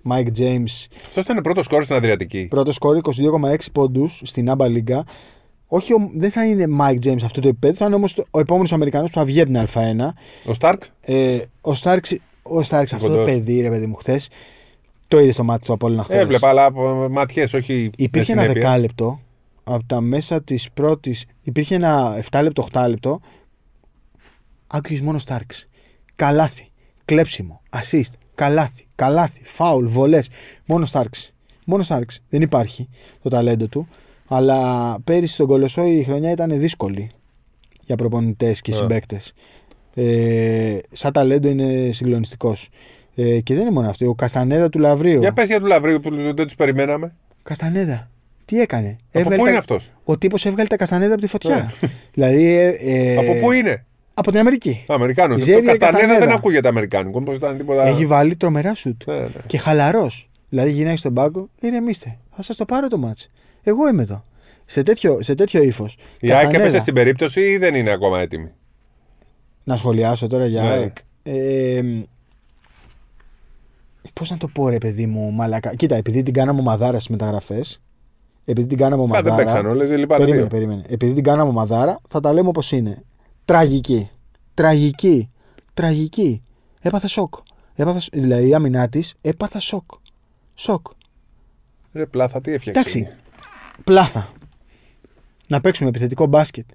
Mike 0.10 0.28
James. 0.40 0.86
Αυτός 1.06 1.24
ήταν 1.24 1.42
πρώτος 1.42 1.66
σκόρ 1.66 1.84
στην 1.84 1.96
Αδριατική. 1.96 2.48
Πρώτος 2.50 2.76
σκόρ 2.76 2.96
22,6 2.98 3.72
πόντους 3.72 4.22
στην 4.24 4.50
Άμπα 4.50 4.68
Λίγκα. 4.68 5.04
Όχι, 5.68 5.94
ο- 5.94 6.12
δεν 6.16 6.32
θα 6.32 6.46
είναι 6.46 6.66
Mike 6.80 7.06
James 7.08 7.24
αυτό 7.24 7.42
το 7.42 7.48
επίπεδο, 7.48 7.74
θα 7.74 7.86
είναι 7.86 7.96
όμως 7.96 8.18
ο 8.32 8.40
επόμενος 8.40 8.74
Αμερικανός 8.74 9.10
που 9.10 9.16
θα 9.18 9.26
βγει 9.26 9.42
από 9.42 9.52
την 9.52 9.60
Α1. 9.74 10.14
Ο 10.46 10.54
Σταρκ. 10.54 10.84
Ε, 11.02 11.38
ο 11.62 11.74
Στάρξ, 11.74 12.16
ο 12.42 12.64
Στάρξ 12.64 12.94
αυτό 12.94 13.08
το 13.08 13.12
Κοντός. 13.14 13.30
παιδί, 13.34 13.62
ρε 13.62 13.70
παιδί 13.70 13.86
μου, 13.86 13.96
χθες. 13.96 14.30
Το 15.08 15.20
είδες 15.20 15.34
στο 15.34 15.44
μάτι 15.44 15.66
του 15.66 15.74
Απόλυνα 15.74 16.04
χθες; 16.04 16.22
Έβλεπα, 16.22 16.50
αλλά 16.50 16.66
από 16.66 17.08
ματιές, 17.12 17.54
όχι. 17.54 17.90
Υπήρχε 17.98 18.36
με 18.36 18.42
ένα 18.42 18.50
συνέπεια. 18.50 18.70
δεκάλεπτο 18.70 19.20
από 19.64 19.84
τα 19.86 20.02
μέσα 20.02 20.44
της 20.44 20.72
πρώτη. 20.74 21.16
Υπήρχε 21.42 21.76
ένα 21.76 22.24
7 22.32 22.40
λεπτό, 22.44 22.68
8 22.74 22.86
λεπτό. 22.90 23.20
Άκουγες 24.68 25.02
μόνο 25.02 25.18
Στάρξ. 25.18 25.68
Καλάθι. 26.16 26.70
Κλέψιμο. 27.06 27.62
Assist. 27.70 28.12
Καλάθι. 28.36 28.88
Καλάθι. 28.96 29.42
Φάουλ. 29.44 29.86
Βολές. 29.86 30.30
Μόνο 30.66 30.86
Στάρξ. 30.86 31.34
Μόνο 31.66 31.84
Στάρξ. 31.84 32.22
Δεν 32.30 32.42
υπάρχει 32.42 32.90
το 33.22 33.30
ταλέντο 33.30 33.68
του. 33.68 33.88
Αλλά 34.28 35.00
πέρυσι 35.04 35.34
στον 35.34 35.48
Κολοσσό 35.48 35.86
η 35.86 36.04
χρονιά 36.04 36.32
ήταν 36.32 36.60
δύσκολη 36.60 37.12
για 37.82 37.96
προπονητές 37.96 38.62
και 38.62 38.72
Α. 38.72 38.74
συμπαίκτες. 38.74 39.34
Ε, 39.94 40.78
σαν 40.92 41.12
ταλέντο 41.12 41.48
είναι 41.48 41.90
συγκλονιστικός. 41.92 42.70
Ε, 43.16 43.40
και 43.40 43.54
δεν 43.54 43.62
είναι 43.64 43.72
μόνο 43.72 43.90
αυτό. 43.90 44.08
Ο 44.10 44.16
Καστανέδα 44.16 44.70
του 44.70 44.80
Λαβρίου. 44.80 45.20
Για 45.20 45.34
πες 45.34 45.48
για 45.48 45.60
του 45.60 45.66
Λαβρίου 45.66 46.00
που 46.00 46.10
δεν 46.16 46.36
τους 46.36 46.56
περιμέναμε. 46.56 47.14
Καστανέδα. 47.44 48.10
Τι 48.46 48.60
έκανε; 48.62 48.88
Από 48.90 49.20
Έβγαλε 49.20 49.36
πού 49.38 49.44
τα- 49.44 49.50
είναι 49.50 49.58
αυτός; 49.58 49.90
Ο 50.04 50.18
τύπος 50.18 50.46
έβγαλε 50.46 50.68
τα 50.68 50.76
καστανέδα 50.76 51.14
από 51.14 51.22
τη 51.22 51.28
φωτιά. 51.28 51.72
δηλαδή. 52.14 52.46
ε, 52.56 52.68
ε, 52.80 53.18
Από 53.18 53.34
πού 53.40 53.52
είναι; 53.52 53.86
Από 54.14 54.32
την 54.32 54.40
Αμερική. 54.40 54.86
Αμερικάνος. 54.88 55.38
Το 55.40 55.44
Ζέβιε 55.46 55.62
Καστανέδα 55.62 55.98
Καστανέδα. 55.98 56.26
δεν 56.26 56.36
ακούγεται 56.36 56.68
Αμερικάνικο. 56.68 57.20
Μήπω 57.20 57.34
ήταν 57.34 57.58
τίποτα. 57.58 57.84
Έχει 57.88 58.06
βάλει 58.06 58.36
τρομερά 58.36 58.76
σουτ. 58.76 59.02
Ναι, 59.06 59.16
ναι. 59.20 59.28
Και 59.46 59.58
χαλαρός. 59.58 60.30
Δηλαδή 60.50 60.72
γυρνάει 60.72 60.96
στον 60.98 61.14
πάγκο, 61.14 61.50
ηρεμήστε. 61.62 62.18
Θα 62.32 62.44
σας 62.44 62.58
το 62.58 62.66
πάρω 62.66 62.88
το 62.88 62.98
μάτς. 62.98 63.30
Εγώ 63.64 63.88
είμαι 63.88 64.02
εδώ. 64.02 64.24
Σε 64.66 64.84
τέτοιο, 64.84 65.22
σε 65.22 65.36
τέτοιο 65.36 65.64
ύφος. 65.64 65.98
Η 66.20 66.32
ΑΕΚ 66.32 66.54
έπεσε 66.54 66.80
στην 66.80 66.94
περίπτωση 66.94 67.42
ή 67.42 67.58
δεν 67.58 67.76
είναι 67.76 67.92
ακόμα 67.92 68.20
έτοιμη; 68.20 68.52
Να 69.64 69.78
σχολιάσω 69.78 70.28
τώρα 70.28 70.46
για 70.46 70.62
Ναι. 70.62 70.70
ΑΕΚ. 70.70 70.96
Ε, 71.24 71.82
Πώς 74.20 74.30
να 74.32 74.38
το 74.38 74.48
πω, 74.48 74.70
ρε 74.70 74.78
παιδί 74.78 75.06
μου, 75.06 75.32
μαλακά. 75.32 75.76
Κοίτα, 75.76 75.96
επειδή 75.96 76.24
την 76.24 76.34
κάναμε 76.34 76.60
ομαδάρας 76.60 77.04
στις 77.04 77.16
μεταγραφές. 77.16 77.82
Επειδή 78.46 78.68
την 78.68 78.78
κάναμε 78.78 79.06
Μα 79.06 79.08
δεν 79.08 79.18
ομαδάρα. 79.26 79.44
παίξαν 79.44 79.66
όλες, 79.66 79.90
δεν 79.90 80.00
λυπάμαι. 80.00 80.24
Περίμενε, 80.26 80.48
περίμενε. 80.50 80.84
Επειδή 80.88 81.14
την 81.14 81.24
κάναμε 81.24 81.50
ομαδάρα, 81.50 82.00
θα 82.08 82.20
τα 82.20 82.34
λέμε 82.34 82.48
όπως 82.48 82.72
είναι. 82.72 83.04
Τραγική. 83.46 84.10
Τραγική. 84.54 85.30
Τραγική. 85.74 86.44
Έπαθα 86.82 87.08
σοκ. 87.08 87.34
Έπαθα, 87.76 88.00
σ- 88.00 88.10
δηλαδή 88.14 88.48
η 88.48 88.54
άμυνά 88.54 88.90
της 88.90 89.14
έπαθα 89.22 89.60
σοκ. 89.60 89.90
Σοκ. 90.54 90.88
Ρε 91.94 92.06
Πλάθα, 92.06 92.42
τι 92.42 92.52
έφτιαξε. 92.54 92.80
Εντάξει. 92.80 93.18
Πλάθα. 93.84 94.32
Να 95.48 95.62
παίξουμε 95.62 95.90
επιθετικό 95.90 96.26
μπάσκετ. 96.26 96.66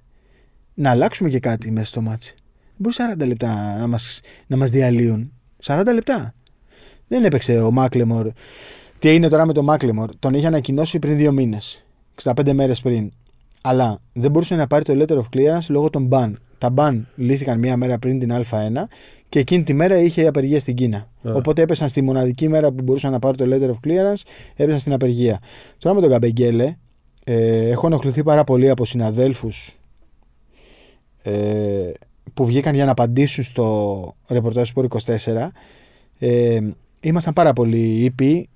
Να 0.73 0.89
αλλάξουμε 0.89 1.29
και 1.29 1.39
κάτι 1.39 1.71
μέσα 1.71 1.85
στο 1.85 2.01
ματς. 2.01 2.33
Δεν 2.77 2.77
μπορεί 2.77 2.95
40 3.23 3.27
λεπτά 3.27 3.77
να 3.77 3.87
μας, 3.87 4.19
να 4.47 4.57
μας 4.57 4.69
διαλύουν. 4.69 5.31
40 5.63 5.93
λεπτά. 5.93 6.33
Δεν 7.11 7.23
έπαιξε 7.23 7.61
ο 7.61 7.71
Μάκλεμορ. 7.71 8.27
Τι 8.99 9.09
έγινε 9.09 9.27
τώρα 9.27 9.45
με 9.45 9.53
τον 9.53 9.63
Μάκλεμορ; 9.63 10.09
Τον 10.19 10.33
είχε 10.33 10.47
ανακοινώσει 10.47 10.99
πριν 10.99 11.17
δύο 11.17 11.31
μήνες. 11.31 11.85
65 12.23 12.53
μέρες 12.53 12.81
πριν. 12.81 13.11
Αλλά 13.61 13.99
δεν 14.13 14.31
μπορούσε 14.31 14.55
να 14.55 14.67
πάρει 14.67 14.83
το 14.83 14.93
letter 14.97 15.17
of 15.17 15.37
clearance 15.37 15.65
λόγω 15.69 15.89
των 15.89 16.09
ban. 16.11 16.33
Τα 16.57 16.69
μπαν 16.69 17.07
λύθηκαν 17.15 17.59
μία 17.59 17.77
μέρα 17.77 17.99
πριν 17.99 18.19
την 18.19 18.31
Α1 18.33 18.83
και 19.29 19.39
εκείνη 19.39 19.63
τη 19.63 19.73
μέρα 19.73 19.97
είχε 19.97 20.27
απεργία 20.27 20.59
στην 20.59 20.75
Κίνα. 20.75 20.97
Α. 20.97 21.33
Οπότε 21.33 21.61
έπεσαν 21.61 21.89
στη 21.89 22.01
μοναδική 22.01 22.49
μέρα 22.49 22.71
που 22.71 22.83
μπορούσαν 22.83 23.11
να 23.11 23.19
πάρουν 23.19 23.37
το 23.37 23.45
letter 23.47 23.69
of 23.69 23.89
clearance, 23.89 24.21
έπεσαν 24.55 24.79
στην 24.79 24.93
απεργία. 24.93 25.39
Τώρα 25.77 25.95
με 25.95 26.01
τον 26.01 26.09
Καμπεγγέλε, 26.09 26.75
ε, 27.23 27.69
έχω 27.69 27.87
ενοχληθεί 27.87 28.23
πάρα 28.23 28.43
πολύ 28.43 28.69
από 28.69 28.85
συναδέλφους 28.85 29.77
ε, 31.21 31.91
που 32.33 32.45
βγήκαν 32.45 32.75
για 32.75 32.85
να 32.85 32.91
απαντήσουν 32.91 33.43
στο 33.43 34.15
ρεπορτάζ 34.27 34.69
Sport 34.75 34.85
24. 34.87 35.47
Ε, 36.19 36.59
ήμασταν 37.01 37.33
πάρα 37.33 37.53
πολύ 37.53 37.79
ήπιοι. 38.03 38.49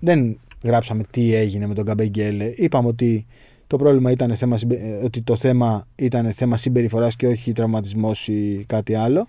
Δεν 0.00 0.38
γράψαμε 0.62 1.02
τι 1.10 1.34
έγινε 1.34 1.66
με 1.66 1.74
τον 1.74 1.84
Καμπεγγέλε. 1.84 2.44
Είπαμε 2.56 2.88
ότι 2.88 3.26
το 3.66 3.76
πρόβλημα 3.76 4.10
ήταν 4.10 4.36
θέμα, 4.36 4.56
συμπε- 4.58 4.80
ε, 4.82 5.04
ότι 5.04 5.22
το 5.22 5.36
θέμα 5.36 5.86
ήταν 5.96 6.32
θέμα 6.32 6.56
συμπεριφοράς 6.56 7.16
και 7.16 7.26
όχι 7.26 7.52
τραυματισμός 7.52 8.28
ή 8.28 8.64
κάτι 8.68 8.94
άλλο. 8.94 9.28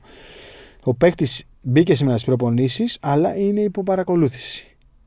Ο 0.83 0.93
παίκτης 0.93 1.43
μπήκε 1.61 1.95
σήμερα 1.95 2.17
στις 2.17 2.27
προπονήσεις, 2.27 2.97
αλλά 3.01 3.37
είναι 3.37 3.61
υπό 3.61 3.83
παρακολούθηση. 3.83 4.65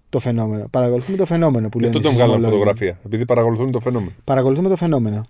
Το 0.09 0.19
φαινόμενο. 0.19 0.67
Παρακολουθούμε 0.71 1.17
το 1.17 1.27
φαινόμενο 1.27 1.69
που 1.69 1.79
Γι' 1.79 1.85
λένε 1.85 1.97
αυτό 1.97 2.09
οι 2.09 2.11
τον 2.11 2.19
βγάλαμε 2.19 2.39
σεισμολόγοι. 2.39 2.71
φωτογραφία. 2.71 3.01
Επειδή 3.07 3.25
παρακολουθούν 3.25 3.71
το 3.71 3.81
φαινόμενο. 3.81 4.13
Παρακολουθούμε 4.25 4.69
το 4.69 4.77
φαινόμενο. 4.77 5.27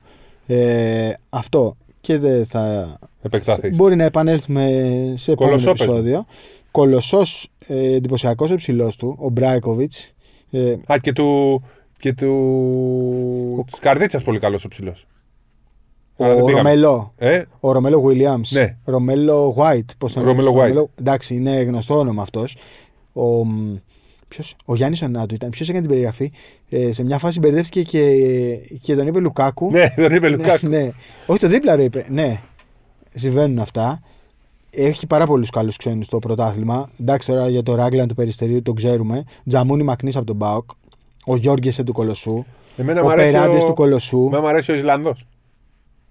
Ε, 0.46 1.11
αυτό 1.30 1.76
και 2.01 2.18
δεν 2.18 2.46
θα. 2.46 2.94
Επεκτάθη. 3.22 3.68
Μπορεί 3.74 3.96
να 3.96 4.05
επανέλθουμε 4.05 4.62
σε 5.16 5.32
επόμενο 5.32 5.57
Κολοσσό, 5.57 5.72
πες 5.78 5.86
μου. 5.86 5.92
επεισόδιο. 5.92 6.26
Κολοσσός 6.70 7.48
ε, 7.66 7.94
εντυπωσιακός 7.94 8.50
ο 8.50 8.54
ψηλό 8.54 8.92
του, 8.98 9.16
ο 9.18 9.28
Μπράικοβιτς. 9.30 10.12
Ε, 10.50 10.76
Α, 10.86 10.98
και 11.00 11.12
του. 11.12 11.62
Και 11.98 12.12
του. 12.12 13.64
Της 13.70 13.78
καρδίτσα 13.78 14.20
πολύ 14.20 14.38
καλός 14.38 14.64
ο 14.64 14.68
ψηλό. 14.68 14.94
ο 16.16 16.48
Ρομέλο. 16.48 17.12
Ε, 17.18 17.42
Ο 17.60 17.72
Ρομέλο 17.72 18.04
Williams. 18.06 18.48
Ναι. 18.48 18.76
Ρομέλο 18.84 19.54
White. 19.58 19.84
Πώς 19.98 20.12
τον 20.12 20.24
Ρομέλο 20.24 20.52
λένε. 20.52 20.80
White. 20.80 20.88
εντάξει, 21.00 21.34
είναι 21.34 21.62
γνωστό 21.62 21.98
όνομα 21.98 22.22
αυτός. 22.22 22.56
Ο, 23.12 23.44
μ, 23.44 23.74
ποιος, 24.28 24.56
ο 24.64 24.74
Γιάννης 24.74 25.02
Ονάτου 25.02 25.34
ήταν. 25.34 25.50
Ποιος 25.50 25.68
έκανε 25.68 25.80
την 25.80 25.90
περιγραφή. 25.90 26.32
Ε, 26.68 26.92
σε 26.92 27.04
μια 27.04 27.18
φάση 27.18 27.38
μπερδεύτηκε 27.38 27.82
και, 27.82 28.14
και 28.80 28.94
τον 28.94 29.06
είπε 29.06 29.18
Λουκάκου. 29.20 29.70
ναι, 29.70 29.88
τον 29.96 30.14
είπε 30.14 30.28
ναι, 30.28 30.36
Λουκάκου. 30.36 30.68
ναι. 30.68 30.90
Όχι 31.26 31.40
το 31.40 31.48
δίπλα, 31.48 31.80
είπε. 31.82 32.06
Ναι, 32.10 32.40
συμβαίνουν 33.14 33.58
αυτά. 33.58 34.00
Έχει 34.70 35.06
πάρα 35.06 35.26
πολλούς 35.26 35.50
καλούς 35.50 35.76
ξένους 35.76 36.06
στο 36.06 36.18
πρωτάθλημα. 36.18 36.90
Εντάξει, 37.00 37.26
τώρα 37.26 37.48
για 37.48 37.62
το 37.62 37.74
Ράγκλαν 37.74 38.08
του 38.08 38.14
Περιστερίου 38.14 38.62
το 38.62 38.72
ξέρουμε. 38.72 39.24
Τζαμούνι 39.48 39.82
Μακνής 39.82 40.16
από 40.16 40.26
τον 40.26 40.36
Μπάουκ. 40.36 40.70
Ο 41.26 41.36
Γιώργεσεν 41.36 41.84
του 41.84 41.92
Κολοσσού. 41.92 42.44
Εμένα 42.76 43.00
ο 43.00 43.04
μου 43.04 43.10
αρέσει. 43.10 43.32
Περάντε 43.32 43.58
Ο... 43.58 43.66
του 43.66 43.74
Κολοσσού. 43.74 44.24
Εμένα 44.26 44.40
μου 44.40 44.48
αρέσει 44.48 44.72
ο 44.72 44.74
Ισλανδός. 44.74 45.26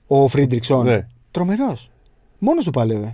Ο 0.07 0.27
Φρίντριξον. 0.27 0.85
Ναι. 0.85 1.07
Τρομερός. 1.31 1.89
Μόνος 2.39 2.63
του 2.63 2.71
πάλευε. 2.71 3.13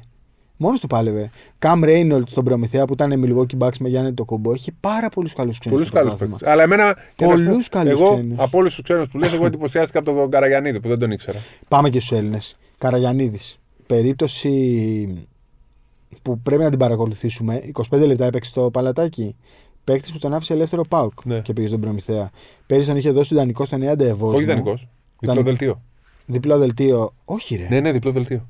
Μόνος 0.57 0.79
του 0.79 0.87
πάλευε. 0.87 1.29
Καμ 1.59 1.83
Ρέινολτς 1.83 2.31
στον 2.31 2.43
Προμηθέα 2.43 2.85
που 2.85 2.93
ήταν 2.93 3.23
Milwaukee 3.25 3.57
Bucks 3.65 3.77
με 3.79 3.89
Γιάννη 3.89 4.13
το 4.13 4.25
κομπό. 4.25 4.51
Έχει 4.53 4.71
πάρα 4.79 5.09
πολλούς 5.09 5.33
καλούς 5.33 5.59
ξένους. 5.59 5.77
Πολύ 5.79 5.91
καλούς 5.91 6.19
παίκτες. 6.19 6.47
Αλλά 6.47 6.63
εμένα. 6.63 6.97
και 7.15 7.25
να 7.25 7.35
σου 7.35 7.43
πω, 7.43 7.49
Πολλούς 7.49 7.69
καλούς 7.69 8.01
Εγώ 8.01 8.13
ξένους. 8.13 8.35
από 8.39 8.57
όλους 8.57 8.73
τους 8.75 8.83
ξένους 8.83 9.07
που 9.09 9.17
λες, 9.17 9.33
εγώ 9.33 9.45
εντυπωσιάστηκα 9.45 9.99
από 9.99 10.13
τον 10.13 10.29
Καραγιανίδη 10.29 10.79
που 10.79 10.87
δεν 10.87 10.99
τον 10.99 11.11
ήξερα. 11.11 11.37
Πάμε 11.67 11.89
και 11.89 11.99
στους 11.99 12.17
Έλληνες. 12.17 12.57
Καραγιανίδης. 12.77 13.59
Περίπτωση 13.87 15.27
που 16.25 16.39
πρέπει 16.39 16.63
να 16.63 16.69
την 16.69 16.79
παρακολουθήσουμε. 16.79 17.61
25 17.91 18.05
λεπτά 18.05 18.25
έπαιξε 18.25 18.53
το 18.53 18.69
Παλατάκι. 18.71 19.35
Παίκτης 19.83 20.11
που 20.11 20.17
τον 20.17 20.33
άφησε 20.33 20.53
ελεύθερο 20.53 20.81
ΠΑΟΚ 20.89 21.25
Ναι. 21.25 21.39
και 21.39 21.53
πήγε 21.53 21.67
στον 21.67 21.79
Προμηθέα. 21.79 22.29
Πέρυσι 22.65 22.87
τον 22.87 22.97
είχε 22.97 23.11
δώσει 23.11 23.35
δανεικό 23.35 23.65
στον 23.65 23.81
Ιάντε 23.81 24.07
Ευόσμο. 24.07 24.35
Όχι 24.37 24.45
δανεικό. 24.45 24.73
Διπλό 24.73 24.87
Δανεικό. 25.19 25.43
δελτίο. 25.43 25.81
Διπλό 26.25 26.57
δελτίο. 26.57 27.13
Όχι, 27.25 27.55
ρε. 27.55 27.67
Ναι, 27.69 27.79
ναι, 27.79 27.91
διπλό 27.91 28.11
δελτίο. 28.11 28.47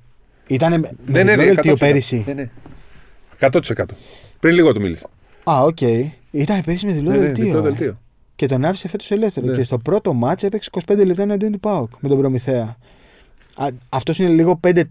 Ήταν 0.47 0.71
με, 0.71 0.77
με 0.77 0.93
Ναι, 1.05 1.23
ναι, 1.23 1.31
διπλό 1.31 1.45
ναι, 1.45 1.53
δελτίο 1.53 1.73
100%. 1.73 1.77
πέρυσι. 1.79 2.23
Ναι, 2.27 2.33
ναι. 2.33 2.49
100%. 3.39 3.85
Πριν 4.39 4.55
λίγο 4.55 4.73
του 4.73 4.81
μίλησα. 4.81 5.09
Α, 5.43 5.61
οκ. 5.63 5.81
Ήταν 6.31 6.61
πέρυσι 6.65 6.85
με 6.85 6.91
διπλό 6.91 7.09
Ναι, 7.11 7.17
ναι, 7.17 7.23
δελτίο. 7.25 7.43
διπλό 7.45 7.59
ε. 7.59 7.61
δελτίο. 7.61 7.99
Και 8.35 8.45
τον 8.45 8.65
άφησε 8.65 8.87
φέτος 8.87 9.11
ελεύθερο. 9.11 9.45
Ναι. 9.47 9.55
Και 9.55 9.63
στο 9.63 9.77
πρώτο 9.77 10.13
μάτς 10.13 10.43
έπαιξε 10.43 10.69
25 10.87 11.05
λεπτά 11.05 11.21
εναντίον 11.21 11.51
του 11.51 11.59
Πάουκ 11.59 11.89
με 11.99 12.09
τον 12.09 12.17
Προμηθέα. 12.17 12.77
Αυτός 13.89 14.19
είναι 14.19 14.29
λίγο 14.29 14.59
5-4. 14.63 14.81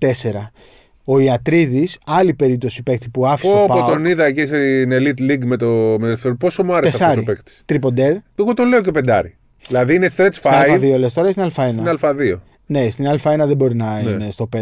Ο 1.05 1.19
Ιατρίδης, 1.19 1.99
άλλη 2.07 2.35
περίπτωση 2.35 2.83
παίκτη 2.83 3.09
που 3.09 3.27
άφησε 3.27 3.53
Πω, 3.53 3.63
ο 3.63 3.65
πω, 3.65 3.75
Πάουκ. 3.77 3.89
τον 3.93 4.05
είδα 4.05 4.25
εκεί 4.25 4.47
στην 4.47 4.91
Elite 4.93 5.31
League 5.31 5.45
με 5.45 5.57
το. 5.57 5.97
Με 5.99 6.17
το 6.23 6.35
πόσο 6.35 6.65
μου 6.65 6.75
άρεσε 6.75 6.89
αυτός 6.89 7.07
Τεσάρι. 7.07 7.21
ο 7.21 7.25
παίκτης. 7.25 7.63
Τριποντέρ. 7.65 8.17
Εγώ 8.39 8.55
τον 8.55 8.69
λέω 8.69 8.81
και 8.81 8.91
πεντάρι. 8.91 9.37
Δηλαδή 9.69 9.95
είναι 9.95 10.11
stretch 10.17 10.29
Στην 10.33 10.51
5 10.51 10.95
Α2 10.95 10.99
λες 10.99 11.15
τώρα 11.15 11.29
ή 11.29 11.33
στην 11.33 11.45
Α1. 11.57 11.69
στην 11.73 11.85
Α2. 12.01 12.35
Ναι, 12.67 12.91
στην 12.91 13.07
Α1 13.11 13.37
δεν 13.47 13.57
μπορεί 13.57 13.75
να 13.77 14.03
Ναι. 14.03 14.11
είναι 14.11 14.31
στο 14.31 14.49
5. 14.57 14.61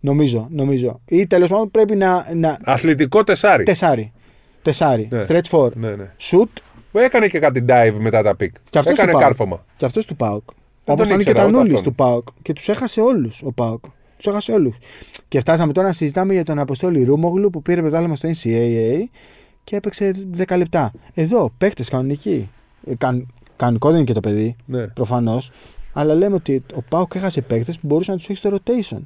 Νομίζω, 0.00 0.46
νομίζω. 0.50 1.00
Ή 1.08 1.26
τέλος 1.26 1.48
πάντων 1.48 1.70
πρέπει 1.70 1.96
να. 1.96 2.26
να... 2.34 2.58
Αθλητικό 2.64 3.24
τεσάρι. 3.24 3.62
Τεσάρι. 3.64 4.12
Τεσάρι. 4.62 5.08
Ναι. 5.10 5.18
Stretch 5.28 5.50
4. 5.50 5.68
Ναι, 5.74 5.90
ναι. 5.90 6.10
Shoot 6.20 6.60
Έκανε 6.92 7.26
και 7.26 7.38
κάτι 7.38 7.64
dive 7.68 7.94
μετά 7.98 8.22
τα 8.22 8.36
pick. 8.36 8.54
Και 8.70 8.78
αυτός 8.78 8.92
Έκανε 8.92 9.10
του 9.12 9.18
ΠΑΟΚ. 9.18 9.26
κάρφωμα. 9.28 9.60
και 9.76 9.84
αυτός 9.84 10.06
του 10.06 10.16
ΠΑΟΚ. 10.16 10.42
Δεν 10.84 10.94
Όπως 10.94 10.96
τον 10.96 11.06
ήταν 11.06 11.16
και 11.16 11.30
ήξερα 11.30 11.38
τα 11.38 11.44
ούτε 11.48 11.56
Νούλη 11.58 11.74
αυτόν. 11.74 11.88
του 11.92 11.94
Πάουκ. 11.94 12.26
Και 12.42 12.52
τους 12.52 12.68
έχασε 12.68 13.00
όλους 13.00 13.42
ο 13.44 13.52
ΠΑΟΚ. 13.52 13.84
Τους 14.16 14.26
έχασε 14.26 14.52
όλους. 14.52 14.76
Και 15.34 15.40
φτάσαμε 15.40 15.72
τώρα 15.72 15.86
να 15.86 15.92
συζητάμε 15.92 16.32
για 16.32 16.44
τον 16.44 16.58
Αποστόλη 16.58 17.04
Ρούμογλου 17.04 17.50
που 17.50 17.62
πήρε 17.62 17.80
πρωτάθλημα 17.80 18.16
στο 18.16 18.28
NCAA 18.28 19.02
και 19.64 19.76
έπαιξε 19.76 20.10
10 20.46 20.56
λεπτά. 20.56 20.92
Εδώ, 21.14 21.52
παίκτες 21.58 21.88
κανονικοί. 21.88 22.50
Ε, 22.86 22.94
Καν, 22.94 23.26
κανονικό 23.56 23.88
δεν 23.88 23.96
είναι 23.96 24.04
και 24.06 24.12
το 24.12 24.20
παιδί, 24.20 24.56
Ναι. 24.64 24.86
προφανώς. 24.86 25.50
Αλλά 25.92 26.14
λέμε 26.14 26.34
ότι 26.34 26.62
ο 26.74 26.82
ΠΑΟΚ 26.88 27.14
έχασε 27.14 27.40
παίκτες 27.40 27.78
που 27.78 27.86
μπορούσε 27.86 28.10
να 28.10 28.16
τους 28.16 28.28
έχει 28.28 28.38
στο 28.38 28.50
rotation. 28.50 29.00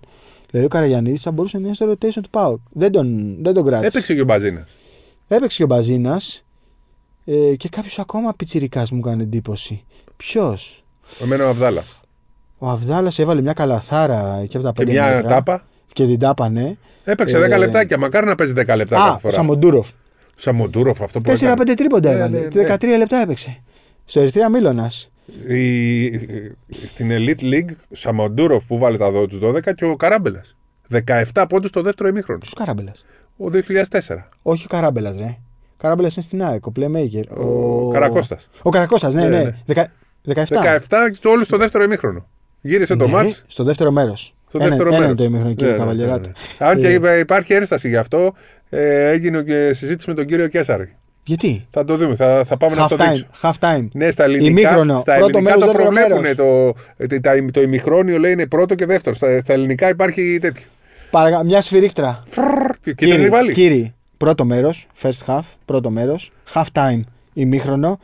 Δηλαδή 0.51 0.66
ο 0.66 0.68
Καραγιανίδης 0.68 1.22
θα 1.22 1.31
μπορούσε 1.31 1.59
να 1.59 1.66
είναι 1.66 1.74
στο 1.74 1.91
rotation 1.91 2.20
του 2.22 2.31
ΠΑΟΚ. 2.31 2.61
Δεν 2.72 2.93
τον, 2.93 3.37
δεν 3.43 3.55
τον 3.55 3.64
κράτησε. 3.64 3.87
Έπαιξε 3.89 4.14
και 4.14 4.20
ο 4.20 4.24
Μπαζίνας. 4.24 4.76
Έπαιξε 5.29 5.57
και 5.57 5.62
ο 5.62 5.66
Μπαζίνας 5.66 6.45
ε, 7.24 7.55
και 7.57 7.68
κάποιος 7.68 7.99
ακόμα 7.99 8.35
πιτσυρικά 8.35 8.87
μου 8.93 8.99
έκανε 8.99 9.22
εντύπωση. 9.22 9.85
Ποιος; 10.16 10.85
Εμένα 11.22 11.45
ο 11.47 11.49
Αβδάλας. 11.49 12.01
Ο 12.59 12.68
Αβδάλας 12.68 13.18
έβαλε 13.18 13.41
μια 13.41 13.53
καλαθάρα 13.53 14.39
εκεί 14.43 14.57
από 14.57 14.64
τα 14.66 14.72
Και 14.72 14.83
5 14.83 14.89
μια 14.91 15.05
μέτρα. 15.14 15.29
τάπα. 15.29 15.66
Και 15.99 16.07
την 16.07 16.19
τάπα, 16.19 16.49
ναι. 16.49 16.77
Έπαιξε 17.05 17.37
Ε, 17.37 17.55
10 17.55 17.59
λεπτάκια. 17.59 17.99
Μακάρι 17.99 18.27
να 18.27 18.35
παίζει 18.35 18.53
10 18.57 18.77
λεπτά 18.77 18.97
Α, 18.97 19.05
κάθε 19.05 19.15
ο 19.17 19.19
φορά. 19.19 19.35
Σαμοντούροφ. 19.35 19.89
Σαμοντούροφ 20.35 21.03
αυτό 21.03 21.21
που 21.21 21.31
4-5 21.31 21.43
έκανε. 21.43 21.75
τρίποντα 21.75 22.11
Ναι, 22.11 22.17
έβαλε. 22.17 22.39
ναι, 22.39 22.63
ναι. 22.63 22.75
13 22.75 22.85
λεπτά 22.99 23.17
έπαιξε. 23.17 23.63
Στο 24.05 24.21
Ερυθραία 24.21 24.49
Μίλωνα. 24.49 24.91
Η... 25.49 26.09
Στην 26.87 27.11
Elite 27.11 27.41
League, 27.43 27.71
Σαμοντούροφ 27.91 28.65
που 28.67 28.79
βάλε 28.79 28.97
τα 28.97 29.11
του 29.13 29.41
12 29.43 29.75
και 29.75 29.85
ο 29.85 29.97
Καράμπελας. 29.97 30.57
17 31.33 31.45
πόντους 31.49 31.69
στο 31.71 31.83
δεύτερο 31.83 32.09
ημίχρονο. 32.09 32.39
Ποιος 32.41 32.55
Καράμπελας; 32.55 33.05
Ο 33.37 33.45
2004. 33.53 34.17
Όχι 34.43 34.65
ο 34.65 34.69
Καράμπελας, 34.69 35.17
ρε. 35.17 35.37
Καράμπελας 35.77 36.15
είναι 36.17 36.25
στην 36.25 36.45
ΑΕΚ, 36.45 36.67
ο 36.67 36.73
Playmaker. 36.77 37.25
Ο 37.37 37.89
Καρακώστας. 37.89 38.49
Ο 38.63 38.71
Καρακώστας, 38.71 39.15
ναι, 39.15 39.23
Ναι, 39.23 39.29
ναι. 39.29 39.43
ναι. 39.43 39.55
Δεκα- 39.67 39.89
17. 40.25 40.63
17 40.89 41.11
και 41.21 41.29
όλου 41.29 41.45
στο 41.45 41.57
δεύτερο 41.57 41.85
ημίχρονο. 41.85 42.27
Γύρισε 42.61 42.97
το 42.97 43.07
Ναι, 43.07 43.13
μάτς 43.13 43.45
Στο 43.47 43.65
δεύτερο 43.65 43.91
μέρος. 43.91 44.35
Στο 44.49 44.59
δεύτερο 44.59 44.89
ένα, 44.89 44.91
μέρος. 44.91 45.05
Ένα 45.07 45.15
το 45.15 45.25
ημίχρονο, 45.25 45.55
κύριε 45.55 45.73
Καβαλιεράτο. 45.75 46.31
Αν 46.59 46.81
και 46.81 46.87
Ε, 46.89 46.93
είπα- 46.93 47.17
υπάρχει 47.19 47.53
ένσταση 47.55 47.89
γι' 47.89 47.97
αυτό, 47.97 48.35
ε, 48.71 49.09
έγινε 49.09 49.43
και 49.43 49.73
συζήτηση 49.73 50.09
με 50.09 50.15
τον 50.15 50.27
κύριο 50.27 50.47
Κέσσαρη. 50.49 50.93
Γιατί; 51.25 51.67
Θα 51.71 51.85
το 51.85 51.97
δούμε, 51.97 52.15
θα, 52.15 52.45
θα 52.47 52.57
πάμε 52.57 52.75
να 52.77 52.85
Half 52.85 52.89
το 52.89 52.97
time. 52.99 53.09
δείξω. 53.09 53.27
Half 53.43 53.53
time. 53.61 53.89
Ναι, 53.93 54.11
στα 54.11 54.25
ελληνικά, 54.25 54.51
Ημίχρονο. 54.51 54.99
στα 55.01 55.15
Πρώτο 55.15 55.39
ελληνικά 55.39 55.57
μέρος, 55.59 55.61
το 55.61 55.67
δεύτερο 55.67 55.83
προβλέπουν. 55.91 56.21
μέρος. 56.21 56.37
Το, 56.37 57.07
το, 57.07 57.21
το, 57.45 57.51
το 57.53 57.63
ημιχρόνιο 57.63 58.19
λέει 58.19 58.33
είναι 58.33 58.47
πρώτο 58.47 58.75
και 58.75 58.87
δεύτερο. 58.87 59.15
Στα, 59.15 59.41
στα 59.41 59.53
ελληνικά 59.53 59.89
υπάρχει 59.89 60.39
τέτοιο. 60.41 60.65
Παρακα... 61.11 61.45
Μια 61.45 61.61
σφυρίχτρα. 61.61 62.23
Και 62.81 62.93
κίτρινη 62.93 63.29
βάλει. 63.29 63.53
Κύριε, 63.53 63.93
πρώτο 64.17 64.45
μέρος, 64.45 64.87
first 65.03 65.25
half, 65.27 65.41
πρώτο 65.65 65.91
μέρος, 65.91 66.33
half 66.55 66.65
time, 66.73 67.01
ημίχρονο, 67.33 67.99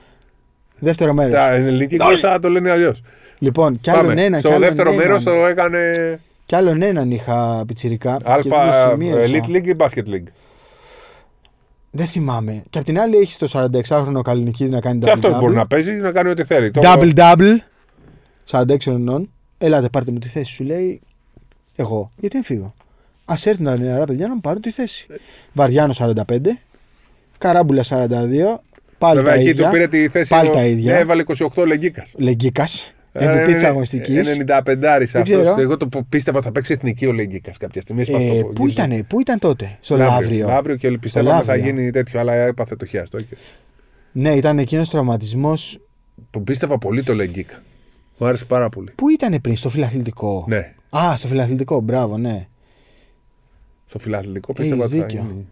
δεύτερο 0.78 1.14
μέρος. 1.14 1.32
Στα 1.42 1.52
ελληνική 1.52 1.96
γλώσσα 1.96 2.38
το 2.38 2.48
λένε 2.48 2.70
αλλιώς. 2.70 3.02
Λοιπόν, 3.38 3.80
κι 3.80 3.90
άλλον 3.90 4.18
ένα, 4.18 4.36
κι 4.36 4.46
Στο 4.46 4.48
άλλον 4.48 4.60
δεύτερο 4.60 4.92
έναν. 4.92 5.06
μέρος 5.06 5.22
το 5.22 5.30
έκανε 5.46 5.90
Κι 6.46 6.54
άλλον 6.54 6.82
έναν 6.82 7.10
είχα 7.10 7.64
πιτσιρικά. 7.66 8.16
και 8.16 8.22
δεν 8.24 8.50
το 8.50 8.56
Αλφα 8.58 8.90
σημείωσα. 8.90 9.24
Elite 9.32 9.48
League 9.56 9.66
ή 9.66 9.74
Basket 9.78 10.08
League; 10.08 10.26
Δεν 11.90 12.06
θυμάμαι. 12.06 12.62
Και 12.70 12.78
απ' 12.78 12.84
την 12.84 13.00
άλλη 13.00 13.16
έχεις 13.16 13.36
το 13.38 13.46
46χρονο 13.52 14.20
Καλλινική 14.24 14.64
να 14.64 14.80
κάνει 14.80 14.98
Και 15.00 15.10
αυτό 15.10 15.28
double-double. 15.28 15.38
μπορεί 15.40 15.54
να 15.54 15.66
παίζει 15.66 15.92
να 15.92 16.12
κάνει 16.12 16.28
ό,τι 16.30 16.44
θέλει. 16.44 16.70
Το- 16.70 16.80
Double-double. 16.84 17.56
46 18.50 18.76
χρονών. 18.82 19.30
Ελάτε, 19.58 19.88
πάρτε 19.88 20.12
μου 20.12 20.18
τη 20.18 20.28
θέση 20.28 20.52
σου, 20.52 20.64
λέει. 20.64 21.00
Εγώ. 21.76 22.10
Γιατί 22.20 22.36
δεν 22.36 22.44
φύγω; 22.44 22.74
Α 23.24 23.34
έρθουν 23.44 23.64
τα 23.64 23.76
νεαρά 23.78 24.04
παιδιά 24.04 24.26
να 24.28 24.34
μου 24.34 24.40
πάρουν 24.40 24.60
τη 24.60 24.70
θέση. 24.70 25.06
Βαριάνο 25.52 25.92
45. 25.92 26.12
Καράμπουλα 27.38 27.82
42. 27.82 28.60
Πάλι 28.98 29.16
Βέβαια 29.18 29.32
τα 29.34 29.40
εκεί 29.40 29.48
ίδια. 29.48 29.64
του 29.64 29.70
πήρε 29.70 29.88
τη 29.88 30.08
θέση. 30.08 30.28
Πάλι 30.30 30.48
ο- 30.48 30.52
τα 30.52 30.64
ίδια. 30.64 30.92
Ναι, 30.92 30.98
έβαλε 30.98 31.22
28 31.54 31.66
λεγγίκα. 31.66 32.06
Λεγκίκας. 32.16 32.94
MVP 33.18 33.54
τη 33.58 33.66
αγωνιστικής. 33.66 34.28
95 34.38 34.62
Δεν 34.78 34.94
αυτός. 35.02 35.22
ξέρω. 35.22 35.60
Εγώ 35.60 35.76
το 35.76 35.88
πίστευα 36.08 36.40
θα 36.42 36.52
παίξει 36.52 36.72
εθνική 36.72 37.06
ο 37.06 37.12
Λεγκίκα 37.12 37.50
κάποια 37.58 37.80
στιγμή. 37.80 38.00
έσπασε 38.00 38.28
το- 38.28 38.34
Ε, 38.34 38.42
πού, 38.42 38.66
γύρισε. 38.66 38.84
ήταν, 38.84 39.06
πού 39.06 39.20
ήταν 39.20 39.38
τότε, 39.38 39.78
στο 39.80 39.96
Λαύριο. 39.96 40.14
Λαύριο. 40.20 40.46
Λαύριο 40.48 40.76
και 40.76 40.98
πιστεύαμε 40.98 41.30
θα 41.42 41.54
Λαύριο. 41.56 41.64
γίνει 41.72 41.90
τέτοιο, 41.90 42.20
αλλά 42.20 42.32
έπαθε 42.34 42.76
το 42.76 42.86
χιάστο. 42.86 43.18
Ναι, 44.12 44.32
ήταν 44.34 44.58
εκείνος 44.58 44.90
τραυματισμός. 44.90 45.78
Τον 46.30 46.44
πίστευα 46.44 46.78
πολύ 46.78 47.02
το 47.02 47.14
Λεγκίκα. 47.14 47.62
Μου 48.18 48.26
άρεσε 48.26 48.44
πάρα 48.44 48.68
πολύ. 48.68 48.90
Πού 48.94 49.08
ήταν 49.08 49.40
πριν, 49.40 49.56
στο 49.56 49.68
φιλαθλητικό; 49.68 50.44
Ναι. 50.48 50.74
Α, 50.96 51.16
στο 51.16 51.26
φιλαθλητικό, 51.28 51.80
μπράβο, 51.80 52.18
ναι. 52.18 52.46
Στο 53.86 53.98
φιλαθλητικό 53.98 54.52
πίστευα 54.52 54.84
ότι 54.84 54.96
θα 54.98 55.04
δίκιο. 55.06 55.26
γίνει. 55.30 55.44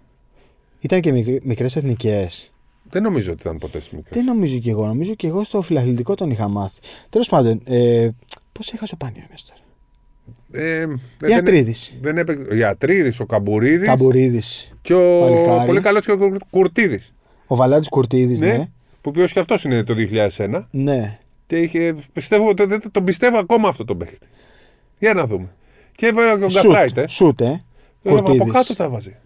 Ήταν 0.80 1.00
και 1.00 1.12
μικρές 1.42 1.76
εθνικές. 1.76 2.52
Δεν 2.93 3.03
νομίζω 3.03 3.32
ότι 3.32 3.40
ήταν 3.43 3.59
ποτέ 3.59 3.80
στις 3.80 3.93
μικρές. 3.93 4.16
Δεν 4.16 4.34
νομίζω 4.34 4.59
κι 4.59 4.70
εγώ. 4.70 4.86
Νομίζω 4.86 5.14
κι 5.14 5.26
εγώ 5.26 5.45
στο 5.45 5.62
φιλαθλητικό 5.62 6.14
τον 6.14 6.30
είχα 6.30 6.49
μάθει. 6.49 6.80
Τέλος 7.09 7.28
πάντων, 7.28 7.61
ε, 7.64 8.09
πώς 8.53 8.72
έχασε 8.72 8.95
ο 8.95 8.97
Πάνιο 8.97 9.22
τώρα; 9.49 9.61
Ε, 10.66 10.86
Η 11.28 11.34
Ατρίδη. 11.34 11.74
Δεν 12.01 12.18
έπαιξε. 12.18 12.47
Ο 12.51 12.55
Ιατρίδη, 12.55 13.12
ο 13.22 13.26
Καμπουρίδης 13.26 13.86
Καμπουρίδης. 13.88 14.72
και 14.82 14.95
ο 14.95 15.18
Παλικάρι. 15.20 15.66
πολύ 15.66 15.80
καλός 15.80 16.05
και 16.05 16.12
ο 16.12 16.36
Κουρτίδης. 16.51 17.12
Ο 17.47 17.57
Βαλάντης 17.57 17.88
Κουρτίδης, 17.88 18.38
Ναι. 18.40 18.47
ναι. 18.47 18.68
Που 19.01 19.11
οποίο 19.11 19.26
και 19.26 19.38
αυτός 19.38 19.64
είναι 19.64 19.82
το 19.84 19.95
2001. 19.95 20.68
Ναι. 20.70 21.18
Και 21.47 21.59
είχε, 21.59 21.95
πιστεύω, 22.12 22.49
ότι 22.49 22.64
δεν- 22.64 22.82
τον 22.90 23.05
πιστεύω 23.05 23.38
ακόμα 23.38 23.68
αυτό 23.68 23.84
τον 23.84 23.99
παίχτη. 23.99 24.26
Για 24.99 25.14
να 25.14 25.26
δούμε. 25.26 25.49
Και 25.97 26.07
έβαλε 26.07 26.38
και 26.38 26.45
ο 26.45 26.49
Γκατράιτ. 26.49 26.97
Ε. 26.99 27.07
Σούτ, 27.07 27.40
ε. 27.40 27.45
Ε, 27.45 28.11
από 28.11 28.22
Κουρτίδης. 28.22 28.53
κάτω 28.53 28.74
τα 28.74 28.88
βάζει. 28.88 29.16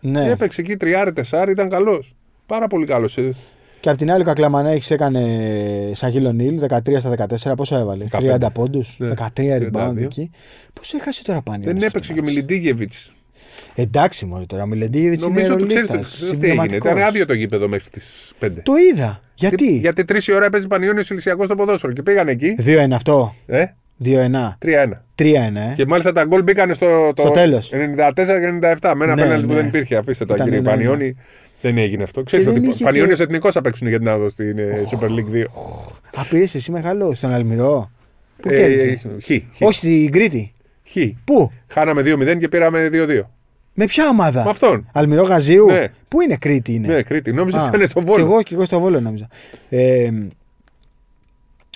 Ναι. 0.00 0.30
Έπαιξε 0.30 0.60
εκεί 0.60 0.76
τριάρι, 0.76 1.12
τεσάρι, 1.12 1.50
ήταν 1.52 1.68
καλός. 1.68 2.14
Πάρα 2.48 2.66
πολύ 2.68 2.86
καλός. 2.86 3.18
Και 3.80 3.90
απ' 3.90 3.96
την 3.96 4.10
άλλη, 4.10 4.22
ο 4.22 4.24
Κακλαμανέκη 4.24 4.92
έκανε 4.92 5.22
σαν 5.92 6.34
Νίλ 6.34 6.60
13 6.68 6.98
στα 6.98 7.10
14. 7.10 7.56
Πόσο 7.56 7.76
έβαλε, 7.76 8.04
15. 8.10 8.34
30 8.34 8.50
πόντους, 8.52 8.96
Ναι. 8.98 9.08
13 9.08 9.58
rebound 9.58 9.70
32. 9.72 10.02
εκεί. 10.02 10.30
Πώς 10.72 10.94
έχασε 10.94 11.24
τώρα 11.24 11.42
πάνω. 11.42 11.64
Δεν 11.64 11.82
έπαιξε 11.82 12.12
και 12.12 12.20
ο 12.20 12.22
Μιλιντίγεβιτς. 12.24 13.12
Εντάξει, 13.74 14.26
μόνο 14.26 14.46
τώρα. 14.46 14.62
Ο 14.62 14.66
Μιλεντίεβιτ 14.66 15.20
είναι 15.20 15.28
Νομίζω 15.28 15.54
ότι 15.54 15.66
ξέρει 15.66 15.86
ρολίστας. 15.86 16.38
τι 16.40 16.50
έγινε. 16.50 16.76
Ήταν 16.76 16.98
άδειο 16.98 17.26
το 17.26 17.32
γήπεδο 17.32 17.68
μέχρι 17.68 17.88
τις 17.90 18.32
5. 18.40 18.48
Το 18.62 18.72
είδα. 18.92 19.20
Γιατί; 19.34 19.76
Γιατί 19.76 20.04
τρεις 20.04 20.26
η 20.26 20.32
ώρα 20.32 20.44
έπαιζε 20.44 20.66
Πανιόνιος 20.66 21.10
Ηλυσιακός 21.10 21.44
στο 21.44 21.54
ποδόσφαιρο 21.54 21.92
και 21.92 22.02
πήγαν 22.02 22.28
εκεί. 22.28 22.54
2-1 22.58 22.94
αυτό. 22.94 23.34
Ε, 23.46 23.64
2-1. 24.04 24.58
3-1. 24.58 25.04
3-1, 25.14 25.60
ε. 25.70 25.72
Και 25.76 25.86
μάλιστα 25.86 26.12
τα 26.12 26.24
γκολ 26.24 26.42
μπήκαν 26.42 26.74
στο, 26.74 27.12
το 27.14 27.22
Στο 27.22 27.30
τέλος. 27.30 27.70
94 27.72 28.12
και 28.14 28.76
97 28.80 28.92
με 28.96 29.04
ένα 29.04 29.14
Ναι, 29.14 29.22
πέναλτι 29.22 29.46
που 29.46 29.52
ναι. 29.52 29.58
δεν 29.58 29.66
υπήρχε. 29.68 29.96
Αφήστε 29.96 30.24
το 30.24 30.34
Ήταν 30.34 30.46
κύριε 30.46 30.60
ένα-ένα. 30.60 30.78
Πανιόνι. 30.82 31.16
Δεν 31.60 31.78
έγινε 31.78 32.02
αυτό. 32.02 32.22
Ξέρεις 32.22 32.44
δεν 32.46 32.56
ότι 32.56 32.68
είχε 32.68 32.84
Πανιόνιο 32.84 33.16
και- 33.16 33.22
εθνικός 33.22 33.52
θα 33.54 33.60
παίξουν 33.60 33.88
για 33.88 33.98
την 33.98 34.08
άδο 34.08 34.28
στην 34.28 34.58
ε, 34.58 34.84
Super 34.90 35.04
League 35.06 35.34
2. 35.34 35.44
Α, 36.20 36.24
πήρες 36.28 36.54
εσύ 36.54 36.70
μεγάλο 36.70 37.14
στον 37.14 37.32
Αλμυρό; 37.32 37.90
Πού 38.42 38.48
Ε, 38.48 38.54
κέρδισε; 38.56 39.00
Χ. 39.22 39.24
χ. 39.56 39.60
Όχι 39.62 39.74
στην 39.74 40.10
Κρήτη. 40.12 40.52
Χ. 40.88 40.96
Πού; 41.24 41.52
Χάναμε 41.68 42.02
2-0 42.04 42.36
και 42.38 42.48
πήραμε 42.48 42.88
2-2. 42.92 43.20
Με 43.74 43.84
ποια 43.84 44.08
ομάδα; 44.08 44.44
Με 44.44 44.50
αυτόν. 44.50 44.88
Αλμυρό 44.92 45.22
Γαζίου; 45.22 45.66
Ναι. 45.66 45.86
Πού 46.08 46.20
είναι 46.20 46.36
Κρήτη 46.36 46.74
είναι; 46.74 46.86
Ναι, 46.94 47.02
Κρήτη. 47.02 47.32
Νόμιζα 47.32 47.58
Α, 47.58 47.66
ότι 47.66 47.76
ήταν 47.76 47.88
στο 47.88 48.00
Κι 48.00 48.06
Βόλο. 48.06 48.24
εγώ, 48.24 48.42
κι 48.42 48.54
εγώ 48.54 48.64
στο 48.64 48.80
Βόλο 48.80 49.00
νόμιζα. 49.00 49.28
Ε, 49.68 50.10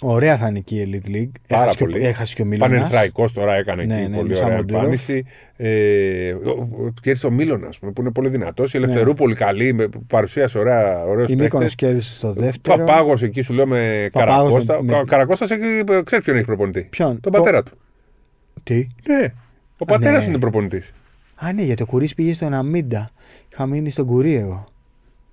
ωραία 0.02 0.36
θα 0.36 0.48
είναι 0.48 0.58
εκεί 0.58 0.76
η 0.76 0.88
Elite 0.90 1.08
League. 1.08 1.30
Πάρα 1.48 1.62
έχασε, 1.62 1.76
πολύ. 1.78 1.92
Και, 2.00 2.06
έχασε 2.06 2.34
και 2.34 2.42
ο 2.42 2.44
Μίλωνας. 2.44 2.68
Πανερθραϊκός 2.70 3.32
τώρα 3.32 3.54
έκανε 3.54 3.84
Ναι, 3.84 3.94
εκεί 4.00 4.08
ναι, 4.10 4.16
πολύ 4.16 4.28
με 4.28 4.36
ωραία 4.36 4.48
Σαμοντούροφ. 4.50 4.80
εμφάνιση. 4.80 5.24
Ε, 5.56 6.32
ο- 6.32 6.50
ο- 6.50 6.92
κέρδισε 7.02 7.26
το 7.26 7.30
Μίλον, 7.32 7.64
ας 7.64 7.78
πούμε, 7.78 7.92
που 7.92 8.00
είναι 8.00 8.10
πολύ 8.10 8.28
δυνατός. 8.28 8.74
Η 8.74 8.76
Ελευθερούπολη 8.76 9.34
καλή, 9.34 9.72
με 9.72 9.88
παρουσίασε 10.06 10.58
ωραία, 10.58 11.04
ωραίους 11.04 11.30
Η 11.30 11.34
Μύκονος 11.36 11.50
παίχτες. 11.52 11.74
κέρδισε 11.74 12.12
στο 12.14 12.32
δεύτερο. 12.32 12.76
Παπάγος 12.84 13.22
εκεί 13.22 13.40
σου 13.42 13.52
λέω 13.52 13.66
με 13.66 14.08
Παπάγος 14.12 14.48
Καρακώστα. 14.64 14.82
με- 14.82 14.98
Ο 15.00 15.04
Καρακώστας 15.04 15.48
ξέρεις 16.04 16.24
ποιον 16.24 16.36
έχει 16.36 16.46
προπονητή; 16.46 16.86
Ποιον; 16.90 17.20
Τον 17.20 17.32
Το- 17.32 17.38
πατέρα 17.38 17.62
του. 17.62 17.78
Τι; 18.62 18.86
Ναι. 19.06 19.32
Ο 19.78 19.84
πατέρας 19.84 20.24
ναι. 20.24 20.30
είναι 20.30 20.38
προπονητής. 20.38 20.90
Α, 21.34 21.52
ναι, 21.52 21.62
γιατί 21.62 21.82
ο 21.82 21.86
Κουρί 21.86 22.08
πήγε 22.16 22.34
στον 22.34 22.54
Αμίντα. 22.54 23.08
Είχα 23.52 23.66
μείνει 23.66 23.90
στον 23.90 24.06
Κουρί 24.06 24.34
εγώ. 24.34 24.66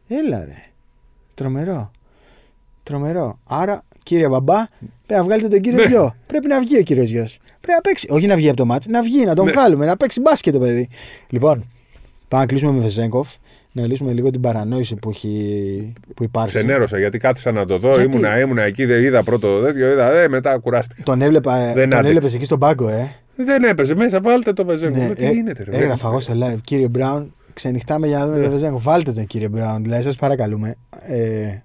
Έλα 0.07 0.45
ρε. 0.45 0.63
Τρομερό. 1.33 1.91
Τρομερό. 2.89 3.39
Άρα, 3.47 3.81
κύριε 4.03 4.27
μπαμπά, 4.29 4.55
πρέπει 4.55 5.19
να 5.19 5.23
βγάλετε 5.23 5.47
τον 5.47 5.59
κύριο 5.61 5.79
Ναι. 5.83 5.87
γιο. 5.89 6.15
Πρέπει 6.27 6.47
να 6.47 6.59
βγει 6.59 6.77
ο 6.77 6.81
κύριος 6.81 7.09
γιο. 7.09 7.27
Πρέπει 7.61 7.73
να 7.75 7.81
παίξει. 7.81 8.07
Όχι 8.09 8.27
να 8.27 8.35
βγει 8.35 8.47
από 8.47 8.57
το 8.57 8.65
μάτς, 8.65 8.87
να 8.87 9.01
βγει, 9.03 9.25
να 9.25 9.35
τον 9.35 9.45
Ναι. 9.45 9.51
βγάλουμε, 9.51 9.85
να 9.85 9.97
παίξει 9.97 10.21
μπάσκετ 10.21 10.53
το 10.53 10.59
παιδί. 10.59 10.87
Λοιπόν, 11.29 11.65
πάμε 12.27 12.43
να 12.43 12.49
κλείσουμε 12.49 12.71
με 12.71 12.79
Βεζέγκοφ. 12.79 13.29
Να 13.71 13.85
λύσουμε 13.85 14.11
λίγο 14.11 14.31
την 14.31 14.41
παρανόηση 14.41 14.95
που, 14.95 15.09
έχει, 15.09 15.93
που 16.15 16.23
υπάρχει. 16.23 16.55
Ξενέρωσα 16.55 16.97
γιατί 16.99 17.17
κάθισα 17.17 17.51
να 17.51 17.65
το 17.65 17.77
δω. 17.77 17.95
Γιατί; 17.95 18.03
Ήμουνα, 18.17 18.39
ήμουνα 18.39 18.61
εκεί, 18.61 18.85
δεν 18.85 19.03
είδα 19.03 19.23
πρώτο 19.23 19.61
τέτοιο, 19.61 19.91
είδα, 19.91 20.11
ε, 20.11 20.27
μετά 20.27 20.57
κουράστηκα. 20.57 21.03
Τον, 21.03 21.21
έβλεπα, 21.21 21.55
ε, 21.55 21.65
Δεν 21.65 21.73
τον 21.73 21.83
άντεξε. 21.83 22.07
έβλεπες 22.07 22.33
εκεί 22.33 22.45
στον 22.45 22.59
πάγκο, 22.59 22.89
ε; 22.89 23.11
Δεν 23.35 23.63
έπαιζε 23.63 23.95
μέσα, 23.95 24.21
βάλτε 24.21 24.53
το 24.53 24.65
Βεζέγκο. 24.65 24.97
Ναι, 24.97 25.15
τι 25.15 25.25
ε, 25.25 25.31
γίνεται, 25.31 25.63
ρε. 25.63 25.77
Έγραφα 25.77 26.07
εγώ 26.07 26.19
στο 26.19 26.33
live. 26.43 26.57
Κύριε 26.61 26.87
Μπράουν, 26.87 27.33
ξενυχτάμε 27.53 28.07
για 28.07 28.17
να 28.17 28.25
δούμε 28.25 28.37
Ναι. 28.37 28.43
τον 28.43 28.51
Βεζέγκο. 28.51 28.79
Βάλτε 28.79 29.11
τον 29.11 29.25
κύριε 29.27 29.49
Μπράουν. 29.49 29.83
Δηλαδή, 29.83 30.03
σας 30.03 30.15
παρακαλούμε. 30.15 30.75
Ε, 30.99 31.57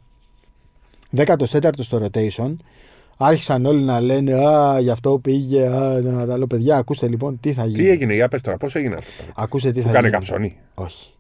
14ο 1.17 1.71
στο 1.79 2.07
rotation. 2.07 2.57
Άρχισαν 3.17 3.67
όλοι 3.67 3.83
να 3.83 4.01
λένε 4.01 4.35
Α, 4.49 4.81
γι' 4.81 4.91
αυτό 4.91 5.19
πήγε. 5.19 5.67
Α, 5.67 6.03
τον 6.03 6.21
Αταλό. 6.21 6.47
Παιδιά, 6.47 6.77
ακούστε 6.77 7.09
λοιπόν 7.09 7.41
τι 7.41 7.53
θα 7.53 7.65
γίνει. 7.67 7.83
Τι 7.83 7.89
έγινε, 7.89 8.15
για 8.15 8.29
πες 8.29 8.41
τώρα, 8.41 8.57
πώς 8.57 8.75
έγινε 8.75 8.95
αυτό. 8.95 9.25
Ακούστε 9.35 9.71
τι 9.71 9.81
Που 9.81 9.87
θα 9.87 9.93
κάνε 9.93 10.07
γίνει. 10.09 10.19
καψονί. 10.19 10.57
Όχι. 10.75 11.13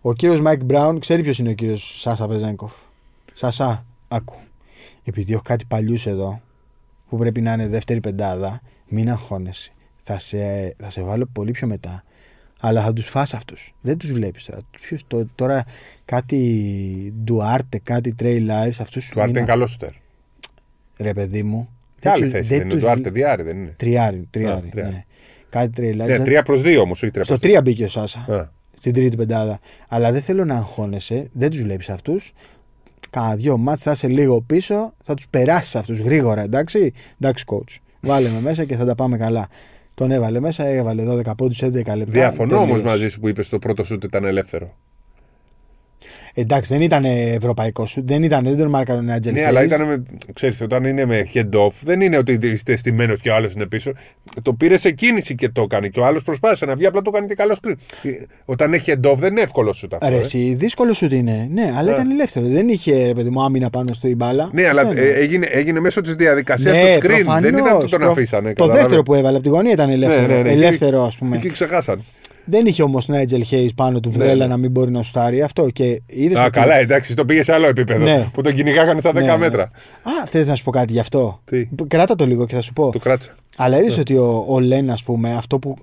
Ο 0.00 0.12
κύριος 0.12 0.40
Μάικ 0.40 0.64
Μπράουν 0.64 0.98
ξέρει 1.00 1.22
ποιος 1.22 1.38
είναι 1.38 1.48
ο 1.50 1.52
κύριος 1.52 2.00
Σάσα 2.00 2.26
Βεζένκοφ. 2.28 2.72
Σασά, 3.32 3.86
άκου. 4.08 4.34
Επειδή 5.04 5.32
έχω 5.32 5.42
κάτι 5.44 5.64
παλιούς 5.68 6.06
εδώ 6.06 6.40
που 7.08 7.16
πρέπει 7.16 7.40
να 7.40 7.52
είναι 7.52 7.68
δεύτερη 7.68 8.00
πεντάδα, 8.00 8.60
μην 8.88 9.10
αγχώνεσαι. 9.10 9.70
Θα 9.96 10.18
σε, 10.18 10.74
θα 10.78 10.90
σε 10.90 11.02
βάλω 11.02 11.28
πολύ 11.32 11.50
πιο 11.50 11.66
μετά. 11.66 12.04
Αλλά 12.60 12.82
θα 12.82 12.92
τους 12.92 13.06
φας 13.06 13.34
αυτούς. 13.34 13.74
Δεν 13.80 13.98
τους 13.98 14.12
βλέπεις 14.12 14.44
τώρα. 14.44 14.60
Ποιους, 14.80 15.02
το, 15.06 15.26
τώρα 15.34 15.64
κάτι 16.04 17.14
Ντουάρτε, 17.24 17.80
κάτι 17.82 18.14
Τρέι 18.14 18.38
Λάιλς, 18.40 18.80
αυτούς 18.80 19.08
Ο 19.08 19.22
Ντουάρτε 19.22 19.38
είναι 19.38 19.48
καλός 19.48 19.70
σουτέρ. 19.70 19.90
Ρε 20.98 21.12
παιδί 21.12 21.42
μου. 21.42 21.68
Και 21.94 22.00
δεν 22.02 22.12
άλλη 22.12 22.22
τους- 22.22 22.32
θέση 22.32 22.48
δεν 22.48 22.58
δεν 22.58 22.66
είναι. 22.66 22.74
τους 22.76 22.82
Του 22.84 22.88
Άρτε 22.90 23.00
βλέ- 23.10 23.14
διάρρη 23.14 23.42
δεν 23.42 23.56
είναι; 23.56 23.74
Τριάρι, 23.76 24.26
τριάρι. 24.30 24.66
Α, 24.66 24.70
τριάρι. 24.70 24.92
ναι. 24.92 25.04
Κάτι 25.48 25.70
Τρέι 25.70 25.92
Λάιρ. 25.92 26.18
Ναι, 26.18 26.24
3 26.24 26.42
προς 26.44 26.60
2 26.64 26.76
όμως, 26.80 27.02
όχι 27.02 27.10
3 27.14 27.24
Στο 27.24 27.38
προς 27.38 27.52
3 27.52 27.60
μπήκε 27.62 27.84
ο 27.84 27.88
Σάσα. 27.88 28.18
Α. 28.20 28.48
στην 28.78 28.94
τρίτη 28.94 29.16
πεντάδα. 29.16 29.58
Αλλά 29.88 30.12
δεν 30.12 30.20
θέλω 30.22 30.44
να 30.44 30.54
αγχώνεσαι, 30.54 31.28
δεν 31.32 31.50
τους 31.50 31.62
βλέπεις 31.62 31.88
αυτούς. 31.90 32.32
Κάνα 33.10 33.34
δυο 33.36 33.56
μάτς 33.56 33.82
θα 33.82 33.90
είσαι 33.90 34.08
λίγο 34.08 34.40
πίσω, 34.40 34.94
θα 35.02 35.14
τους 35.14 35.28
περάσεις 35.28 35.76
αυτούς 35.76 35.98
γρήγορα, 35.98 36.42
εντάξει. 36.42 36.92
Εντάξει, 37.20 37.44
coach. 37.48 37.76
Βάλε 38.00 38.28
με 38.28 38.40
μέσα 38.40 38.64
και 38.64 38.76
θα 38.76 38.84
τα 38.84 38.94
πάμε 38.94 39.16
καλά. 39.16 39.48
Τον 39.96 40.10
έβαλε 40.10 40.40
μέσα, 40.40 40.64
έβαλε 40.64 41.04
12 41.06 41.32
πόντους 41.36 41.62
11 41.62 41.72
λεπτά. 41.72 42.04
Διαφωνώ 42.06 42.56
όμως 42.56 42.66
τελείωσε. 42.66 42.84
μαζί 42.84 43.08
σου 43.08 43.20
που 43.20 43.28
είπες 43.28 43.48
το 43.48 43.58
πρώτο 43.58 43.84
σουτ 43.84 44.04
ήταν 44.04 44.24
ελεύθερο. 44.24 44.76
Εντάξει, 46.34 46.72
δεν 46.72 46.82
ήταν 46.82 47.04
ευρωπαϊκό 47.04 47.86
σου, 47.86 48.02
δεν, 48.06 48.22
ήταν, 48.22 48.44
δεν 48.44 48.56
τον 48.56 48.68
μάρκαρε 48.68 48.98
ο 49.00 49.12
Άτζελ 49.12 49.32
Ναι, 49.32 49.44
αλλά 49.44 49.64
ήταν 49.64 49.82
με. 49.86 50.02
Ξέρεις, 50.34 50.60
όταν 50.60 50.84
είναι 50.84 51.04
με 51.04 51.26
head 51.34 51.50
off, 51.50 51.70
δεν 51.84 52.00
είναι 52.00 52.16
ότι 52.16 52.38
είστε 52.42 52.76
στημένος 52.76 53.20
και 53.20 53.30
ο 53.30 53.34
άλλος 53.34 53.52
είναι 53.52 53.66
πίσω. 53.66 53.92
Το 54.42 54.52
πήρε 54.52 54.76
σε 54.76 54.90
κίνηση 54.90 55.34
και 55.34 55.48
το 55.48 55.62
έκανε. 55.62 55.88
Και 55.88 56.00
ο 56.00 56.04
άλλος 56.04 56.22
προσπάθησε 56.22 56.64
να 56.66 56.74
βγει, 56.74 56.86
απλά 56.86 57.02
το 57.02 57.10
κάνει 57.10 57.26
και 57.26 57.34
καλό 57.34 57.56
screen. 57.62 57.74
Ε, 58.02 58.10
Όταν 58.44 58.72
έχει 58.72 58.92
head 59.02 59.10
off, 59.10 59.16
δεν 59.16 59.30
είναι 59.30 59.40
εύκολο 59.40 59.72
σου 59.72 59.88
αυτό. 59.92 60.08
Ρε, 60.08 60.14
ε. 60.14 60.18
εσύ, 60.18 60.54
δύσκολο 60.54 60.92
σου 60.92 61.06
είναι. 61.10 61.48
Ναι, 61.52 61.72
αλλά 61.78 61.90
Α. 61.90 61.92
ήταν 61.94 62.10
ελεύθερο. 62.10 62.46
Δεν 62.46 62.68
είχε, 62.68 63.12
παιδί 63.14 63.30
μου, 63.30 63.42
άμυνα 63.42 63.70
πάνω 63.70 63.88
στο 63.92 64.08
μπάλα. 64.16 64.50
Ναι, 64.52 64.68
αλλά 64.68 64.80
Αυτό 64.80 64.92
είναι. 64.92 65.00
ε, 65.02 65.12
έγινε, 65.14 65.46
έγινε 65.50 65.80
μέσω 65.80 66.00
της 66.00 66.14
διαδικασίας 66.14 66.76
Ναι, 66.76 66.82
στο 66.82 66.98
screen. 66.98 67.00
προφανώς, 67.02 67.42
δεν 67.50 67.54
ήταν 67.58 67.76
ότι 67.76 67.90
τον 67.90 67.98
προ- 68.00 68.10
αφήσανε. 68.10 68.48
Το 68.48 68.54
καταλάβες. 68.54 68.80
δεύτερο 68.82 69.02
που 69.02 69.14
έβαλε 69.14 69.34
από 69.36 69.44
τη 69.44 69.48
γωνία 69.50 69.72
ήταν 69.72 69.90
ελεύθερο. 69.90 70.26
Ναι, 70.26 70.34
ναι, 70.34 70.42
ναι. 70.42 70.50
ελεύθερο, 70.52 71.02
ας 71.02 71.16
πούμε. 71.16 71.36
Εκεί 71.36 71.48
ξεχάσαν. 71.50 72.04
Δεν 72.46 72.66
είχε 72.66 72.82
όμως 72.82 73.08
Νάιτζελ 73.08 73.42
Χέις 73.44 73.74
πάνω 73.74 74.00
του 74.00 74.08
Ναι, 74.08 74.14
Βδέλα 74.14 74.34
ναι. 74.34 74.46
να 74.46 74.56
μην 74.56 74.70
μπορεί 74.70 74.90
να 74.90 75.02
σουτάρει 75.02 75.42
αυτό. 75.42 75.68
Και 75.70 76.02
είδες 76.06 76.38
Α, 76.38 76.42
ότι... 76.42 76.50
καλά, 76.50 76.74
εντάξει, 76.74 77.14
το 77.14 77.24
πήγε 77.24 77.42
σε 77.42 77.52
άλλο 77.52 77.66
επίπεδο. 77.66 78.04
Ναι. 78.04 78.28
Που 78.32 78.42
τον 78.42 78.54
κυνηγάγανε 78.54 79.00
στα 79.00 79.10
10 79.10 79.14
Ναι, 79.14 79.20
ναι. 79.20 79.36
μέτρα. 79.36 79.62
Α, 79.62 80.26
θες 80.30 80.46
να 80.46 80.54
σου 80.54 80.64
πω 80.64 80.70
κάτι 80.70 80.92
γι' 80.92 80.98
αυτό; 80.98 81.40
Τι; 81.44 81.68
Κράτα 81.88 82.14
το 82.14 82.26
λίγο 82.26 82.46
και 82.46 82.54
θα 82.54 82.60
σου 82.60 82.72
πω. 82.72 82.90
Το 82.92 82.98
κράτησα. 82.98 83.34
Αλλά 83.56 83.76
Ναι. 83.78 83.84
είδε 83.84 84.00
ότι 84.00 84.16
ο, 84.16 84.44
ο 84.48 84.60
Λεν, 84.60 84.90
ας 84.90 85.02
πούμε, 85.02 85.34
αυτό 85.34 85.58
που. 85.58 85.76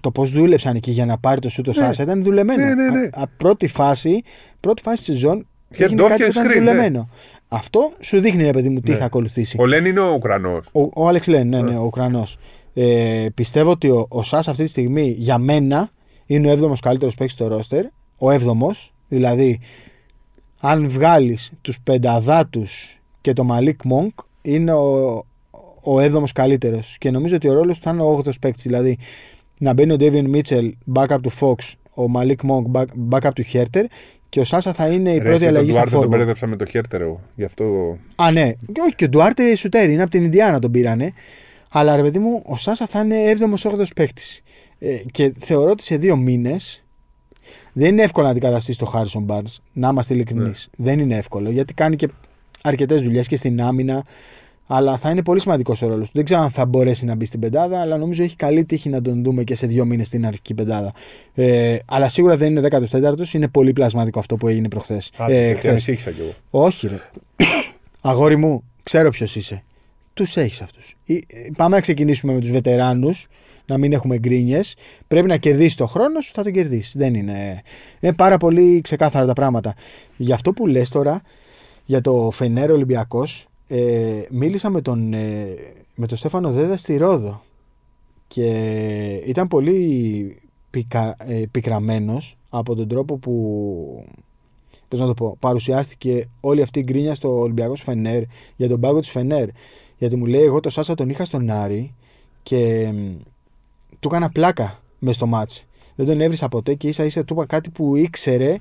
Το 0.00 0.10
πώς 0.10 0.30
δούλεψαν 0.30 0.76
εκεί 0.76 0.90
για 0.90 1.06
να 1.06 1.18
πάρει 1.18 1.40
το 1.40 1.48
σούτο 1.48 1.72
Σάσα 1.72 2.02
ήταν 2.02 2.22
δουλεμένο. 2.22 2.64
Ναι, 2.64 2.74
ναι, 2.74 2.90
ναι. 2.90 3.08
Α, 3.12 3.22
α, 3.22 3.26
πρώτη 3.36 3.66
φάση, 3.66 4.22
πρώτη 4.60 4.82
φάση 4.82 4.96
της 4.96 5.04
σεζόν 5.04 5.46
Και 5.76 5.84
έγινε 5.84 6.00
ντόφ 6.02 6.08
κάτι 6.10 6.22
και 6.22 6.28
που 6.28 6.32
ήταν 6.38 6.44
screen, 6.46 6.48
ναι. 6.48 6.58
δουλεμένο. 6.58 7.08
Αυτό 7.48 7.92
σου 8.00 8.20
δείχνει, 8.20 8.42
ρε 8.42 8.50
παιδί 8.50 8.68
μου, 8.68 8.80
τι 8.80 8.90
Ναι. 8.90 8.96
θα 8.96 9.04
ακολουθήσει. 9.04 9.56
Ο 9.60 9.66
Λεν 9.66 9.84
είναι 9.84 10.00
ο 10.00 10.12
Ουκρανός. 10.14 10.68
Ο, 10.72 10.80
ο 10.94 11.08
Άλεξ 11.08 11.26
Λεν, 11.26 11.48
ναι, 11.48 11.60
ναι, 11.62 11.76
ο 11.76 11.82
Ουκρανός. 11.84 12.38
Ε, 12.78 13.26
πιστεύω 13.34 13.70
ότι 13.70 13.88
ο, 13.90 14.06
ο 14.08 14.22
Σάσα 14.22 14.50
αυτή 14.50 14.62
τη 14.62 14.68
στιγμή 14.68 15.14
για 15.18 15.38
μένα 15.38 15.90
είναι 16.26 16.52
ο 16.52 16.54
7ο 16.54 16.72
καλύτερος 16.82 17.14
παίκτης 17.14 17.34
στο 17.36 17.46
ρόστερ. 17.48 17.84
Ο 18.18 18.30
7ο, 18.30 18.70
δηλαδή 19.08 19.60
αν 20.60 20.88
βγάλεις 20.88 21.52
τους 21.62 21.80
πενταδάτους 21.80 22.98
και 23.20 23.32
το 23.32 23.44
Μαλίκ 23.44 23.82
Μονκ, 23.84 24.18
είναι 24.42 24.72
ο, 24.72 25.16
ο 25.82 25.98
7ο 26.00 26.22
καλύτερος. 26.34 26.96
Και 26.98 27.10
νομίζω 27.10 27.36
ότι 27.36 27.48
ο 27.48 27.52
ρόλος 27.52 27.76
του 27.76 27.82
θα 27.82 27.90
είναι 27.90 28.02
ο 28.02 28.22
8ο 28.24 28.30
παίκτης. 28.40 28.62
Δηλαδή 28.62 28.98
να 29.58 29.72
μπαίνει 29.72 29.92
ο 29.92 29.96
Ντέβιν 29.96 30.28
Μίτσελ 30.28 30.74
backup 30.94 31.18
του 31.22 31.32
Fox, 31.40 31.72
ο 31.94 32.08
Μαλίκ 32.08 32.42
Μονκ 32.42 32.66
back- 32.72 33.10
backup 33.10 33.30
του 33.34 33.42
Χέρτερ 33.42 33.84
και 34.28 34.40
ο 34.40 34.44
Σάσα 34.44 34.72
θα 34.72 34.88
είναι 34.88 35.10
η 35.10 35.20
πρώτη 35.22 35.46
αλλαγή 35.46 35.70
στα 35.70 35.80
Τον 35.80 35.90
τον 35.90 36.00
φόρμα. 36.00 36.16
μπέρδεψα 36.16 36.46
με 36.46 36.56
το 36.56 36.64
χέρτερο. 36.64 37.20
Γι' 37.34 37.44
αυτό. 37.44 37.96
Α, 38.16 38.30
ναι. 38.30 38.52
Και 38.72 38.80
όχι, 38.80 38.94
και 38.94 39.04
ο 39.04 39.08
Ντουάρτε 39.08 39.56
Σουτέρι 39.56 39.92
είναι 39.92 40.02
από 40.02 40.10
την 40.10 40.24
Ινδιάνα 40.24 40.58
τον 40.58 40.70
πήρανε. 40.70 41.12
Αλλά 41.78 41.96
ρε 41.96 42.02
παιδί 42.02 42.18
μου, 42.18 42.42
ο 42.44 42.56
Σάσα 42.56 42.86
θα 42.86 43.00
είναι 43.00 43.16
7ο-8ο 43.38 43.84
παίκτης. 43.94 44.42
Ε, 44.78 44.96
και 45.10 45.32
θεωρώ 45.38 45.70
ότι 45.70 45.84
σε 45.84 45.96
δύο 45.96 46.16
μήνες 46.16 46.84
δεν 47.72 47.88
είναι 47.88 48.02
εύκολο 48.02 48.26
να 48.26 48.32
αντικαταστήσει 48.32 48.78
το 48.78 48.84
Χάρισον 48.84 49.26
Barnes. 49.28 49.54
Να 49.72 49.88
είμαστε 49.88 50.14
ειλικρινείς. 50.14 50.68
Ναι. 50.76 50.84
Δεν 50.84 50.98
είναι 50.98 51.16
εύκολο 51.16 51.50
γιατί 51.50 51.74
κάνει 51.74 51.96
και 51.96 52.08
αρκετές 52.62 53.02
δουλειές 53.02 53.28
και 53.28 53.36
στην 53.36 53.62
άμυνα. 53.62 54.04
Αλλά 54.66 54.96
θα 54.96 55.10
είναι 55.10 55.22
πολύ 55.22 55.40
σημαντικός 55.40 55.82
ο 55.82 55.88
ρόλος 55.88 56.06
του. 56.06 56.12
Δεν 56.14 56.24
ξέρω 56.24 56.40
αν 56.40 56.50
θα 56.50 56.66
μπορέσει 56.66 57.04
να 57.04 57.14
μπει 57.14 57.24
στην 57.24 57.40
πεντάδα, 57.40 57.80
αλλά 57.80 57.96
νομίζω 57.96 58.22
έχει 58.22 58.36
καλή 58.36 58.64
τύχη 58.64 58.88
να 58.88 59.02
τον 59.02 59.22
δούμε 59.22 59.44
και 59.44 59.54
σε 59.54 59.66
δύο 59.66 59.84
μήνες 59.84 60.06
στην 60.06 60.26
αρχική 60.26 60.54
πεντάδα. 60.54 60.92
Ε, 61.34 61.76
αλλά 61.86 62.08
σίγουρα 62.08 62.36
δεν 62.36 62.56
είναι 62.56 62.68
14ο, 62.70 63.32
είναι 63.32 63.48
πολύ 63.48 63.72
πλασματικό 63.72 64.18
αυτό 64.18 64.36
που 64.36 64.48
έγινε 64.48 64.68
προχθές. 64.68 65.10
Ε, 65.28 65.54
χθες. 65.54 65.84
κι 65.84 66.08
εγώ. 66.18 66.34
Όχι, 66.50 66.88
ρε. 66.88 67.00
Αγόρι 68.00 68.36
μου, 68.36 68.62
ξέρω 68.82 69.10
ποιος 69.10 69.36
είσαι. 69.36 69.62
Τους 70.16 70.36
έχεις 70.36 70.62
αυτούς. 70.62 70.96
Πάμε 71.56 71.74
να 71.74 71.80
ξεκινήσουμε 71.80 72.32
με 72.32 72.40
τους 72.40 72.50
βετεράνους, 72.50 73.26
να 73.66 73.78
μην 73.78 73.92
έχουμε 73.92 74.18
γκρίνιες. 74.18 74.76
Πρέπει 75.06 75.26
να 75.26 75.36
κερδίσει 75.36 75.76
το 75.76 75.86
χρόνο 75.86 76.20
σου, 76.20 76.32
θα 76.32 76.42
τον 76.42 76.52
κερδίσεις. 76.52 76.96
Δεν 76.96 77.14
είναι. 77.14 77.62
Είναι 78.00 78.12
πάρα 78.12 78.36
πολύ 78.36 78.80
ξεκάθαρα 78.80 79.26
τα 79.26 79.32
πράγματα. 79.32 79.74
Γι' 80.16 80.32
αυτό 80.32 80.52
που 80.52 80.66
λες 80.66 80.88
τώρα, 80.88 81.22
για 81.84 82.00
το 82.00 82.30
Φενέρο 82.30 82.74
Ολυμπιακός, 82.74 83.46
ε, 83.66 84.22
μίλησα 84.30 84.70
με 84.70 84.80
τον, 84.80 85.12
ε, 85.12 85.54
με 85.94 86.06
τον 86.06 86.18
Στέφανο 86.18 86.50
Δέδα 86.50 86.76
στη 86.76 86.96
Ρόδο 86.96 87.42
και 88.28 88.50
ήταν 89.26 89.48
πολύ 89.48 90.36
πικα, 90.70 91.16
ε, 91.18 91.42
πικραμένος 91.50 92.36
από 92.48 92.74
τον 92.74 92.88
τρόπο 92.88 93.16
που 93.16 94.04
πώς 94.88 95.00
να 95.00 95.06
το 95.06 95.14
πω, 95.14 95.36
παρουσιάστηκε 95.38 96.28
όλη 96.40 96.62
αυτή 96.62 96.78
η 96.78 96.82
γκρίνια 96.82 97.14
στο 97.14 97.38
Ολυμπιακός 97.38 97.82
Φενέρ 97.82 98.22
για 98.56 98.68
τον 98.68 98.80
πάγκο 98.80 99.00
της 99.00 99.10
Φενέρ 99.10 99.48
γιατί 99.96 100.16
μου 100.16 100.26
λέει 100.26 100.42
εγώ 100.42 100.60
το 100.60 100.70
Σάσα 100.70 100.94
τον 100.94 101.08
είχα 101.08 101.24
στον 101.24 101.50
Άρη 101.50 101.94
και 102.42 102.92
του 104.00 104.08
έκανα 104.08 104.30
πλάκα 104.30 104.82
μες 104.98 105.14
στο 105.14 105.26
μάτς 105.26 105.66
δεν 105.94 106.06
τον 106.06 106.20
έβρισα 106.20 106.48
ποτέ 106.48 106.74
και 106.74 106.88
ίσα 106.88 107.04
ίσα 107.04 107.24
του 107.24 107.34
είπα 107.34 107.46
κάτι 107.46 107.70
που 107.70 107.96
ήξερε 107.96 108.56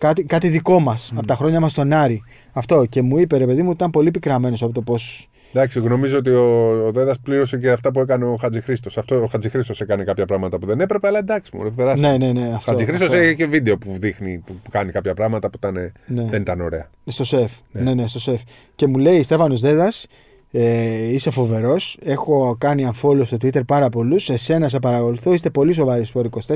κάτι, 0.00 0.24
κάτι 0.24 0.48
δικό 0.48 0.80
μας 0.80 1.10
mm. 1.12 1.16
από 1.18 1.26
τα 1.26 1.34
χρόνια 1.34 1.60
μας 1.60 1.70
στον 1.70 1.92
Άρη. 1.92 2.22
Αυτό 2.52 2.84
και 2.84 3.02
μου 3.02 3.18
είπε 3.18 3.36
ρε 3.36 3.46
παιδί 3.46 3.62
μου 3.62 3.70
ήταν 3.70 3.90
πολύ 3.90 4.10
πικραμένος 4.10 4.62
από 4.62 4.72
το 4.72 4.82
πώς. 4.82 5.28
Εντάξει, 5.52 5.78
εγώ 5.78 5.88
νομίζω 5.88 6.18
ότι 6.18 6.30
ο, 6.30 6.70
ο 6.86 6.92
Δέδας 6.92 7.18
πλήρωσε 7.22 7.58
και 7.58 7.70
αυτά 7.70 7.90
που 7.90 8.00
έκανε 8.00 8.24
ο 8.24 8.36
Χατζηχρήστο. 8.36 9.00
Αυτό 9.00 9.22
ο 9.22 9.26
Χατζηχρήστο 9.26 9.74
έκανε 9.78 10.04
κάποια 10.04 10.26
πράγματα 10.26 10.58
που 10.58 10.66
δεν 10.66 10.80
έπρεπε, 10.80 11.06
αλλά 11.06 11.18
εντάξει 11.18 11.56
μου. 11.56 11.72
Περάσει. 11.74 12.02
Ναι, 12.02 12.16
ναι, 12.16 12.32
ναι. 12.32 12.52
Ο 12.54 12.58
Χατζηχρήστο 12.58 13.16
έχει 13.16 13.36
και 13.36 13.46
βίντεο 13.46 13.78
που 13.78 13.96
δείχνει 13.98 14.42
που, 14.46 14.54
που 14.62 14.70
κάνει 14.70 14.90
κάποια 14.90 15.14
πράγματα 15.14 15.50
που 15.50 15.56
ήταν, 15.56 15.92
ναι. 16.06 16.24
δεν 16.24 16.40
ήταν 16.40 16.60
ωραία. 16.60 16.90
Στο 17.06 17.24
σεφ. 17.24 17.52
Ναι, 17.72 17.82
ναι, 17.82 17.94
ναι 17.94 18.06
στο 18.06 18.20
σεφ. 18.20 18.40
Και 18.74 18.86
μου 18.86 18.98
λέει 18.98 19.22
Στέφανος 19.22 19.60
Δέδας, 19.60 20.06
ε, 20.50 21.12
είσαι 21.12 21.30
φοβερός. 21.30 21.98
Έχω 22.02 22.56
κάνει 22.58 22.90
unfollow 22.92 23.24
στο 23.24 23.36
Twitter 23.42 23.66
πάρα 23.66 23.88
πολλούς. 23.88 24.30
Εσένα 24.30 24.68
σε 24.68 24.78
παρακολουθώ. 24.78 25.32
Είστε 25.32 25.50
πολύ 25.50 25.72
σοβαροί 25.72 26.04
στο 26.04 26.22
24. 26.30 26.54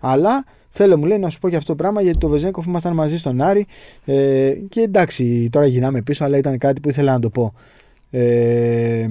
Αλλά 0.00 0.44
Θέλω 0.72 0.98
μου 0.98 1.04
λέει 1.04 1.18
να 1.18 1.30
σου 1.30 1.38
πω 1.38 1.48
και 1.48 1.56
αυτό 1.56 1.68
το 1.68 1.74
πράγμα 1.74 2.02
γιατί 2.02 2.18
το 2.18 2.28
Βεζέγκοφ 2.28 2.66
ήμασταν 2.66 2.94
μαζί 2.94 3.18
στον 3.18 3.40
Άρη 3.40 3.66
ε, 4.04 4.52
και 4.68 4.80
εντάξει 4.80 5.48
τώρα 5.52 5.66
γυρνάμε 5.66 6.02
πίσω 6.02 6.24
αλλά 6.24 6.36
ήταν 6.36 6.58
κάτι 6.58 6.80
που 6.80 6.88
ήθελα 6.88 7.12
να 7.12 7.18
το 7.18 7.30
πω. 7.30 7.54
Ε, 8.10 9.06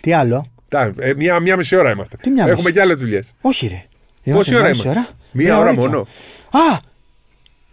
τι 0.00 0.12
άλλο; 0.12 0.46
Τα, 0.68 0.92
ε, 0.98 1.14
μια, 1.14 1.40
μια 1.40 1.56
μισή 1.56 1.76
ώρα 1.76 1.90
είμαστε. 1.90 2.16
Τι 2.22 2.30
μια 2.30 2.42
Έχουμε 2.42 2.56
μισή. 2.56 2.72
και 2.72 2.80
άλλες 2.80 2.96
δουλειές. 2.96 3.32
Όχι 3.40 3.66
ρε. 3.66 3.84
Πόση 4.32 4.54
ώρα 4.54 4.64
είμαστε; 4.64 4.88
Ώρα; 4.88 5.08
Μία 5.32 5.58
ώρα 5.58 5.72
μόνο. 5.74 6.00
Α! 6.50 6.78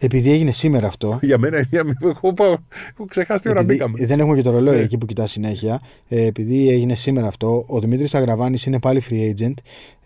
Επειδή 0.05 0.31
έγινε 0.31 0.51
σήμερα 0.51 0.87
αυτό. 0.87 1.19
Για 1.21 1.37
μένα 1.37 1.57
είναι 1.57 1.93
Έχω, 2.01 2.33
έχω 2.37 3.05
ξεχάσει 3.07 3.41
τι 3.41 3.49
ώρα 3.49 3.63
μπήκαμε. 3.63 4.05
Δεν 4.05 4.19
έχουμε 4.19 4.35
και 4.35 4.41
το 4.41 4.51
ρολόι 4.51 4.77
yeah. 4.77 4.83
εκεί 4.83 4.97
που 4.97 5.05
κοιτάς 5.05 5.31
συνέχεια. 5.31 5.81
Ε, 6.07 6.25
επειδή 6.25 6.69
έγινε 6.69 6.95
σήμερα 6.95 7.27
αυτό, 7.27 7.65
ο 7.67 7.79
Δημήτρης 7.79 8.15
Αγραβάνης 8.15 8.65
είναι 8.65 8.79
πάλι 8.79 9.01
free 9.09 9.33
agent. 9.33 9.53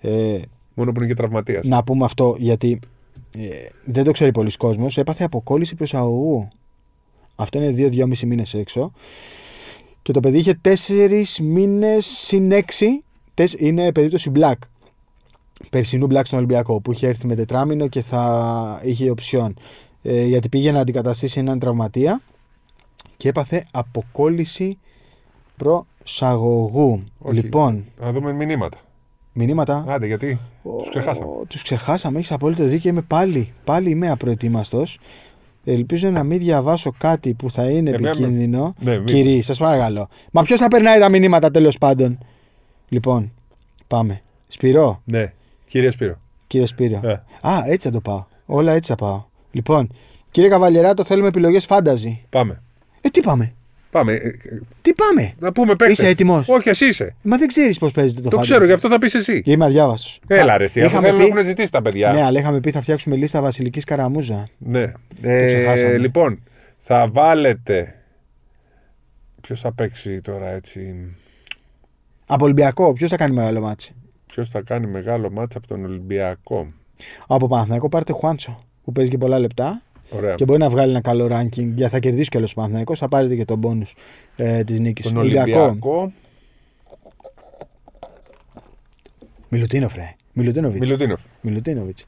Ε, 0.02 0.38
Μόνο 0.74 0.92
που 0.92 1.00
είναι 1.00 1.08
και 1.08 1.14
τραυματίας. 1.14 1.66
Να 1.66 1.84
πούμε 1.84 2.06
αυτό 2.06 2.36
γιατί 2.40 2.80
ε, 3.38 3.48
δεν 3.86 4.04
το 4.04 4.12
ξέρει 4.12 4.32
πολλοί 4.32 4.52
κόσμος. 4.52 4.98
Έπαθε 4.98 5.24
αποκόλληση 5.24 5.76
προσαγωγού. 5.76 6.48
Αυτό 7.36 7.62
είναι 7.62 7.90
2-2,5 7.92 8.20
μήνες 8.26 8.54
έξω. 8.54 8.92
Και 10.02 10.12
το 10.12 10.20
παιδί 10.20 10.38
είχε 10.38 10.60
4 10.64 11.24
μήνες 11.42 12.06
συν 12.06 12.52
6. 12.52 13.44
Είναι 13.58 13.92
περίπτωση 13.92 14.32
Black. 14.36 14.58
Περσινού 15.70 16.08
Black 16.10 16.22
στον 16.24 16.38
Ολυμπιακό 16.38 16.82
που 16.82 16.92
είχε 16.92 17.08
έρθει 17.08 17.28
με 17.28 17.36
τετράμινο 17.36 17.88
και 17.88 18.02
θα 18.02 18.82
είχε 18.84 19.10
οψιόν. 19.10 19.56
Ε, 20.02 20.26
γιατί 20.26 20.50
πήγε 20.50 20.72
να 20.72 20.80
αντικαταστήσει 20.80 21.40
έναν 21.40 21.60
τραυματία 21.60 22.22
και 23.18 23.30
έπαθε 23.30 23.66
αποκόλληση 23.72 24.78
προσαγωγού. 25.58 27.04
Λοιπόν. 27.32 27.86
Να 28.00 28.12
δούμε 28.12 28.34
μηνύματα 28.34 28.78
μηνύματα. 29.34 29.86
Άντε, 29.88 30.06
γιατί. 30.06 30.40
Τους 30.64 30.90
ξεχάσαμε. 30.90 31.28
Τους 31.48 31.62
ξεχάσαμε, 31.62 32.18
έχεις 32.18 32.32
απόλυτο 32.32 32.64
δίκιο. 32.64 32.90
Είμαι 32.90 33.02
πάλι, 33.02 33.54
πάλι 33.64 33.90
είμαι 33.90 34.10
απροετοίμαστος. 34.10 35.00
Ελπίζω 35.64 36.10
να 36.10 36.24
μην 36.24 36.40
διαβάσω 36.40 36.94
κάτι 36.98 37.34
που 37.34 37.52
θα 37.52 37.70
είναι 37.70 37.90
επικίνδυνο. 37.90 38.76
Ναι, 38.80 38.98
Κύριε, 38.98 39.42
σας 39.42 39.58
παρακαλώ. 39.58 40.08
Μα 40.32 40.44
ποιος 40.44 40.60
θα 40.60 40.68
περνάει 40.68 41.00
τα 41.00 41.10
μηνύματα 41.10 41.52
τέλος 41.52 41.78
πάντων; 41.78 42.18
Λοιπόν, 42.90 43.32
πάμε. 43.88 44.22
Σπυρό. 44.48 45.02
Ναι, 45.06 45.34
κύριε 45.66 45.92
Σπύρο. 45.92 46.20
Κύριε 46.48 46.66
Σπύρο. 46.66 47.00
Ε. 47.04 47.24
Α, 47.42 47.64
έτσι 47.66 47.88
θα 47.88 47.94
το 47.94 48.02
πάω. 48.02 48.26
Όλα 48.46 48.74
έτσι 48.74 48.92
θα 48.92 48.98
πάω. 48.98 49.24
Λοιπόν, 49.52 49.92
κύριε 50.32 50.50
Καβαλιεράτο, 50.50 51.04
θέλουμε 51.04 51.28
επιλογές 51.28 51.66
φάνταζι. 51.66 52.22
Πάμε. 52.30 52.62
Ε, 53.02 53.10
τι 53.10 53.22
πάμε; 53.22 53.54
Πάμε. 53.92 54.20
Τι 54.82 54.94
πάμε; 54.94 55.34
Να 55.40 55.52
πούμε 55.52 55.76
παίχτε. 55.76 55.94
Είσαι 55.94 56.08
έτοιμος; 56.08 56.50
Όχι, 56.50 56.70
εσύ 56.70 56.86
είσαι. 56.86 57.16
Μα 57.22 57.38
δεν 57.38 57.48
ξέρεις 57.48 57.78
πώς 57.78 57.92
παίζεται 57.92 58.22
το 58.22 58.30
Το 58.30 58.38
ξέρω, 58.38 58.66
γι' 58.66 58.72
αυτό 58.72 58.90
θα 58.90 58.98
πεις 58.98 59.14
εσύ. 59.14 59.42
Είμαι 59.46 59.66
αδιάβαστος. 59.66 60.20
Έλα, 60.28 60.58
ρε, 60.58 60.64
εσύ. 60.64 60.82
Αυτό 60.82 61.02
θέλουν 61.02 61.34
να 61.34 61.44
ζητήσει 61.44 61.72
τα 61.72 61.82
παιδιά. 61.82 62.12
Ναι, 62.12 62.24
αλλά 62.24 62.40
είχαμε 62.40 62.60
πει 62.60 62.72
θα 62.72 62.82
φτιάξουμε 62.82 63.16
λίστα 63.16 63.42
Βασιλικής 63.42 63.84
Καραμούζα. 63.84 64.50
Ναι. 64.58 64.92
Ε, 65.22 65.98
λοιπόν, 65.98 66.44
θα 66.78 67.08
βάλετε. 67.12 67.94
Ποιος 69.42 69.60
θα 69.60 69.74
παίξει 69.74 70.22
τώρα 70.22 70.50
έτσι; 70.50 70.96
Από 72.26 72.46
Ολυμπιακό, 72.46 72.94
ποιος 72.94 73.10
θα 73.10 73.18
κάνει 73.18 73.36
μεγάλο 73.36 73.62
ματς. 73.62 73.96
Ποιος 74.26 74.50
θα 74.50 74.62
κάνει 74.62 74.88
μεγάλο 74.88 75.32
ματς 75.32 75.58
από 75.58 75.68
τον 75.68 75.86
Ολυμπιακό; 75.86 76.74
Από 77.28 77.48
Παναθηναϊκό 77.48 77.90
πάρτε 77.90 78.14
Χουάντσο 78.14 78.64
που 78.84 78.92
παίζει 78.92 79.10
και 79.10 79.18
πολλά 79.18 79.40
λεπτά. 79.40 79.82
Ωραία. 80.10 80.36
Και 80.36 80.46
μπορεί 80.46 80.60
να 80.60 80.70
βγάλει 80.70 80.92
ένα 80.92 81.02
καλό 81.02 81.28
ranking 81.32 81.72
για 81.76 81.90
θα 81.90 82.00
κερδίσει 82.00 82.30
κιόλας 82.30 82.52
ο 82.52 82.56
Παναθηναϊκός. 82.56 82.96
Θα 82.96 83.08
πάρετε 83.08 83.36
και 83.36 83.46
το 83.46 83.60
μπόνους 83.60 83.86
ε, 84.36 84.64
της 84.64 84.80
νίκης. 84.80 85.08
Τον 85.08 85.18
Ολυμπιακό. 85.18 85.62
Ολυμπιακό. 85.62 86.12
Μιλουτίνοφ, 89.50 89.96
ρε. 89.96 90.16
Μιλουτίνοβιτς. 90.34 90.80
Μιλουτίνοφ. 90.80 91.22
Μιλουτίνοβιτς. 91.42 92.06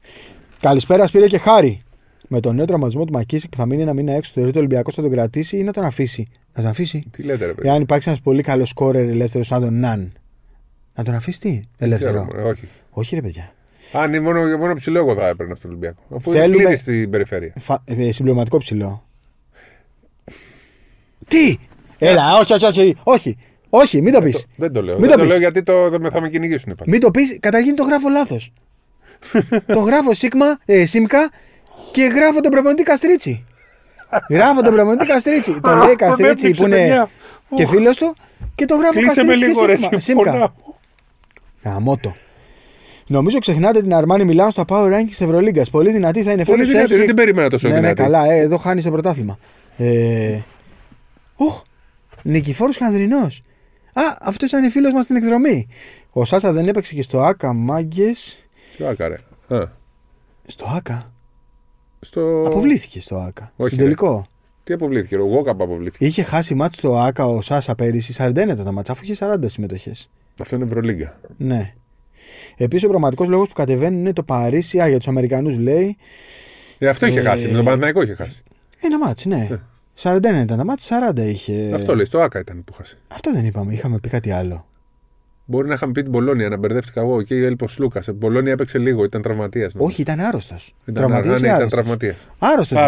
Καλησπέρα, 0.60 1.06
Σπύρο 1.06 1.26
και 1.26 1.38
Χάρη. 1.38 1.82
Με 2.28 2.40
τον 2.40 2.54
νέο 2.54 2.64
τραυματισμό 2.64 3.04
του 3.04 3.12
Μακίσικ 3.12 3.48
που 3.48 3.56
θα 3.56 3.66
μείνει 3.66 3.82
ένα 3.82 3.92
μήνα 3.92 4.12
έξω, 4.12 4.32
θεωρείται 4.34 4.58
ο 4.58 4.60
Ολυμπιακός 4.60 4.94
θα 4.94 5.02
τον 5.02 5.10
κρατήσει 5.10 5.56
ή 5.56 5.62
να 5.62 5.72
τον 5.72 5.84
αφήσει; 5.84 6.28
Να 6.54 6.62
τον 6.62 6.70
αφήσει; 6.70 7.04
Τι 7.10 7.22
λέτε, 7.22 7.46
ρε 7.46 7.52
παιδί; 7.52 7.68
Εάν 7.68 7.80
υπάρξει 7.82 8.08
ένας 8.08 8.20
πολύ 8.20 8.42
καλός 8.42 8.68
σκόρερ 8.68 9.08
ελεύθερος 9.08 9.46
σαν 9.46 9.60
τον 9.60 9.78
Ναν. 9.78 10.12
Να 10.94 11.04
τον 11.04 11.14
αφήσει 11.14 11.40
τι, 11.40 11.60
ελεύθερο; 11.78 12.26
Ξέρω, 12.30 12.48
όχι. 12.48 12.68
όχι, 12.90 13.14
ρε 13.14 13.20
παιδιά. 13.20 13.54
Αν 13.92 14.08
είναι 14.08 14.20
μόνο, 14.20 14.58
μόνο 14.58 14.74
ψηλό, 14.74 14.98
εγώ 14.98 15.14
θα 15.14 15.26
έπαιρνα 15.26 15.54
στον 15.54 15.70
Ολυμπιακό. 15.70 16.02
Αφού 16.16 16.30
Θέλουμε... 16.30 16.62
είναι 16.62 16.76
στην 16.76 17.10
περιφέρεια. 17.10 17.52
Φα... 17.58 17.82
Ε, 17.84 18.12
συμπληρωματικό 18.12 18.58
ψηλό. 18.58 19.06
Τι! 21.28 21.58
Έλα, 21.98 22.38
όχι, 22.38 22.52
όχι, 22.52 22.64
όχι. 22.64 22.96
όχι. 23.02 23.38
Όχι, 23.74 24.02
μην 24.02 24.12
το 24.12 24.20
πεις. 24.20 24.46
Δεν 24.56 24.72
το 24.72 24.82
λέω. 24.82 24.98
Μην 24.98 25.08
δεν 25.08 25.10
το, 25.10 25.22
το 25.22 25.24
λέω 25.24 25.38
γιατί 25.38 25.62
το, 25.62 26.00
θα 26.10 26.20
με 26.20 26.28
κυνηγήσουν. 26.28 26.74
Μην 26.86 27.00
το 27.00 27.10
πεις, 27.10 27.38
καταρχήν 27.40 27.74
το 27.74 27.82
γράφω 27.82 28.08
λάθος. 28.08 28.52
το 29.74 29.78
γράφω 29.78 30.14
σίγμα, 30.14 30.58
ε, 30.64 30.86
σίμκα 30.86 31.30
και 31.90 32.02
γράφω 32.02 32.40
τον 32.40 32.50
προπονητή 32.50 32.82
Καστρίτσι. 32.82 33.44
γράφω 34.30 34.60
τον 34.60 34.74
προπονητή 34.74 35.06
Καστρίτσι. 35.06 35.60
το 35.60 35.74
λέει 35.74 35.94
Καστρίτσι 36.04 36.50
που 36.50 36.64
είναι 36.64 37.08
και 37.54 37.66
φίλος 37.66 37.96
του 37.96 38.16
και 38.54 38.64
το 38.64 38.76
γράφω 38.76 39.00
Καστρίτσι. 39.00 39.88
και 39.88 39.98
σίμκα. 39.98 40.54
Γαμώτο. 41.62 42.14
Νομίζω 43.12 43.38
ξεχνάτε 43.38 43.80
την 43.80 43.94
Αρμάνι 43.94 44.24
Μιλάου 44.24 44.50
στα 44.50 44.64
Power 44.68 44.88
Rankings 44.88 45.20
Ευρωλίγκας. 45.20 45.70
Πολύ 45.70 45.92
δυνατή 45.92 46.22
θα 46.22 46.32
είναι 46.32 46.44
φέτος. 46.44 46.60
Πολύ 46.60 46.70
δυνατή, 46.70 46.96
δεν 46.96 47.06
την 47.06 47.16
περίμενα 47.16 47.48
τόσο 47.48 47.68
ναι, 47.68 47.74
ναι 47.74 47.80
δυνατή. 47.80 48.00
Ναι, 48.00 48.08
καλά, 48.08 48.32
ε, 48.32 48.38
εδώ 48.38 48.56
χάνει 48.56 48.82
το 48.82 48.90
πρωτάθλημα. 48.90 49.38
Ε... 49.76 50.40
Οχ, 51.34 51.62
Νικηφόρος 52.22 52.76
Χανδρινός. 52.76 53.42
Α, 53.92 54.02
αυτός 54.20 54.50
ήταν 54.50 54.70
φίλος 54.70 54.92
μας 54.92 55.04
στην 55.04 55.16
εκδρομή. 55.16 55.68
Ο 56.10 56.24
Σάσα 56.24 56.52
δεν 56.52 56.68
έπαιξε 56.68 56.94
και 56.94 57.02
στο 57.02 57.20
ΑΚΑ, 57.20 57.52
μάγκες. 57.52 58.48
Στο 58.72 58.86
ΑΚΑ, 58.86 59.08
ρε. 59.08 59.16
Στο 60.46 60.66
ΑΚΑ. 60.76 61.12
Στο... 62.00 62.42
Αποβλήθηκε 62.46 63.00
στο 63.00 63.16
ΑΚΑ. 63.16 63.52
Όχι, 63.56 63.74
στο 63.74 63.82
τελικό. 63.82 64.26
Τι 64.64 64.72
αποβλήθηκε, 64.72 65.16
ο 65.16 65.26
Γόκαμπ 65.26 65.62
αποβλήθηκε. 65.62 66.04
Είχε 66.06 66.22
χάσει 66.22 66.54
μάτι 66.54 66.76
στο 66.76 66.98
ΑΚΑ 66.98 67.26
ο 67.26 67.40
Σάσα 67.42 67.74
πέρυσι 67.74 68.14
41 68.18 68.32
τα 68.64 68.72
μάτσα, 68.72 68.92
αφού 68.92 69.02
είχε 69.04 69.14
40 69.18 69.34
συμμετοχές. 69.44 70.10
Αυτό 70.40 70.56
είναι 70.56 70.64
Ευρωλίγκα. 70.64 71.20
Ναι. 71.36 71.74
Επίσης, 72.56 72.84
ο 72.84 72.88
πραγματικός 72.88 73.28
λόγος 73.28 73.48
που 73.48 73.54
κατεβαίνει 73.54 73.98
είναι 73.98 74.12
το 74.12 74.22
Παρίσι. 74.22 74.80
Α, 74.80 74.88
για 74.88 74.98
τους 74.98 75.08
Αμερικανούς 75.08 75.58
λέει. 75.58 75.96
Ε, 76.78 76.88
αυτό 76.88 77.06
είχε 77.06 77.20
ε, 77.20 77.22
χάσει. 77.22 77.46
Με 77.48 77.52
τον 77.54 77.64
Παναθηναϊκό 77.64 78.02
είχε 78.02 78.14
χάσει. 78.14 78.42
Ένα 78.80 78.98
μάτσι, 78.98 79.28
ναι. 79.28 79.48
Ε. 79.50 79.58
41 80.02 80.18
ήταν 80.42 80.46
τα 80.46 80.64
μάτια, 80.64 81.12
40 81.14 81.18
είχε. 81.18 81.70
Αυτό 81.74 81.94
λέει, 81.96 82.06
το 82.10 82.22
Άκα 82.22 82.38
ήταν 82.38 82.64
που 82.64 82.72
χάσει. 82.72 82.96
Αυτό 83.14 83.32
δεν 83.32 83.44
είπαμε, 83.46 83.72
είχαμε 83.72 83.98
πει 83.98 84.08
κάτι 84.08 84.30
άλλο. 84.30 84.66
Μπορεί 85.44 85.68
να 85.68 85.74
είχαμε 85.74 85.92
πει 85.92 86.02
την 86.02 86.12
Πολώνια, 86.12 86.48
να 86.48 86.56
μπερδεύτηκα 86.56 87.00
εγώ 87.00 87.22
και 87.22 87.34
η 87.34 87.44
Έλπος 87.44 87.78
Λούκας. 87.78 88.06
Η 88.06 88.12
Πολώνια 88.12 88.52
έπαιξε 88.52 88.78
λίγο, 88.78 89.04
ήταν 89.04 89.22
τραυματίας. 89.22 89.72
Όχι, 89.76 90.00
ήταν 90.00 90.20
άρρωστος. 90.20 90.74
Τραυματίας. 90.92 91.40
Ναι, 91.40 91.48
ήταν 91.48 91.68
τραυματίας. 91.68 92.26
Άρρωστος. 92.38 92.78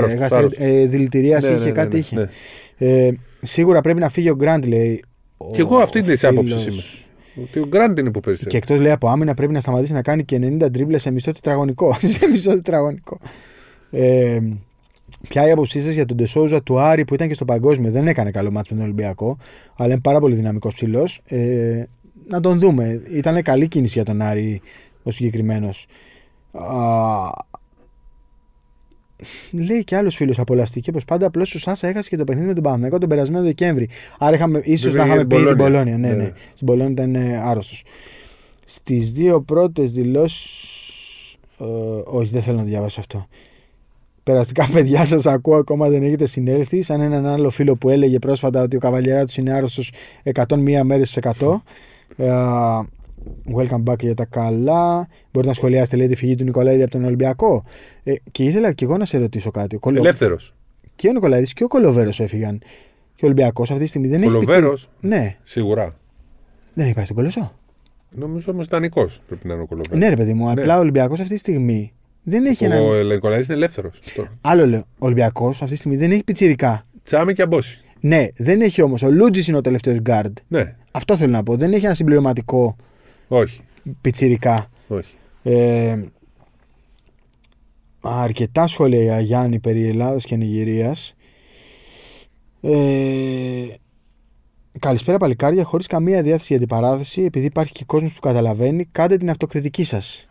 Ε, 0.57 0.87
δηλητηρία 0.87 1.39
ναι, 1.43 1.49
είχε, 1.55 1.65
ναι, 1.65 1.71
κάτι 1.71 1.99
είχε. 1.99 2.29
Ε, 2.77 3.11
Σίγουρα 3.43 3.81
πρέπει 3.81 4.01
να 4.01 4.09
φύγει 4.09 4.31
ο 4.31 4.35
Γκραντ, 4.35 4.67
λέει. 4.67 5.05
ο- 5.37 5.51
Και 5.51 5.61
εγώ 5.61 5.77
αυτή 5.77 5.99
ο 5.99 6.03
είναι 6.05 6.13
της 6.13 6.25
άποψης 6.25 6.63
φίλος. 6.63 6.67
είμαι. 6.95 7.04
Ότι 7.43 7.59
ο 7.59 7.67
Γκραντ 7.67 7.99
είναι 7.99 8.11
που 8.11 8.21
περισσεύει. 8.21 8.51
Και 8.51 8.57
εκτός 8.57 8.81
λέει 8.81 8.93
από 8.93 9.09
άμυνα 9.09 9.35
πρέπει 9.35 9.53
να 9.53 9.61
σταματήσει 9.61 9.93
να 9.93 10.03
κάνει 10.03 10.25
και 10.25 10.39
90 10.61 10.73
τρίμπλε 10.73 10.99
σε 10.99 11.11
μισό 11.11 11.33
τετραγωνικό. 11.33 11.97
σε 12.19 12.27
μισό 12.27 12.51
τετραγωνικό. 12.51 13.19
Ε, 13.91 14.41
ποια 15.29 15.47
η 15.47 15.51
άποψή 15.51 15.81
σας 15.81 15.95
για 15.95 16.05
τον 16.05 16.17
Ντεσόουζα 16.17 16.63
του 16.63 16.79
Άρη 16.79 17.05
που 17.05 17.15
ήταν 17.15 17.29
και 17.29 17.35
στο 17.35 17.45
παγκόσμιο. 17.45 17.91
Δεν 17.91 18.07
έκανε 18.07 18.31
καλό 18.31 18.51
μάτσο 18.51 18.75
με 18.75 18.81
τον 18.81 18.89
Ολυμπιακό, 18.89 19.39
αλλά 19.77 19.93
είναι 19.93 20.01
πάρα 20.01 20.21
πολύ 20.21 20.35
δυναμικός 20.35 20.75
ψηλός. 20.75 21.21
Ε, 21.27 21.85
να 22.29 22.41
τον 22.41 22.59
δούμε. 22.59 23.03
Ήταν 23.13 23.43
καλή 23.43 23.69
κίνηση 23.69 23.93
για 23.95 24.05
τον 24.05 24.23
Άρη 24.23 24.61
ο 25.03 25.11
συγκεκριμένος. 25.11 25.87
Λέει 29.51 29.85
και 29.85 29.97
άλλος 29.97 30.17
φίλος 30.17 30.39
απολαυστική 30.39 30.91
όπω 30.91 30.99
πάντα. 31.07 31.27
Απλώς 31.27 31.55
ο 31.55 31.59
Σάσα 31.59 31.89
έχασε 31.89 32.09
και 32.09 32.17
το 32.17 32.25
παιχνίδι 32.25 32.49
με 32.49 32.55
τον 32.55 32.63
Παναγιώτο 32.63 32.99
τον 32.99 33.09
περασμένο 33.09 33.45
Δεκέμβρη. 33.45 33.89
Άρα 34.19 34.35
είχαμε, 34.35 34.61
ίσως 34.65 34.93
Βέβαια, 34.93 35.07
να 35.07 35.13
είχαμε 35.13 35.29
την 35.29 35.39
πει 35.39 35.45
την 35.45 35.57
Μπολόνια. 35.57 35.79
Πολώνια. 35.79 35.99
Ναι, 35.99 36.09
ναι. 36.09 36.23
Ναι. 36.23 36.33
Στην 36.55 36.67
Πολώνια 36.67 36.91
ήταν 36.91 37.15
ε, 37.15 37.41
άρρωστος. 37.45 37.85
Στις 38.65 39.13
δύο 39.13 39.41
πρώτες 39.41 39.91
δηλώσεις. 39.93 41.37
Ε, 41.59 41.65
όχι, 42.05 42.29
δεν 42.29 42.43
θέλω 42.43 42.57
να 42.57 42.65
διαβάσω 42.65 43.01
αυτό. 43.01 43.29
Περαστικά, 44.23 44.69
παιδιά, 44.73 45.05
σας 45.15 45.27
ακούω 45.27 45.57
ακόμα 45.57 45.89
δεν 45.89 46.03
έχετε 46.03 46.27
συνέλθει. 46.27 46.83
Σαν 46.83 47.01
έναν 47.01 47.27
άλλο 47.27 47.51
φίλο 47.51 47.77
που 47.77 47.89
έλεγε 47.89 48.19
πρόσφατα 48.19 48.63
ότι 48.63 48.77
ο 48.77 48.79
καβαλιέρα 48.79 49.27
του 49.27 49.33
είναι 49.37 49.53
άρρωστος 49.53 49.93
101 50.35 50.81
μέρες 50.85 51.11
σε 51.11 51.21
100. 51.39 51.61
Ε, 52.17 52.31
welcome 53.57 53.83
back 53.85 53.99
για 54.01 54.15
τα 54.15 54.25
καλά. 54.25 55.09
Μπορείτε 55.33 55.47
να 55.47 55.53
σχολιάσετε, 55.53 55.97
λέει, 55.97 56.07
τη 56.07 56.15
φυγή 56.15 56.35
του 56.35 56.45
Νικολαίδη 56.45 56.83
από 56.83 56.91
τον 56.91 57.05
Ολυμπιακό. 57.05 57.65
Ε, 58.03 58.13
και 58.33 58.45
ήθελα 58.45 58.73
και 58.73 58.85
εγώ 58.85 58.97
να 58.97 59.05
σε 59.05 59.19
ρωτήσω 59.19 59.51
κάτι. 59.51 59.77
Ο 59.77 59.79
Κολο... 59.79 59.99
Ελεύθερος. 59.99 60.55
Και 60.97 61.09
ο 61.09 61.13
Νικολαίδης 61.13 61.53
και 61.53 61.65
ο 61.65 61.69
Κολοβέρος 61.69 62.21
έφυγαν. 62.21 62.59
Και 63.17 63.25
ο 63.25 63.27
Ολυμπιακός 63.27 63.71
αυτή 63.71 63.83
τη 63.83 63.89
στιγμή 63.89 64.09
δεν 64.09 64.23
έχει 64.23 64.31
Κολοβέρος; 64.33 64.89
πιτσί- 65.01 65.19
Ναι, 65.19 65.37
Σίγουρα. 65.43 65.97
δεν 66.75 66.85
έχει 66.85 66.95
πάει 66.95 67.05
στον 67.05 67.17
Κολοσσό. 67.17 67.53
Νομίζω 68.11 68.53
όμως 68.53 68.67
δανεικό 68.67 69.09
πρέπει 69.27 69.47
να 69.49 69.55
είναι 69.55 69.63
ο 69.63 69.67
Κολοβέρος. 69.67 69.99
Ναι, 69.99 70.09
ρε 70.09 70.17
παιδί 70.17 70.35
μου, 70.35 70.51
απλά 70.51 70.77
ο 70.77 70.81
Ολυμπιακός 70.81 71.21
αυτή 71.21 71.33
τη 71.33 71.39
στιγμή 71.39 71.93
δεν 72.23 72.45
έχει 72.47 72.65
ένα. 72.65 72.81
Ο 72.81 72.95
Νικολαίδης 73.03 73.47
είναι 73.47 73.55
ελεύθερος. 73.57 74.01
Άλλο 74.41 74.67
λέω. 74.67 74.81
Ο 74.81 75.07
Ολυμπιακός 75.07 75.63
αυτή 75.63 75.73
τη 75.75 75.79
στιγμή 75.79 75.97
δεν 75.97 76.11
έχει 76.11 76.25
πιτσιρικά. 76.25 76.87
Τσάμι 77.03 77.33
και 77.33 77.43
αμπόση. 77.43 77.81
Ναι, 78.01 78.27
δεν 78.37 78.61
έχει 78.61 78.83
όμως. 78.83 79.03
Ο 79.03 79.11
Λούντζης 79.11 79.49
είναι 79.49 79.57
ο 79.57 79.61
τελευταίος 79.61 79.99
γκαρντ. 80.01 80.37
Ναι. 80.49 80.75
Αυτό 80.91 81.17
θέλω 81.17 81.31
να 81.31 81.43
πω. 81.43 81.57
Δεν 81.57 81.73
έχει 81.73 81.85
ένα 81.85 81.95
συμπληρωματικό 81.95 82.77
Όχι. 83.35 83.61
πιτσιρικά. 84.01 84.71
Όχι. 84.89 85.15
Ε, 85.43 86.03
αρκετά 88.01 88.67
σχόλια 88.67 89.03
για 89.03 89.21
Γιάννη 89.21 89.59
περί 89.59 89.89
Ελλάδας 89.89 90.25
και 90.25 90.37
Νιγηρίας. 90.37 91.15
Ε, 92.61 93.67
καλησπέρα 94.79 95.19
παλικάρια, 95.19 95.65
χωρίς 95.65 95.87
καμία 95.87 96.23
διάθεση 96.23 96.47
για 96.47 96.57
αντιπαράθεση, 96.57 97.23
επειδή 97.23 97.47
υπάρχει 97.47 97.73
και 97.73 97.85
κόσμος 97.85 98.13
που 98.13 98.21
καταλαβαίνει, 98.21 98.85
κάντε 98.85 99.17
την 99.17 99.31
αυτοκριτική 99.31 99.85
σας. 99.85 100.29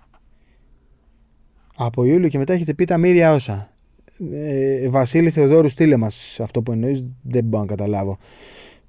Από 1.76 2.04
Ιούλιο 2.04 2.28
και 2.28 2.38
μετά 2.38 2.54
έχετε 2.54 2.74
πει 2.74 2.86
τα 2.86 2.98
μύρια 2.98 3.32
όσα. 3.32 3.74
Ε, 4.32 4.90
Βασίλη 4.90 5.30
Θεοδόρου, 5.30 5.70
στείλε 5.70 5.98
μας 5.98 6.40
αυτό 6.40 6.62
που 6.62 6.72
εννοείς, 6.72 7.06
δεν 7.22 7.44
μπορώ 7.44 7.64
να 7.64 7.70
καταλάβω. 7.70 8.18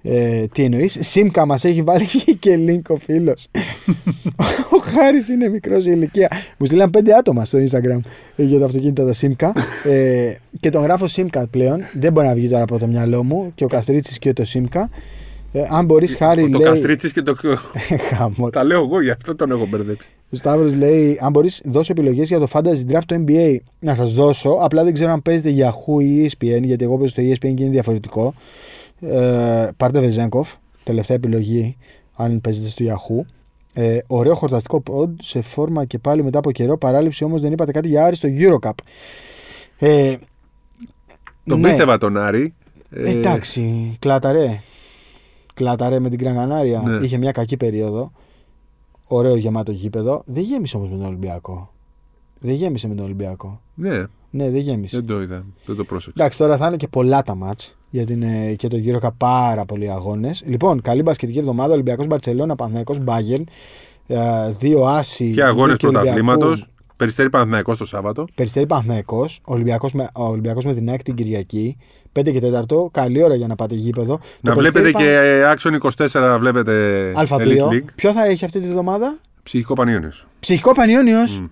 Ε, 0.07 0.47
τι 0.53 0.63
εννοείς, 0.63 0.97
Σίμκα 1.01 1.47
μας 1.47 1.65
έχει 1.65 1.83
βάλει 1.83 2.05
και 2.39 2.59
link 2.69 2.83
ο 2.89 2.97
φίλος. 2.97 3.49
ο 4.71 4.79
Χάρης 4.83 5.29
είναι 5.29 5.49
μικρός 5.49 5.83
σε 5.83 5.91
ηλικία. 5.91 6.29
Μου 6.59 6.67
στείλαν 6.67 6.91
πέντε 6.91 7.15
άτομα 7.15 7.45
στο 7.45 7.59
Instagram 7.59 7.99
ε, 8.37 8.43
για 8.43 8.59
τα 8.59 8.65
αυτοκίνητα 8.65 9.05
τα 9.07 9.13
Σίμκα. 9.13 9.53
Ε, 9.85 10.35
και 10.61 10.71
τον 10.71 10.83
γράφω 10.83 11.07
Σίμκα 11.07 11.47
πλέον. 11.47 11.81
Δεν 11.93 12.13
μπορεί 12.13 12.27
να 12.27 12.35
βγει 12.35 12.49
τώρα 12.49 12.63
από 12.63 12.79
το 12.79 12.87
μυαλό 12.87 13.23
μου. 13.23 13.53
Και 13.55 13.65
ο 13.65 13.69
Καστρίτσι 13.69 14.19
και 14.19 14.33
το 14.33 14.45
Σίμκα. 14.45 14.91
Ε, 15.53 15.63
αν 15.71 15.85
μπορείς, 15.85 16.17
Χάρη, 16.17 16.51
Το 16.51 16.59
λέει. 16.59 16.69
Καστρίτσι 16.69 17.13
και 17.13 17.23
το. 17.23 17.37
Χαμός. 18.17 18.51
Τα 18.51 18.65
λέω 18.65 18.83
εγώ, 18.83 19.03
γι' 19.03 19.11
αυτό 19.11 19.37
τον 19.37 19.51
έχω 19.51 19.67
μπερδέψει. 19.67 20.09
Ο 20.31 20.37
Σταύρος 20.37 20.75
λέει: 20.75 21.19
Αν 21.21 21.33
μπορείς, 21.33 21.61
δώσω 21.65 21.93
επιλογές 21.93 22.29
για 22.29 22.39
το 22.39 22.49
Fantasy 22.53 22.93
Draft 22.93 23.05
το 23.07 23.25
NBA. 23.27 23.57
Να 23.79 23.95
σας 23.95 24.15
δώσω. 24.15 24.51
Απλά 24.51 24.85
δεν 24.85 24.93
ξέρω 24.93 25.11
αν 25.11 25.23
παίζετε 25.23 25.51
Yahoo 25.57 26.03
ή 26.03 26.25
E 26.25 26.31
ESPN, 26.31 26.63
γιατί 26.63 26.85
εγώ 26.85 26.97
παίζω 26.99 27.09
στο 27.09 27.23
ESPN 27.23 27.55
και 27.55 27.63
είναι 27.63 27.71
διαφορετικό. 27.71 28.35
Ε, 29.05 29.71
πάρτε 29.77 30.01
Βεζέγκοφ, 30.01 30.53
τελευταία 30.85 31.17
επιλογή, 31.17 31.77
αν 32.15 32.41
παίζετε 32.41 32.69
στο 32.69 32.85
Yahoo. 32.89 33.25
Ε, 33.77 33.99
ωραίο 34.07 34.35
χορταστικό 34.35 34.83
pod 34.91 35.09
σε 35.23 35.41
φόρμα 35.41 35.85
και 35.85 35.99
πάλι 35.99 36.23
μετά 36.23 36.39
από 36.39 36.53
καιρό. 36.53 36.79
Παράληψη 36.79 37.25
όμως 37.25 37.41
δεν 37.41 37.53
είπατε 37.53 37.73
κάτι 37.73 37.89
για 37.89 38.05
Άρη 38.05 38.17
στο 38.17 38.29
Eurocup. 38.39 38.71
Ε, 39.79 40.17
Τον 41.45 41.61
ναι, 41.61 41.69
πίστευα 41.69 41.99
τον 41.99 42.17
Άρη. 42.17 42.55
Ε, 42.91 43.11
Εντάξει, 43.11 43.97
κλάταρε. 43.99 44.61
Κλάταρε 45.55 45.99
με 45.99 46.09
την 46.09 46.19
Κρανγανάρια. 46.19 46.81
Ναι. 46.81 47.05
Είχε 47.05 47.17
μια 47.17 47.33
κακή 47.33 47.57
περίοδο. 47.57 48.13
Ωραίο 49.07 49.37
γεμάτο 49.37 49.73
γήπεδο. 49.73 50.23
Δεν 50.27 50.43
γέμισε 50.43 50.77
όμως 50.77 50.91
με 50.91 50.97
τον 50.97 51.07
Ολυμπιακό. 51.07 51.73
Δεν 52.41 52.55
γέμισε 52.55 52.89
με 52.89 52.95
τον 52.95 53.05
Ολυμπιακό. 53.05 53.61
Ναι, 53.75 54.05
Ναι, 54.31 54.51
δεν 54.51 54.61
γέμισε. 54.61 54.97
δεν 54.97 55.07
το 55.07 55.21
είδα. 55.23 55.45
Δεν 55.67 55.77
το 55.77 55.85
πρόσεξα. 55.85 56.13
Εντάξει, 56.23 56.39
τώρα 56.39 56.57
θα 56.57 56.67
είναι 56.67 56.77
και 56.77 56.89
πολλά 56.89 57.23
τα 57.23 57.35
μάτς 57.35 57.77
γιατί 57.95 58.13
είναι 58.13 58.55
και 58.57 58.69
το 58.69 58.77
γύρο 58.77 59.15
πάρα 59.17 59.65
πολλοί 59.65 59.91
αγώνες. 59.91 60.43
Λοιπόν, 60.47 60.81
καλή 60.81 61.03
μπασκετική 61.03 61.39
εβδομάδα. 61.39 61.73
Ολυμπιακός 61.73 62.07
Μπαρσελόνα, 62.07 62.55
Παναθηναϊκός 62.57 62.99
Μπάγκερν. 62.99 63.47
ε, 64.07 64.17
Δύο 64.51 64.85
άσοι. 64.85 65.31
Και 65.31 65.43
αγώνες 65.45 65.71
νίκη 65.73 65.87
Ολυμπιακού. 65.87 66.17
πρωταθλήματος. 66.17 66.69
Περιστέρι 66.97 67.31
Παναθηναϊκός 67.31 67.79
το 67.79 67.85
Σάββατο. 67.87 68.25
Περιστέρι 68.35 68.67
Παναθηναϊκός, 68.67 69.41
Ολυμπιακός 69.45 69.93
με, 69.93 70.09
ο 70.15 70.25
Ολυμπιακός 70.25 70.65
με 70.65 70.75
την 70.75 70.89
ΑΕΚ 70.89 71.03
την 71.03 71.15
Κυριακή. 71.15 71.77
5 72.13 72.31
και 72.33 72.41
4. 72.41 72.89
Καλή 72.91 73.23
ώρα 73.23 73.35
για 73.35 73.47
να 73.47 73.55
πάτε 73.55 73.75
γήπεδο. 73.75 74.19
Να 74.41 74.53
Το 74.53 74.59
βλέπετε 74.61 74.91
Περιστέρι 74.91 75.05
και 75.05 75.43
Action 75.57 75.73
24 75.75 76.21
να 76.29 76.39
βλέπετε 76.39 77.11
Παν- 77.15 77.29
Elite 77.31 77.59
Α2. 77.59 77.69
League. 77.69 77.85
Ποιο 77.95 78.13
θα 78.13 78.25
έχει 78.27 78.45
αυτή 78.45 78.61
τη 78.61 78.69
βδομάδα; 78.69 79.17
Ψυχικό 79.43 79.75
Πανιόνιος. 79.75 80.27
Ψυχικό 80.41 80.73
Πανιόνιος. 80.73 81.41
Μμ. 81.41 81.45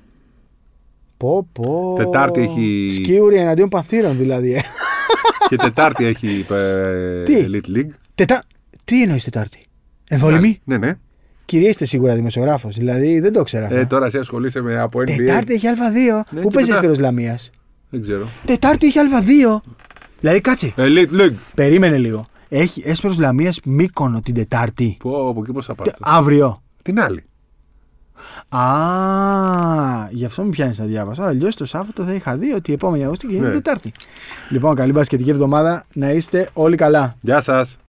Πω, 1.17 1.47
πω. 1.53 1.95
Τετάρτη 1.97 2.41
έχει- 2.41 2.91
Σκίουρι 2.95 3.37
εναντίον 3.37 3.69
Πανθύρων 3.69 4.17
δηλαδή. 4.17 4.63
Ε. 5.55 5.57
και 5.57 5.63
Τετάρτη 5.63 6.05
έχει 6.05 6.47
ε, 6.51 7.23
Τι; 7.23 7.35
Elite 7.49 7.77
League. 7.77 7.91
Τετά... 8.15 8.43
Τι 8.85 9.03
εννοείς 9.03 9.25
Τετάρτη; 9.25 9.59
Εμβολημή. 10.09 10.61
Ναι, 10.65 10.77
ναι. 10.79 10.95
Κυρία, 11.45 11.69
είστε 11.69 11.85
σίγουρα 11.85 12.15
δημοσιογράφος. 12.15 12.77
Δηλαδή 12.77 13.21
δεν 13.21 13.33
το 13.33 13.43
ξέρα. 13.43 13.73
Ε, 13.75 13.87
τώρα 13.87 14.07
εσύ 14.07 14.19
ασχολείσαι 14.19 14.61
με 14.61 14.79
από 14.81 15.01
NBA. 15.01 15.17
Τετάρτη 15.17 15.53
έχει 15.55 15.67
Α2. 15.67 16.23
Ναι, 16.31 16.41
Πού 16.41 16.49
και 16.49 16.55
παίζεις 16.55 16.73
μετά- 16.75 16.87
Έσπερο 16.87 17.01
Λαμίας; 17.01 17.51
Δεν 17.91 18.01
ξέρω. 18.03 18.29
Τετάρτη 18.45 18.87
έχει 18.87 18.99
Α2. 18.99 19.61
Δηλαδή 20.21 20.41
κάτσε. 20.41 20.75
Elite 20.77 21.11
League. 21.21 21.35
Περίμενε 21.55 21.99
λίγο. 21.99 22.27
Έχει 22.49 22.83
Έσπερο 22.87 23.15
Λαμίας 23.19 23.61
Μύκονο 23.65 24.21
την 24.21 24.35
Τετάρτη. 24.35 24.97
Πω, 24.99 25.29
από 25.29 25.41
εκεί 25.43 25.53
πώς 25.53 25.65
θα 25.67 25.75
πάτε. 25.75 25.91
Τε- 25.91 25.99
Αύριο. 26.01 26.63
Την 26.83 27.01
άλλη. 27.01 27.23
Α, 28.49 28.63
γι' 30.11 30.25
αυτό 30.25 30.43
μου 30.43 30.49
πιάνεις 30.51 30.79
να 30.79 30.85
διάβασα. 30.85 31.27
Αλλιώς 31.27 31.55
το 31.57 31.65
Σάββατο 31.65 32.05
θα 32.05 32.13
είχα 32.15 32.37
δει 32.37 32.53
ότι 32.53 32.71
η 32.71 32.75
επόμενη 32.75 33.03
Αυγούστου 33.03 33.29
και 33.29 33.35
είναι 33.37 33.47
Ναι. 33.47 33.53
Τετάρτη. 33.53 33.93
Λοιπόν, 34.49 34.75
καλή 34.75 34.93
μπασκετική 34.93 35.31
εβδομάδα. 35.31 35.85
Να 35.93 36.11
είστε 36.11 36.49
όλοι 36.53 36.77
καλά. 36.77 37.17
Γεια 37.21 37.41
σας. 37.41 37.79